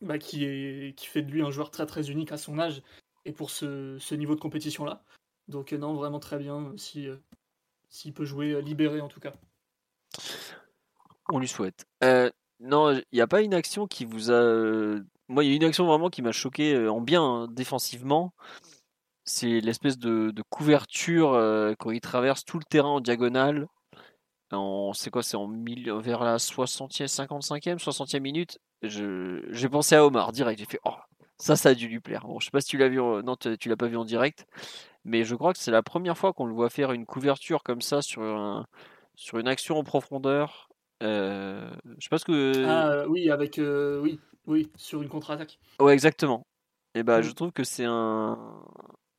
bah, 0.00 0.18
qui, 0.18 0.94
fait 0.98 1.22
de 1.22 1.30
lui 1.30 1.42
un 1.42 1.50
joueur 1.50 1.70
très 1.70 1.86
très 1.86 2.10
unique 2.10 2.32
à 2.32 2.36
son 2.36 2.58
âge 2.58 2.82
et 3.24 3.32
pour 3.32 3.50
ce, 3.50 4.14
niveau 4.14 4.34
de 4.34 4.40
compétition-là. 4.40 5.02
Donc, 5.48 5.72
euh, 5.72 5.78
non, 5.78 5.94
vraiment 5.94 6.20
très 6.20 6.38
bien 6.38 6.72
si, 6.76 7.08
euh, 7.08 7.16
s'il 7.88 8.12
peut 8.12 8.24
jouer 8.24 8.60
libéré 8.62 9.00
en 9.00 9.08
tout 9.08 9.20
cas. 9.20 9.34
On 11.32 11.38
lui 11.38 11.48
souhaite. 11.48 11.86
non, 12.60 12.92
il 12.92 13.04
n'y 13.12 13.20
a 13.20 13.26
pas 13.26 13.42
une 13.42 13.54
action 13.54 13.86
qui 13.86 14.04
vous 14.04 14.30
a 14.30 15.00
moi, 15.32 15.44
il 15.44 15.50
y 15.50 15.52
a 15.52 15.56
une 15.56 15.64
action 15.64 15.86
vraiment 15.86 16.10
qui 16.10 16.20
m'a 16.20 16.32
choqué 16.32 16.74
euh, 16.74 16.92
en 16.92 17.00
bien 17.00 17.22
hein, 17.22 17.48
défensivement. 17.50 18.34
C'est 19.24 19.60
l'espèce 19.60 19.98
de, 19.98 20.32
couverture 20.50 21.32
euh, 21.32 21.74
quand 21.78 21.90
il 21.90 22.00
traverse 22.00 22.44
tout 22.44 22.58
le 22.58 22.64
terrain 22.64 22.90
en 22.90 23.00
diagonale. 23.00 23.66
C'est 24.94 25.10
quoi 25.10 25.22
C'est 25.22 25.36
en 25.36 25.48
vers 26.00 26.22
la 26.22 26.36
60e, 26.36 27.06
55e, 27.08 27.78
60e 27.78 28.20
minute. 28.20 28.58
J'ai 28.82 29.68
pensé 29.70 29.94
à 29.94 30.04
Omar 30.04 30.32
direct. 30.32 30.58
J'ai 30.58 30.66
fait 30.66 30.80
Oh, 30.84 30.96
ça, 31.38 31.56
ça 31.56 31.70
a 31.70 31.74
dû 31.74 31.88
lui 31.88 32.00
plaire. 32.00 32.26
Bon, 32.26 32.38
je 32.38 32.46
sais 32.46 32.50
pas 32.50 32.60
si 32.60 32.68
tu 32.68 32.76
l'as 32.76 32.88
vu. 32.90 32.98
Non, 32.98 33.36
tu 33.36 33.68
l'as 33.70 33.76
pas 33.76 33.86
vu 33.86 33.96
en 33.96 34.04
direct. 34.04 34.46
Mais 35.04 35.24
je 35.24 35.34
crois 35.34 35.54
que 35.54 35.58
c'est 35.58 35.70
la 35.70 35.82
première 35.82 36.18
fois 36.18 36.34
qu'on 36.34 36.44
le 36.44 36.52
voit 36.52 36.68
faire 36.68 36.92
une 36.92 37.06
couverture 37.06 37.62
comme 37.62 37.80
ça 37.80 38.02
sur 38.02 38.22
une 39.38 39.48
action 39.48 39.78
en 39.78 39.84
profondeur. 39.84 40.68
Euh, 41.02 41.70
je 41.98 42.04
sais 42.04 42.08
pas 42.08 42.18
ce 42.18 42.24
que. 42.24 42.64
Ah 42.66 43.04
oui, 43.08 43.30
avec. 43.30 43.58
oui, 43.58 44.18
oui, 44.46 44.70
sur 44.76 45.02
une 45.02 45.08
contre-attaque. 45.08 45.58
Ouais, 45.80 45.92
exactement. 45.92 46.46
Et 46.94 47.02
bah, 47.02 47.22
je 47.22 47.30
mm. 47.30 47.34
trouve 47.34 47.52
que 47.52 47.64
c'est 47.64 47.84
un, 47.86 48.38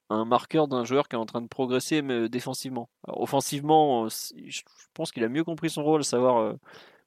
un 0.09 0.25
marqueur 0.25 0.67
d'un 0.67 0.83
joueur 0.85 1.07
qui 1.07 1.15
est 1.15 1.19
en 1.19 1.25
train 1.25 1.41
de 1.41 1.47
progresser 1.47 2.01
mais 2.01 2.29
défensivement. 2.29 2.89
offensivement, 3.07 4.07
je 4.09 4.61
pense 4.93 5.11
qu'il 5.11 5.23
a 5.23 5.29
mieux 5.29 5.43
compris 5.43 5.69
son 5.69 5.83
rôle, 5.83 6.03
savoir 6.03 6.37
euh, 6.37 6.53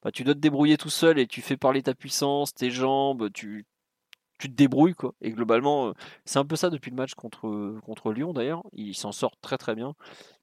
bah, 0.02 0.10
tu 0.12 0.24
dois 0.24 0.34
te 0.34 0.40
débrouiller 0.40 0.76
tout 0.76 0.90
seul 0.90 1.18
et 1.18 1.26
tu 1.26 1.42
fais 1.42 1.56
parler 1.56 1.82
ta 1.82 1.94
puissance, 1.94 2.54
tes 2.54 2.70
jambes, 2.70 3.30
tu, 3.32 3.64
tu 4.38 4.48
te 4.48 4.54
débrouilles 4.54 4.94
quoi. 4.94 5.14
Et 5.20 5.30
globalement, 5.30 5.88
euh, 5.88 5.92
c'est 6.24 6.38
un 6.38 6.44
peu 6.44 6.56
ça 6.56 6.70
depuis 6.70 6.90
le 6.90 6.96
match 6.96 7.14
contre, 7.14 7.78
contre 7.84 8.12
Lyon 8.12 8.32
d'ailleurs. 8.32 8.62
Il 8.72 8.94
s'en 8.94 9.12
sort 9.12 9.36
très 9.40 9.58
très 9.58 9.74
bien. 9.74 9.94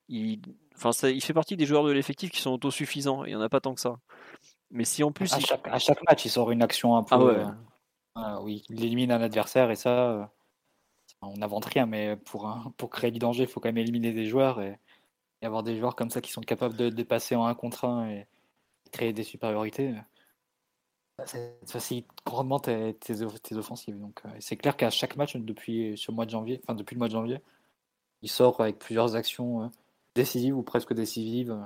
Il, 0.10 0.42
enfin, 0.76 0.92
ça, 0.92 1.10
il 1.10 1.24
fait 1.24 1.34
partie 1.34 1.58
des 1.58 1.66
joueurs 1.66 1.86
de 1.86 1.92
l'effectif 1.92 2.32
qui 2.32 2.42
sont 2.42 2.52
autosuffisants. 2.52 3.24
Il 3.26 3.30
n'y 3.30 3.36
en 3.36 3.42
a 3.42 3.50
pas 3.50 3.62
tant 3.62 3.74
que 3.74 3.82
ça. 3.82 3.98
Mais 4.72 4.86
si 4.86 5.04
en 5.04 5.12
plus. 5.12 5.32
À, 5.34 5.40
chaque, 5.80 6.04
match, 6.04 6.26
il 6.26 6.30
sort 6.30 6.52
une 6.52 6.62
action 6.62 6.96
un 6.96 7.04
peu. 7.04 7.46
Ah 8.16 8.36
euh, 8.36 8.42
oui, 8.42 8.64
il 8.70 8.84
élimine 8.84 9.12
un 9.12 9.22
adversaire 9.22 9.72
et 9.72 9.76
ça, 9.76 10.12
euh, 10.12 10.26
on 11.22 11.38
n'invente 11.38 11.66
rien, 11.66 11.86
mais 11.86 12.16
pour, 12.16 12.74
pour 12.78 12.90
créer 12.90 13.12
du 13.12 13.20
danger, 13.20 13.44
il 13.44 13.50
faut 13.50 13.60
quand 13.60 13.70
même 13.70 13.78
éliminer 13.78 14.12
des 14.12 14.26
joueurs 14.28 14.62
et, 14.62 14.80
avoir 15.42 15.64
des 15.64 15.78
joueurs 15.78 15.96
comme 15.98 16.10
ça 16.10 16.22
qui 16.22 16.32
sont 16.32 16.42
capables 16.42 16.78
de 16.78 16.88
dépasser 16.88 17.36
en 17.36 17.46
un 17.46 17.54
contre 17.54 17.84
un 17.84 18.10
et 18.10 18.28
créer 18.94 19.12
des 19.12 19.24
supériorités. 19.24 19.94
Ça 21.26 21.38
facilite 21.66 22.08
grandement 22.26 22.60
tes, 22.60 22.94
tes, 22.94 23.22
offensives. 23.58 24.00
Donc, 24.00 24.22
euh, 24.26 24.30
c'est 24.40 24.56
clair 24.56 24.78
qu'à 24.78 24.90
chaque 24.90 25.18
match, 25.18 25.36
depuis, 25.36 25.98
sur 25.98 26.14
le 26.14 26.16
mois 26.16 26.26
de 26.26 26.32
janvier, 26.32 26.62
enfin, 26.64 26.76
depuis 26.76 26.96
le 26.96 27.00
mois 27.00 27.10
de 27.10 27.14
janvier, 27.14 27.42
il 28.22 28.30
sort 28.30 28.62
avec 28.62 28.80
plusieurs 28.80 29.16
actions 29.16 29.70
décisives 30.16 30.58
ou 30.58 30.64
presque 30.64 30.94
décisives, 30.94 31.58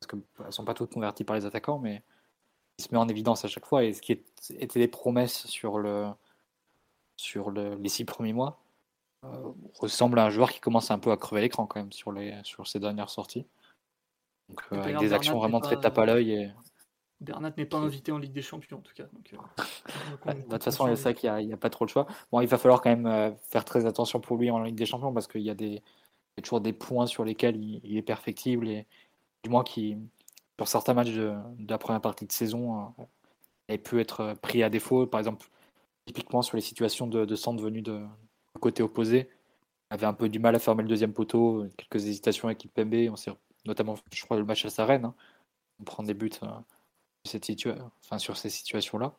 parce 0.00 0.06
qu'elles 0.06 0.46
ne 0.46 0.50
sont 0.50 0.64
pas 0.64 0.74
toutes 0.74 0.92
converties 0.92 1.24
par 1.24 1.36
les 1.36 1.46
attaquants, 1.46 1.78
mais 1.78 2.02
se 2.78 2.88
met 2.92 2.98
en 2.98 3.08
évidence 3.08 3.44
à 3.44 3.48
chaque 3.48 3.66
fois 3.66 3.84
et 3.84 3.92
ce 3.92 4.02
qui 4.02 4.12
était 4.12 4.78
des 4.78 4.88
promesses 4.88 5.46
sur, 5.46 5.78
le, 5.78 6.08
sur 7.16 7.50
les 7.50 7.88
six 7.88 8.04
premiers 8.04 8.32
mois 8.32 8.60
euh, 9.24 9.52
ressemble 9.78 10.18
à 10.18 10.24
un 10.24 10.30
joueur 10.30 10.52
qui 10.52 10.60
commence 10.60 10.90
un 10.90 10.98
peu 10.98 11.10
à 11.10 11.16
crever 11.16 11.40
l'écran 11.40 11.66
quand 11.66 11.80
même 11.80 11.92
sur, 11.92 12.12
les, 12.12 12.34
sur 12.44 12.66
ses 12.66 12.78
dernières 12.78 13.10
sorties. 13.10 13.46
Donc, 14.48 14.60
euh, 14.72 14.82
avec 14.82 14.98
des 14.98 15.12
actions 15.12 15.38
vraiment 15.38 15.60
très 15.60 15.80
tape 15.80 15.98
à 15.98 16.06
l'œil. 16.06 16.32
Et... 16.32 16.50
Bernat 17.20 17.52
n'est 17.56 17.64
pas 17.64 17.78
invité 17.78 18.12
en 18.12 18.18
Ligue 18.18 18.32
des 18.32 18.42
Champions 18.42 18.78
en 18.78 18.82
tout 18.82 18.92
cas. 18.94 19.06
Donc, 19.12 19.32
euh, 19.32 20.34
de 20.34 20.42
toute 20.42 20.62
façon, 20.62 20.86
c'est 20.88 20.96
ça 20.96 21.14
qu'il 21.14 21.32
n'y 21.46 21.52
a, 21.52 21.56
pas 21.56 21.70
trop 21.70 21.86
le 21.86 21.90
choix. 21.90 22.06
Bon, 22.30 22.40
il 22.42 22.46
va 22.46 22.58
falloir 22.58 22.82
quand 22.82 22.94
même 22.94 23.34
faire 23.48 23.64
très 23.64 23.86
attention 23.86 24.20
pour 24.20 24.36
lui 24.36 24.50
en 24.50 24.62
Ligue 24.62 24.76
des 24.76 24.86
Champions 24.86 25.14
parce 25.14 25.26
qu'il 25.26 25.40
y 25.40 25.50
a 25.50 25.54
des, 25.54 25.82
toujours 26.42 26.60
des 26.60 26.72
points 26.72 27.06
sur 27.06 27.24
lesquels 27.24 27.56
il, 27.56 27.96
est 27.96 28.02
perfectible 28.02 28.68
et 28.68 28.86
du 29.42 29.50
moins 29.50 29.64
qui, 29.64 29.96
sur 30.58 30.68
certains 30.68 30.94
matchs 30.94 31.12
de, 31.12 31.34
la 31.68 31.78
première 31.78 32.00
partie 32.00 32.26
de 32.26 32.32
saison, 32.32 32.92
il 33.68 33.80
pu 33.82 34.00
être 34.00 34.34
pris 34.42 34.62
à 34.62 34.70
défaut. 34.70 35.06
Par 35.06 35.20
exemple, 35.20 35.46
typiquement 36.04 36.42
sur 36.42 36.56
les 36.56 36.62
situations 36.62 37.06
de, 37.06 37.34
centre 37.34 37.62
venu 37.62 37.82
de, 37.82 38.04
côté 38.60 38.82
opposé. 38.82 39.28
avait 39.90 40.06
un 40.06 40.14
peu 40.14 40.28
du 40.28 40.38
mal 40.38 40.54
à 40.54 40.58
fermer 40.58 40.82
le 40.82 40.88
deuxième 40.88 41.12
poteau, 41.12 41.66
quelques 41.76 42.06
hésitations 42.06 42.48
avec 42.48 42.64
Ipembe, 42.64 43.10
on 43.10 43.16
notamment, 43.66 43.96
je 44.12 44.24
crois, 44.24 44.38
le 44.38 44.44
match 44.44 44.64
à 44.64 44.70
Sarenne. 44.70 45.04
Hein. 45.04 45.14
On 45.80 45.84
prend 45.84 46.02
des 46.02 46.14
buts 46.14 46.30
euh, 46.42 48.18
sur 48.18 48.36
ces 48.36 48.50
situations-là. 48.50 49.14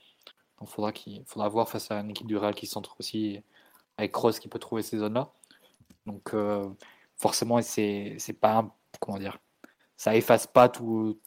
Donc 0.59 0.69
faudra 0.69 0.91
qu'il 0.91 1.23
faudra 1.25 1.49
voir 1.49 1.69
face 1.69 1.91
à 1.91 1.99
une 1.99 2.09
équipe 2.09 2.27
du 2.27 2.37
Real 2.37 2.55
qui 2.55 2.65
centre 2.65 2.95
aussi 2.99 3.41
avec 3.97 4.11
Kroos 4.11 4.33
qui 4.33 4.47
peut 4.47 4.59
trouver 4.59 4.81
ces 4.81 4.97
zones-là. 4.97 5.31
Donc 6.05 6.33
euh, 6.33 6.67
forcément, 7.17 7.61
c'est 7.61 8.17
pas 8.39 8.75
comment 8.99 9.17
dire, 9.19 9.37
ça 9.97 10.15
efface 10.15 10.47
pas 10.47 10.69
tous 10.69 11.19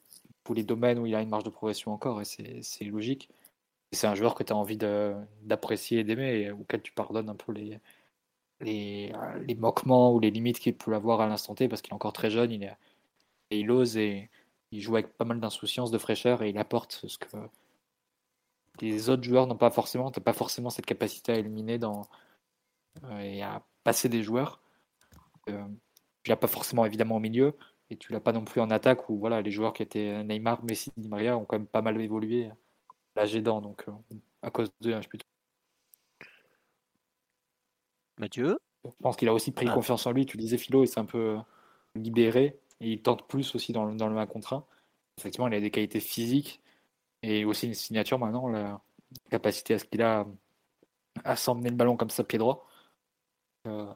les 0.53 0.63
domaines 0.63 0.99
où 0.99 1.05
il 1.05 1.15
a 1.15 1.21
une 1.21 1.29
marge 1.29 1.43
de 1.43 1.49
progression 1.49 1.93
encore 1.93 2.21
et 2.21 2.25
c'est 2.25 2.85
logique. 2.85 3.29
C'est 3.93 4.07
un 4.07 4.15
joueur 4.15 4.35
que 4.35 4.43
tu 4.43 4.53
as 4.53 4.55
envie 4.55 4.77
d'apprécier 4.77 5.99
et 5.99 6.03
d'aimer 6.03 6.51
auquel 6.51 6.81
tu 6.81 6.93
pardonnes 6.93 7.29
un 7.29 7.35
peu 7.35 7.51
les, 7.51 7.79
les, 8.61 9.13
les 9.45 9.55
moquements 9.55 10.13
ou 10.13 10.19
les 10.19 10.31
limites 10.31 10.59
qu'il 10.59 10.75
peut 10.77 10.93
avoir 10.93 11.21
à 11.21 11.27
l'instant 11.27 11.55
T 11.55 11.67
parce 11.67 11.81
qu'il 11.81 11.91
est 11.91 11.95
encore 11.95 12.13
très 12.13 12.29
jeune, 12.29 12.51
il, 12.51 12.63
est, 12.63 12.77
il 13.51 13.69
ose 13.71 13.97
et 13.97 14.29
il 14.71 14.81
joue 14.81 14.95
avec 14.95 15.15
pas 15.17 15.25
mal 15.25 15.39
d'insouciance, 15.39 15.91
de 15.91 15.97
fraîcheur 15.97 16.43
et 16.43 16.49
il 16.49 16.57
apporte 16.57 17.05
ce 17.07 17.17
que 17.17 17.27
les 18.79 19.09
autres 19.09 19.23
joueurs 19.23 19.47
n'ont 19.47 19.57
pas 19.57 19.71
forcément. 19.71 20.11
Tu 20.11 20.19
n'as 20.19 20.23
pas 20.23 20.33
forcément 20.33 20.69
cette 20.69 20.85
capacité 20.85 21.33
à 21.33 21.35
éliminer 21.37 21.77
dans, 21.77 22.07
euh, 23.03 23.19
et 23.19 23.41
à 23.41 23.63
passer 23.83 24.09
des 24.09 24.23
joueurs. 24.23 24.60
Euh, 25.49 25.65
tu 26.23 26.29
l'as 26.29 26.37
pas 26.37 26.47
forcément 26.47 26.85
évidemment 26.85 27.15
au 27.15 27.19
milieu 27.19 27.57
et 27.89 27.97
tu 27.97 28.11
l'as 28.13 28.19
pas 28.19 28.31
non 28.31 28.45
plus 28.45 28.61
en 28.61 28.69
attaque 28.69 29.09
où 29.09 29.17
voilà, 29.17 29.41
les 29.41 29.51
joueurs 29.51 29.73
qui 29.73 29.83
étaient 29.83 30.23
Neymar, 30.23 30.63
Messi, 30.63 30.91
Di 30.97 31.09
Maria 31.09 31.37
ont 31.37 31.45
quand 31.45 31.57
même 31.57 31.67
pas 31.67 31.81
mal 31.81 31.99
évolué 31.99 32.49
l'âge 33.15 33.35
aidant, 33.35 33.61
donc 33.61 33.83
euh, 33.87 34.15
à 34.41 34.51
cause 34.51 34.71
de 34.81 34.91
l'âge 34.91 35.09
plutôt. 35.09 35.25
Mathieu? 38.17 38.57
Je 38.85 38.89
pense 39.01 39.15
qu'il 39.15 39.27
a 39.27 39.33
aussi 39.33 39.51
pris 39.51 39.67
ah. 39.69 39.73
confiance 39.73 40.05
en 40.05 40.11
lui. 40.11 40.25
Tu 40.25 40.37
disais 40.37 40.57
Philo, 40.57 40.83
il 40.83 40.87
s'est 40.87 40.99
un 40.99 41.05
peu 41.05 41.37
libéré 41.95 42.59
et 42.79 42.91
il 42.93 43.01
tente 43.01 43.27
plus 43.27 43.53
aussi 43.55 43.73
dans, 43.73 43.91
dans 43.93 44.07
le 44.07 44.17
1 44.17 44.25
contre 44.27 44.53
1. 44.53 44.65
Effectivement, 45.17 45.47
il 45.47 45.53
a 45.53 45.59
des 45.59 45.71
qualités 45.71 45.99
physiques 45.99 46.61
et 47.23 47.45
aussi 47.45 47.67
une 47.67 47.73
signature 47.73 48.17
maintenant, 48.17 48.47
la 48.47 48.81
capacité 49.29 49.75
à 49.75 49.79
ce 49.79 49.85
qu'il 49.85 50.01
a 50.01 50.25
à 51.23 51.35
s'emmener 51.35 51.69
le 51.69 51.75
ballon 51.75 51.97
comme 51.97 52.09
ça 52.09 52.23
pied 52.23 52.39
droit. 52.39 52.67
Euh, 53.67 53.93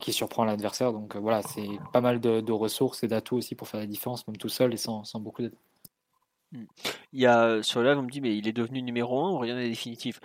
qui 0.00 0.12
surprend 0.12 0.44
l'adversaire. 0.44 0.92
Donc 0.92 1.16
euh, 1.16 1.18
voilà, 1.18 1.42
c'est 1.42 1.68
pas 1.92 2.00
mal 2.00 2.20
de, 2.20 2.52
ressources 2.52 3.02
et 3.04 3.08
d'atouts 3.08 3.36
aussi 3.36 3.54
pour 3.54 3.68
faire 3.68 3.80
la 3.80 3.86
différence, 3.86 4.26
même 4.26 4.36
tout 4.36 4.48
seul 4.48 4.72
et 4.72 4.76
sans, 4.76 5.04
beaucoup 5.20 5.42
d'aide. 5.42 5.54
Il 7.12 7.20
y 7.20 7.26
a 7.26 7.62
sur 7.62 7.82
le 7.82 7.88
live, 7.88 7.98
on 7.98 8.02
me 8.02 8.10
dit, 8.10 8.20
mais 8.20 8.36
il 8.36 8.46
est 8.46 8.52
devenu 8.52 8.80
numéro 8.82 9.24
1 9.24 9.30
ou 9.32 9.38
rien 9.38 9.56
n'est 9.56 9.68
définitif? 9.68 10.20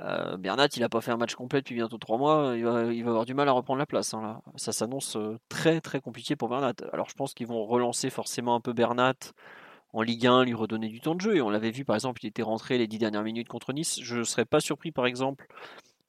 Euh, 0.00 0.36
Bernat, 0.36 0.68
il 0.76 0.80
n'a 0.80 0.88
pas 0.88 1.00
fait 1.00 1.12
un 1.12 1.16
match 1.16 1.34
complet 1.34 1.60
depuis 1.60 1.74
bientôt 1.74 1.98
3 1.98 2.18
mois. 2.18 2.54
Il 2.56 2.64
va, 2.64 3.10
avoir 3.10 3.24
du 3.24 3.34
mal 3.34 3.48
à 3.48 3.52
reprendre 3.52 3.78
la 3.78 3.86
place. 3.86 4.14
Hein, 4.14 4.22
là. 4.22 4.42
Ça 4.56 4.72
s'annonce 4.72 5.16
euh, 5.16 5.38
très 5.48 5.80
très 5.80 6.00
compliqué 6.00 6.34
pour 6.34 6.48
Bernat. 6.48 6.74
Alors 6.92 7.08
je 7.08 7.14
pense 7.14 7.34
qu'ils 7.34 7.46
vont 7.46 7.64
relancer 7.64 8.10
forcément 8.10 8.54
un 8.54 8.60
peu 8.60 8.72
Bernat 8.72 9.14
en 9.92 10.02
Ligue 10.02 10.26
1, 10.26 10.44
lui 10.44 10.54
redonner 10.54 10.88
du 10.88 11.00
temps 11.00 11.14
de 11.14 11.20
jeu. 11.20 11.36
Et 11.36 11.42
on 11.42 11.50
l'avait 11.50 11.70
vu 11.70 11.84
par 11.84 11.94
exemple, 11.94 12.24
il 12.24 12.28
était 12.28 12.42
rentré 12.42 12.78
les 12.78 12.88
10 12.88 12.98
dernières 12.98 13.22
minutes 13.22 13.48
contre 13.48 13.72
Nice. 13.72 14.00
Je 14.02 14.18
ne 14.18 14.24
serais 14.24 14.46
pas 14.46 14.60
surpris 14.60 14.90
par 14.90 15.06
exemple 15.06 15.46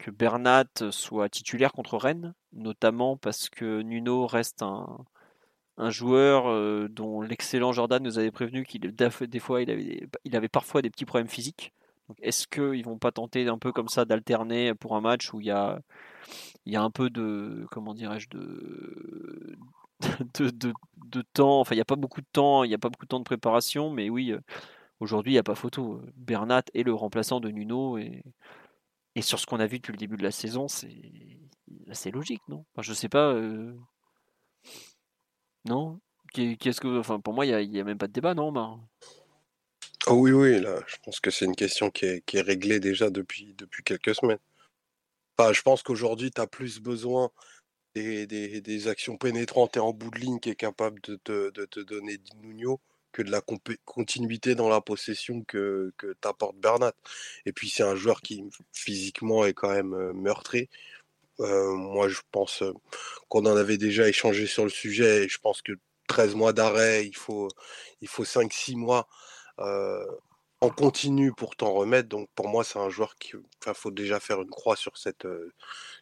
que 0.03 0.11
Bernat 0.11 0.91
soit 0.91 1.30
titulaire 1.30 1.71
contre 1.71 1.97
Rennes, 1.97 2.34
notamment 2.51 3.15
parce 3.15 3.49
que 3.49 3.81
Nuno 3.81 4.27
reste 4.27 4.61
un, 4.61 5.05
un 5.77 5.89
joueur 5.91 6.49
euh, 6.49 6.89
dont 6.89 7.21
l'excellent 7.21 7.71
Jordan 7.71 8.03
nous 8.03 8.19
avait 8.19 8.31
prévenu 8.31 8.65
qu'il 8.65 8.81
des 8.81 9.39
fois 9.39 9.61
il 9.61 9.71
avait, 9.71 10.09
il 10.25 10.35
avait 10.35 10.49
parfois 10.49 10.81
des 10.81 10.89
petits 10.89 11.05
problèmes 11.05 11.30
physiques. 11.30 11.71
Est-ce 12.21 12.47
qu'ils 12.47 12.84
vont 12.84 12.97
pas 12.97 13.13
tenter 13.13 13.47
un 13.47 13.57
peu 13.57 13.71
comme 13.71 13.88
ça 13.88 14.03
d'alterner 14.03 14.73
pour 14.75 14.97
un 14.97 15.01
match 15.01 15.34
où 15.34 15.39
il 15.39 15.47
y 15.47 15.51
a, 15.51 15.80
y 16.65 16.75
a 16.75 16.84
un 16.84 16.91
peu 16.91 17.09
de 17.09 17.65
comment 17.71 17.93
dirais-je 17.93 18.27
de 18.30 19.55
de, 20.38 20.73
de, 20.97 21.21
temps, 21.34 21.61
enfin 21.61 21.75
il 21.75 21.77
n'y 21.77 21.81
a 21.81 21.85
pas 21.85 21.95
beaucoup 21.95 22.19
de 22.19 22.27
temps, 22.34 22.65
il 22.65 22.67
n'y 22.67 22.75
a 22.75 22.77
pas 22.77 22.89
beaucoup 22.89 23.05
de 23.05 23.09
temps 23.09 23.19
de 23.19 23.23
préparation, 23.23 23.89
mais 23.89 24.09
oui, 24.09 24.31
euh, 24.34 24.41
aujourd'hui 24.99 25.31
il 25.31 25.35
n'y 25.35 25.39
a 25.39 25.43
pas 25.43 25.55
photo. 25.55 26.01
Bernat 26.17 26.63
est 26.73 26.84
le 26.84 26.93
remplaçant 26.93 27.39
de 27.39 27.49
Nuno 27.49 27.97
et, 27.97 28.23
et 29.15 29.22
sur 29.22 29.40
ce 29.40 29.45
qu'on 29.45 29.60
a 29.60 29.68
vu 29.68 29.77
depuis 29.77 29.91
le 29.91 29.98
début 29.98 30.18
de 30.18 30.23
la 30.23 30.31
saison, 30.31 30.68
c'est 30.68 31.40
assez 31.90 32.11
logique, 32.11 32.41
non? 32.48 32.65
Enfin, 32.72 32.81
Je 32.81 32.94
sais 32.94 33.10
pas. 33.10 33.34
Euh, 33.34 33.77
non? 35.65 35.99
Qu'est-ce 36.34 36.81
que, 36.81 36.99
enfin, 36.99 37.19
pour 37.19 37.34
moi, 37.34 37.45
il 37.45 37.69
n'y 37.69 37.80
a, 37.80 37.84
même 37.84 37.98
pas 37.98 38.07
de 38.07 38.14
débat, 38.14 38.34
non 38.34 38.80
Oh 40.07 40.14
oui, 40.14 40.31
oui, 40.31 40.60
là, 40.60 40.80
je 40.88 40.95
pense 41.03 41.19
que 41.19 41.30
c'est 41.30 41.45
une 41.45 41.56
question 41.56 41.91
qui 41.91 42.06
est, 42.06 42.41
réglée 42.41 42.80
déjà 42.80 43.10
depuis, 43.10 43.53
depuis 43.53 43.84
quelques 43.84 44.15
semaines. 44.15 44.40
Enfin, 45.38 45.53
je 45.53 45.61
pense 45.61 45.84
qu'aujourd'hui, 45.84 46.31
tu 46.31 46.41
as 46.41 46.48
plus 46.48 46.80
besoin 46.80 47.30
des, 47.95 48.26
des, 48.26 48.61
des, 48.61 48.88
actions 48.88 49.18
pénétrantes 49.18 49.77
et 49.77 49.80
en 49.80 49.94
bout 49.94 50.10
de 50.10 50.19
ligne 50.19 50.40
qui 50.40 50.49
est 50.49 50.56
capable 50.56 50.99
de 51.02 51.15
te, 51.18 51.52
de 51.52 51.65
te 51.65 51.80
donner 51.80 52.19
Nuno 52.41 52.81
que 53.14 53.22
de 53.22 53.31
la 53.31 53.41
continuité 53.85 54.56
dans 54.56 54.68
la 54.68 54.81
possession 54.81 55.44
que, 55.44 55.94
que 55.98 56.14
t'apporte 56.19 56.57
Bernat. 56.57 56.94
Et 57.45 57.53
puis 57.53 57.69
c'est 57.69 57.84
un 57.84 57.95
joueur 57.95 58.22
qui 58.22 58.44
physiquement 58.73 59.45
est 59.45 59.53
quand 59.53 59.69
même 59.69 59.94
euh, 59.94 60.14
meurtri. 60.14 60.69
Euh, 61.40 61.73
moi, 61.76 62.10
je 62.10 62.19
pense 62.31 62.61
euh, 62.64 62.73
qu'on 63.30 63.45
en 63.45 63.56
avait 63.56 63.77
déjà 63.77 64.10
échangé 64.10 64.48
sur 64.48 64.64
le 64.65 64.69
sujet. 64.69 65.26
Et 65.26 65.30
je 65.30 65.38
pense 65.40 65.61
que 65.61 65.73
13 66.07 66.35
mois 66.35 66.53
d'arrêt, 66.53 67.06
il 67.06 67.15
faut, 67.15 67.48
il 68.02 68.07
faut 68.07 68.26
5-6 68.26 68.76
mois 68.76 69.07
en 69.57 70.69
continu 70.69 71.34
pour 71.34 71.56
t'en 71.56 71.73
remettre. 71.73 72.10
Donc 72.10 72.30
pour 72.35 72.49
moi, 72.49 72.64
c'est 72.64 72.80
un 72.80 72.90
joueur 72.90 73.15
qui, 73.18 73.34
faut 73.73 73.91
déjà 73.91 74.19
faire 74.19 74.41
une 74.41 74.49
croix 74.49 74.76
sur 74.76 74.98
cette, 74.98 75.27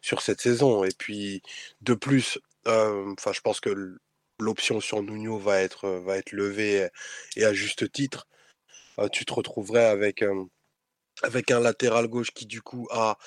sur 0.00 0.22
cette 0.22 0.40
saison. 0.40 0.84
Et 0.84 0.92
puis 0.96 1.42
de 1.82 1.94
plus, 1.94 2.38
je 2.66 3.40
pense 3.42 3.60
que 3.60 3.98
l'option 4.38 4.80
sur 4.80 5.02
Nuno 5.02 5.38
va 5.38 5.60
être, 5.60 5.88
va 5.88 6.18
être 6.18 6.32
levée 6.32 6.88
et 7.36 7.44
à 7.44 7.52
juste 7.52 7.90
titre. 7.92 8.26
tu 9.12 9.24
te 9.24 9.32
retrouverais 9.32 9.86
avec, 9.86 10.24
avec 11.22 11.50
un 11.50 11.60
latéral 11.60 12.08
gauche 12.08 12.32
qui 12.32 12.46
du 12.46 12.62
coup 12.62 12.88
a 12.90 13.18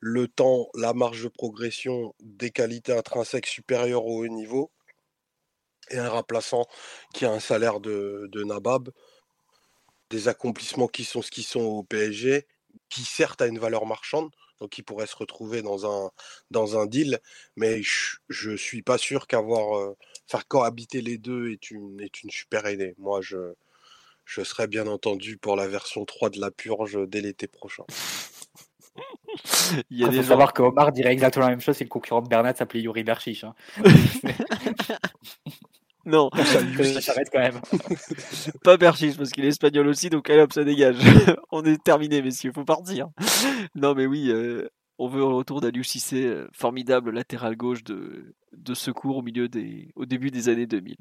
le 0.00 0.26
temps, 0.26 0.68
la 0.74 0.94
marge 0.94 1.22
de 1.22 1.28
progression, 1.28 2.12
des 2.20 2.50
qualités 2.50 2.92
intrinsèques 2.92 3.46
supérieures 3.46 4.04
au 4.04 4.24
haut 4.24 4.28
niveau, 4.28 4.72
et 5.90 5.98
un 5.98 6.08
remplaçant 6.08 6.66
qui 7.14 7.24
a 7.24 7.30
un 7.30 7.38
salaire 7.38 7.78
de, 7.78 8.28
de 8.32 8.42
Nabab, 8.42 8.90
des 10.10 10.26
accomplissements 10.26 10.88
qui 10.88 11.04
sont 11.04 11.22
ce 11.22 11.30
qu'ils 11.30 11.44
sont 11.44 11.60
au 11.60 11.82
PSG, 11.84 12.46
qui 12.88 13.04
certes 13.04 13.42
a 13.42 13.46
une 13.46 13.60
valeur 13.60 13.86
marchande, 13.86 14.30
donc 14.60 14.70
qui 14.70 14.82
pourrait 14.82 15.06
se 15.06 15.16
retrouver 15.16 15.62
dans 15.62 15.86
un, 15.86 16.10
dans 16.50 16.78
un 16.78 16.86
deal, 16.86 17.20
mais 17.56 17.80
je 17.82 18.50
ne 18.50 18.56
suis 18.56 18.82
pas 18.82 18.98
sûr 18.98 19.28
qu'avoir 19.28 19.78
euh, 19.78 19.96
faire 20.26 20.46
cohabiter 20.46 21.00
les 21.00 21.18
deux 21.18 21.50
est 21.50 21.70
une, 21.70 22.00
est 22.00 22.22
une 22.22 22.30
super 22.30 22.68
idée. 22.70 22.94
Moi, 22.98 23.20
je, 23.20 23.54
je 24.24 24.42
serais 24.42 24.66
bien 24.66 24.86
entendu 24.86 25.36
pour 25.36 25.56
la 25.56 25.68
version 25.68 26.04
3 26.04 26.30
de 26.30 26.40
la 26.40 26.50
purge 26.50 26.98
dès 27.08 27.20
l'été 27.20 27.46
prochain. 27.46 27.84
Il 29.90 29.98
y 29.98 30.04
a 30.04 30.08
des 30.08 30.18
faut 30.18 30.28
savoir 30.28 30.52
qu'Omar 30.52 30.92
dirait 30.92 31.12
exactement 31.12 31.46
la 31.46 31.52
même 31.52 31.60
chose 31.60 31.76
si 31.76 31.84
le 31.84 31.88
concurrent 31.88 32.22
de 32.22 32.28
Bernat 32.28 32.54
s'appelait 32.54 32.80
Yuri 32.80 33.02
Berchiche. 33.04 33.44
Hein. 33.44 33.54
non, 36.04 36.30
ça 36.34 37.00
s'arrête 37.00 37.28
quand 37.32 37.38
même. 37.38 37.60
pas 38.64 38.76
Berchiche 38.76 39.16
parce 39.16 39.30
qu'il 39.30 39.44
est 39.44 39.48
espagnol 39.48 39.86
aussi, 39.86 40.10
donc 40.10 40.28
allez 40.28 40.42
hop, 40.42 40.52
ça 40.52 40.64
dégage. 40.64 40.96
On 41.50 41.64
est 41.64 41.82
terminé, 41.82 42.20
messieurs, 42.20 42.52
faut 42.54 42.64
partir. 42.64 43.08
Non, 43.74 43.94
mais 43.94 44.06
oui, 44.06 44.30
euh, 44.30 44.68
on 45.02 45.08
veut 45.08 45.18
le 45.18 45.24
retour 45.24 45.60
d'Aliou 45.60 45.82
Cissé, 45.82 46.26
euh, 46.26 46.46
formidable 46.52 47.10
latéral 47.10 47.56
gauche 47.56 47.82
de, 47.82 48.34
secours 48.72 49.16
au 49.16 49.22
milieu 49.22 49.48
des, 49.48 49.90
au 49.96 50.06
début 50.06 50.30
des 50.30 50.48
années 50.48 50.66
2000. 50.66 50.96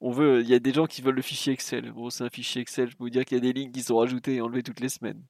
On 0.00 0.12
veut, 0.12 0.40
il 0.40 0.48
y 0.48 0.54
a 0.54 0.60
des 0.60 0.72
gens 0.72 0.86
qui 0.86 1.02
veulent 1.02 1.16
le 1.16 1.22
fichier 1.22 1.52
Excel. 1.52 1.90
Bon, 1.90 2.10
c'est 2.10 2.22
un 2.22 2.30
fichier 2.30 2.62
Excel. 2.62 2.88
Je 2.88 2.96
peux 2.96 3.02
vous 3.02 3.10
dire 3.10 3.24
qu'il 3.24 3.36
y 3.36 3.40
a 3.40 3.42
des 3.42 3.52
lignes 3.52 3.72
qui 3.72 3.82
sont 3.82 3.96
rajoutées 3.96 4.36
et 4.36 4.40
enlevées 4.40 4.62
toutes 4.62 4.78
les 4.78 4.88
semaines. 4.88 5.20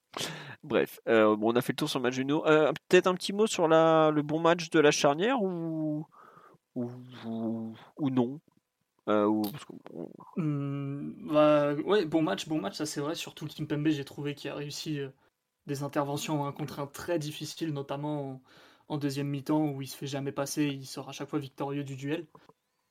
Bref, 0.62 1.00
euh, 1.08 1.34
bon, 1.34 1.50
on 1.50 1.56
a 1.56 1.62
fait 1.62 1.72
le 1.72 1.78
tour 1.78 1.88
sur 1.88 1.98
le 1.98 2.02
match. 2.02 2.18
Euh, 2.18 2.72
Peut-être 2.88 3.06
un 3.06 3.14
petit 3.14 3.32
mot 3.32 3.46
sur 3.46 3.68
la, 3.68 4.10
le 4.10 4.20
bon 4.20 4.38
match 4.38 4.68
de 4.68 4.80
la 4.80 4.90
charnière 4.90 5.42
ou 5.42 6.06
ou, 6.74 6.90
ou, 7.96 8.10
non? 8.10 8.38
mmh, 10.36 11.32
bah, 11.32 11.72
ouais, 11.74 12.04
bon 12.04 12.20
match, 12.20 12.46
bon 12.46 12.60
match, 12.60 12.76
ça 12.76 12.84
c'est 12.84 13.00
vrai. 13.00 13.14
Surtout 13.14 13.46
le 13.46 13.50
Kimpembe, 13.50 13.88
j'ai 13.88 14.04
trouvé 14.04 14.34
qu'il 14.34 14.50
a 14.50 14.54
réussi 14.54 15.00
des 15.66 15.82
interventions 15.82 16.46
un 16.46 16.52
contre 16.52 16.80
un 16.80 16.86
très 16.86 17.18
difficiles, 17.18 17.72
notamment 17.72 18.40
en, 18.88 18.98
deuxième 18.98 19.28
mi-temps 19.28 19.70
où 19.70 19.82
il 19.82 19.88
se 19.88 19.96
fait 19.96 20.06
jamais 20.06 20.32
passer, 20.32 20.66
il 20.66 20.86
sort 20.86 21.08
à 21.08 21.12
chaque 21.12 21.28
fois 21.28 21.38
victorieux 21.38 21.84
du 21.84 21.96
duel. 21.96 22.26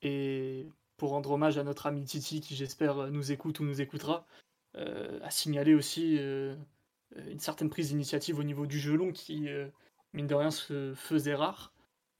Et 0.02 0.66
pour 0.96 1.10
rendre 1.10 1.32
hommage 1.32 1.58
à 1.58 1.64
notre 1.64 1.86
ami 1.86 2.04
Titi, 2.04 2.40
qui 2.40 2.56
j'espère 2.56 3.10
nous 3.10 3.32
écoute 3.32 3.60
ou 3.60 3.64
nous 3.64 3.80
écoutera, 3.80 4.26
a 4.74 5.30
signalé 5.30 5.74
aussi 5.74 6.16
une 6.16 7.40
certaine 7.40 7.70
prise 7.70 7.88
d'initiative 7.88 8.38
au 8.38 8.44
niveau 8.44 8.66
du 8.66 8.78
jeu 8.78 8.96
long 8.96 9.12
qui, 9.12 9.48
mine 10.14 10.26
de 10.26 10.34
rien, 10.34 10.50
se 10.50 10.94
faisait 10.94 11.34
rare. 11.34 11.72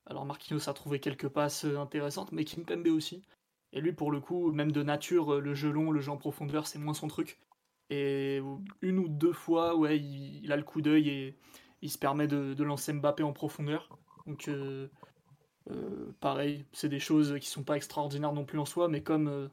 Alors 0.07 0.27
Marquinhos 0.27 0.69
a 0.69 0.75
trouvé 0.75 1.01
quelques 1.01 1.29
passes 1.29 1.65
intéressantes, 1.65 2.33
mais 2.33 2.45
Kimpembe 2.45 2.89
aussi. 2.89 3.23
Et 3.73 3.81
lui, 3.81 3.93
pour 3.93 4.11
le 4.11 4.21
coup, 4.21 4.51
même 4.53 4.73
de 4.73 4.83
nature, 4.83 5.41
le 5.41 5.55
jeu 5.55 5.71
long, 5.71 5.91
le 5.91 6.01
jeu 6.01 6.11
en 6.11 6.17
profondeur, 6.17 6.67
c'est 6.67 6.79
moins 6.79 6.95
son 6.95 7.09
truc. 7.09 7.39
Et 7.91 8.41
une 8.83 8.99
ou 9.01 9.09
deux 9.09 9.33
fois, 9.33 9.77
ouais, 9.77 9.99
il, 9.99 10.51
a 10.53 10.57
le 10.57 10.63
coup 10.63 10.81
d'œil 10.81 11.09
et 11.09 11.37
il 11.83 11.91
se 11.91 11.99
permet 11.99 12.29
de, 12.29 12.63
lancer 12.63 12.93
Mbappé 12.93 13.25
en 13.25 13.33
profondeur. 13.33 13.99
Donc, 14.27 14.47
euh, 14.47 14.87
euh, 15.71 16.13
pareil, 16.21 16.65
c'est 16.73 16.89
des 16.89 17.01
choses 17.01 17.37
qui 17.41 17.49
sont 17.49 17.65
pas 17.65 17.77
extraordinaires 17.77 18.33
non 18.33 18.45
plus 18.45 18.61
en 18.61 18.65
soi, 18.65 18.87
mais 18.87 19.03
comme 19.03 19.27
euh, 19.27 19.49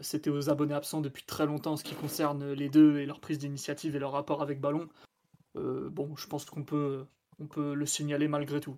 c'était 0.00 0.30
aux 0.30 0.48
abonnés 0.48 0.74
absents 0.74 1.02
depuis 1.02 1.24
très 1.24 1.44
longtemps 1.44 1.72
en 1.72 1.76
ce 1.76 1.84
qui 1.84 1.94
concerne 1.94 2.52
les 2.52 2.70
deux 2.70 2.98
et 2.98 3.04
leur 3.04 3.20
prise 3.20 3.38
d'initiative 3.38 3.94
et 3.94 3.98
leur 3.98 4.12
rapport 4.12 4.40
avec 4.42 4.58
ballon, 4.60 4.88
bon, 5.54 6.14
je 6.16 6.26
pense 6.26 6.44
qu'on 6.44 6.64
peut, 6.64 7.06
on 7.38 7.46
peut 7.46 7.74
le 7.74 7.86
signaler 7.86 8.28
malgré 8.28 8.60
tout. 8.60 8.76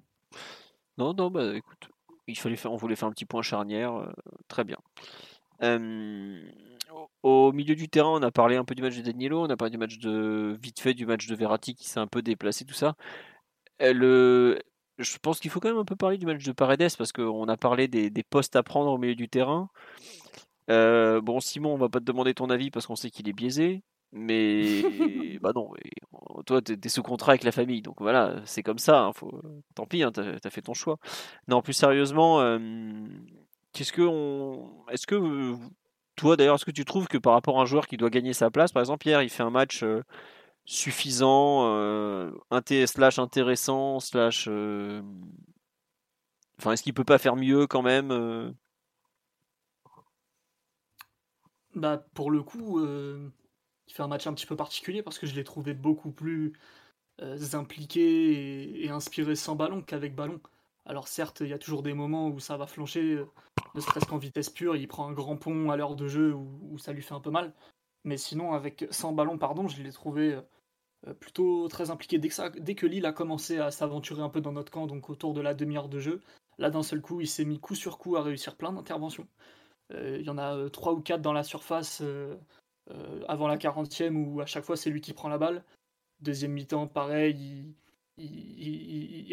Non, 0.96 1.12
non, 1.12 1.28
bah 1.28 1.56
écoute, 1.56 1.88
il 2.28 2.38
fallait 2.38 2.56
faire, 2.56 2.72
on 2.72 2.76
voulait 2.76 2.94
faire 2.94 3.08
un 3.08 3.12
petit 3.12 3.24
point 3.24 3.42
charnière, 3.42 4.12
très 4.46 4.62
bien. 4.62 4.78
Au 7.22 7.52
milieu 7.52 7.74
du 7.74 7.88
terrain, 7.88 8.10
on 8.10 8.22
a 8.22 8.30
parlé 8.30 8.56
un 8.56 8.64
peu 8.64 8.74
du 8.74 8.82
match 8.82 8.96
de 8.96 9.02
Danilo, 9.02 9.42
on 9.42 9.50
a 9.50 9.56
parlé 9.56 9.70
du 9.70 9.78
match 9.78 9.98
de 9.98 10.56
vite 10.62 10.80
fait 10.80 10.94
du 10.94 11.06
match 11.06 11.26
de 11.26 11.34
Verratti 11.34 11.74
qui 11.74 11.88
s'est 11.88 12.00
un 12.00 12.06
peu 12.06 12.22
déplacé, 12.22 12.64
tout 12.64 12.74
ça. 12.74 12.94
Le, 13.80 14.58
je 14.98 15.18
pense 15.18 15.40
qu'il 15.40 15.50
faut 15.50 15.60
quand 15.60 15.68
même 15.68 15.78
un 15.78 15.84
peu 15.84 15.96
parler 15.96 16.18
du 16.18 16.26
match 16.26 16.44
de 16.44 16.52
Paredes 16.52 16.96
parce 16.96 17.12
qu'on 17.12 17.48
a 17.48 17.56
parlé 17.56 17.88
des, 17.88 18.10
postes 18.24 18.56
à 18.56 18.62
prendre 18.62 18.90
au 18.90 18.98
milieu 18.98 19.14
du 19.14 19.28
terrain. 19.28 19.70
Euh, 20.70 21.20
bon, 21.20 21.40
Simon, 21.40 21.74
on 21.74 21.78
va 21.78 21.88
pas 21.88 22.00
te 22.00 22.04
demander 22.04 22.34
ton 22.34 22.50
avis 22.50 22.70
parce 22.70 22.86
qu'on 22.86 22.96
sait 22.96 23.10
qu'il 23.10 23.28
est 23.28 23.32
biaisé. 23.32 23.82
Mais 24.10 24.82
bah 25.42 25.52
non, 25.54 25.70
toi 26.46 26.62
tu 26.62 26.78
es, 26.82 26.88
sous 26.88 27.02
contrat 27.02 27.32
avec 27.32 27.44
la 27.44 27.52
famille, 27.52 27.82
donc 27.82 27.96
voilà, 28.00 28.40
c'est 28.46 28.62
comme 28.62 28.78
ça. 28.78 29.02
Hein, 29.02 29.12
faut... 29.12 29.42
Tant 29.74 29.86
pis, 29.86 30.02
hein, 30.02 30.12
tu 30.12 30.20
as, 30.20 30.50
fait 30.50 30.62
ton 30.62 30.74
choix. 30.74 30.98
Non, 31.46 31.60
plus 31.60 31.74
sérieusement, 31.74 32.38
qu'est-ce 33.72 33.92
que 33.92 34.02
on... 34.02 34.86
est-ce 34.90 35.06
que 35.06 35.58
toi 36.18 36.36
d'ailleurs, 36.36 36.56
est-ce 36.56 36.64
que 36.64 36.70
tu 36.70 36.84
trouves 36.84 37.08
que 37.08 37.18
par 37.18 37.32
rapport 37.32 37.58
à 37.58 37.62
un 37.62 37.66
joueur 37.66 37.86
qui 37.86 37.96
doit 37.96 38.10
gagner 38.10 38.32
sa 38.32 38.50
place, 38.50 38.72
par 38.72 38.82
exemple 38.82 39.00
Pierre, 39.00 39.22
il 39.22 39.30
fait 39.30 39.42
un 39.42 39.50
match 39.50 39.84
suffisant, 40.64 41.66
euh, 41.68 42.30
slash 42.86 43.18
intéressant, 43.18 44.00
slash, 44.00 44.48
enfin, 46.58 46.72
est-ce 46.72 46.82
qu'il 46.82 46.94
peut 46.94 47.04
pas 47.04 47.18
faire 47.18 47.36
mieux 47.36 47.66
quand 47.66 47.82
même 47.82 48.54
Bah 51.74 52.04
pour 52.14 52.30
le 52.30 52.42
coup 52.42 52.80
il 53.88 53.94
fait 53.94 54.02
un 54.02 54.08
match 54.08 54.26
un 54.26 54.34
petit 54.34 54.46
peu 54.46 54.56
particulier 54.56 55.02
parce 55.02 55.18
que 55.18 55.26
je 55.26 55.34
l'ai 55.34 55.44
trouvé 55.44 55.74
beaucoup 55.74 56.12
plus 56.12 56.52
euh, 57.22 57.38
impliqué 57.54 58.84
et, 58.84 58.90
inspiré 58.90 59.34
sans 59.34 59.56
ballon 59.56 59.82
qu'avec 59.82 60.14
ballon. 60.14 60.40
Alors 60.88 61.06
certes, 61.06 61.40
il 61.40 61.48
y 61.48 61.52
a 61.52 61.58
toujours 61.58 61.82
des 61.82 61.92
moments 61.92 62.28
où 62.28 62.40
ça 62.40 62.56
va 62.56 62.66
flancher, 62.66 63.12
euh, 63.12 63.30
ne 63.74 63.80
serait-ce 63.80 64.06
qu'en 64.06 64.18
vitesse 64.18 64.50
pure, 64.50 64.74
il 64.74 64.88
prend 64.88 65.06
un 65.06 65.12
grand 65.12 65.36
pont 65.36 65.70
à 65.70 65.76
l'heure 65.76 65.96
de 65.96 66.08
jeu 66.08 66.34
où, 66.34 66.78
ça 66.78 66.92
lui 66.92 67.02
fait 67.02 67.14
un 67.14 67.20
peu 67.20 67.30
mal. 67.30 67.52
Mais 68.04 68.16
sinon, 68.16 68.52
avec 68.54 68.86
sans 68.90 69.12
ballon, 69.12 69.38
pardon, 69.38 69.68
je 69.68 69.82
l'ai 69.82 69.92
trouvé 69.92 70.40
euh, 71.06 71.14
plutôt 71.14 71.68
très 71.68 71.90
impliqué. 71.90 72.18
Dès 72.18 72.74
que, 72.74 72.86
Lille 72.86 73.06
a 73.06 73.12
commencé 73.12 73.58
à 73.58 73.70
s'aventurer 73.70 74.22
un 74.22 74.30
peu 74.30 74.40
dans 74.40 74.52
notre 74.52 74.72
camp, 74.72 74.86
donc 74.86 75.10
autour 75.10 75.34
de 75.34 75.42
la 75.42 75.54
demi-heure 75.54 75.88
de 75.88 76.00
jeu, 76.00 76.22
là 76.58 76.70
d'un 76.70 76.82
seul 76.82 77.02
coup, 77.02 77.20
il 77.20 77.28
s'est 77.28 77.44
mis 77.44 77.60
coup 77.60 77.74
sur 77.74 77.98
coup 77.98 78.16
à 78.16 78.22
réussir 78.22 78.56
plein 78.56 78.72
d'interventions. 78.72 79.28
Il 79.94 80.20
y 80.20 80.28
en 80.28 80.36
a 80.36 80.68
trois 80.68 80.92
ou 80.92 81.00
quatre 81.00 81.22
dans 81.22 81.32
la 81.32 81.42
surface 81.42 82.02
euh, 82.90 83.22
avant 83.28 83.48
la 83.48 83.58
40e 83.58 84.14
où 84.14 84.40
à 84.40 84.46
chaque 84.46 84.64
fois 84.64 84.76
c'est 84.76 84.90
lui 84.90 85.00
qui 85.00 85.12
prend 85.12 85.28
la 85.28 85.38
balle. 85.38 85.64
Deuxième 86.20 86.52
mi-temps, 86.52 86.86
pareil, 86.86 87.36
il, 87.36 87.74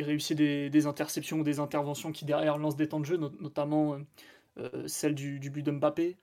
réussit 0.04 0.38
des, 0.38 0.86
interceptions 0.88 1.40
ou 1.40 1.44
des 1.44 1.60
interventions 1.60 2.12
qui 2.12 2.26
derrière 2.26 2.58
lancent 2.58 2.76
des 2.76 2.88
temps 2.88 3.00
de 3.00 3.06
jeu, 3.06 3.18
notamment 3.18 3.96
euh, 3.96 4.00
euh, 4.58 4.88
celle 4.88 5.16
du, 5.16 5.40
but 5.40 5.64
de 5.64 5.72
Mbappé. 5.72 6.18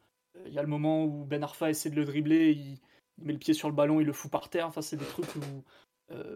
Il 0.47 0.53
y 0.53 0.59
a 0.59 0.63
le 0.63 0.69
moment 0.69 1.05
où 1.05 1.25
Ben 1.25 1.43
Arfa 1.43 1.71
essaie 1.71 1.91
de 1.91 1.97
le 1.97 2.05
dribbler, 2.05 2.53
il, 2.53 2.79
met 3.19 3.33
le 3.33 3.39
pied 3.39 3.55
sur 3.55 3.69
le 3.69 3.75
ballon, 3.75 4.01
il 4.01 4.07
le 4.07 4.13
fout 4.13 4.31
par 4.31 4.49
terre. 4.49 4.67
Enfin, 4.67 4.83
c'est 4.83 4.97
des 4.97 5.05
trucs 5.05 5.37
où, 5.37 5.65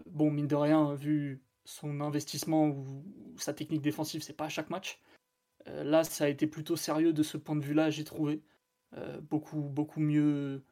bon, 0.05 0.31
mine 0.31 0.47
de 0.47 0.55
rien, 0.55 0.93
vu 0.93 1.41
son 1.65 2.01
investissement 2.01 2.67
ou, 2.67 3.03
sa 3.37 3.53
technique 3.53 3.81
défensive, 3.81 4.21
c'est 4.21 4.33
pas 4.33 4.45
à 4.45 4.49
chaque 4.49 4.69
match. 4.69 5.01
là, 5.65 6.03
ça 6.03 6.25
a 6.25 6.27
été 6.29 6.47
plutôt 6.47 6.75
sérieux 6.75 7.13
de 7.13 7.23
ce 7.23 7.37
point 7.37 7.55
de 7.55 7.65
vue-là, 7.65 7.89
j'ai 7.89 8.03
trouvé. 8.03 8.41
beaucoup, 9.21 9.61
beaucoup 9.61 9.99
mieux 9.99 10.63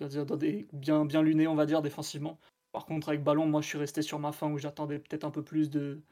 dire 0.00 0.26
bien 0.72 1.04
bien 1.04 1.22
luné 1.22 1.46
on 1.46 1.54
va 1.54 1.66
dire 1.66 1.82
défensivement. 1.82 2.38
Par 2.72 2.86
contre 2.86 3.10
avec 3.10 3.22
ballon, 3.22 3.46
moi 3.46 3.60
je 3.60 3.68
suis 3.68 3.78
resté 3.78 4.02
sur 4.02 4.18
ma 4.18 4.32
fin 4.32 4.50
où 4.50 4.58
j'attendais 4.58 4.98
peut-être 4.98 5.24
un 5.24 5.30
peu 5.30 5.42
plus 5.42 5.70
de, 5.70 6.02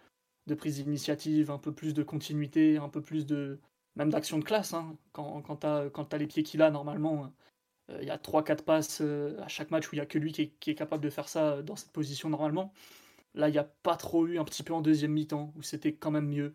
prise 0.59 0.77
d'initiative, 0.77 1.51
un 1.51 1.59
peu 1.59 1.73
plus 1.73 1.95
de 1.95 2.03
continuité, 2.03 2.77
un 2.77 2.89
peu 2.89 3.01
plus 3.01 3.27
de 3.27 3.59
même 3.97 4.11
d'action 4.11 4.39
de 4.39 4.45
classe. 4.45 4.75
Hein. 4.75 4.97
Quand, 5.13 5.43
quand 5.43 5.57
tu 5.57 5.67
as, 5.67 6.19
les 6.19 6.27
pieds 6.27 6.43
qu'il 6.43 6.63
a 6.63 6.71
normalement, 6.71 7.33
euh, 7.91 7.99
il 8.03 8.09
y 8.09 8.11
a 8.11 8.17
3-4 8.19 8.63
passes 8.63 9.01
euh, 9.01 9.41
à 9.43 9.49
chaque 9.49 9.71
match 9.71 9.89
où 9.89 9.95
il 9.95 9.99
n'y 9.99 10.03
a 10.03 10.07
que 10.07 10.19
lui 10.19 10.33
qui 10.33 10.71
est, 10.71 10.75
capable 10.75 11.03
de 11.03 11.11
faire 11.11 11.29
ça 11.29 11.63
dans 11.63 11.77
cette 11.77 11.93
position 11.93 12.29
normalement. 12.29 12.73
Là, 13.35 13.49
il 13.49 13.53
n'y 13.53 13.59
a 13.59 13.65
pas 13.65 13.97
trop 13.97 14.27
eu 14.27 14.39
un 14.39 14.45
petit 14.45 14.63
peu 14.63 14.75
en 14.75 14.81
deuxième 14.83 15.13
mi-temps 15.13 15.53
où 15.57 15.63
c'était 15.63 15.95
quand 15.95 16.11
même 16.11 16.29
mieux. 16.29 16.55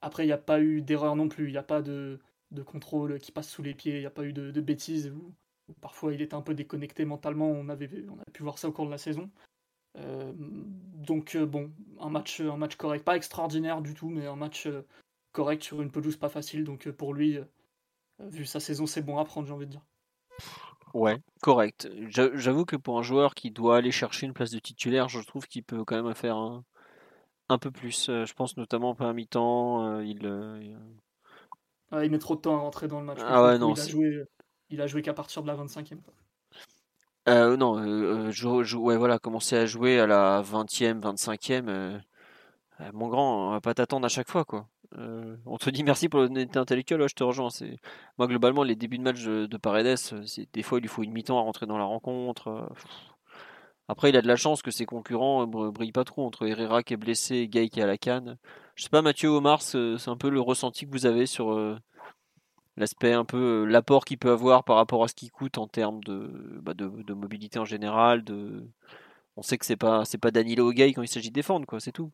Après, 0.00 0.24
il 0.24 0.26
n'y 0.26 0.32
a 0.32 0.38
pas 0.38 0.60
eu 0.60 0.82
d'erreur 0.82 1.16
non 1.16 1.28
plus. 1.28 1.48
Il 1.48 1.52
n'y 1.52 1.58
a 1.58 1.62
pas 1.62 1.82
de, 1.82 2.20
de, 2.50 2.62
contrôle 2.62 3.18
qui 3.18 3.32
passe 3.32 3.48
sous 3.48 3.62
les 3.62 3.74
pieds. 3.74 3.96
Il 3.96 4.00
n'y 4.00 4.06
a 4.06 4.10
pas 4.10 4.24
eu 4.24 4.32
de, 4.32 4.60
bêtises. 4.60 5.12
Parfois, 5.80 6.12
il 6.12 6.20
était 6.20 6.34
un 6.34 6.42
peu 6.42 6.54
déconnecté 6.54 7.04
mentalement. 7.04 7.50
On 7.50 7.68
avait, 7.68 7.88
on 8.08 8.20
a 8.20 8.30
pu 8.32 8.42
voir 8.42 8.58
ça 8.58 8.68
au 8.68 8.72
cours 8.72 8.86
de 8.86 8.90
la 8.90 8.98
saison. 8.98 9.30
Euh, 9.96 10.32
donc, 10.36 11.34
euh, 11.34 11.46
bon, 11.46 11.72
un 12.00 12.10
match, 12.10 12.40
un 12.40 12.56
match 12.56 12.76
correct. 12.76 13.04
Pas 13.04 13.16
extraordinaire 13.16 13.80
du 13.80 13.94
tout, 13.94 14.08
mais 14.08 14.26
un 14.26 14.36
match 14.36 14.66
euh, 14.66 14.82
correct 15.32 15.62
sur 15.62 15.80
une 15.80 15.90
pelouse 15.90 16.16
pas 16.16 16.28
facile. 16.28 16.64
Donc, 16.64 16.90
pour 16.90 17.14
lui, 17.14 17.38
vu 18.18 18.44
sa 18.44 18.60
saison, 18.60 18.86
c'est 18.86 19.02
bon 19.02 19.18
à 19.18 19.24
prendre, 19.24 19.46
j'ai 19.46 19.54
envie 19.54 19.66
de 19.66 19.70
dire. 19.70 19.84
Ouais, 20.92 21.18
correct. 21.42 21.88
J'avoue 22.08 22.64
que 22.64 22.76
pour 22.76 22.98
un 22.98 23.02
joueur 23.02 23.34
qui 23.34 23.50
doit 23.50 23.78
aller 23.78 23.90
chercher 23.90 24.26
une 24.26 24.32
place 24.32 24.50
de 24.50 24.58
titulaire, 24.58 25.08
je 25.08 25.20
trouve 25.20 25.46
qu'il 25.46 25.64
peut 25.64 25.84
quand 25.84 26.00
même 26.00 26.14
faire 26.14 26.36
un, 26.36 26.64
un 27.48 27.58
peu 27.58 27.70
plus. 27.70 28.06
Je 28.06 28.32
pense 28.34 28.56
notamment 28.56 28.90
en 28.90 28.94
premier 28.94 29.14
mi-temps. 29.14 30.00
il, 30.00 30.24
il 31.92 32.10
met 32.10 32.18
trop 32.18 32.36
de 32.36 32.40
temps 32.40 32.56
à 32.56 32.60
rentrer 32.60 32.86
dans 32.86 33.00
le 33.00 33.06
match. 33.06 33.18
Ah 33.22 33.42
ouais, 33.44 33.58
non. 33.58 33.74
Il 33.74 33.80
a 33.80 33.88
joué 33.88 34.24
il 34.74 34.82
a 34.82 34.86
joué 34.86 35.02
qu'à 35.02 35.14
partir 35.14 35.42
de 35.42 35.46
la 35.46 35.54
25e. 35.54 35.98
Euh, 37.26 37.56
non, 37.56 37.78
euh, 37.78 38.30
je, 38.30 38.76
ouais, 38.76 38.96
voilà, 38.96 39.18
commencer 39.18 39.56
à 39.56 39.66
jouer 39.66 39.98
à 39.98 40.06
la 40.06 40.42
20e, 40.42 41.00
25e. 41.00 41.68
Euh, 41.68 41.98
mon 42.92 43.08
grand, 43.08 43.48
on 43.48 43.50
va 43.52 43.60
pas 43.60 43.72
t'attendre 43.72 44.04
à 44.04 44.08
chaque 44.08 44.28
fois, 44.30 44.44
quoi. 44.44 44.68
Euh, 44.98 45.36
on 45.46 45.56
te 45.56 45.70
dit 45.70 45.82
merci 45.82 46.08
pour 46.08 46.20
l'honnêteté 46.20 46.58
intellectuelle, 46.58 47.08
je 47.08 47.14
te 47.14 47.24
rejoins. 47.24 47.48
Moi, 48.18 48.26
globalement, 48.28 48.62
les 48.62 48.76
débuts 48.76 48.98
de 48.98 49.02
match 49.02 49.22
de, 49.22 49.56
Paredes, 49.56 49.96
des 50.52 50.62
fois, 50.62 50.78
il 50.78 50.82
lui 50.82 50.88
faut 50.88 51.02
une 51.02 51.12
mi-temps 51.12 51.38
à 51.38 51.42
rentrer 51.42 51.66
dans 51.66 51.78
la 51.78 51.84
rencontre. 51.84 52.68
Après, 53.88 54.10
il 54.10 54.16
a 54.16 54.22
de 54.22 54.28
la 54.28 54.36
chance 54.36 54.62
que 54.62 54.70
ses 54.70 54.86
concurrents 54.86 55.46
brillent 55.46 55.92
pas 55.92 56.04
trop 56.04 56.26
entre 56.26 56.46
Herrera 56.46 56.82
qui 56.82 56.94
est 56.94 56.96
blessé 56.96 57.36
et 57.36 57.48
Gay 57.48 57.68
qui 57.68 57.80
est 57.80 57.82
à 57.82 57.86
la 57.86 57.98
canne. 57.98 58.38
Je 58.76 58.84
sais 58.84 58.90
pas, 58.90 59.02
Mathieu 59.02 59.28
Omar, 59.30 59.62
c'est 59.62 60.08
un 60.08 60.16
peu 60.16 60.30
le 60.30 60.40
ressenti 60.40 60.86
que 60.86 60.92
vous 60.92 61.06
avez 61.06 61.26
sur 61.26 61.78
l'aspect 62.76 63.12
un 63.12 63.24
peu 63.24 63.64
l'apport 63.64 64.04
qu'il 64.04 64.18
peut 64.18 64.30
avoir 64.30 64.64
par 64.64 64.76
rapport 64.76 65.04
à 65.04 65.08
ce 65.08 65.14
qu'il 65.14 65.30
coûte 65.30 65.58
en 65.58 65.68
termes 65.68 66.02
de, 66.04 66.30
bah, 66.62 66.74
de, 66.74 67.14
mobilité 67.14 67.58
en 67.58 67.64
général. 67.64 68.24
De... 68.24 68.66
On 69.36 69.42
sait 69.42 69.58
que 69.58 69.66
c'est 69.66 69.76
pas 69.76 70.04
c'est 70.04 70.18
pas 70.18 70.30
Danilo 70.30 70.72
Gay 70.72 70.92
quand 70.92 71.02
il 71.02 71.08
s'agit 71.08 71.30
de 71.30 71.34
défendre, 71.34 71.66
quoi, 71.66 71.80
c'est 71.80 71.92
tout. 71.92 72.10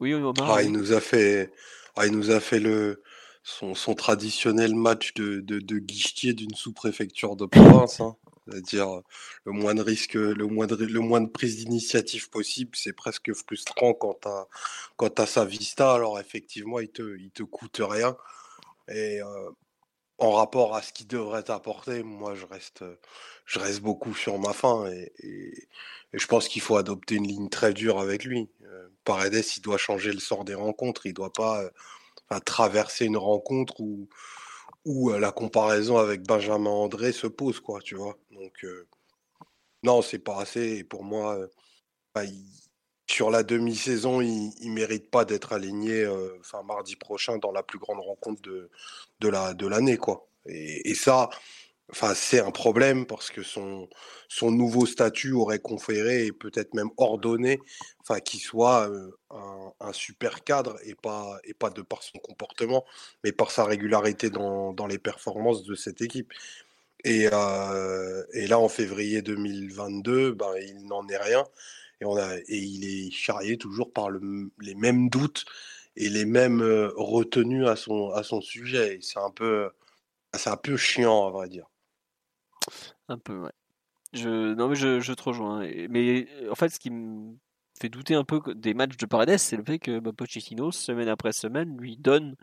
Oui, 0.00 0.12
Omar. 0.12 0.50
Ah, 0.50 0.62
il 0.62 0.72
nous 0.72 0.92
a 0.92 1.00
fait, 1.00 1.52
ah, 1.96 2.06
il 2.06 2.12
nous 2.12 2.30
a 2.30 2.40
fait 2.40 2.60
le 2.60 3.02
son, 3.42 3.74
son 3.74 3.94
traditionnel 3.94 4.74
match 4.74 5.14
de, 5.14 5.40
de, 5.40 5.60
de 5.60 5.78
guichetier 5.78 6.32
d'une 6.32 6.54
sous-préfecture 6.54 7.36
de 7.36 7.46
province. 7.46 8.00
Hein. 8.00 8.16
C'est-à-dire 8.46 9.00
le 9.44 9.52
moins 9.52 9.74
de 9.74 9.82
risque, 9.82 10.14
le 10.14 10.46
moins 10.46 10.66
de, 10.66 10.74
le 10.76 11.00
moins 11.00 11.20
de 11.20 11.28
prise 11.28 11.56
d'initiative 11.56 12.28
possible, 12.28 12.72
c'est 12.74 12.92
presque 12.92 13.32
frustrant 13.32 13.94
quand 13.94 14.18
tu 14.22 14.28
as, 14.28 14.48
quand 14.96 15.20
as 15.20 15.26
sa 15.26 15.44
vista. 15.44 15.94
Alors 15.94 16.18
effectivement, 16.18 16.80
il 16.80 16.90
te, 16.90 17.16
il 17.18 17.30
te 17.30 17.42
coûte 17.42 17.80
rien. 17.82 18.16
Et 18.88 19.20
en 20.18 20.30
rapport 20.32 20.76
à 20.76 20.82
ce 20.82 20.92
qu'il 20.92 21.06
devrait 21.06 21.42
t'apporter, 21.42 22.02
moi, 22.02 22.34
je 22.34 22.46
reste, 22.46 22.84
je 23.46 23.58
reste 23.58 23.80
beaucoup 23.80 24.14
sur 24.14 24.38
ma 24.38 24.52
faim 24.52 24.86
et, 24.90 25.68
je 26.12 26.26
pense 26.26 26.46
qu'il 26.46 26.62
faut 26.62 26.76
adopter 26.76 27.16
une 27.16 27.26
ligne 27.26 27.48
très 27.48 27.72
dure 27.72 27.98
avec 27.98 28.24
lui. 28.24 28.48
Paredes, 29.04 29.44
il 29.56 29.60
doit 29.60 29.78
changer 29.78 30.12
le 30.12 30.20
sort 30.20 30.44
des 30.44 30.54
rencontres. 30.54 31.06
Il 31.06 31.14
doit 31.14 31.32
pas 31.32 31.68
traverser 32.46 33.06
une 33.06 33.16
rencontre 33.16 33.80
où, 33.80 34.08
la 35.10 35.32
comparaison 35.32 35.98
avec 35.98 36.22
Benjamin 36.22 36.70
André 36.70 37.12
se 37.12 37.26
pose, 37.26 37.58
quoi, 37.60 37.80
tu 37.80 37.96
vois? 37.96 38.16
Donc, 38.30 38.64
non, 39.82 40.02
c'est 40.02 40.20
pas 40.20 40.40
assez. 40.40 40.78
Et 40.78 40.84
pour 40.84 41.04
moi, 41.04 41.36
sur 43.06 43.30
la 43.30 43.42
demi-saison, 43.42 44.20
il 44.20 44.52
ne 44.62 44.74
mérite 44.74 45.10
pas 45.10 45.24
d'être 45.24 45.52
aligné 45.52 46.06
enfin, 46.40 46.62
mardi 46.62 46.96
prochain 46.96 47.38
dans 47.38 47.52
la 47.52 47.62
plus 47.62 47.78
grande 47.78 48.00
rencontre 48.00 48.40
de, 48.42 48.70
de 49.20 49.66
l'année. 49.66 49.98
Et, 50.46 50.94
ça, 50.94 51.28
c'est 52.14 52.40
un 52.40 52.50
problème 52.50 53.06
parce 53.06 53.30
que 53.30 53.42
son, 53.42 53.88
son 54.28 54.50
nouveau 54.50 54.86
statut 54.86 55.32
aurait 55.32 55.58
conféré 55.58 56.26
et 56.26 56.32
peut-être 56.32 56.74
même 56.74 56.90
ordonné 56.96 57.60
qu'il 58.24 58.40
soit 58.40 58.90
un, 59.30 59.92
super 59.92 60.42
cadre 60.42 60.76
et 60.84 60.94
pas, 60.94 61.38
et 61.44 61.54
pas 61.54 61.70
de 61.70 61.82
par 61.82 62.02
son 62.02 62.18
comportement, 62.18 62.84
mais 63.22 63.32
par 63.32 63.50
sa 63.50 63.64
régularité 63.64 64.30
dans, 64.30 64.72
dans 64.72 64.86
les 64.86 64.98
performances 64.98 65.62
de 65.64 65.74
cette 65.74 66.00
équipe. 66.00 66.32
Et, 67.04 67.24
et 67.24 68.46
là, 68.46 68.58
en 68.58 68.68
février 68.68 69.20
2022, 69.20 70.32
ben, 70.32 70.54
il 70.66 70.86
n'en 70.86 71.06
est 71.08 71.18
rien. 71.18 71.44
Et, 72.00 72.04
on 72.04 72.16
a, 72.16 72.36
et 72.36 72.58
il 72.58 72.84
est 72.84 73.10
charrié 73.10 73.56
toujours 73.56 73.92
par 73.92 74.10
le, 74.10 74.50
les 74.60 74.74
mêmes 74.74 75.08
doutes 75.08 75.44
et 75.96 76.08
les 76.08 76.24
mêmes 76.24 76.62
retenues 76.96 77.66
à 77.66 77.76
son, 77.76 78.10
à 78.10 78.22
son 78.22 78.40
sujet. 78.40 78.98
C'est 79.00 79.20
un, 79.20 79.30
peu, 79.30 79.70
un 80.32 80.56
peu 80.56 80.76
chiant, 80.76 81.26
à 81.26 81.30
vrai 81.30 81.48
dire. 81.48 81.66
Un 83.08 83.18
peu, 83.18 83.38
ouais. 83.38 83.52
Je, 84.12 84.54
non, 84.54 84.68
mais 84.68 84.76
je, 84.76 85.00
je 85.00 85.12
te 85.12 85.22
rejoins. 85.22 85.66
Mais 85.90 86.26
en 86.50 86.54
fait, 86.54 86.68
ce 86.68 86.78
qui 86.78 86.90
me 86.90 87.34
fait 87.78 87.88
douter 87.88 88.14
un 88.14 88.24
peu 88.24 88.40
des 88.54 88.74
matchs 88.74 88.96
de 88.96 89.06
Paredes, 89.06 89.38
c'est 89.38 89.56
le 89.56 89.64
fait 89.64 89.78
que 89.78 89.98
bah, 89.98 90.12
Pochettino, 90.16 90.70
semaine 90.70 91.08
après 91.08 91.32
semaine, 91.32 91.76
lui 91.76 91.96
donne 91.96 92.36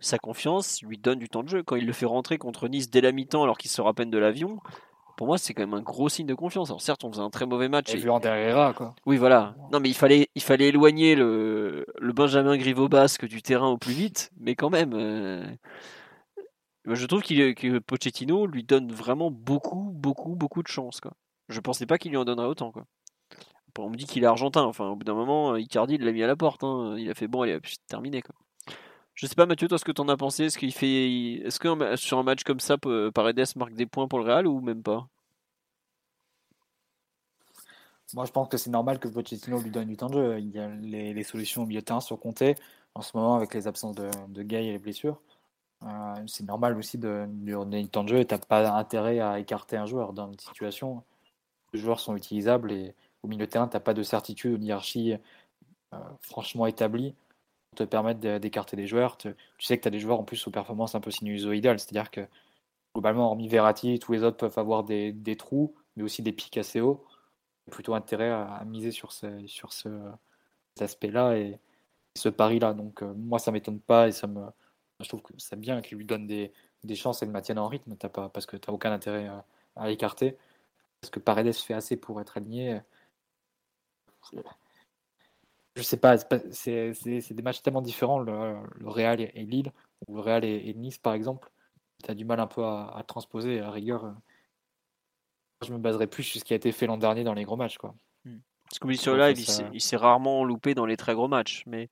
sa 0.00 0.18
confiance, 0.18 0.82
lui 0.82 0.98
donne 0.98 1.18
du 1.18 1.28
temps 1.28 1.42
de 1.42 1.48
jeu. 1.48 1.62
Quand 1.62 1.76
il 1.76 1.86
le 1.86 1.92
fait 1.92 2.06
rentrer 2.06 2.38
contre 2.38 2.68
Nice 2.68 2.90
dès 2.90 3.00
la 3.00 3.12
mi-temps 3.12 3.42
alors 3.42 3.58
qu'il 3.58 3.70
sort 3.70 3.88
à 3.88 3.94
peine 3.94 4.10
de 4.10 4.18
l'avion, 4.18 4.60
pour 5.18 5.26
moi, 5.26 5.36
c'est 5.36 5.52
quand 5.52 5.62
même 5.62 5.74
un 5.74 5.82
gros 5.82 6.08
signe 6.08 6.28
de 6.28 6.34
confiance. 6.34 6.70
Alors 6.70 6.80
certes, 6.80 7.02
on 7.02 7.10
faisait 7.10 7.22
un 7.22 7.28
très 7.28 7.44
mauvais 7.44 7.68
match. 7.68 7.92
Et, 7.92 7.96
vu 7.96 8.08
en 8.08 8.20
derrière, 8.20 8.72
quoi. 8.76 8.94
Oui, 9.04 9.16
voilà. 9.16 9.56
Non, 9.72 9.80
mais 9.80 9.88
il 9.88 9.94
fallait, 9.94 10.28
il 10.36 10.42
fallait 10.42 10.68
éloigner 10.68 11.16
le, 11.16 11.86
le 11.98 12.12
Benjamin 12.12 12.56
Griveaux 12.56 12.88
basque 12.88 13.26
du 13.26 13.42
terrain 13.42 13.66
au 13.66 13.78
plus 13.78 13.92
vite, 13.92 14.30
mais 14.38 14.54
quand 14.54 14.70
même. 14.70 14.92
Euh, 14.94 15.44
je 16.86 17.04
trouve 17.06 17.22
qu'il, 17.22 17.52
que 17.56 17.80
Pochettino 17.80 18.46
lui 18.46 18.62
donne 18.62 18.92
vraiment 18.92 19.32
beaucoup, 19.32 19.90
beaucoup, 19.92 20.36
beaucoup 20.36 20.62
de 20.62 20.68
chance. 20.68 21.00
Quoi. 21.00 21.14
Je 21.48 21.58
pensais 21.58 21.84
pas 21.84 21.98
qu'il 21.98 22.12
lui 22.12 22.16
en 22.16 22.24
donnerait 22.24 22.46
autant. 22.46 22.70
Quoi. 22.70 22.84
On 23.76 23.90
me 23.90 23.96
dit 23.96 24.06
qu'il 24.06 24.22
est 24.22 24.26
argentin. 24.26 24.62
Enfin, 24.62 24.86
au 24.86 24.94
bout 24.94 25.04
d'un 25.04 25.14
moment, 25.14 25.56
Icardi 25.56 25.96
il 25.96 26.04
l'a 26.04 26.12
mis 26.12 26.22
à 26.22 26.28
la 26.28 26.36
porte. 26.36 26.62
Hein. 26.62 26.94
Il 26.96 27.10
a 27.10 27.14
fait 27.14 27.26
bon, 27.26 27.42
allez, 27.42 27.58
c'est 27.64 27.84
terminé. 27.88 28.22
Quoi. 28.22 28.36
Je 29.18 29.26
sais 29.26 29.34
pas, 29.34 29.46
Mathieu, 29.46 29.66
toi, 29.66 29.78
ce 29.78 29.84
que 29.84 29.90
t'en 29.90 30.08
as 30.08 30.16
pensé? 30.16 30.44
Est-ce 30.44 30.56
qu'il 30.56 30.72
fait, 30.72 31.40
est-ce 31.40 31.58
que 31.58 31.96
sur 31.96 32.18
un 32.18 32.22
match 32.22 32.44
comme 32.44 32.60
ça, 32.60 32.76
Paredes 32.78 33.44
marque 33.56 33.74
des 33.74 33.86
points 33.86 34.06
pour 34.06 34.20
le 34.20 34.26
Real 34.26 34.46
ou 34.46 34.60
même 34.60 34.80
pas? 34.80 35.08
Moi, 38.14 38.26
je 38.26 38.30
pense 38.30 38.48
que 38.48 38.56
c'est 38.56 38.70
normal 38.70 39.00
que 39.00 39.08
Pochettino 39.08 39.60
lui 39.60 39.70
donne 39.70 39.88
du 39.88 39.96
temps 39.96 40.08
de 40.08 40.14
jeu. 40.14 40.38
Il 40.38 40.50
y 40.50 40.60
a 40.60 40.68
les, 40.68 41.24
solutions 41.24 41.64
au 41.64 41.66
milieu 41.66 41.80
de 41.80 41.84
terrain 41.84 42.00
sont 42.00 42.16
comptées 42.16 42.54
en 42.94 43.02
ce 43.02 43.16
moment 43.16 43.34
avec 43.34 43.52
les 43.54 43.66
absences 43.66 43.96
de, 43.96 44.08
de 44.28 44.42
et 44.54 44.72
les 44.72 44.78
blessures. 44.78 45.20
Euh, 45.82 46.14
c'est 46.28 46.44
normal 46.44 46.76
aussi 46.78 46.96
de 46.96 47.26
lui 47.42 47.52
donner 47.52 47.82
du 47.82 47.88
temps 47.88 48.04
de 48.04 48.10
jeu 48.10 48.24
n'as 48.30 48.38
pas 48.38 48.70
intérêt 48.70 49.18
à 49.18 49.40
écarter 49.40 49.76
un 49.76 49.86
joueur 49.86 50.12
dans 50.12 50.28
une 50.30 50.38
situation. 50.38 51.02
Les 51.72 51.80
joueurs 51.80 52.00
sont 52.00 52.16
utilisables 52.16 52.70
et 52.72 52.94
au 53.24 53.28
milieu 53.28 53.46
de 53.46 53.50
terrain, 53.50 53.68
tu 53.68 53.76
n'as 53.76 53.80
pas 53.80 53.94
de 53.94 54.02
certitude, 54.04 54.60
une 54.60 54.66
hiérarchie 54.66 55.14
euh, 55.94 55.98
franchement 56.22 56.66
établie 56.66 57.14
te 57.76 57.84
permettre 57.84 58.20
d'écarter 58.38 58.76
des 58.76 58.86
joueurs. 58.86 59.16
Tu, 59.16 59.34
sais 59.58 59.76
que 59.76 59.82
tu 59.82 59.88
as 59.88 59.90
des 59.90 60.00
joueurs 60.00 60.20
en 60.20 60.24
plus 60.24 60.46
aux 60.46 60.50
performances 60.50 60.94
un 60.94 61.00
peu 61.00 61.10
sinusoïdales, 61.10 61.78
c'est-à-dire 61.78 62.10
que 62.10 62.26
globalement, 62.94 63.26
hormis 63.26 63.48
Verratti, 63.48 63.98
tous 63.98 64.12
les 64.12 64.22
autres 64.24 64.36
peuvent 64.36 64.58
avoir 64.58 64.84
des, 64.84 65.36
trous, 65.38 65.74
mais 65.96 66.02
aussi 66.02 66.22
des 66.22 66.32
pics 66.32 66.58
assez 66.58 66.80
hauts. 66.80 67.04
Plutôt 67.70 67.94
intérêt 67.94 68.30
à, 68.30 68.64
miser 68.66 68.90
sur, 68.92 69.12
ce, 69.12 69.46
sur 69.46 69.72
ce, 69.72 69.88
cet 70.74 70.82
aspect-là 70.82 71.36
et 71.36 71.58
ce 72.16 72.28
pari-là. 72.30 72.74
Donc, 72.74 73.02
euh, 73.02 73.12
moi, 73.14 73.38
ça 73.38 73.52
m'étonne 73.52 73.80
pas 73.80 74.08
et 74.08 74.12
ça 74.12 74.26
me 74.26 74.42
je 75.00 75.08
trouve 75.08 75.22
que 75.22 75.32
c'est 75.38 75.58
bien 75.58 75.80
qu'il 75.80 75.98
lui 75.98 76.04
donne 76.04 76.26
des, 76.26 76.52
des, 76.84 76.96
chances 76.96 77.22
et 77.22 77.26
le 77.26 77.32
maintienne 77.32 77.58
en 77.58 77.68
rythme, 77.68 77.96
pas, 77.96 78.28
parce 78.28 78.46
que 78.46 78.56
tu 78.56 78.68
n'as 78.68 78.74
aucun 78.74 78.92
intérêt 78.92 79.26
à, 79.28 79.44
à 79.76 79.88
l'écarter. 79.88 80.36
Parce 81.00 81.10
que 81.10 81.20
Paredes 81.20 81.54
fait 81.54 81.74
assez 81.74 81.96
pour 81.96 82.20
être 82.20 82.36
aligné. 82.36 82.80
Je 85.78 85.84
sais 85.84 85.96
pas, 85.96 86.16
c'est 86.50 86.92
des 87.04 87.42
matchs 87.42 87.62
tellement 87.62 87.82
différents, 87.82 88.18
le, 88.18 88.56
le, 88.80 88.88
Real 88.88 89.20
et 89.20 89.44
Lille, 89.44 89.72
ou 90.08 90.16
le 90.16 90.20
Real 90.20 90.44
et, 90.44 90.74
Nice 90.74 90.98
par 90.98 91.14
exemple. 91.14 91.50
Tu 92.02 92.10
as 92.10 92.14
du 92.14 92.24
mal 92.24 92.40
un 92.40 92.48
peu 92.48 92.64
à, 92.64 93.04
transposer, 93.06 93.60
à 93.60 93.70
rigueur. 93.70 94.12
Je 95.64 95.72
me 95.72 95.78
baserais 95.78 96.08
plus 96.08 96.24
sur 96.24 96.40
ce 96.40 96.44
qui 96.44 96.52
a 96.52 96.56
été 96.56 96.72
fait 96.72 96.86
l'an 96.86 96.98
dernier 96.98 97.22
dans 97.22 97.34
les 97.34 97.44
gros 97.44 97.56
matchs. 97.56 97.78
Quoi. 97.78 97.94
Hmm. 98.24 98.38
Parce 98.68 98.80
que 98.80 98.92
sur 98.94 99.16
live, 99.16 99.38
il 99.72 99.80
s'est 99.80 99.96
rarement 99.96 100.44
loupé 100.44 100.74
dans 100.74 100.84
les 100.84 100.96
très 100.96 101.14
gros 101.14 101.28
matchs, 101.28 101.62
mais 101.66 101.88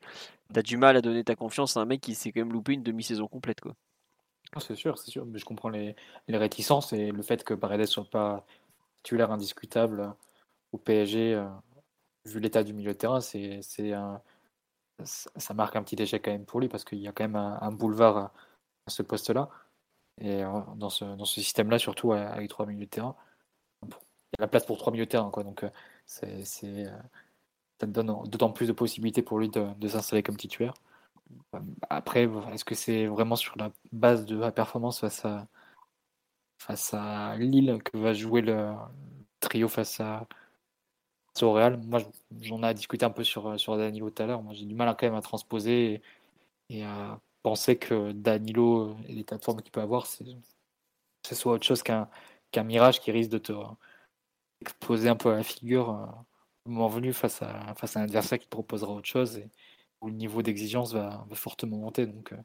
t'as 0.52 0.62
du 0.62 0.76
mal 0.76 0.96
à 0.96 1.00
donner 1.00 1.22
ta 1.22 1.36
confiance 1.36 1.76
à 1.76 1.80
un 1.80 1.84
mec 1.84 2.00
qui 2.00 2.16
s'est 2.16 2.32
quand 2.32 2.40
même 2.40 2.52
loupé 2.52 2.72
une 2.72 2.82
demi-saison 2.82 3.28
complète. 3.28 3.60
quoi. 3.60 3.74
C'est 4.58 4.74
sûr, 4.74 4.98
c'est 4.98 5.10
sûr, 5.10 5.26
mais 5.26 5.38
je 5.38 5.44
comprends 5.44 5.68
les, 5.68 5.94
réticences 6.28 6.92
et 6.92 7.12
le 7.12 7.22
fait 7.22 7.44
que 7.44 7.54
Paredes 7.54 7.86
soit 7.86 8.08
pas 8.08 8.44
titulaire 9.02 9.30
indiscutable 9.30 10.12
au 10.72 10.78
PSG, 10.78 11.34
euh, 11.34 11.46
vu 12.26 12.40
l'état 12.40 12.62
du 12.62 12.72
milieu 12.72 12.92
de 12.92 12.98
terrain, 12.98 13.20
c'est, 13.20 13.60
un, 13.92 14.20
ça 15.04 15.54
marque 15.54 15.76
un 15.76 15.82
petit 15.82 16.00
échec 16.00 16.24
quand 16.24 16.32
même 16.32 16.46
pour 16.46 16.60
lui 16.60 16.68
parce 16.68 16.84
qu'il 16.84 16.98
y 16.98 17.08
a 17.08 17.12
quand 17.12 17.24
même 17.24 17.36
un, 17.36 17.72
boulevard 17.72 18.16
à, 18.18 18.32
ce 18.88 19.02
poste-là. 19.02 19.48
Et 20.20 20.42
euh, 20.44 20.60
dans 20.76 20.90
ce, 20.90 21.04
dans 21.04 21.24
ce 21.24 21.40
système-là, 21.40 21.78
surtout 21.78 22.12
avec 22.12 22.48
trois 22.48 22.66
milieux 22.66 22.86
de 22.86 22.90
terrain, 22.90 23.16
il 23.82 23.88
y 23.88 23.94
a 24.38 24.42
la 24.42 24.48
place 24.48 24.66
pour 24.66 24.78
trois 24.78 24.92
milieux 24.92 25.06
de 25.06 25.10
terrain. 25.10 25.30
Quoi, 25.30 25.44
donc, 25.44 25.64
euh, 25.64 25.70
c'est, 26.06 26.44
euh, 26.64 26.90
ça 27.80 27.86
donne 27.86 28.06
d'autant 28.28 28.50
plus 28.50 28.68
de 28.68 28.72
possibilités 28.72 29.22
pour 29.22 29.38
lui 29.38 29.50
de, 29.50 29.88
s'installer 29.88 30.22
comme 30.22 30.36
titulaire. 30.36 30.74
Après, 31.90 32.28
est-ce 32.52 32.64
que 32.64 32.74
c'est 32.74 33.06
vraiment 33.06 33.36
sur 33.36 33.56
la 33.58 33.72
base 33.92 34.26
de 34.26 34.36
la 34.38 34.52
performance 34.52 35.00
face 35.00 35.24
à, 35.24 35.48
face 36.58 36.94
à 36.94 37.36
Lille 37.36 37.82
que 37.84 37.98
va 37.98 38.12
jouer 38.12 38.42
le 38.42 38.72
trio 39.40 39.68
face 39.68 40.00
à 40.00 40.26
au 41.44 41.52
Real 41.52 41.78
Moi, 41.78 42.00
j'en 42.40 42.62
ai 42.62 42.74
discuté 42.74 43.04
un 43.04 43.10
peu 43.10 43.24
sur, 43.24 43.58
sur 43.58 43.76
Danilo 43.76 44.10
tout 44.10 44.22
à 44.22 44.26
l'heure. 44.26 44.42
Moi, 44.42 44.54
j'ai 44.54 44.64
du 44.64 44.74
mal 44.74 44.88
à, 44.88 44.94
quand 44.94 45.06
même 45.06 45.14
à 45.14 45.22
transposer 45.22 46.02
et, 46.70 46.84
à 46.84 47.20
penser 47.42 47.76
que 47.76 48.12
Danilo 48.12 48.96
et 49.08 49.12
l'état 49.12 49.36
de 49.38 49.60
qu'il 49.62 49.70
peut 49.72 49.80
avoir, 49.80 50.06
c'est, 50.06 50.24
ce 51.26 51.34
soit 51.34 51.54
autre 51.54 51.66
chose 51.66 51.82
qu'un, 51.82 52.08
qu'un 52.50 52.64
mirage 52.64 53.00
qui 53.00 53.12
risque 53.12 53.30
de 53.30 53.38
te 53.38 53.52
exposer 54.60 55.08
un 55.08 55.16
peu 55.16 55.32
à 55.32 55.36
la 55.36 55.42
figure 55.42 55.90
euh, 55.90 56.06
au 56.66 56.70
moment 56.70 56.88
venu 56.88 57.12
face 57.12 57.42
à, 57.42 57.74
face 57.76 57.96
à 57.96 58.00
un 58.00 58.04
adversaire 58.04 58.38
qui 58.38 58.46
te 58.46 58.50
proposera 58.50 58.92
autre 58.92 59.06
chose 59.06 59.38
et 59.38 59.48
où 60.00 60.08
le 60.08 60.14
niveau 60.14 60.42
d'exigence 60.42 60.92
va, 60.94 61.26
fortement 61.34 61.76
monter. 61.78 62.06
Donc, 62.06 62.32
euh, 62.32 62.36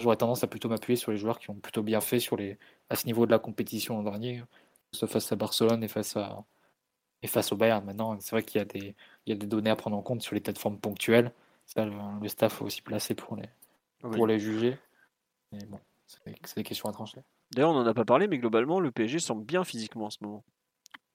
j'aurais 0.00 0.16
tendance 0.16 0.44
à 0.44 0.46
plutôt 0.46 0.68
m'appuyer 0.68 0.96
sur 0.96 1.12
les 1.12 1.18
joueurs 1.18 1.38
qui 1.38 1.50
ont 1.50 1.54
plutôt 1.54 1.82
bien 1.82 2.00
fait 2.00 2.20
sur 2.20 2.36
les, 2.36 2.58
à 2.90 2.96
ce 2.96 3.06
niveau 3.06 3.26
de 3.26 3.30
la 3.30 3.38
compétition 3.38 3.96
l'an 3.96 4.04
dernier, 4.04 4.38
que 4.40 4.46
ce 4.92 5.00
soit 5.00 5.08
face 5.08 5.32
à 5.32 5.36
Barcelone 5.36 5.84
et 5.84 5.88
face, 5.88 6.16
à, 6.16 6.44
et 7.22 7.26
face 7.26 7.52
au 7.52 7.56
Bayern. 7.56 7.84
Maintenant, 7.84 8.18
c'est 8.20 8.32
vrai 8.32 8.42
qu'il 8.42 8.58
y, 8.58 8.62
a 8.62 8.64
des, 8.64 8.94
il 9.26 9.30
y 9.30 9.32
a 9.32 9.36
des 9.36 9.46
données 9.46 9.70
à 9.70 9.76
prendre 9.76 9.96
en 9.96 10.02
compte 10.02 10.22
sur 10.22 10.34
l'état 10.34 10.52
de 10.52 10.58
forme 10.58 10.78
ponctuel. 10.78 11.32
Ça, 11.66 11.84
le, 11.84 12.28
staff 12.28 12.60
est 12.60 12.64
aussi 12.64 12.82
placé 12.82 13.14
pour 13.14 13.36
les, 13.36 13.48
pour 14.00 14.26
les 14.26 14.38
juger. 14.38 14.76
Mais 15.52 15.64
bon, 15.66 15.78
c'est 16.06 16.56
des 16.56 16.62
questions 16.64 16.88
à 16.88 16.92
trancher. 16.92 17.20
D'ailleurs, 17.52 17.70
on 17.70 17.74
n'en 17.74 17.86
a 17.86 17.94
pas 17.94 18.04
parlé, 18.04 18.26
mais 18.26 18.38
globalement, 18.38 18.80
le 18.80 18.90
PSG 18.90 19.18
semble 19.18 19.44
bien 19.44 19.64
physiquement 19.64 20.06
en 20.06 20.10
ce 20.10 20.18
moment. 20.22 20.44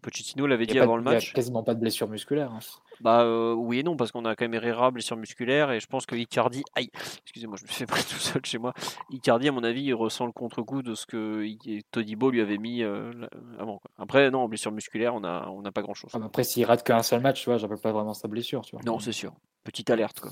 Pochettino 0.07 0.47
l'avait 0.47 0.65
dit 0.65 0.79
avant 0.79 0.95
le 0.95 1.03
match. 1.03 1.25
Il 1.25 1.27
n'y 1.27 1.31
a 1.31 1.33
quasiment 1.33 1.63
pas 1.63 1.73
de 1.73 1.81
blessure 1.81 2.07
musculaire. 2.07 2.49
Hein. 2.49 2.59
Bah 3.01 3.23
euh, 3.23 3.53
oui 3.53 3.79
et 3.79 3.83
non, 3.83 3.97
parce 3.97 4.13
qu'on 4.13 4.23
a 4.23 4.37
quand 4.37 4.45
même 4.47 4.53
Herrera, 4.53 4.89
blessure 4.89 5.17
musculaire, 5.17 5.69
et 5.71 5.81
je 5.81 5.87
pense 5.87 6.05
que 6.05 6.15
Icardi, 6.15 6.63
aïe, 6.75 6.89
excusez-moi, 7.23 7.57
je 7.59 7.63
me 7.63 7.67
fait 7.67 7.85
pris 7.85 8.03
tout 8.09 8.15
seul 8.15 8.39
chez 8.45 8.57
moi. 8.57 8.73
Icardi, 9.09 9.49
à 9.49 9.51
mon 9.51 9.65
avis, 9.65 9.83
il 9.83 9.93
ressent 9.93 10.25
le 10.25 10.31
contre-coup 10.31 10.81
de 10.81 10.95
ce 10.95 11.05
que 11.05 11.45
Todibo 11.91 12.31
lui 12.31 12.39
avait 12.39 12.57
mis 12.57 12.83
euh, 12.83 13.11
avant. 13.59 13.81
Après, 13.97 14.31
non, 14.31 14.47
blessure 14.47 14.71
musculaire, 14.71 15.13
on 15.13 15.19
n'a 15.19 15.49
on 15.51 15.65
a 15.65 15.73
pas 15.73 15.81
grand-chose. 15.81 16.11
Ah, 16.13 16.19
après, 16.23 16.45
s'il 16.45 16.63
rate 16.63 16.83
qu'un 16.83 17.03
seul 17.03 17.19
match, 17.19 17.43
tu 17.43 17.49
vois, 17.49 17.57
j'appelle 17.57 17.81
pas 17.81 17.91
vraiment 17.91 18.13
sa 18.13 18.29
blessure. 18.29 18.61
Tu 18.61 18.77
vois. 18.77 18.85
Non, 18.85 18.99
c'est 18.99 19.11
sûr. 19.11 19.33
Petite 19.65 19.89
alerte, 19.89 20.21
quoi. 20.21 20.31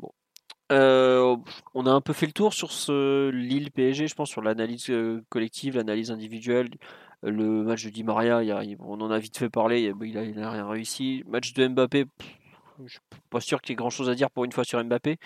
Bon. 0.00 0.10
Euh, 0.72 1.36
on 1.72 1.86
a 1.86 1.90
un 1.92 2.00
peu 2.00 2.12
fait 2.12 2.26
le 2.26 2.32
tour 2.32 2.52
sur 2.52 2.72
ce 2.72 3.30
Lille 3.30 3.70
PSG, 3.70 4.08
je 4.08 4.14
pense, 4.16 4.28
sur 4.28 4.42
l'analyse 4.42 4.92
collective, 5.28 5.76
l'analyse 5.76 6.10
individuelle. 6.10 6.70
Le 7.22 7.64
match 7.64 7.84
de 7.84 7.90
Di 7.90 8.04
Maria, 8.04 8.40
on 8.78 9.00
en 9.00 9.10
a 9.10 9.18
vite 9.18 9.36
fait 9.36 9.50
parler, 9.50 9.92
il 10.00 10.34
n'a 10.36 10.50
rien 10.50 10.68
réussi. 10.68 11.24
Match 11.26 11.52
de 11.52 11.66
Mbappé, 11.66 12.06
je 12.84 12.92
suis 12.92 13.00
pas 13.28 13.40
sûr 13.40 13.60
qu'il 13.60 13.72
y 13.72 13.74
ait 13.74 13.76
grand 13.76 13.90
chose 13.90 14.08
à 14.08 14.14
dire 14.14 14.30
pour 14.30 14.44
une 14.44 14.52
fois 14.52 14.64
sur 14.64 14.82
Mbappé. 14.82 15.18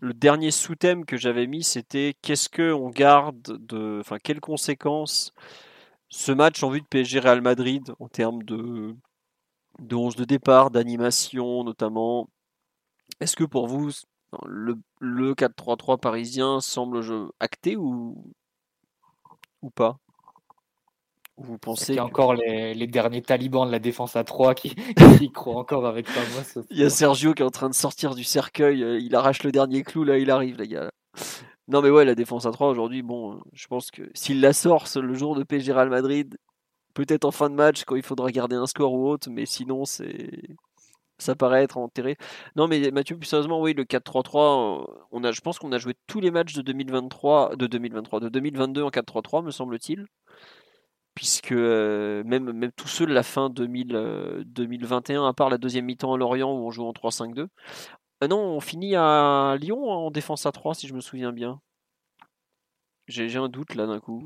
Le 0.00 0.14
dernier 0.14 0.50
sous-thème 0.50 1.04
que 1.04 1.16
j'avais 1.16 1.46
mis, 1.46 1.62
c'était 1.62 2.14
qu'est-ce 2.22 2.48
qu'on 2.48 2.90
garde 2.90 3.40
de. 3.42 3.98
Enfin, 4.00 4.18
quelles 4.18 4.40
conséquences 4.40 5.32
ce 6.08 6.32
match 6.32 6.62
en 6.62 6.70
vue 6.70 6.80
de 6.80 6.86
PSG 6.86 7.20
Real 7.20 7.40
Madrid 7.40 7.92
en 8.00 8.08
termes 8.08 8.42
de, 8.42 8.96
de 9.78 9.94
11 9.94 10.16
de 10.16 10.24
départ, 10.24 10.70
d'animation 10.70 11.62
notamment? 11.62 12.28
Est-ce 13.20 13.36
que 13.36 13.44
pour 13.44 13.68
vous, 13.68 13.90
le, 14.44 14.76
le 15.00 15.34
4-3-3 15.34 16.00
parisien 16.00 16.60
semble 16.60 17.00
acté 17.40 17.76
ou, 17.76 18.32
ou 19.62 19.70
pas? 19.70 19.98
Vous 21.38 21.58
pensez 21.58 21.86
qu'il 21.86 21.94
y 21.96 21.98
a 21.98 22.04
encore 22.04 22.34
les, 22.34 22.86
derniers 22.86 23.22
talibans 23.22 23.66
de 23.66 23.72
la 23.72 23.78
défense 23.78 24.16
à 24.16 24.24
3 24.24 24.54
qui, 24.54 24.74
qui 25.18 25.30
croient 25.30 25.60
encore 25.60 25.86
avec 25.86 26.08
ça 26.08 26.20
Il 26.70 26.78
y 26.78 26.84
a 26.84 26.90
Sergio 26.90 27.34
qui 27.34 27.42
est 27.42 27.46
en 27.46 27.50
train 27.50 27.68
de 27.68 27.74
sortir 27.74 28.14
du 28.14 28.24
cercueil, 28.24 28.82
euh, 28.82 28.98
il 28.98 29.14
arrache 29.14 29.42
le 29.42 29.52
dernier 29.52 29.82
clou, 29.82 30.04
là 30.04 30.18
il 30.18 30.30
arrive 30.30 30.58
les 30.58 30.68
gars. 30.68 30.90
Non 31.68 31.82
mais 31.82 31.90
ouais, 31.90 32.04
la 32.04 32.14
défense 32.14 32.46
à 32.46 32.50
3 32.50 32.68
aujourd'hui, 32.68 33.02
bon, 33.02 33.40
je 33.52 33.66
pense 33.66 33.90
que 33.90 34.02
s'il 34.14 34.40
la 34.40 34.52
sort 34.52 34.86
le 34.96 35.14
jour 35.14 35.36
de 35.36 35.42
PSG 35.44 35.72
Real 35.72 35.90
Madrid, 35.90 36.36
peut-être 36.94 37.24
en 37.24 37.30
fin 37.30 37.50
de 37.50 37.54
match 37.54 37.84
quand 37.84 37.96
il 37.96 38.02
faudra 38.02 38.30
garder 38.30 38.56
un 38.56 38.66
score 38.66 38.92
ou 38.92 39.08
autre, 39.08 39.28
mais 39.30 39.46
sinon 39.46 39.84
c'est 39.84 40.30
ça 41.18 41.34
paraît 41.34 41.64
être 41.64 41.76
enterré. 41.78 42.16
Non, 42.56 42.68
mais 42.68 42.90
Mathieu, 42.92 43.16
plus 43.16 43.26
sérieusement, 43.26 43.60
oui, 43.60 43.74
le 43.74 43.84
4-3-3, 43.84 44.86
on 45.10 45.24
a, 45.24 45.32
je 45.32 45.40
pense 45.40 45.58
qu'on 45.58 45.72
a 45.72 45.78
joué 45.78 45.94
tous 46.06 46.20
les 46.20 46.30
matchs 46.30 46.54
de 46.54 46.62
2023, 46.62 47.56
de 47.56 47.66
2023, 47.66 48.20
de 48.20 48.28
2022 48.28 48.82
en 48.82 48.90
4-3-3, 48.90 49.44
me 49.44 49.50
semble-t-il. 49.50 50.06
Puisque 51.18 51.50
euh, 51.50 52.22
même, 52.22 52.52
même 52.52 52.70
tous 52.70 52.86
ceux 52.86 53.04
de 53.04 53.12
la 53.12 53.24
fin 53.24 53.50
2000, 53.50 54.44
2021, 54.46 55.24
euh, 55.24 55.26
à 55.26 55.32
part 55.32 55.50
la 55.50 55.58
deuxième 55.58 55.84
mi-temps 55.84 56.14
à 56.14 56.16
Lorient 56.16 56.52
où 56.52 56.64
on 56.64 56.70
joue 56.70 56.84
en 56.84 56.92
3-5-2. 56.92 57.48
Euh, 58.22 58.28
non, 58.28 58.38
on 58.38 58.60
finit 58.60 58.94
à 58.94 59.56
Lyon 59.58 59.90
en 59.90 60.12
défense 60.12 60.46
à 60.46 60.52
3, 60.52 60.76
si 60.76 60.86
je 60.86 60.94
me 60.94 61.00
souviens 61.00 61.32
bien. 61.32 61.60
J'ai 63.08 63.36
un 63.36 63.48
doute 63.48 63.74
là 63.74 63.88
d'un 63.88 63.98
coup. 63.98 64.22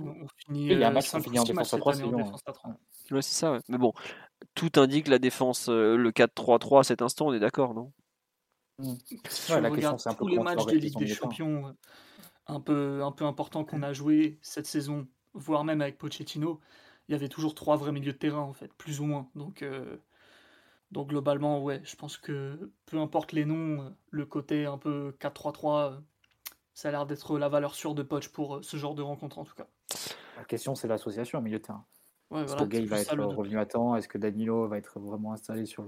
il 0.50 0.66
y 0.66 0.84
a 0.84 0.88
un 0.88 0.90
match 0.90 1.10
qui 1.10 1.22
finit 1.22 1.38
en 1.38 1.44
défense 1.44 1.72
à 1.72 1.78
3, 1.78 1.94
c'est 1.94 2.02
Lyon. 2.02 2.30
Ouais, 3.10 3.22
c'est 3.22 3.38
ça, 3.38 3.52
ouais. 3.52 3.60
Mais 3.68 3.78
bon, 3.78 3.94
tout 4.54 4.72
indique 4.76 5.08
la 5.08 5.18
défense, 5.18 5.70
euh, 5.70 5.96
le 5.96 6.10
4-3-3 6.10 6.80
à 6.80 6.82
cet 6.82 7.00
instant, 7.00 7.28
on 7.28 7.32
est 7.32 7.40
d'accord, 7.40 7.72
non? 7.72 7.90
Mmh. 8.80 8.96
la 9.48 9.70
question, 9.70 9.96
c'est 9.96 10.10
un 10.10 10.14
peu 10.14 10.26
tous 10.26 10.28
les 10.28 10.38
matchs 10.38 10.66
de 10.66 10.76
Ligue 10.76 10.98
des 10.98 11.08
Champions 11.08 11.68
euh, 11.68 11.72
un 12.48 12.60
peu, 12.60 13.02
un 13.02 13.12
peu 13.12 13.24
importants 13.24 13.64
qu'on 13.64 13.82
a 13.82 13.94
joué 13.94 14.38
cette 14.42 14.66
saison, 14.66 15.08
voire 15.32 15.64
même 15.64 15.80
avec 15.80 15.96
Pochettino, 15.96 16.60
il 17.12 17.16
y 17.16 17.18
avait 17.18 17.28
toujours 17.28 17.54
trois 17.54 17.76
vrais 17.76 17.92
milieux 17.92 18.14
de 18.14 18.18
terrain, 18.18 18.40
en 18.40 18.54
fait, 18.54 18.72
plus 18.72 19.00
ou 19.00 19.04
moins. 19.04 19.28
Donc, 19.34 19.60
euh, 19.60 19.98
donc 20.92 21.08
globalement, 21.08 21.62
ouais, 21.62 21.82
je 21.84 21.94
pense 21.94 22.16
que 22.16 22.70
peu 22.86 22.98
importe 22.98 23.32
les 23.32 23.44
noms, 23.44 23.94
le 24.10 24.24
côté 24.24 24.64
un 24.64 24.78
peu 24.78 25.14
4-3-3, 25.20 26.00
ça 26.72 26.88
a 26.88 26.90
l'air 26.90 27.04
d'être 27.04 27.38
la 27.38 27.50
valeur 27.50 27.74
sûre 27.74 27.94
de 27.94 28.02
Poch 28.02 28.28
pour 28.28 28.64
ce 28.64 28.78
genre 28.78 28.94
de 28.94 29.02
rencontre, 29.02 29.38
en 29.38 29.44
tout 29.44 29.54
cas. 29.54 29.66
La 30.38 30.44
question, 30.44 30.74
c'est 30.74 30.88
l'association 30.88 31.38
au 31.38 31.42
milieu 31.42 31.58
de 31.58 31.64
terrain. 31.64 31.84
Est-ce 32.34 32.56
que 32.56 32.64
Gay 32.64 32.86
va 32.86 32.98
être 32.98 33.14
revenu 33.14 33.58
à 33.58 33.66
temps? 33.66 33.94
Est-ce 33.94 34.08
que 34.08 34.16
Danilo 34.16 34.66
va 34.66 34.78
être 34.78 34.98
vraiment 34.98 35.34
installé 35.34 35.66
sur 35.66 35.84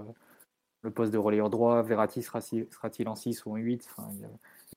le, 0.83 0.91
poste 0.91 1.11
de 1.11 1.17
relayeur 1.17 1.49
droit? 1.49 1.81
Verratti 1.81 2.21
sera-t-il 2.21 3.07
en 3.07 3.15
6 3.15 3.47
ou 3.47 3.53
en 3.53 3.55
8 3.55 3.87
enfin, 3.89 4.11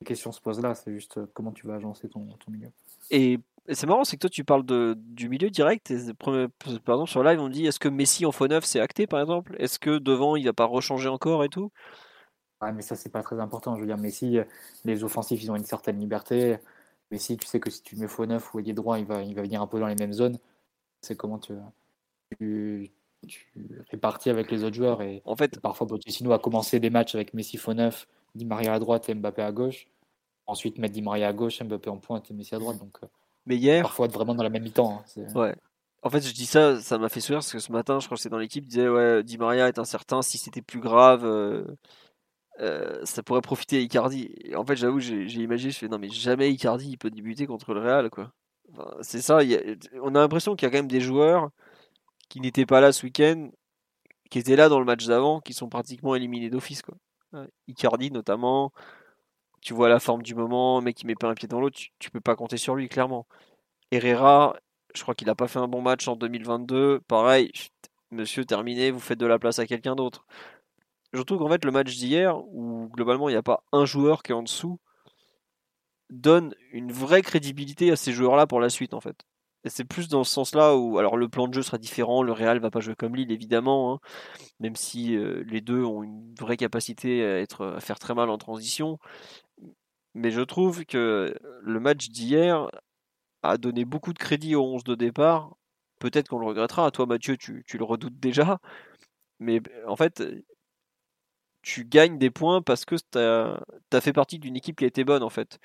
Les 0.01 0.05
questions 0.05 0.31
se 0.31 0.41
posent 0.41 0.61
là, 0.61 0.73
c'est 0.73 0.91
juste 0.91 1.19
euh, 1.19 1.27
comment 1.35 1.51
tu 1.51 1.67
vas 1.67 1.75
agencer 1.75 2.09
ton, 2.09 2.25
milieu. 2.47 2.71
Et, 3.11 3.39
c'est 3.73 3.87
marrant, 3.87 4.03
c'est 4.03 4.15
que 4.17 4.21
toi 4.21 4.29
tu 4.29 4.43
parles 4.43 4.65
de, 4.65 4.95
du 4.97 5.29
milieu 5.29 5.49
direct. 5.49 5.91
Et, 5.91 6.13
par 6.13 6.35
exemple, 6.95 7.09
sur 7.09 7.23
live, 7.23 7.39
on 7.39 7.49
dit 7.49 7.65
est-ce 7.65 7.79
que 7.79 7.89
Messi 7.89 8.25
en 8.25 8.31
faux 8.31 8.47
neuf 8.47 8.65
c'est 8.65 8.79
acté 8.79 9.07
par 9.07 9.21
exemple? 9.21 9.55
Est-ce 9.59 9.79
que 9.79 9.97
devant 9.97 10.35
il 10.35 10.45
va 10.45 10.53
pas 10.53 10.65
rechanger 10.65 11.09
encore 11.09 11.43
et 11.43 11.49
tout? 11.49 11.71
Ouais, 12.61 12.71
mais 12.73 12.81
ça 12.81 12.95
c'est 12.95 13.09
pas 13.09 13.23
très 13.23 13.39
important. 13.39 13.75
Je 13.75 13.81
veux 13.81 13.87
dire, 13.87 13.97
Messi, 13.97 14.39
les 14.85 15.03
offensifs 15.03 15.41
ils 15.43 15.51
ont 15.51 15.55
une 15.55 15.65
certaine 15.65 15.99
liberté. 15.99 16.57
Messi, 17.11 17.37
tu 17.37 17.47
sais 17.47 17.59
que 17.59 17.69
si 17.69 17.81
tu 17.81 17.95
mets 17.95 18.07
faux 18.07 18.25
neuf 18.25 18.53
ou 18.53 18.59
ailier 18.59 18.73
droit, 18.73 18.99
il 18.99 19.05
va, 19.05 19.23
il 19.23 19.35
va 19.35 19.41
venir 19.41 19.61
un 19.61 19.67
peu 19.67 19.79
dans 19.79 19.87
les 19.87 19.95
mêmes 19.95 20.13
zones 20.13 20.37
c'est 21.01 21.15
comment 21.15 21.39
tu, 21.39 21.53
tu, 22.39 22.91
tu, 23.27 23.47
répartis 23.91 24.29
avec 24.29 24.51
les 24.51 24.63
autres 24.63 24.75
joueurs. 24.75 25.01
Et 25.01 25.21
en 25.25 25.35
fait, 25.35 25.59
parfois, 25.59 25.87
Pochettino 25.87 26.31
a 26.31 26.39
commencé 26.39 26.79
des 26.79 26.89
matchs 26.89 27.15
avec 27.15 27.33
Messi 27.33 27.57
faux 27.57 27.73
neuf, 27.73 28.07
Di 28.35 28.45
Maria 28.45 28.73
à 28.73 28.79
droite 28.79 29.09
et 29.09 29.15
Mbappé 29.15 29.41
à 29.41 29.51
gauche. 29.51 29.87
Ensuite, 30.45 30.77
mettre 30.77 30.93
Di 30.93 31.01
Maria 31.01 31.29
à 31.29 31.33
gauche, 31.33 31.61
Mbappé 31.61 31.89
en 31.89 31.97
pointe 31.97 32.29
et 32.31 32.33
Messi 32.33 32.55
à 32.55 32.59
droite. 32.59 32.77
Donc, 32.77 32.97
euh, 33.03 33.07
mais 33.49 33.57
hier, 33.57 33.81
parfois 33.81 34.05
être 34.05 34.13
vraiment 34.13 34.35
dans 34.35 34.43
la 34.43 34.49
même 34.49 34.63
mi-temps. 34.63 35.03
Hein, 35.17 35.33
ouais. 35.35 35.55
En 36.01 36.09
fait, 36.09 36.21
je 36.21 36.33
dis 36.33 36.45
ça, 36.45 36.79
ça 36.79 36.97
m'a 36.97 37.09
fait 37.09 37.19
sourire 37.19 37.39
parce 37.39 37.51
que 37.51 37.59
ce 37.59 37.73
matin, 37.73 37.99
je 37.99 38.05
crois 38.05 38.15
que 38.15 38.21
c'est 38.21 38.29
dans 38.29 38.37
l'équipe, 38.37 38.65
disait 38.65 38.87
ouais, 38.87 39.23
Di 39.23 39.37
Maria 39.37 39.67
est 39.67 39.79
incertain. 39.79 40.21
Si 40.21 40.37
c'était 40.37 40.61
plus 40.61 40.79
grave, 40.79 41.25
euh, 41.25 41.65
euh, 42.61 43.03
ça 43.03 43.21
pourrait 43.23 43.41
profiter 43.41 43.77
à 43.77 43.81
Icardi. 43.81 44.29
Et 44.45 44.55
en 44.55 44.63
fait, 44.63 44.77
j'avoue, 44.77 44.99
j'ai 44.99 45.25
imaginé, 45.25 45.71
je 45.71 45.77
fais 45.77 45.89
non 45.89 45.99
mais 45.99 46.09
jamais 46.09 46.51
Icardi 46.51 46.89
il 46.91 46.97
peut 46.97 47.09
débuter 47.09 47.47
contre 47.47 47.73
le 47.73 47.81
Real 47.81 48.09
quoi 48.09 48.31
c'est 49.01 49.21
ça, 49.21 49.39
on 50.01 50.15
a 50.15 50.19
l'impression 50.19 50.55
qu'il 50.55 50.65
y 50.65 50.67
a 50.67 50.71
quand 50.71 50.77
même 50.77 50.87
des 50.87 51.01
joueurs 51.01 51.49
qui 52.29 52.39
n'étaient 52.41 52.65
pas 52.65 52.81
là 52.81 52.91
ce 52.91 53.05
week-end, 53.05 53.49
qui 54.29 54.39
étaient 54.39 54.55
là 54.55 54.69
dans 54.69 54.79
le 54.79 54.85
match 54.85 55.05
d'avant, 55.05 55.39
qui 55.41 55.53
sont 55.53 55.69
pratiquement 55.69 56.15
éliminés 56.15 56.49
d'office. 56.49 56.81
Quoi. 56.81 56.95
Icardi 57.67 58.11
notamment, 58.11 58.71
tu 59.61 59.73
vois 59.73 59.89
la 59.89 59.99
forme 59.99 60.23
du 60.23 60.35
moment, 60.35 60.81
mec 60.81 60.95
qui 60.95 61.05
met 61.05 61.15
pas 61.15 61.27
un 61.29 61.35
pied 61.35 61.47
dans 61.47 61.59
l'autre, 61.59 61.79
tu, 61.99 62.11
peux 62.11 62.21
pas 62.21 62.35
compter 62.35 62.57
sur 62.57 62.75
lui 62.75 62.89
clairement. 62.89 63.27
Herrera, 63.91 64.55
je 64.95 65.01
crois 65.01 65.15
qu'il 65.15 65.27
n'a 65.27 65.35
pas 65.35 65.47
fait 65.47 65.59
un 65.59 65.67
bon 65.67 65.81
match 65.81 66.07
en 66.07 66.15
2022. 66.15 67.01
Pareil, 67.07 67.51
monsieur 68.11 68.45
terminé, 68.45 68.91
vous 68.91 68.99
faites 68.99 69.19
de 69.19 69.25
la 69.25 69.39
place 69.39 69.59
à 69.59 69.67
quelqu'un 69.67 69.95
d'autre. 69.95 70.25
Je 71.13 71.21
trouve 71.21 71.39
qu'en 71.39 71.49
fait 71.49 71.65
le 71.65 71.71
match 71.71 71.95
d'hier, 71.95 72.37
où 72.47 72.89
globalement 72.89 73.29
il 73.29 73.33
n'y 73.33 73.37
a 73.37 73.43
pas 73.43 73.63
un 73.71 73.85
joueur 73.85 74.23
qui 74.23 74.31
est 74.31 74.35
en 74.35 74.43
dessous, 74.43 74.79
donne 76.09 76.55
une 76.71 76.91
vraie 76.91 77.21
crédibilité 77.21 77.91
à 77.91 77.95
ces 77.95 78.11
joueurs-là 78.13 78.47
pour 78.47 78.59
la 78.59 78.69
suite 78.69 78.93
en 78.93 79.01
fait. 79.01 79.25
C'est 79.65 79.83
plus 79.83 80.07
dans 80.07 80.23
ce 80.23 80.31
sens-là 80.31 80.77
où, 80.77 80.99
alors 80.99 81.17
le 81.17 81.27
plan 81.27 81.47
de 81.47 81.53
jeu 81.53 81.61
sera 81.61 81.77
différent, 81.77 82.23
le 82.23 82.31
Real 82.31 82.59
va 82.59 82.71
pas 82.71 82.79
jouer 82.79 82.95
comme 82.95 83.15
Lille 83.15 83.31
évidemment, 83.31 83.93
hein, 83.93 83.99
même 84.61 84.77
si 84.77 85.17
euh, 85.17 85.43
les 85.47 85.59
deux 85.59 85.83
ont 85.83 86.01
une 86.01 86.33
vraie 86.39 86.55
capacité 86.55 87.25
à, 87.25 87.39
être, 87.39 87.65
à 87.75 87.81
faire 87.81 87.99
très 87.99 88.13
mal 88.13 88.29
en 88.29 88.37
transition. 88.37 88.99
Mais 90.19 90.31
je 90.31 90.41
trouve 90.41 90.85
que 90.85 91.33
le 91.61 91.79
match 91.79 92.09
d'hier 92.09 92.69
a 93.41 93.57
donné 93.57 93.85
beaucoup 93.85 94.11
de 94.13 94.19
crédit 94.19 94.53
au 94.55 94.63
11 94.65 94.83
de 94.83 94.95
départ. 94.95 95.55
Peut-être 95.99 96.29
qu'on 96.29 96.39
le 96.39 96.47
regrettera. 96.47 96.91
Toi 96.91 97.05
Mathieu, 97.05 97.37
tu, 97.37 97.63
tu 97.65 97.77
le 97.77 97.85
redoutes 97.85 98.19
déjà. 98.19 98.59
Mais 99.39 99.61
en 99.87 99.95
fait, 99.95 100.21
tu 101.61 101.85
gagnes 101.85 102.17
des 102.17 102.29
points 102.31 102.61
parce 102.61 102.83
que 102.85 102.95
tu 102.95 103.17
as, 103.17 104.01
fait 104.01 104.13
partie 104.13 104.39
d'une 104.39 104.57
équipe 104.57 104.77
qui 104.77 104.83
a 104.85 104.87
été 104.87 105.05
bonne 105.05 105.23
en 105.23 105.29
fait. 105.29 105.59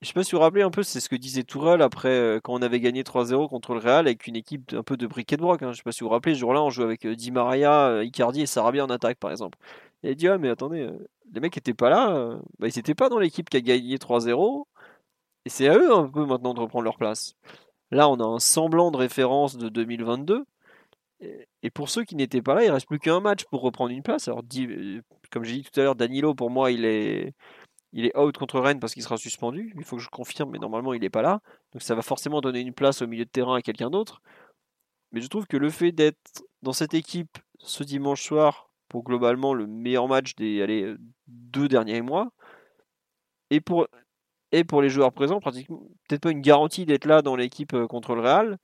Je 0.00 0.06
sais 0.08 0.14
pas 0.14 0.22
si 0.22 0.32
vous 0.32 0.38
vous 0.38 0.42
rappelez 0.42 0.62
un 0.62 0.70
peu, 0.70 0.84
c'est 0.84 1.00
ce 1.00 1.08
que 1.08 1.16
disait 1.16 1.42
Tourelle 1.42 1.82
après 1.82 2.08
euh, 2.10 2.40
quand 2.40 2.54
on 2.54 2.62
avait 2.62 2.80
gagné 2.80 3.02
3-0 3.02 3.48
contre 3.48 3.74
le 3.74 3.80
Real 3.80 4.06
avec 4.06 4.28
une 4.28 4.36
équipe 4.36 4.72
un 4.74 4.84
peu 4.84 4.96
de 4.96 5.06
briquet 5.08 5.36
de 5.36 5.42
broc. 5.42 5.62
Hein. 5.62 5.72
Je 5.72 5.78
sais 5.78 5.82
pas 5.82 5.92
si 5.92 6.00
vous 6.00 6.06
vous 6.06 6.12
rappelez, 6.12 6.34
ce 6.34 6.40
jour-là, 6.40 6.62
on 6.62 6.70
jouait 6.70 6.84
avec 6.84 7.04
euh, 7.04 7.16
Di 7.16 7.32
Maria, 7.32 7.88
euh, 7.88 8.04
Icardi 8.04 8.42
et 8.42 8.46
Sarabia 8.46 8.84
en 8.84 8.90
attaque 8.90 9.18
par 9.18 9.32
exemple. 9.32 9.58
Et 10.04 10.10
il 10.12 10.16
dit 10.16 10.28
Ah, 10.28 10.38
mais 10.38 10.50
attendez, 10.50 10.88
les 11.32 11.40
mecs 11.40 11.56
étaient 11.56 11.74
pas 11.74 11.90
là, 11.90 12.38
bah, 12.58 12.68
ils 12.68 12.76
n'étaient 12.76 12.94
pas 12.94 13.08
dans 13.08 13.18
l'équipe 13.18 13.48
qui 13.50 13.56
a 13.56 13.60
gagné 13.60 13.96
3-0, 13.96 14.64
et 15.44 15.50
c'est 15.50 15.68
à 15.68 15.76
eux 15.76 15.92
un 15.94 16.08
peu 16.08 16.26
maintenant 16.26 16.54
de 16.54 16.60
reprendre 16.60 16.84
leur 16.84 16.96
place. 16.96 17.34
Là, 17.90 18.08
on 18.08 18.20
a 18.20 18.24
un 18.24 18.38
semblant 18.38 18.90
de 18.90 18.96
référence 18.98 19.56
de 19.56 19.68
2022. 19.68 20.44
Et 21.62 21.70
pour 21.70 21.88
ceux 21.88 22.04
qui 22.04 22.14
n'étaient 22.14 22.42
pas 22.42 22.54
là, 22.54 22.64
il 22.64 22.70
reste 22.70 22.86
plus 22.86 23.00
qu'un 23.00 23.20
match 23.20 23.44
pour 23.46 23.62
reprendre 23.62 23.90
une 23.90 24.02
place. 24.02 24.28
Alors, 24.28 24.42
comme 25.30 25.44
j'ai 25.44 25.56
dit 25.56 25.62
tout 25.64 25.80
à 25.80 25.82
l'heure, 25.82 25.96
Danilo, 25.96 26.34
pour 26.34 26.50
moi, 26.50 26.70
il 26.70 26.84
est, 26.84 27.34
il 27.92 28.06
est 28.06 28.16
out 28.16 28.36
contre 28.36 28.60
Rennes 28.60 28.80
parce 28.80 28.94
qu'il 28.94 29.02
sera 29.02 29.16
suspendu. 29.16 29.72
Il 29.76 29.84
faut 29.84 29.96
que 29.96 30.02
je 30.02 30.08
confirme, 30.08 30.50
mais 30.50 30.58
normalement 30.58 30.92
il 30.94 31.00
n'est 31.00 31.10
pas 31.10 31.22
là. 31.22 31.40
Donc 31.72 31.82
ça 31.82 31.94
va 31.94 32.02
forcément 32.02 32.40
donner 32.40 32.60
une 32.60 32.74
place 32.74 33.02
au 33.02 33.06
milieu 33.06 33.24
de 33.24 33.30
terrain 33.30 33.56
à 33.56 33.62
quelqu'un 33.62 33.90
d'autre. 33.90 34.20
Mais 35.12 35.20
je 35.20 35.28
trouve 35.28 35.46
que 35.46 35.56
le 35.56 35.70
fait 35.70 35.92
d'être 35.92 36.44
dans 36.62 36.72
cette 36.72 36.94
équipe 36.94 37.38
ce 37.58 37.82
dimanche 37.82 38.22
soir 38.22 38.70
pour 38.88 39.04
globalement 39.04 39.54
le 39.54 39.66
meilleur 39.66 40.08
match 40.08 40.34
des 40.34 40.62
allez, 40.62 40.94
deux 41.28 41.68
derniers 41.68 42.02
mois, 42.02 42.32
et 43.50 43.60
pour, 43.60 43.88
et 44.52 44.64
pour 44.64 44.82
les 44.82 44.90
joueurs 44.90 45.12
présents, 45.12 45.40
peut-être 45.40 46.22
pas 46.22 46.30
une 46.30 46.40
garantie 46.40 46.86
d'être 46.86 47.06
là 47.06 47.22
dans 47.22 47.36
l'équipe 47.36 47.74
euh, 47.74 47.86
contre 47.86 48.14
le 48.14 48.22
Real, 48.22 48.58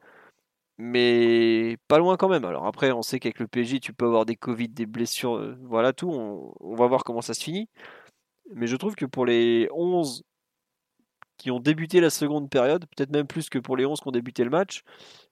mais 0.79 1.77
pas 1.89 1.99
loin 1.99 2.17
quand 2.17 2.29
même. 2.29 2.45
Alors 2.45 2.67
après, 2.67 2.93
on 2.93 3.03
sait 3.03 3.21
qu'avec 3.21 3.39
le 3.41 3.49
PSG, 3.49 3.81
tu 3.81 3.93
peux 3.93 4.07
avoir 4.07 4.27
des 4.27 4.37
Covid, 4.37 4.69
des 4.69 4.87
blessures, 4.87 5.37
euh, 5.37 5.57
voilà 5.63 5.93
tout. 5.93 6.11
on 6.11 6.75
va 6.77 6.87
voir 6.87 7.05
comment 7.05 7.23
ça 7.23 7.35
se 7.35 7.45
finit. 7.45 7.69
Mais 8.53 8.67
je 8.67 8.77
trouve 8.77 8.95
que 8.95 9.07
pour 9.07 9.27
les 9.27 9.69
11 9.73 10.25
qui 11.37 11.51
ont 11.51 11.61
débuté 11.61 12.01
la 12.01 12.11
seconde 12.11 12.51
période, 12.51 12.87
peut-être 12.87 13.11
même 13.11 13.27
plus 13.27 13.49
que 13.51 13.59
pour 13.59 13.77
les 13.77 13.87
11 13.87 14.01
qui 14.01 14.09
ont 14.09 14.13
débuté 14.13 14.45
le 14.45 14.51
match, 14.51 14.83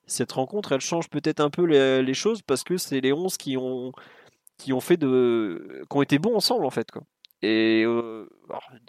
cette 0.06 0.32
rencontre, 0.32 0.72
elle 0.72 0.80
change 0.80 1.08
peut-être 1.08 1.40
un 1.40 1.50
peu 1.50 1.64
les, 1.64 2.14
choses 2.14 2.42
parce 2.42 2.64
que 2.64 2.76
c'est 2.76 3.00
les 3.00 3.12
11 3.12 3.36
qui 3.36 3.56
ont, 3.56 3.92
qui 4.58 4.72
ont 4.72 4.80
fait 4.80 4.96
de, 4.96 5.84
qui 5.90 5.96
ont 5.96 6.02
été 6.02 6.18
bons 6.18 6.36
ensemble 6.36 6.66
en 6.66 6.70
fait. 6.70 6.90
Quoi. 6.90 7.02
Et 7.42 7.82
euh, 7.84 8.28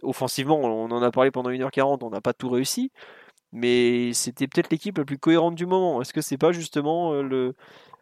offensivement, 0.03 0.59
on 0.59 0.91
en 0.91 1.01
a 1.01 1.11
parlé 1.11 1.31
pendant 1.31 1.49
1h40, 1.49 1.99
on 2.03 2.09
n'a 2.11 2.21
pas 2.21 2.33
tout 2.33 2.49
réussi, 2.49 2.91
mais 3.51 4.13
c'était 4.13 4.47
peut-être 4.47 4.69
l'équipe 4.69 4.97
la 4.97 5.05
plus 5.05 5.17
cohérente 5.17 5.55
du 5.55 5.65
moment. 5.65 6.01
Est-ce 6.01 6.13
que 6.13 6.21
c'est 6.21 6.37
pas 6.37 6.51
justement 6.51 7.13
euh, 7.13 7.53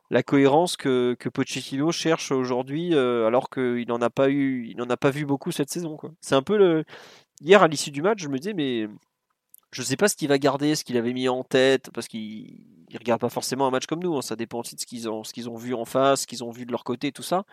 la 0.10 0.24
cohérence 0.24 0.76
que, 0.76 1.16
que 1.20 1.30
Pochettino 1.30 1.92
cherche 1.92 2.32
aujourd'hui, 2.32 2.94
euh, 2.94 3.28
alors 3.28 3.50
qu'il 3.50 3.88
n'en 3.88 4.02
a 4.02 4.10
pas 4.10 4.30
eu, 4.30 4.68
il 4.68 4.78
n'en 4.78 4.90
a 4.90 4.98
pas 4.98 5.10
vu 5.10 5.26
beaucoup 5.26 5.52
cette 5.52 5.70
saison. 5.70 5.98
C'est 6.20 6.36
un 6.36 6.44
peu. 6.44 6.84
Hier, 7.42 7.64
à 7.64 7.68
l'issue 7.68 7.92
du 7.92 8.02
match, 8.02 8.22
je 8.22 8.28
me 8.28 8.38
disais, 8.38 8.54
mais 8.54 8.88
je 9.72 9.82
ne 9.82 9.86
sais 9.86 9.98
pas 9.98 10.10
ce 10.10 10.16
qu'il 10.16 10.28
va 10.28 10.38
garder, 10.38 10.76
ce 10.76 10.84
qu'il 10.84 10.98
avait 10.98 11.14
mis 11.14 11.30
en 11.30 11.44
tête, 11.44 11.92
parce 11.94 12.08
qu'il 12.08 12.66
ne 12.92 13.00
regarde 13.00 13.22
pas 13.22 13.30
forcément 13.30 13.68
un 13.68 13.72
match 13.72 13.86
comme 13.86 14.04
nous. 14.04 14.18
Hein. 14.18 14.22
ça 14.22 14.36
dépend 14.36 14.60
aussi 14.60 14.76
de 14.76 14.82
ce 14.82 14.86
qu'ils 14.86 15.10
ont, 15.10 15.24
ce 15.24 15.32
qu'ils 15.34 15.50
ont 15.50 15.56
vu 15.56 15.74
en 15.74 15.86
face, 15.86 16.22
ce 16.22 16.28
qu'ils 16.28 16.44
ont 16.44 16.52
vu 16.52 16.66
de 16.66 16.72
leur 16.72 16.84
côté, 16.84 17.12
tout 17.14 17.24
ça. 17.24 17.46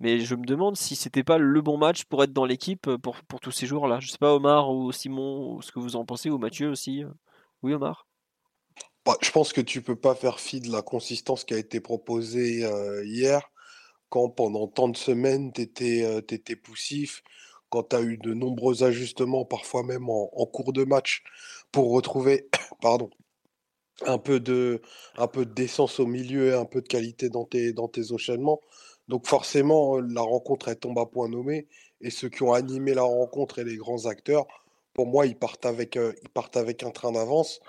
Mais 0.00 0.20
je 0.20 0.34
me 0.34 0.44
demande 0.44 0.76
si 0.76 0.96
c'était 0.96 1.24
pas 1.24 1.38
le 1.38 1.60
bon 1.60 1.76
match 1.76 2.04
pour 2.04 2.24
être 2.24 2.32
dans 2.32 2.46
l'équipe 2.46 2.90
pour, 2.96 3.16
pour 3.22 3.40
tous 3.40 3.50
ces 3.50 3.66
joueurs-là. 3.66 4.00
Je 4.00 4.10
sais 4.10 4.18
pas, 4.18 4.34
Omar 4.34 4.70
ou 4.70 4.92
Simon, 4.92 5.60
ce 5.60 5.72
que 5.72 5.78
vous 5.78 5.96
en 5.96 6.04
pensez, 6.04 6.30
ou 6.30 6.38
Mathieu 6.38 6.70
aussi. 6.70 7.04
Oui, 7.62 7.74
Omar? 7.74 8.06
Bah, 9.04 9.16
Je 9.20 9.30
pense 9.30 9.52
que 9.52 9.60
tu 9.60 9.82
peux 9.82 9.96
pas 9.96 10.14
faire 10.14 10.40
fi 10.40 10.60
de 10.60 10.72
la 10.72 10.82
consistance 10.82 11.44
qui 11.44 11.54
a 11.54 11.58
été 11.58 11.80
proposée 11.80 12.66
hier 13.04 13.50
quand 14.10 14.28
pendant 14.28 14.66
tant 14.66 14.88
de 14.88 14.96
semaines 14.96 15.52
tu 15.52 15.62
étais, 15.62 16.56
poussif, 16.56 17.22
quand 17.70 17.84
tu 17.84 17.96
as 17.96 18.02
eu 18.02 18.18
de 18.18 18.34
nombreux 18.34 18.82
ajustements, 18.82 19.46
parfois 19.46 19.82
même 19.84 20.10
en, 20.10 20.46
cours 20.46 20.72
de 20.74 20.84
match, 20.84 21.22
pour 21.72 21.92
retrouver 21.92 22.48
pardon, 22.82 23.08
un 24.02 24.18
peu 24.18 24.40
de, 24.40 24.82
un 25.16 25.28
peu 25.28 25.46
au 25.98 26.06
milieu 26.06 26.48
et 26.48 26.54
un 26.54 26.64
peu 26.64 26.82
de 26.82 26.88
qualité 26.88 27.30
dans 27.30 27.44
tes, 27.44 27.72
dans 27.72 27.88
tes 27.88 28.12
enchaînements. 28.12 28.60
Donc 29.10 29.26
forcément, 29.26 29.98
la 29.98 30.22
rencontre, 30.22 30.68
elle 30.68 30.78
tombe 30.78 30.98
à 31.00 31.04
point 31.04 31.28
nommé. 31.28 31.66
Et 32.00 32.10
ceux 32.10 32.28
qui 32.28 32.44
ont 32.44 32.52
animé 32.52 32.94
la 32.94 33.02
rencontre 33.02 33.58
et 33.58 33.64
les 33.64 33.76
grands 33.76 34.06
acteurs, 34.06 34.46
pour 34.94 35.06
moi, 35.06 35.26
ils 35.26 35.36
partent 35.36 35.66
avec, 35.66 35.96
ils 35.96 36.28
partent 36.28 36.56
avec 36.56 36.84
un 36.84 36.92
train 36.92 37.10
d'avance. 37.10 37.60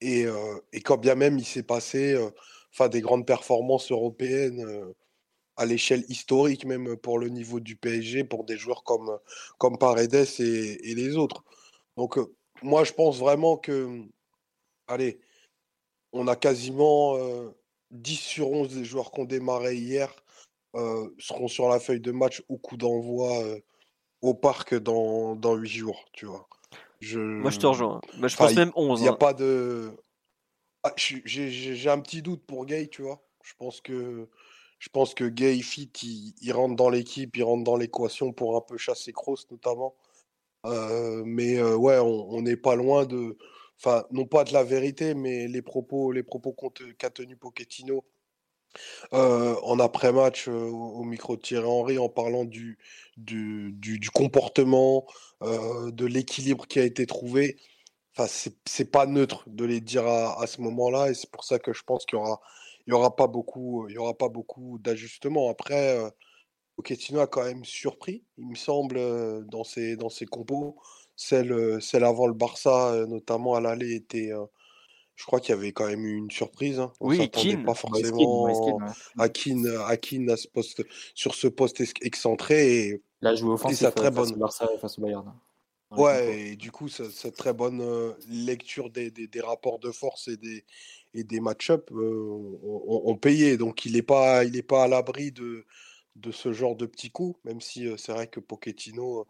Et, 0.00 0.26
et, 0.72 0.80
quand 0.80 0.98
bien 0.98 1.14
même 1.14 1.38
il 1.38 1.44
s'est 1.44 1.62
passé 1.62 2.18
des 2.90 3.00
grandes 3.02 3.24
performances 3.26 3.92
européennes 3.92 4.66
à 5.56 5.64
l'échelle 5.64 6.04
historique, 6.08 6.64
même 6.64 6.96
pour 6.96 7.18
le 7.20 7.28
niveau 7.28 7.60
du 7.60 7.76
PSG, 7.76 8.24
pour 8.24 8.44
des 8.44 8.56
joueurs 8.56 8.82
comme, 8.82 9.16
comme 9.58 9.78
Paredes 9.78 10.26
et, 10.40 10.94
les 10.94 11.16
autres. 11.16 11.44
Donc 11.96 12.18
moi, 12.62 12.82
je 12.82 12.92
pense 12.92 13.18
vraiment 13.18 13.56
que, 13.56 14.02
allez, 14.88 15.20
on 16.12 16.26
a 16.26 16.34
quasiment 16.34 17.16
10 17.92 18.16
sur 18.16 18.50
11 18.50 18.74
des 18.74 18.84
joueurs 18.84 19.12
qui 19.12 19.20
ont 19.20 19.24
démarré 19.24 19.76
hier 20.74 21.06
seront 21.18 21.48
sur 21.48 21.68
la 21.68 21.80
feuille 21.80 22.00
de 22.00 22.12
match 22.12 22.42
au 22.48 22.58
coup 22.58 22.76
d'envoi 22.76 23.42
au 24.22 24.34
parc 24.34 24.74
dans, 24.74 25.34
dans 25.34 25.54
8 25.54 25.68
jours, 25.68 26.04
tu 26.12 26.26
vois. 26.26 26.48
Je... 27.00 27.18
Moi, 27.18 27.50
je 27.50 27.58
te 27.58 27.66
rejoins. 27.66 28.00
Bah, 28.18 28.28
je 28.28 28.36
pense 28.36 28.54
même 28.54 28.72
11. 28.74 29.00
Il 29.00 29.02
n'y 29.02 29.08
a 29.08 29.12
hein. 29.12 29.16
pas 29.16 29.32
de. 29.32 29.90
Ah, 30.82 30.92
j'ai 30.96 31.88
un 31.88 32.00
petit 32.00 32.22
doute 32.22 32.42
pour 32.46 32.66
Gay, 32.66 32.88
tu 32.88 33.02
vois. 33.02 33.22
Je 33.42 33.54
pense 33.58 33.80
que, 33.80 34.28
je 34.78 34.88
pense 34.90 35.14
que 35.14 35.24
Gay 35.24 35.60
Fit, 35.60 35.90
il, 36.42 36.52
rentre 36.52 36.76
dans 36.76 36.90
l'équipe, 36.90 37.36
il 37.36 37.42
rentre 37.42 37.64
dans 37.64 37.76
l'équation 37.76 38.32
pour 38.32 38.56
un 38.56 38.60
peu 38.60 38.76
chasser 38.76 39.12
Kroos, 39.12 39.46
notamment. 39.50 39.94
mais 41.24 41.62
ouais, 41.62 41.98
on 41.98 42.42
n'est 42.42 42.56
pas 42.56 42.76
loin 42.76 43.06
de 43.06 43.36
enfin, 43.82 44.04
non 44.10 44.26
pas 44.26 44.44
de 44.44 44.52
la 44.52 44.62
vérité, 44.62 45.14
mais 45.14 45.48
les 45.48 45.62
propos, 45.62 46.12
les 46.12 46.22
propos 46.22 46.54
qu'a 46.98 47.10
tenu 47.10 47.36
Pochettino 47.36 48.04
euh, 49.12 49.56
en 49.62 49.78
après-match 49.80 50.48
euh, 50.48 50.52
au 50.52 51.02
micro 51.04 51.36
de 51.36 51.42
Thierry 51.42 51.66
Henry 51.66 51.98
en 51.98 52.08
parlant 52.08 52.44
du, 52.44 52.78
du, 53.16 54.10
comportement, 54.14 55.06
euh, 55.42 55.90
de 55.90 56.06
l'équilibre 56.06 56.66
qui 56.66 56.78
a 56.78 56.84
été 56.84 57.06
trouvé. 57.06 57.56
Enfin, 58.16 58.28
c'est 58.66 58.90
pas 58.90 59.06
neutre 59.06 59.44
de 59.48 59.64
les 59.64 59.80
dire 59.80 60.06
à, 60.06 60.42
à 60.42 60.46
ce 60.46 60.60
moment-là, 60.60 61.10
et 61.10 61.14
c'est 61.14 61.30
pour 61.30 61.44
ça 61.44 61.58
que 61.58 61.72
je 61.72 61.82
pense 61.82 62.04
qu'il 62.06 62.18
y 62.18 62.20
aura, 62.20 62.40
aura 62.90 63.16
pas 63.16 63.26
beaucoup, 63.26 63.88
aura 63.96 64.14
pas 64.14 64.28
beaucoup 64.28 64.78
d'ajustements. 64.78 65.50
Après, 65.50 65.98
Pochettino 66.76 67.20
a 67.20 67.26
quand 67.26 67.44
même 67.44 67.64
surpris, 67.64 68.24
il 68.38 68.48
me 68.48 68.56
semble, 68.56 69.46
dans 69.46 69.64
ses, 69.64 69.96
dans 69.96 70.10
ses 70.10 70.26
compos. 70.26 70.76
Celle, 71.16 71.80
celle 71.82 72.04
avant 72.04 72.26
le 72.26 72.34
Barça, 72.34 73.04
notamment 73.06 73.54
à 73.54 73.60
l'aller, 73.60 73.94
était. 73.94 74.32
Je 75.20 75.26
crois 75.26 75.38
qu'il 75.38 75.54
y 75.54 75.58
avait 75.58 75.72
quand 75.72 75.86
même 75.86 76.06
eu 76.06 76.16
une 76.16 76.30
surprise. 76.30 76.80
Hein. 76.80 76.90
On 76.98 77.08
oui, 77.08 77.28
Keane. 77.28 77.62
pas 77.62 77.74
forcément 77.74 78.46
à 79.18 79.28
Keane, 79.28 80.34
ce 80.34 80.48
poste, 80.48 80.82
sur 81.14 81.34
ce 81.34 81.46
poste 81.46 81.82
excentré. 82.00 82.86
Et, 82.86 83.02
a 83.22 83.34
joué 83.34 83.50
offensif 83.50 83.80
sa 83.80 83.92
très 83.92 84.10
bonne... 84.10 84.34
Barça 84.36 84.66
face 84.80 84.98
au 84.98 85.02
Bayern. 85.02 85.30
Ouais, 85.90 86.52
et 86.52 86.56
du 86.56 86.72
coup, 86.72 86.88
cette 86.88 87.36
très 87.36 87.52
bonne 87.52 87.82
lecture 88.30 88.88
des, 88.88 89.10
des, 89.10 89.40
rapports 89.42 89.78
de 89.78 89.90
force 89.90 90.28
et 90.28 90.38
des, 90.38 90.64
et 91.12 91.22
des 91.22 91.40
match-up 91.40 91.90
ont, 91.92 93.18
payé. 93.20 93.58
Donc, 93.58 93.84
il 93.84 93.92
n'est 93.92 94.02
pas, 94.02 94.44
il 94.44 94.62
pas 94.62 94.84
à 94.84 94.88
l'abri 94.88 95.32
de, 95.32 95.66
de 96.16 96.32
ce 96.32 96.54
genre 96.54 96.76
de 96.76 96.86
petits 96.86 97.10
coups, 97.10 97.38
même 97.44 97.60
si 97.60 97.86
c'est 97.98 98.12
vrai 98.12 98.26
que 98.26 98.40
Pochettino 98.40 99.26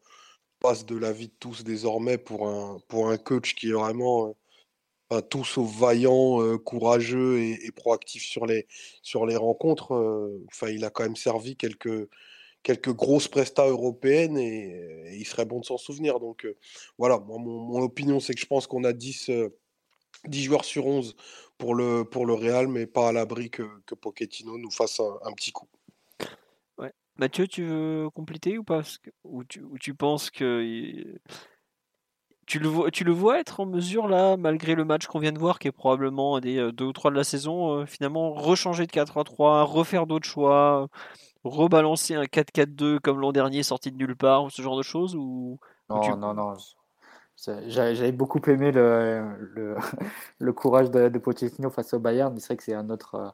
passe 0.61 0.87
de 0.87 0.97
la 0.97 1.11
vie 1.11 1.29
de 1.29 1.35
tous 1.41 1.65
désormais 1.65 2.17
pour 2.17 2.47
un, 2.47 2.79
pour 2.87 3.09
un 3.09 3.17
coach 3.17 3.57
qui 3.57 3.71
est 3.71 3.73
vraiment 3.73 4.37
euh, 5.13 5.21
tout 5.21 5.45
sauf 5.45 5.69
vaillant, 5.79 6.41
euh, 6.41 6.57
courageux 6.59 7.41
et, 7.41 7.73
proactif 7.73 8.23
sur 8.23 8.47
les, 8.47 8.67
sur 9.03 9.27
les 9.27 9.37
rencontres. 9.37 9.93
Euh, 9.95 10.45
enfin, 10.49 10.69
il 10.69 10.85
a 10.85 10.91
quand 10.91 11.03
même 11.03 11.17
servi 11.17 11.57
quelques, 11.57 12.09
quelques 12.63 12.93
grosses 12.93 13.29
prestats 13.29 13.69
européennes 13.69 14.39
et, 14.39 15.17
il 15.19 15.27
serait 15.27 15.47
bon 15.47 15.61
de 15.61 15.65
s'en 15.65 15.79
souvenir. 15.79 16.21
Donc 16.21 16.47
voilà, 16.99 17.19
mon, 17.19 17.83
opinion, 17.83 18.21
c'est 18.21 18.35
que 18.35 18.41
je 18.41 18.47
pense 18.47 18.67
qu'on 18.67 18.85
a 18.85 18.93
10, 18.93 19.31
10 20.27 20.43
joueurs 20.45 20.65
sur 20.65 20.87
11 20.87 21.17
pour 21.59 21.75
le, 21.75 22.05
pour 22.05 22.25
le 22.25 22.35
Real, 22.35 22.69
mais 22.69 22.87
pas 22.87 23.09
à 23.09 23.13
l'abri 23.13 23.51
que, 23.51 23.65
que 23.87 23.95
Pochettino 23.95 24.59
nous 24.59 24.71
fasse 24.71 25.01
un 25.01 25.33
petit 25.33 25.53
coup. 25.53 25.69
Mathieu, 27.21 27.47
tu 27.47 27.65
veux 27.65 28.09
compléter 28.15 28.57
ou 28.57 28.65
pas? 28.65 28.81
Ou 29.25 29.45
tu, 29.45 29.63
tu 29.79 29.95
penses 29.95 30.31
que 30.31 31.05
tu 32.51 32.59
le, 32.59 32.67
vois, 32.67 32.91
tu 32.91 33.05
le 33.05 33.13
vois 33.13 33.39
être 33.39 33.61
en 33.61 33.67
mesure 33.67 34.09
là, 34.09 34.37
malgré 34.37 34.75
le 34.75 34.85
match 34.85 35.07
qu'on 35.07 35.21
vient 35.21 35.31
de 35.31 35.39
voir, 35.39 35.61
qui 35.61 35.69
est 35.69 35.73
probablement 35.73 36.41
des 36.41 36.59
euh, 36.59 36.73
deux 36.73 36.87
ou 36.87 36.93
trois 36.93 37.13
de 37.13 37.17
la 37.17 37.23
saison, 37.23 37.71
euh, 37.71 37.87
finalement 37.87 38.33
rechanger 38.33 38.87
de 38.87 38.91
4 38.91 39.19
à 39.19 39.23
3, 39.23 39.63
refaire 39.63 40.09
d'autres 40.09 40.27
choix, 40.27 40.89
rebalancer 41.45 42.17
un 42.17 42.25
4-4-2 42.25 42.99
comme 42.99 43.21
l'an 43.21 43.31
dernier 43.31 43.63
sorti 43.63 43.93
de 43.93 43.97
nulle 43.97 44.17
part, 44.17 44.43
ou 44.43 44.51
ce 44.51 44.63
genre 44.63 44.77
de 44.77 44.83
choses 44.83 45.15
ou, 45.15 45.61
Non, 45.89 46.17
non, 46.17 46.35
non. 46.35 46.55
J'avais 47.69 48.11
beaucoup 48.11 48.41
aimé 48.51 48.73
le, 48.73 49.25
le, 50.41 50.53
courage 50.53 50.91
de, 50.91 51.09
de, 51.09 51.19
Pochettino 51.21 51.71
face 51.71 51.95
au 51.95 52.01
Bayern, 52.01 52.35
mais 52.35 52.41
c'est 52.41 52.49
vrai 52.49 52.57
que 52.57 52.65
c'est 52.65 52.75
un 52.75 52.91
autre, 52.91 53.15
euh, 53.15 53.29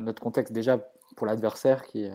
un 0.00 0.06
autre 0.06 0.22
contexte 0.22 0.54
déjà 0.54 0.78
pour 1.16 1.26
l'adversaire 1.26 1.82
qui, 1.82 2.08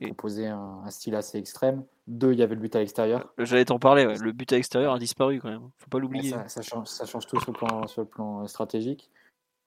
proposer 0.00 0.48
un, 0.48 0.88
style 0.90 1.14
assez 1.14 1.38
extrême. 1.38 1.84
Deux, 2.06 2.32
il 2.32 2.38
y 2.38 2.42
avait 2.42 2.54
le 2.54 2.60
but 2.60 2.74
à 2.76 2.80
l'extérieur. 2.80 3.32
Euh, 3.38 3.44
j'allais 3.44 3.64
t'en 3.64 3.78
parler, 3.78 4.04
le 4.04 4.32
but 4.32 4.52
à 4.52 4.56
l'extérieur 4.56 4.94
a 4.94 4.98
disparu 4.98 5.40
quand 5.40 5.48
même. 5.48 5.70
Faut 5.78 5.88
pas 5.88 5.98
l'oublier. 5.98 6.34
Ça, 6.48 6.62
change, 6.62 6.88
ça, 6.88 7.06
change, 7.06 7.26
tout 7.26 7.40
sur 7.40 7.52
le 7.52 7.58
plan, 7.58 7.86
sur 7.86 8.02
le 8.02 8.08
plan 8.08 8.46
stratégique. 8.46 9.10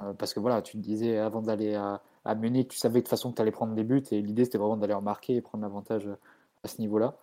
Euh, 0.03 0.13
parce 0.13 0.33
que 0.33 0.39
voilà, 0.39 0.61
tu 0.61 0.73
te 0.73 0.83
disais 0.83 1.17
avant 1.17 1.41
d'aller 1.41 1.73
à, 1.73 2.01
à, 2.23 2.35
Munich, 2.35 2.67
tu 2.69 2.77
savais 2.77 2.99
de 2.99 2.99
toute 2.99 3.09
façon 3.09 3.31
que 3.31 3.37
tu 3.37 3.41
allais 3.41 3.51
prendre 3.51 3.73
des 3.73 3.83
buts 3.83 4.03
et 4.11 4.21
l'idée 4.21 4.45
c'était 4.45 4.59
vraiment 4.59 4.77
d'aller 4.77 4.93
en 4.93 5.01
marquer 5.01 5.35
et 5.35 5.41
prendre 5.41 5.63
l'avantage 5.63 6.07
à 6.63 6.67
ce 6.67 6.79
niveau-là. 6.81 7.15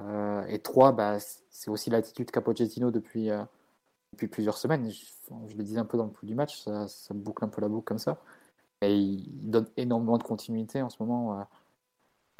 Euh, 0.00 0.44
et 0.46 0.58
trois, 0.58 0.90
bah, 0.90 1.18
c'est 1.20 1.70
aussi 1.70 1.90
l'attitude 1.90 2.32
qu'a 2.32 2.40
Pochettino 2.40 2.90
depuis, 2.90 3.28
depuis 4.12 4.26
plusieurs 4.26 4.58
semaines. 4.58 4.90
Je, 4.90 5.04
je, 5.46 5.56
le 5.56 5.62
disais 5.62 5.78
un 5.78 5.84
peu 5.84 5.98
dans 5.98 6.04
le 6.04 6.10
coup 6.10 6.26
du 6.26 6.34
match, 6.34 6.60
ça, 6.62 6.88
ça, 6.88 7.14
boucle 7.14 7.44
un 7.44 7.48
peu 7.48 7.60
la 7.60 7.68
boucle 7.68 7.84
comme 7.84 7.98
ça. 7.98 8.18
Et 8.82 8.96
il 8.96 9.50
donne 9.50 9.68
énormément 9.76 10.18
de 10.18 10.24
continuité 10.24 10.82
en 10.82 10.88
ce 10.88 10.96
moment 11.00 11.46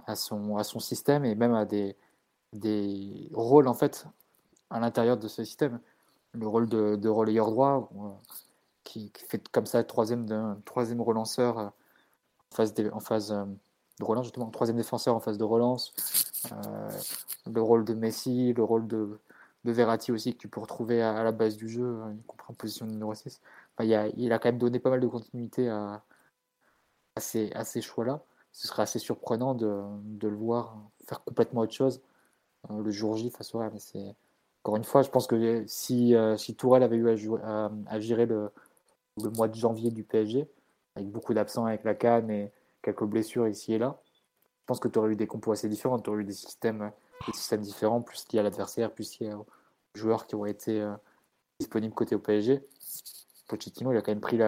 à 0.07 0.17
son, 0.17 0.57
à 0.57 0.65
son 0.65 0.81
système 0.81 1.25
et 1.25 1.35
même 1.35 1.55
à 1.55 1.65
des, 1.65 1.97
des 2.53 3.29
rôles 3.33 3.69
en 3.69 3.75
fait 3.75 4.07
à 4.71 4.81
l'intérieur 4.81 5.17
de 5.17 5.29
ce 5.29 5.45
système. 5.45 5.81
Le 6.33 6.47
rôle 6.47 6.69
de, 6.69 6.97
de 6.97 7.09
relayeur 7.09 7.51
droit, 7.51 7.91
euh, 7.97 8.09
qui, 8.85 9.13
fait 9.29 9.49
comme 9.49 9.67
ça 9.67 9.83
troisième, 9.85 10.27
de, 10.27 10.55
troisième 10.65 11.01
relanceur 11.01 11.59
euh, 11.59 11.67
en 12.93 13.01
phase, 13.01 13.33
en 13.33 13.37
euh, 13.37 13.45
de 13.99 14.05
relance, 14.05 14.27
justement, 14.27 14.51
troisième 14.51 14.77
défenseur 14.77 15.15
en 15.15 15.21
phase 15.21 15.39
de 15.39 15.45
relance. 15.45 15.93
le 17.47 17.61
rôle 17.61 17.85
de 17.85 17.95
Messi, 17.95 18.53
le 18.55 18.63
rôle 18.63 18.87
de, 18.87 19.19
de 19.65 19.73
Verratti 19.73 20.13
aussi, 20.13 20.35
que 20.35 20.39
tu 20.39 20.49
peux 20.49 20.61
retrouver 20.61 21.03
à, 21.03 21.23
la 21.25 21.33
base 21.33 21.57
du 21.57 21.69
jeu, 21.69 22.01
il 22.17 22.23
comprend 22.27 22.55
position 22.55 22.87
numéro 22.87 23.13
6. 23.13 23.41
il, 23.81 23.95
a, 23.95 24.07
il, 24.09 24.33
a, 24.33 24.39
quand 24.39 24.49
même 24.49 24.59
donné 24.59 24.79
pas 24.79 24.91
mal 24.91 25.01
de 25.01 25.09
continuité 25.09 25.69
à 25.69 26.03
ces, 27.19 27.53
à 27.53 27.65
ces 27.65 27.83
choix-là 27.83 28.23
ce 28.53 28.69
serait 28.69 28.83
assez 28.83 28.99
surprenant 28.99 29.55
de, 29.55 29.83
le 30.23 30.37
voir 30.37 30.79
faire 31.07 31.23
complètement 31.23 31.63
autre 31.63 31.73
chose 31.73 32.01
euh, 32.71 32.83
le 32.83 32.91
jour 32.91 33.17
J 33.17 33.31
face 33.31 33.55
au 33.55 33.59
Real. 33.59 33.73
C'est 33.79 34.15
encore 34.63 34.77
une 34.77 34.85
fois, 34.85 35.03
je 35.03 35.11
pense 35.11 35.27
que 35.27 35.65
si, 35.67 36.15
euh, 36.15 36.37
si 36.37 36.57
avait 36.75 36.97
eu 36.97 37.09
à, 37.09 38.01
gérer 38.01 38.27
le, 38.27 38.53
mois 39.37 39.49
de 39.49 39.55
janvier 39.55 39.91
du 39.91 40.05
PSG, 40.05 40.47
avec 40.97 41.09
beaucoup 41.11 41.33
d'absents 41.35 41.65
avec 41.67 41.85
la 41.85 41.95
canne 41.95 42.31
et 42.31 42.53
quelques 42.83 43.05
blessures 43.05 43.49
ici 43.49 43.73
et 43.75 43.79
là, 43.79 44.01
je 44.61 44.67
pense 44.67 44.81
que 44.81 44.89
tu 44.89 44.99
aurais 44.99 45.13
eu 45.13 45.17
des 45.17 45.27
compos 45.27 45.53
assez 45.53 45.69
différents, 45.69 45.99
tu 45.99 46.11
aurais 46.11 46.21
eu 46.21 46.25
des 46.25 46.33
systèmes, 46.33 46.93
différents, 47.59 48.03
plus 48.03 48.25
liés 48.33 48.41
à 48.41 48.43
l'adversaire, 48.43 48.93
plus 48.93 49.19
liés 49.19 49.33
aux 49.33 49.47
joueurs 49.95 50.27
qui 50.27 50.35
auraient 50.35 50.51
été 50.51 50.81
euh, 50.81 50.95
disponibles 51.59 51.95
côté 51.95 52.15
au 52.15 52.19
PSG. 52.19 52.63
Pochettino, 53.49 53.93
il 53.93 53.97
a 53.97 54.03
quand 54.03 54.13
même 54.13 54.21
pris 54.21 54.39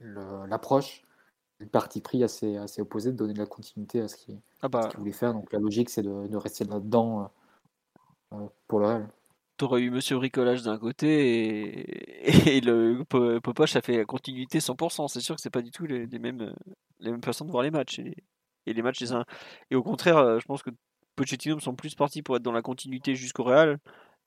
l'approche 0.00 1.02
le 1.62 1.68
parti 1.68 2.00
pris 2.00 2.22
assez, 2.24 2.56
assez 2.56 2.82
opposé 2.82 3.12
de 3.12 3.16
donner 3.16 3.34
de 3.34 3.38
la 3.38 3.46
continuité 3.46 4.00
à 4.00 4.08
ce 4.08 4.16
qu'il 4.16 4.38
ah 4.62 4.68
bah. 4.68 4.88
voulait 4.98 5.12
faire. 5.12 5.32
Donc 5.32 5.52
la 5.52 5.58
logique, 5.58 5.90
c'est 5.90 6.02
de, 6.02 6.26
de, 6.26 6.36
rester 6.36 6.64
là-dedans 6.64 7.30
euh, 8.32 8.36
euh, 8.36 8.46
pour 8.68 8.80
le 8.80 8.86
Real. 8.86 9.08
Tu 9.58 9.64
aurais 9.64 9.80
eu 9.82 9.90
Monsieur 9.90 10.16
Bricolage 10.16 10.62
d'un 10.62 10.78
côté 10.78 11.86
et, 12.28 12.56
et 12.56 12.60
le 12.60 13.04
Popoche 13.40 13.76
a 13.76 13.80
fait 13.80 13.96
la 13.96 14.04
continuité 14.04 14.58
100%. 14.58 15.08
C'est 15.08 15.20
sûr 15.20 15.36
que 15.36 15.42
c'est 15.42 15.50
pas 15.50 15.62
du 15.62 15.70
tout 15.70 15.86
les, 15.86 16.06
mêmes, 16.18 16.54
les 16.98 17.12
mêmes 17.12 17.22
façons 17.22 17.44
de 17.44 17.50
voir 17.50 17.62
les 17.62 17.70
matchs. 17.70 18.00
et 18.00 18.72
les 18.72 18.82
matchs 18.82 19.00
les 19.00 19.12
uns. 19.12 19.24
Et 19.70 19.76
au 19.76 19.82
contraire, 19.82 20.40
je 20.40 20.44
pense 20.46 20.62
que 20.62 20.70
Pochettino 21.14 21.60
semble 21.60 21.76
plus 21.76 21.94
parti 21.94 22.22
pour 22.22 22.36
être 22.36 22.42
dans 22.42 22.52
la 22.52 22.62
continuité 22.62 23.14
jusqu'au 23.14 23.44
Real, 23.44 23.78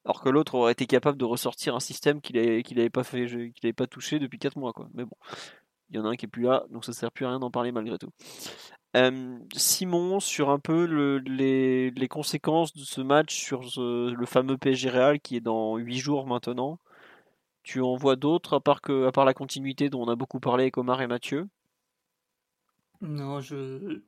alors 0.05 0.21
que 0.21 0.29
l'autre 0.29 0.55
aurait 0.55 0.71
été 0.71 0.85
capable 0.85 1.17
de 1.17 1.25
ressortir 1.25 1.75
un 1.75 1.79
système 1.79 2.21
qu'il 2.21 2.35
n'avait 2.37 2.89
pas 2.89 3.03
fait, 3.03 3.25
qu'il 3.25 3.73
pas 3.73 3.87
touché 3.87 4.19
depuis 4.19 4.37
4 4.37 4.57
mois, 4.57 4.71
quoi. 4.71 4.87
Mais 4.93 5.03
bon, 5.03 5.17
il 5.95 5.99
y 5.99 6.01
en 6.01 6.05
a 6.05 6.09
un 6.09 6.15
qui 6.15 6.25
est 6.25 6.29
plus 6.29 6.43
là, 6.43 6.65
donc 6.69 6.85
ça 6.85 6.93
sert 6.93 7.11
plus 7.11 7.25
à 7.25 7.29
rien 7.29 7.39
d'en 7.39 7.51
parler 7.51 7.71
malgré 7.71 7.97
tout. 7.97 8.11
Simon, 9.57 10.21
sur 10.21 10.49
un 10.49 10.59
peu 10.59 10.85
les, 10.85 12.07
conséquences 12.09 12.73
de 12.73 12.79
ce 12.79 13.01
match 13.01 13.35
sur 13.35 13.61
le 13.77 14.25
fameux 14.25 14.57
PSG 14.57 14.89
Real 14.89 15.19
qui 15.19 15.35
est 15.35 15.41
dans 15.41 15.75
8 15.75 15.97
jours 15.97 16.27
maintenant. 16.27 16.79
Tu 17.63 17.81
en 17.81 17.95
vois 17.95 18.15
d'autres 18.15 18.53
à 18.53 18.61
part 18.61 19.25
la 19.25 19.33
continuité 19.33 19.89
dont 19.89 20.03
on 20.03 20.07
a 20.07 20.15
beaucoup 20.15 20.39
parlé 20.39 20.65
avec 20.65 20.77
Omar 20.77 21.01
et 21.01 21.07
Mathieu? 21.07 21.49
Non, 23.01 23.41
je 23.41 23.99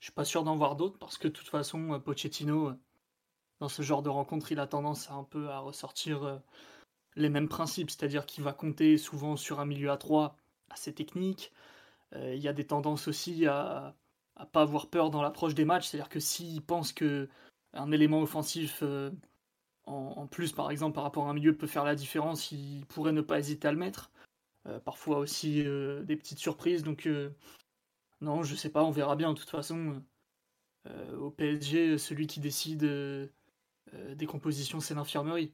je 0.00 0.06
suis 0.06 0.12
pas 0.12 0.24
sûr 0.24 0.44
d'en 0.44 0.56
voir 0.56 0.76
d'autres 0.76 0.98
parce 0.98 1.18
que 1.18 1.28
de 1.28 1.32
toute 1.32 1.48
façon 1.48 1.92
euh, 1.94 1.98
Pochettino 1.98 2.68
euh, 2.68 2.78
dans 3.60 3.68
ce 3.68 3.82
genre 3.82 4.02
de 4.02 4.08
rencontre, 4.08 4.52
il 4.52 4.60
a 4.60 4.66
tendance 4.66 5.10
à 5.10 5.14
un 5.14 5.24
peu 5.24 5.48
à 5.48 5.58
ressortir 5.58 6.22
euh, 6.22 6.38
les 7.16 7.28
mêmes 7.28 7.48
principes, 7.48 7.90
c'est-à-dire 7.90 8.26
qu'il 8.26 8.44
va 8.44 8.52
compter 8.52 8.96
souvent 8.96 9.36
sur 9.36 9.58
un 9.60 9.66
milieu 9.66 9.90
à 9.90 9.96
3 9.96 10.36
assez 10.70 10.94
technique. 10.94 11.52
Il 12.14 12.38
y 12.38 12.48
a 12.48 12.52
des 12.52 12.66
tendances 12.66 13.08
aussi 13.08 13.46
à 13.46 13.94
à 14.36 14.46
pas 14.46 14.62
avoir 14.62 14.86
peur 14.88 15.10
dans 15.10 15.20
l'approche 15.20 15.54
des 15.54 15.64
matchs, 15.64 15.88
c'est-à-dire 15.88 16.08
que 16.08 16.20
s'il 16.20 16.62
pense 16.62 16.92
que 16.92 17.28
un 17.72 17.90
élément 17.90 18.22
offensif 18.22 18.84
en, 19.88 20.26
plus, 20.26 20.52
par 20.52 20.70
exemple, 20.70 20.94
par 20.94 21.04
rapport 21.04 21.26
à 21.26 21.30
un 21.30 21.34
milieu 21.34 21.56
peut 21.56 21.66
faire 21.66 21.84
la 21.84 21.94
différence, 21.94 22.52
il 22.52 22.84
pourrait 22.86 23.12
ne 23.12 23.20
pas 23.20 23.38
hésiter 23.38 23.68
à 23.68 23.72
le 23.72 23.78
mettre. 23.78 24.10
Euh, 24.66 24.80
parfois 24.80 25.18
aussi 25.18 25.62
euh, 25.64 26.02
des 26.02 26.16
petites 26.16 26.38
surprises. 26.38 26.82
Donc, 26.82 27.06
euh, 27.06 27.30
non, 28.20 28.42
je 28.42 28.54
sais 28.54 28.70
pas, 28.70 28.84
on 28.84 28.90
verra 28.90 29.16
bien. 29.16 29.32
De 29.32 29.38
toute 29.38 29.50
façon, 29.50 30.02
au 31.18 31.30
PSG, 31.30 31.98
celui 31.98 32.26
qui 32.26 32.40
décide 32.40 32.80
des 33.92 34.26
compositions, 34.26 34.80
c'est 34.80 34.94
l'infirmerie. 34.94 35.52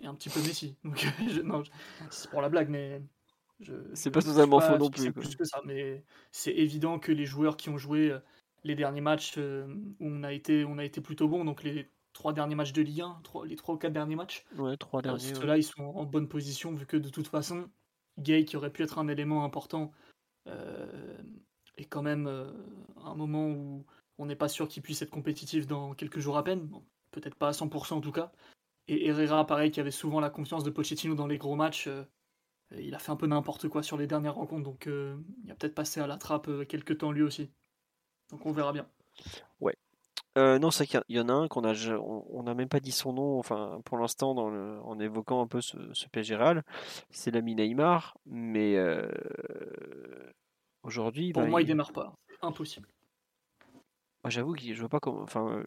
Et 0.00 0.06
un 0.06 0.14
petit 0.14 0.30
peu 0.30 0.40
Messi. 0.40 0.76
Donc, 0.84 1.06
c'est 2.10 2.30
pour 2.30 2.40
la 2.40 2.48
blague, 2.48 2.68
mais. 2.68 3.02
C'est 3.94 4.10
pas 4.10 4.22
totalement 4.22 4.60
faux 4.60 4.78
non 4.78 4.90
plus. 4.90 5.12
plus 5.12 5.36
que 5.36 5.44
ça, 5.44 5.60
mais 5.64 6.04
c'est 6.30 6.52
évident 6.52 6.98
que 6.98 7.12
les 7.12 7.26
joueurs 7.26 7.56
qui 7.56 7.68
ont 7.70 7.78
joué 7.78 8.16
les 8.64 8.74
derniers 8.74 9.00
matchs 9.00 9.36
où 9.38 10.06
on 10.06 10.22
a 10.22 10.32
été, 10.32 10.64
on 10.64 10.78
a 10.78 10.84
été 10.84 11.00
plutôt 11.00 11.28
bon, 11.28 11.44
donc 11.44 11.62
les 11.62 11.88
trois 12.14 12.32
derniers 12.32 12.54
matchs 12.54 12.72
de 12.72 12.80
Ligue 12.80 13.02
1, 13.02 13.22
les 13.46 13.56
trois 13.56 13.74
ou 13.74 13.78
quatre 13.78 13.92
derniers 13.92 14.16
matchs. 14.16 14.46
Ouais, 14.56 14.76
trois 14.78 15.02
derniers. 15.02 15.34
Ceux-là, 15.34 15.58
ils 15.58 15.64
sont 15.64 15.82
en 15.82 16.04
bonne 16.04 16.28
position 16.28 16.72
vu 16.72 16.86
que 16.86 16.96
de 16.96 17.10
toute 17.10 17.28
façon, 17.28 17.68
Gay, 18.18 18.46
qui 18.46 18.56
aurait 18.56 18.70
pu 18.70 18.82
être 18.82 18.98
un 18.98 19.08
élément 19.08 19.44
important, 19.44 19.92
euh, 20.46 21.18
est 21.76 21.84
quand 21.84 22.02
même 22.02 22.26
euh, 22.26 22.50
un 23.04 23.14
moment 23.14 23.48
où 23.48 23.84
on 24.16 24.26
n'est 24.26 24.36
pas 24.36 24.48
sûr 24.48 24.68
qu'il 24.68 24.82
puisse 24.82 25.02
être 25.02 25.10
compétitif 25.10 25.66
dans 25.66 25.92
quelques 25.94 26.20
jours 26.20 26.38
à 26.38 26.44
peine. 26.44 26.70
Peut-être 27.10 27.34
pas 27.34 27.48
à 27.48 27.52
100% 27.52 27.94
en 27.94 28.00
tout 28.00 28.12
cas. 28.12 28.32
Et 28.86 29.08
Herrera, 29.08 29.46
pareil, 29.46 29.70
qui 29.70 29.80
avait 29.80 29.90
souvent 29.90 30.20
la 30.20 30.30
confiance 30.30 30.62
de 30.62 30.70
Pochettino 30.70 31.14
dans 31.14 31.26
les 31.26 31.38
gros 31.38 31.56
matchs, 31.56 31.88
euh, 31.88 32.04
il 32.78 32.94
a 32.94 32.98
fait 32.98 33.12
un 33.12 33.16
peu 33.16 33.26
n'importe 33.26 33.68
quoi 33.68 33.82
sur 33.82 33.96
les 33.96 34.06
dernières 34.06 34.34
rencontres, 34.34 34.64
donc 34.64 34.86
il 34.86 35.50
a 35.50 35.54
peut-être 35.54 35.74
passé 35.74 36.00
à 36.00 36.06
la 36.06 36.16
trappe 36.16 36.48
quelques 36.68 36.98
temps 36.98 37.12
lui 37.12 37.22
aussi. 37.22 37.50
Donc 38.30 38.44
on 38.46 38.52
verra 38.52 38.72
bien. 38.72 38.88
Ouais, 39.60 39.76
euh, 40.36 40.58
non, 40.58 40.72
c'est 40.72 40.86
qu'il 40.86 41.00
y 41.08 41.20
en 41.20 41.28
a 41.28 41.32
un 41.32 41.48
qu'on 41.48 41.62
a, 41.64 41.74
on 41.96 42.42
n'a 42.42 42.54
même 42.54 42.68
pas 42.68 42.80
dit 42.80 42.90
son 42.90 43.12
nom, 43.12 43.38
enfin 43.38 43.80
pour 43.84 43.98
l'instant 43.98 44.32
en 44.32 44.98
évoquant 44.98 45.40
un 45.40 45.46
peu 45.46 45.60
ce, 45.60 45.76
ce 45.92 46.06
c'est 47.10 47.30
l'ami 47.30 47.54
Neymar, 47.54 48.18
mais 48.26 48.76
euh, 48.76 49.08
aujourd'hui. 50.82 51.32
Pour 51.32 51.42
bah, 51.42 51.48
moi, 51.48 51.62
il... 51.62 51.66
démarre 51.66 51.92
pas, 51.92 52.16
impossible. 52.42 52.88
J'avoue 54.26 54.54
que 54.54 54.62
je 54.62 54.80
vois 54.80 54.88
pas 54.88 55.00
comment, 55.00 55.22
enfin, 55.22 55.62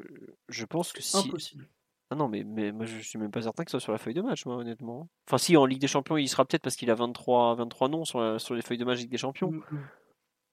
je 0.50 0.66
pense 0.66 0.92
que 0.92 1.02
si. 1.02 1.16
Impossible. 1.16 1.70
Ah 2.10 2.16
non, 2.16 2.30
mais, 2.30 2.44
mais 2.46 2.72
moi 2.72 2.86
je 2.86 3.00
suis 3.00 3.20
même 3.20 3.32
pas 3.32 3.42
certain 3.42 3.66
que 3.66 3.72
ce 3.72 3.80
soit 3.80 3.84
sur 3.84 3.92
la 3.92 3.98
feuille 3.98 4.14
de 4.14 4.22
match, 4.22 4.46
moi 4.46 4.56
honnêtement. 4.56 5.10
Enfin, 5.28 5.38
si 5.38 5.58
en 5.58 5.66
Ligue 5.66 5.82
des 5.82 5.88
Champions, 5.88 6.18
il 6.18 6.30
sera 6.30 6.46
peut-être 6.46 6.62
parce 6.62 6.78
qu'il 6.78 6.90
a 6.90 6.96
23, 6.96 7.56
23 7.56 7.90
noms 7.90 8.06
sur, 8.06 8.40
sur 8.40 8.56
les 8.56 8.62
feuilles 8.62 8.78
de 8.78 8.86
match 8.86 9.00
Ligue 9.00 9.12
des 9.12 9.18
Champions. 9.18 9.52
Mm, 9.52 9.64
mm. 9.72 9.80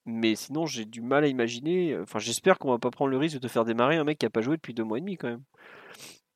Mais 0.07 0.35
sinon, 0.35 0.67
j'ai 0.67 0.85
du 0.85 1.01
mal 1.01 1.25
à 1.25 1.29
imaginer. 1.29 1.93
Euh, 1.93 2.03
enfin, 2.03 2.19
j'espère 2.19 2.59
qu'on 2.59 2.71
va 2.71 2.79
pas 2.79 2.91
prendre 2.91 3.11
le 3.11 3.17
risque 3.17 3.37
de 3.37 3.41
te 3.41 3.49
faire 3.49 3.65
démarrer 3.65 3.97
un 3.97 4.05
mec 4.05 4.19
qui 4.19 4.27
a 4.27 4.31
pas 4.31 4.43
joué 4.43 4.57
depuis 4.57 4.75
deux 4.75 4.85
mois 4.85 4.99
et 4.99 5.01
demi 5.01 5.17
quand 5.17 5.29
même. 5.29 5.45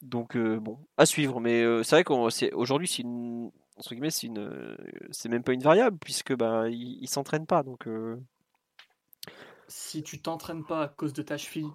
Donc 0.01 0.37
euh, 0.37 0.59
bon, 0.59 0.79
à 0.97 1.07
suivre. 1.07 1.41
Mais 1.41 1.63
euh, 1.63 1.83
c'est 1.83 1.97
vrai 1.97 2.05
qu'aujourd'hui, 2.05 2.89
c'est 2.89 3.03
une 3.03 3.51
entre 3.77 3.91
guillemets, 3.91 4.11
c'est 4.11 4.27
une, 4.27 4.77
c'est 5.13 5.29
même 5.29 5.45
pas 5.45 5.53
une 5.53 5.63
variable 5.63 5.99
puisque 6.01 6.35
bah 6.35 6.69
il, 6.69 7.07
s'entraîne 7.09 7.47
pas. 7.47 7.63
Donc 7.63 7.87
si 9.69 10.03
tu 10.03 10.21
t'entraînes 10.21 10.65
pas 10.65 10.83
à 10.83 10.89
cause 10.89 11.13
de 11.13 11.23
ta 11.23 11.37
cheville 11.37 11.71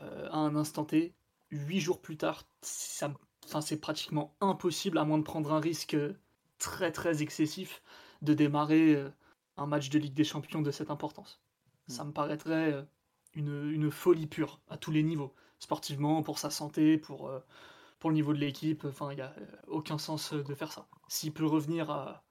à 0.00 0.36
un 0.36 0.56
instant 0.56 0.84
T, 0.84 1.14
huit 1.52 1.80
jours 1.80 2.02
plus 2.02 2.16
tard, 2.16 2.44
ça, 2.62 3.12
enfin, 3.44 3.60
c'est 3.60 3.78
pratiquement 3.78 4.34
impossible 4.40 4.98
à 4.98 5.04
moins 5.04 5.18
de 5.18 5.22
prendre 5.22 5.52
un 5.52 5.60
risque 5.60 5.96
très 6.58 6.90
très 6.92 7.22
excessif 7.22 7.82
de 8.22 8.34
démarrer 8.34 9.04
un 9.56 9.66
match 9.66 9.90
de 9.90 9.98
Ligue 9.98 10.14
des 10.14 10.24
Champions 10.24 10.62
de 10.62 10.70
cette 10.70 10.90
importance. 10.90 11.40
Mm. 11.88 11.92
Ça 11.92 12.04
me 12.04 12.12
paraîtrait 12.12 12.72
euh, 12.72 12.82
une, 13.34 13.90
folie 13.90 14.26
pure 14.26 14.60
à 14.68 14.76
tous 14.76 14.90
les 14.90 15.02
niveaux, 15.02 15.34
sportivement, 15.58 16.22
pour 16.22 16.38
sa 16.38 16.50
santé, 16.50 16.98
pour, 16.98 17.28
euh, 17.28 17.40
pour 17.98 18.10
le 18.10 18.14
niveau 18.14 18.32
de 18.32 18.38
l'équipe. 18.38 18.84
Enfin, 18.84 19.12
il 19.12 19.16
n'y 19.16 19.22
a 19.22 19.34
euh, 19.38 19.46
aucun 19.68 19.98
sens 19.98 20.32
de 20.32 20.54
faire 20.54 20.72
ça. 20.72 20.86
S'il 21.08 21.32
peut 21.32 21.46
revenir 21.46 21.90
à, 21.90 22.24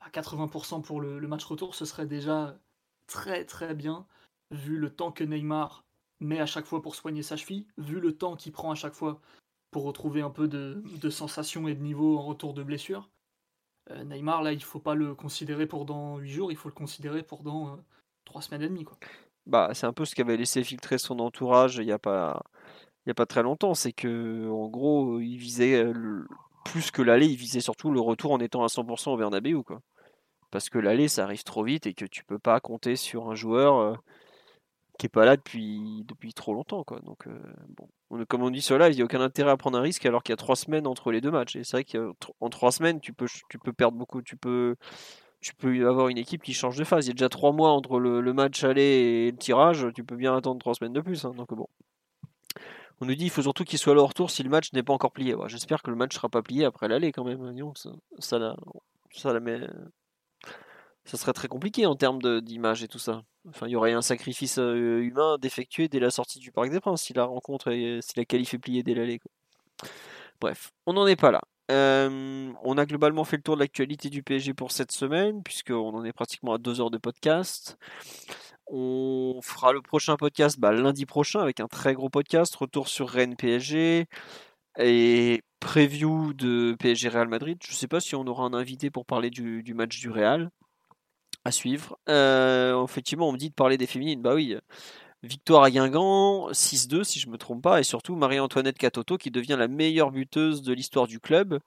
à 0.00 0.10
80% 0.10 0.82
pour 0.82 1.00
le, 1.00 1.20
match 1.20 1.44
retour, 1.44 1.74
ce 1.74 1.84
serait 1.84 2.06
déjà 2.06 2.58
très 3.06 3.44
très 3.44 3.74
bien, 3.74 4.06
vu 4.50 4.78
le 4.78 4.90
temps 4.90 5.12
que 5.12 5.24
Neymar 5.24 5.81
met 6.22 6.40
à 6.40 6.46
chaque 6.46 6.66
fois 6.66 6.82
pour 6.82 6.94
soigner 6.94 7.22
sa 7.22 7.36
cheville, 7.36 7.66
vu 7.78 8.00
le 8.00 8.16
temps 8.16 8.36
qu'il 8.36 8.52
prend 8.52 8.70
à 8.70 8.74
chaque 8.74 8.94
fois 8.94 9.20
pour 9.70 9.84
retrouver 9.84 10.20
un 10.20 10.30
peu 10.30 10.48
de, 10.48 11.10
sensation 11.10 11.66
et 11.66 11.74
de 11.74 11.82
niveau 11.82 12.18
en 12.18 12.22
retour 12.22 12.54
de 12.54 12.62
blessure. 12.62 13.10
Euh, 13.90 14.04
Neymar, 14.04 14.42
là, 14.42 14.52
il 14.52 14.62
faut 14.62 14.78
pas 14.78 14.94
le 14.94 15.14
considérer 15.14 15.66
pour 15.66 15.84
dans 15.84 16.18
8 16.18 16.30
jours, 16.30 16.52
il 16.52 16.56
faut 16.56 16.68
le 16.68 16.74
considérer 16.74 17.22
pour 17.22 17.42
dans 17.42 17.78
3 18.24 18.40
euh, 18.40 18.44
semaines 18.44 18.62
et 18.62 18.68
demie. 18.68 18.84
Quoi. 18.84 18.96
Bah, 19.46 19.70
c'est 19.74 19.86
un 19.86 19.92
peu 19.92 20.04
ce 20.04 20.14
qu'avait 20.14 20.36
laissé 20.36 20.62
filtrer 20.62 20.98
son 20.98 21.18
entourage 21.18 21.78
il 21.78 21.86
n'y 21.86 21.92
a 21.92 21.98
pas 21.98 22.44
y 23.06 23.10
a 23.10 23.14
pas 23.14 23.26
très 23.26 23.42
longtemps, 23.42 23.74
c'est 23.74 23.92
que 23.92 24.48
en 24.48 24.68
gros, 24.68 25.18
il 25.18 25.36
visait 25.36 25.84
plus 26.64 26.90
que 26.92 27.02
l'aller, 27.02 27.26
il 27.26 27.36
visait 27.36 27.60
surtout 27.60 27.90
le 27.90 28.00
retour 28.00 28.32
en 28.32 28.38
étant 28.38 28.62
à 28.62 28.68
100% 28.68 29.10
au 29.10 29.16
Bernabeu 29.16 29.62
quoi. 29.62 29.80
Parce 30.50 30.68
que 30.68 30.78
l'aller 30.78 31.08
ça 31.08 31.24
arrive 31.24 31.42
trop 31.42 31.64
vite 31.64 31.86
et 31.86 31.94
que 31.94 32.04
tu 32.04 32.24
peux 32.24 32.38
pas 32.38 32.60
compter 32.60 32.94
sur 32.94 33.30
un 33.30 33.34
joueur 33.34 33.76
euh, 33.78 33.94
pas 35.08 35.24
là 35.24 35.36
depuis, 35.36 36.04
depuis 36.06 36.32
trop 36.34 36.54
longtemps. 36.54 36.84
Quoi. 36.84 37.00
Donc, 37.00 37.26
bon. 37.76 38.24
comme 38.26 38.42
on 38.42 38.50
dit 38.50 38.62
sur 38.62 38.78
live, 38.78 38.92
il 38.92 38.96
n'y 38.96 39.02
a 39.02 39.04
aucun 39.04 39.20
intérêt 39.20 39.50
à 39.50 39.56
prendre 39.56 39.78
un 39.78 39.82
risque 39.82 40.06
alors 40.06 40.22
qu'il 40.22 40.32
y 40.32 40.34
a 40.34 40.36
trois 40.36 40.56
semaines 40.56 40.86
entre 40.86 41.12
les 41.12 41.20
deux 41.20 41.30
matchs. 41.30 41.56
Et 41.56 41.64
c'est 41.64 41.76
vrai 41.76 41.84
qu'en 41.84 42.48
trois 42.50 42.72
semaines, 42.72 43.00
tu 43.00 43.12
peux, 43.12 43.26
tu 43.48 43.58
peux 43.58 43.72
perdre 43.72 43.96
beaucoup. 43.96 44.22
Tu 44.22 44.36
peux, 44.36 44.76
tu 45.40 45.54
peux 45.54 45.88
avoir 45.88 46.08
une 46.08 46.18
équipe 46.18 46.42
qui 46.42 46.54
change 46.54 46.76
de 46.76 46.84
phase. 46.84 47.06
Il 47.06 47.08
y 47.08 47.12
a 47.12 47.14
déjà 47.14 47.28
trois 47.28 47.52
mois 47.52 47.70
entre 47.70 47.98
le, 47.98 48.32
match 48.32 48.64
aller 48.64 48.82
et 48.82 49.30
le 49.30 49.36
tirage. 49.36 49.86
Tu 49.94 50.04
peux 50.04 50.16
bien 50.16 50.36
attendre 50.36 50.60
trois 50.60 50.74
semaines 50.74 50.92
de 50.92 51.00
plus. 51.00 51.24
Hein. 51.24 51.32
donc 51.36 51.54
bon. 51.54 51.68
On 53.00 53.06
nous 53.06 53.14
dit 53.14 53.24
qu'il 53.24 53.30
faut 53.30 53.42
surtout 53.42 53.64
qu'il 53.64 53.78
soit 53.78 53.92
à 53.92 53.96
leur 53.96 54.08
retour 54.08 54.30
si 54.30 54.44
le 54.44 54.50
match 54.50 54.72
n'est 54.72 54.84
pas 54.84 54.92
encore 54.92 55.12
plié. 55.12 55.34
J'espère 55.46 55.82
que 55.82 55.90
le 55.90 55.96
match 55.96 56.14
sera 56.14 56.28
pas 56.28 56.42
plié 56.42 56.64
après 56.64 56.86
l'aller 56.86 57.10
quand 57.10 57.24
même. 57.24 57.42
Hein. 57.42 57.72
ça, 57.74 57.90
ça, 58.20 58.56
ça 59.10 59.32
la 59.32 59.40
met 59.40 59.58
ça 61.04 61.16
serait 61.16 61.32
très 61.32 61.48
compliqué 61.48 61.86
en 61.86 61.96
termes 61.96 62.40
d'image 62.40 62.82
et 62.82 62.88
tout 62.88 62.98
ça. 62.98 63.22
Il 63.62 63.68
y 63.68 63.76
aurait 63.76 63.92
un 63.92 64.02
sacrifice 64.02 64.58
euh, 64.58 65.00
humain 65.00 65.36
d'effectuer 65.38 65.88
dès 65.88 65.98
la 65.98 66.10
sortie 66.10 66.38
du 66.38 66.52
Parc 66.52 66.70
des 66.70 66.80
Princes 66.80 67.02
si 67.02 67.12
la 67.12 67.24
rencontre, 67.24 67.72
est, 67.72 68.00
si 68.00 68.12
la 68.16 68.24
qualif 68.24 68.54
est 68.54 68.58
pliée 68.58 68.82
dès 68.82 68.94
l'aller. 68.94 69.20
Bref, 70.40 70.72
on 70.86 70.92
n'en 70.92 71.06
est 71.06 71.16
pas 71.16 71.32
là. 71.32 71.40
Euh, 71.70 72.52
on 72.62 72.78
a 72.78 72.86
globalement 72.86 73.24
fait 73.24 73.36
le 73.36 73.42
tour 73.42 73.56
de 73.56 73.60
l'actualité 73.60 74.10
du 74.10 74.22
PSG 74.22 74.54
pour 74.54 74.72
cette 74.72 74.92
semaine, 74.92 75.42
puisqu'on 75.42 75.94
en 75.94 76.04
est 76.04 76.12
pratiquement 76.12 76.54
à 76.54 76.58
deux 76.58 76.80
heures 76.80 76.90
de 76.90 76.98
podcast. 76.98 77.78
On 78.68 79.40
fera 79.42 79.72
le 79.72 79.82
prochain 79.82 80.16
podcast 80.16 80.58
bah, 80.58 80.72
lundi 80.72 81.04
prochain 81.06 81.40
avec 81.40 81.60
un 81.60 81.68
très 81.68 81.94
gros 81.94 82.10
podcast, 82.10 82.54
retour 82.54 82.88
sur 82.88 83.08
Rennes 83.08 83.36
PSG 83.36 84.06
et 84.78 85.42
preview 85.60 86.32
de 86.32 86.76
PSG 86.78 87.08
Real 87.08 87.28
Madrid. 87.28 87.58
Je 87.64 87.72
ne 87.72 87.76
sais 87.76 87.88
pas 87.88 88.00
si 88.00 88.14
on 88.14 88.26
aura 88.26 88.44
un 88.44 88.54
invité 88.54 88.90
pour 88.90 89.04
parler 89.04 89.30
du 89.30 89.74
match 89.74 89.98
du 89.98 90.10
Real 90.10 90.50
à 91.44 91.50
suivre. 91.50 91.98
Euh, 92.08 92.84
effectivement, 92.84 93.28
on 93.28 93.32
me 93.32 93.38
dit 93.38 93.50
de 93.50 93.54
parler 93.54 93.76
des 93.78 93.86
féminines. 93.86 94.22
Bah 94.22 94.34
oui, 94.34 94.56
victoire 95.22 95.62
à 95.62 95.70
Guingamp, 95.70 96.50
6-2 96.52 97.04
si 97.04 97.20
je 97.20 97.28
me 97.28 97.38
trompe 97.38 97.62
pas, 97.62 97.80
et 97.80 97.84
surtout 97.84 98.16
Marie-Antoinette 98.16 98.78
Catoto 98.78 99.18
qui 99.18 99.30
devient 99.30 99.56
la 99.58 99.68
meilleure 99.68 100.10
buteuse 100.10 100.62
de 100.62 100.72
l'histoire 100.72 101.06
du 101.06 101.20
club, 101.20 101.60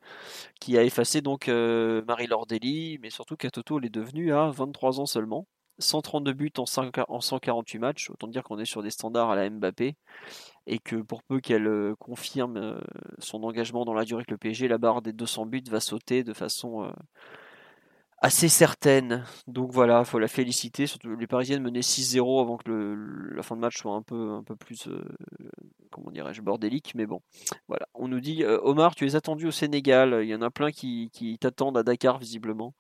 qui 0.60 0.78
a 0.78 0.84
effacé 0.84 1.22
donc 1.22 1.48
euh, 1.50 2.02
Marie 2.08 2.28
Lordelli, 2.28 3.00
mais 3.02 3.10
surtout 3.10 3.36
Catoto 3.38 3.80
elle 3.80 3.86
est 3.86 3.90
devenue 3.90 4.34
à 4.34 4.50
23 4.50 5.00
ans 5.00 5.06
seulement. 5.06 5.48
132 5.80 6.32
buts 6.32 6.54
en, 6.58 6.66
148 6.66 7.80
matchs, 7.80 8.10
autant 8.10 8.28
dire 8.28 8.44
qu'on 8.44 8.60
est 8.60 8.66
sur 8.66 8.82
des 8.82 8.92
standards 8.92 9.30
à 9.30 9.36
la 9.36 9.50
Mbappé, 9.50 9.96
et 10.68 10.80
que 10.80 10.96
pour 10.96 11.22
peu 11.24 11.42
qu'elle 11.42 11.68
euh, 11.68 11.96
confirme 12.00 12.80
son 13.20 13.44
engagement 13.44 13.84
dans 13.86 13.94
la 13.94 14.06
durée 14.06 14.20
avec 14.20 14.32
le 14.32 14.38
PSG, 14.38 14.68
la 14.70 14.78
barre 14.78 15.02
des 15.02 15.14
200 15.14 15.48
buts 15.48 15.64
va 15.70 15.82
sauter 15.82 16.24
de 16.24 16.34
façon 16.34 16.90
assez 18.26 18.50
certaine. 18.50 19.24
Donc 19.46 19.72
voilà, 19.72 20.00
il 20.00 20.06
faut 20.06 20.18
la 20.18 20.28
féliciter. 20.28 20.88
Surtout 20.88 21.16
les 21.16 21.28
Parisiennes 21.28 21.62
menaient 21.62 21.82
6-0 21.82 22.42
avant 22.42 22.58
que 22.58 23.32
la 23.32 23.44
fin 23.44 23.56
de 23.56 23.62
match 23.62 23.78
soit 23.78 23.94
un 23.94 24.02
peu, 24.02 24.32
un 24.32 24.44
peu 24.44 24.56
plus, 24.56 24.88
euh, 24.88 25.06
comment 25.92 26.10
dirais-je, 26.10 26.42
bordélique. 26.42 26.94
Mais 26.96 27.06
bon, 27.06 27.22
voilà. 27.68 27.88
On 27.94 28.08
nous 28.08 28.20
dit, 28.20 28.44
euh, 28.44 28.60
Omar, 28.64 28.96
tu 28.96 29.06
es 29.08 29.16
attendu 29.16 29.46
au 29.46 29.52
Sénégal. 29.52 30.22
Il 30.24 30.28
y 30.28 30.34
en 30.34 30.42
a 30.42 30.50
plein 30.50 30.72
qui, 30.72 31.38
t'attendent 31.40 31.78
à 31.78 31.84
Dakar, 31.84 32.18
visiblement. 32.18 32.74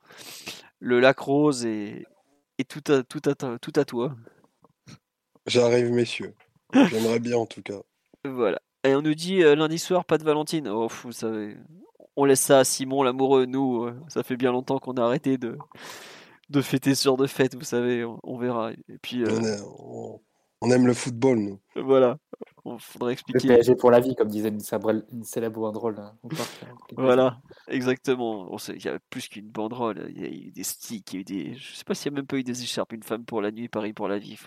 Le 0.79 0.99
lac 0.99 1.19
rose 1.19 1.65
est, 1.65 2.05
tout, 2.67 2.83
à, 2.91 3.03
tout, 3.03 3.21
tout 3.21 3.73
à 3.75 3.85
toi. 3.85 4.15
J'arrive, 5.45 5.91
messieurs. 5.91 6.33
J'aimerais 6.73 7.19
bien, 7.19 7.37
en 7.37 7.45
tout 7.45 7.61
cas. 7.61 7.81
Voilà. 8.23 8.59
Et 8.83 8.95
on 8.95 9.03
nous 9.03 9.13
dit 9.13 9.43
euh, 9.43 9.55
lundi 9.55 9.77
soir, 9.77 10.05
pas 10.05 10.17
de 10.17 10.23
Valentine. 10.23 10.67
Oh, 10.69 10.87
vous 11.03 11.11
savez, 11.11 11.55
on 12.15 12.25
laisse 12.25 12.41
ça 12.41 12.59
à 12.59 12.63
Simon 12.63 13.03
l'amoureux. 13.03 13.45
Nous, 13.45 13.83
euh, 13.83 13.95
ça 14.07 14.23
fait 14.23 14.37
bien 14.37 14.51
longtemps 14.51 14.79
qu'on 14.79 14.93
a 14.93 15.03
arrêté 15.03 15.37
de, 15.37 15.57
de 16.49 16.61
fêter 16.61 16.95
ce 16.95 17.03
genre 17.03 17.17
de 17.17 17.27
fête, 17.27 17.55
vous 17.55 17.63
savez, 17.63 18.05
on, 18.23 18.37
verra. 18.37 18.71
Et 18.71 18.97
puis, 19.01 19.23
euh, 19.23 19.57
on, 20.61 20.71
aime 20.71 20.87
le 20.87 20.93
football, 20.93 21.39
nous. 21.39 21.59
Voilà, 21.75 22.17
il 22.65 22.77
faudrait 22.79 23.13
expliquer. 23.13 23.47
Le 23.47 23.55
PSG 23.55 23.75
pour 23.75 23.91
la 23.91 23.99
vie, 23.99 24.15
comme 24.15 24.29
disait 24.29 24.49
une, 24.49 24.61
une 25.11 25.23
célèbre 25.23 25.59
banderole. 25.59 25.99
Hein, 25.99 26.13
voilà, 26.97 27.39
exactement. 27.67 28.55
Il 28.69 28.83
y 28.83 28.87
a 28.87 28.97
plus 29.09 29.27
qu'une 29.27 29.49
banderole, 29.49 30.11
il 30.15 30.21
y 30.21 30.25
a 30.25 30.29
eu 30.29 30.51
des 30.51 30.63
sticks, 30.63 31.13
il 31.13 31.15
y 31.15 31.17
a 31.17 31.21
eu 31.21 31.23
des... 31.23 31.55
je 31.55 31.75
sais 31.75 31.83
pas 31.83 31.95
s'il 31.95 32.11
y 32.11 32.15
a 32.15 32.15
même 32.15 32.27
pas 32.27 32.37
eu 32.37 32.43
des 32.43 32.63
écharpes, 32.63 32.93
une 32.93 33.03
femme 33.03 33.25
pour 33.25 33.41
la 33.41 33.51
nuit, 33.51 33.67
Paris 33.67 33.93
pour 33.93 34.07
la 34.07 34.17
vie, 34.17 34.37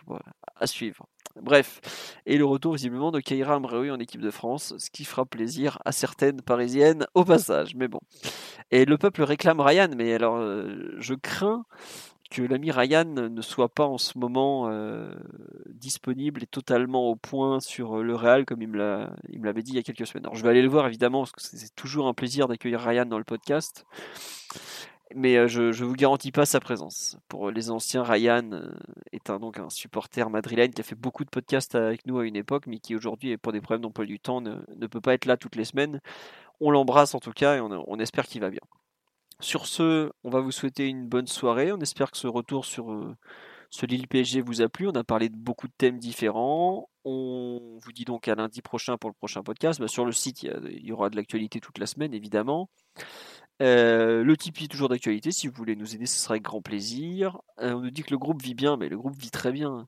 à 0.57 0.67
suivre. 0.67 1.07
Bref, 1.43 2.21
et 2.27 2.37
le 2.39 2.45
retour 2.45 2.75
visiblement 2.75 3.11
de 3.11 3.21
Keira 3.21 3.55
Amraoui 3.55 3.91
en 3.91 3.99
équipe 3.99 4.21
de 4.21 4.31
France, 4.31 4.75
ce 4.79 4.91
qui 4.91 5.05
fera 5.05 5.25
plaisir 5.25 5.79
à 5.85 5.93
certaines 5.93 6.43
parisiennes 6.43 7.07
au 7.15 7.25
passage, 7.25 7.75
mais 7.75 7.89
bon. 7.89 8.01
Et 8.71 8.85
le 8.85 8.99
peuple 8.99 9.23
réclame 9.23 9.61
Ryan, 9.61 9.89
mais 9.97 10.13
alors 10.13 10.37
euh, 10.37 10.95
je 10.99 11.15
crains 11.15 11.65
que 12.31 12.43
l'ami 12.43 12.71
Ryan 12.71 13.07
ne 13.07 13.43
soit 13.43 13.71
pas 13.71 13.87
en 13.87 13.97
ce 13.97 14.19
moment 14.19 14.69
euh, 14.69 15.11
disponible 15.67 16.43
et 16.43 16.47
totalement 16.47 17.09
au 17.09 17.17
point 17.17 17.59
sur 17.61 18.03
le 18.03 18.15
Real 18.15 18.45
comme 18.45 18.61
il 18.61 18.69
me 18.69 19.09
l'avait 19.43 19.63
dit 19.63 19.73
il 19.73 19.77
y 19.77 19.79
a 19.79 19.83
quelques 19.83 20.07
semaines. 20.07 20.27
Alors 20.27 20.37
je 20.37 20.43
vais 20.43 20.51
aller 20.51 20.63
le 20.63 20.69
voir 20.69 20.87
évidemment 20.87 21.21
parce 21.21 21.33
que 21.33 21.41
c'est 21.41 21.75
toujours 21.75 22.07
un 22.07 22.15
plaisir 22.15 22.47
d'accueillir 22.47 22.81
Ryan 22.81 23.07
dans 23.07 23.19
le 23.19 23.25
podcast 23.25 23.87
mais 25.15 25.37
euh, 25.37 25.49
je 25.49 25.63
ne 25.63 25.89
vous 25.89 25.95
garantis 25.95 26.33
pas 26.33 26.47
sa 26.47 26.61
présence. 26.61 27.17
Pour 27.29 27.51
les 27.51 27.71
anciens, 27.71 28.03
Ryan 28.03 28.53
euh, 28.53 28.71
est 29.13 29.31
un, 29.31 29.39
donc 29.39 29.59
supporter 29.71 30.29
madrilène 30.29 30.73
qui 30.73 30.81
a 30.81 30.85
fait 30.85 30.95
beaucoup 30.95 31.25
de 31.25 31.31
podcasts 31.31 31.75
avec 31.75 32.07
nous 32.07 32.19
à 32.19 32.27
une 32.27 32.37
époque, 32.37 32.67
mais 32.67 32.79
qui 32.79 32.95
aujourd'hui, 32.95 33.37
pour 33.37 33.53
des 33.53 33.61
problèmes 33.61 33.83
d'emploi 33.83 34.05
du 34.05 34.21
temps, 34.21 34.41
ne, 34.41 34.87
peut 34.87 35.01
pas 35.01 35.15
être 35.15 35.27
là 35.27 35.37
toutes 35.37 35.57
les 35.57 35.65
semaines. 35.65 36.01
On 36.61 36.71
l'embrasse 36.71 37.15
en 37.15 37.21
tout 37.21 37.33
cas 37.33 37.57
et 37.57 37.61
on, 37.61 37.99
espère 37.99 38.27
qu'il 38.27 38.41
va 38.41 38.51
bien. 38.51 38.61
Sur 39.41 39.67
ce, 39.67 40.11
on 40.25 40.31
va 40.31 40.41
vous 40.41 40.51
souhaiter 40.51 40.87
une 40.89 41.07
bonne 41.07 41.29
soirée. 41.29 41.73
On 41.73 41.79
espère 41.79 42.11
que 42.11 42.19
ce 42.19 42.27
retour 42.27 42.65
sur 42.65 42.91
euh, 42.91 43.17
ce 43.71 43.87
Lille 43.87 44.09
PSG 44.09 44.41
vous 44.41 44.61
a 44.61 44.69
plu. 44.69 44.89
On 44.89 44.95
a 44.95 45.05
parlé 45.05 45.29
de 45.29 45.37
beaucoup 45.37 45.69
de 45.69 45.73
thèmes 45.79 45.99
différents. 45.99 46.89
On 47.05 47.79
vous 47.81 47.93
dit 47.93 48.05
donc 48.05 48.27
à 48.27 48.35
lundi 48.35 48.61
prochain 48.61 48.99
pour 48.99 49.09
le 49.09 49.15
prochain 49.15 49.43
podcast. 49.43 49.81
Bah, 49.81 49.89
sur 49.89 50.05
le 50.05 50.13
site, 50.13 50.43
il 50.43 50.85
y 50.85 50.93
aura 50.93 51.09
de 51.09 51.17
l'actualité 51.17 51.61
toute 51.61 51.79
la 51.79 51.87
semaine, 51.87 52.13
évidemment. 52.13 52.69
Euh, 53.61 54.23
le 54.25 54.37
Tipeee 54.37 54.65
est 54.65 54.69
toujours 54.69 54.89
d'actualité. 54.89 55.33
Si 55.33 55.49
vous 55.49 55.55
voulez 55.55 55.77
nous 55.77 55.95
aider, 55.95 56.07
ce 56.07 56.19
sera 56.19 56.35
avec 56.35 56.43
grand 56.43 56.63
plaisir. 56.63 57.41
Euh, 57.61 57.75
on 57.75 57.81
nous 57.81 57.91
dit 57.91 58.03
que 58.03 58.11
le 58.11 58.19
groupe 58.19 58.43
vit 58.43 58.55
bien, 58.55 58.77
mais 58.77 58.89
le 58.89 58.97
groupe 58.99 59.17
vit 59.17 59.31
très 59.31 59.53
bien. 59.53 59.87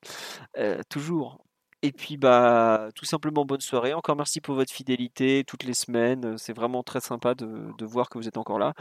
Euh, 0.58 0.82
toujours. 0.88 1.44
Et 1.82 1.92
puis, 1.92 2.18
bah, 2.18 2.90
tout 2.94 3.06
simplement, 3.06 3.46
bonne 3.46 3.60
soirée. 3.60 3.94
Encore 3.94 4.14
merci 4.14 4.42
pour 4.42 4.54
votre 4.54 4.70
fidélité 4.70 5.44
toutes 5.46 5.64
les 5.64 5.72
semaines. 5.72 6.36
C'est 6.36 6.52
vraiment 6.52 6.82
très 6.82 7.00
sympa 7.00 7.34
de, 7.34 7.84
voir 7.86 8.10
que 8.10 8.18
vous 8.18 8.28
êtes 8.28 8.36
encore 8.36 8.58
là. 8.58 8.74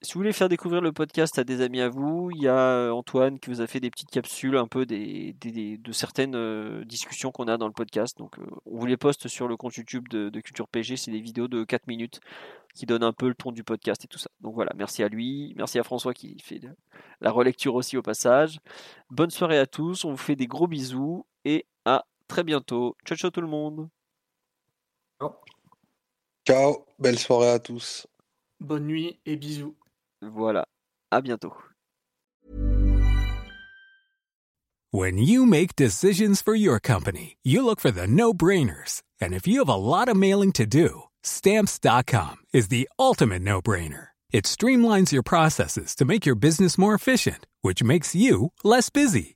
Si 0.00 0.14
vous 0.14 0.20
voulez 0.20 0.32
faire 0.32 0.48
découvrir 0.48 0.80
le 0.80 0.92
podcast 0.92 1.40
à 1.40 1.44
des 1.44 1.60
amis 1.60 1.80
à 1.80 1.88
vous, 1.88 2.30
il 2.32 2.42
y 2.42 2.48
a 2.48 2.92
Antoine 2.92 3.40
qui 3.40 3.50
vous 3.50 3.60
a 3.60 3.66
fait 3.66 3.80
des 3.80 3.90
petites 3.90 4.10
capsules 4.10 4.56
un 4.56 4.68
peu 4.68 4.86
de 4.86 5.92
certaines 5.92 6.84
discussions 6.84 7.32
qu'on 7.32 7.48
a 7.48 7.56
dans 7.56 7.66
le 7.66 7.72
podcast. 7.72 8.16
Donc, 8.16 8.36
on 8.64 8.78
vous 8.78 8.86
les 8.86 8.96
poste 8.96 9.26
sur 9.26 9.48
le 9.48 9.56
compte 9.56 9.74
YouTube 9.74 10.06
de, 10.08 10.28
de 10.28 10.40
Culture 10.40 10.68
PG. 10.68 10.96
C'est 10.96 11.10
des 11.10 11.20
vidéos 11.20 11.48
de 11.48 11.64
4 11.64 11.88
minutes 11.88 12.20
qui 12.76 12.86
donne 12.86 13.02
un 13.02 13.12
peu 13.12 13.26
le 13.26 13.34
ton 13.34 13.50
du 13.50 13.64
podcast 13.64 14.04
et 14.04 14.08
tout 14.08 14.18
ça. 14.18 14.30
Donc 14.40 14.54
voilà, 14.54 14.70
merci 14.76 15.02
à 15.02 15.08
lui, 15.08 15.54
merci 15.56 15.78
à 15.78 15.82
François 15.82 16.14
qui 16.14 16.38
fait 16.40 16.60
la 17.20 17.30
relecture 17.30 17.74
aussi 17.74 17.96
au 17.96 18.02
passage. 18.02 18.60
Bonne 19.10 19.30
soirée 19.30 19.58
à 19.58 19.66
tous, 19.66 20.04
on 20.04 20.10
vous 20.10 20.16
fait 20.16 20.36
des 20.36 20.46
gros 20.46 20.66
bisous 20.66 21.26
et 21.44 21.66
très 22.28 22.44
bientôt. 22.44 22.94
Ciao 23.04 23.16
ciao 23.16 23.30
tout 23.30 23.40
le 23.40 23.48
monde. 23.48 23.88
Ciao, 26.46 26.86
belle 26.98 27.18
soirée 27.18 27.50
à 27.50 27.58
tous. 27.58 28.06
Bonne 28.60 28.86
nuit 28.86 29.18
et 29.26 29.36
bisous. 29.36 29.74
Voilà, 30.22 30.64
à 31.10 31.20
bientôt. 31.20 31.52
When 34.92 35.18
you 35.18 35.44
make 35.44 35.74
decisions 35.74 36.40
for 36.40 36.54
your 36.54 36.78
company, 36.78 37.36
you 37.42 37.64
look 37.64 37.80
for 37.80 37.90
the 37.90 38.06
no-brainers. 38.06 39.02
And 39.20 39.34
if 39.34 39.46
you 39.46 39.58
have 39.58 39.68
a 39.68 39.76
lot 39.76 40.08
of 40.08 40.16
mailing 40.16 40.52
to 40.52 40.64
do, 40.64 41.06
Stamps.com 41.26 42.36
is 42.52 42.68
the 42.68 42.88
ultimate 42.98 43.42
no 43.42 43.60
brainer. 43.60 44.08
It 44.30 44.44
streamlines 44.44 45.12
your 45.12 45.24
processes 45.24 45.96
to 45.96 46.04
make 46.04 46.24
your 46.24 46.36
business 46.36 46.78
more 46.78 46.94
efficient, 46.94 47.46
which 47.62 47.82
makes 47.82 48.14
you 48.14 48.52
less 48.62 48.90
busy. 48.90 49.35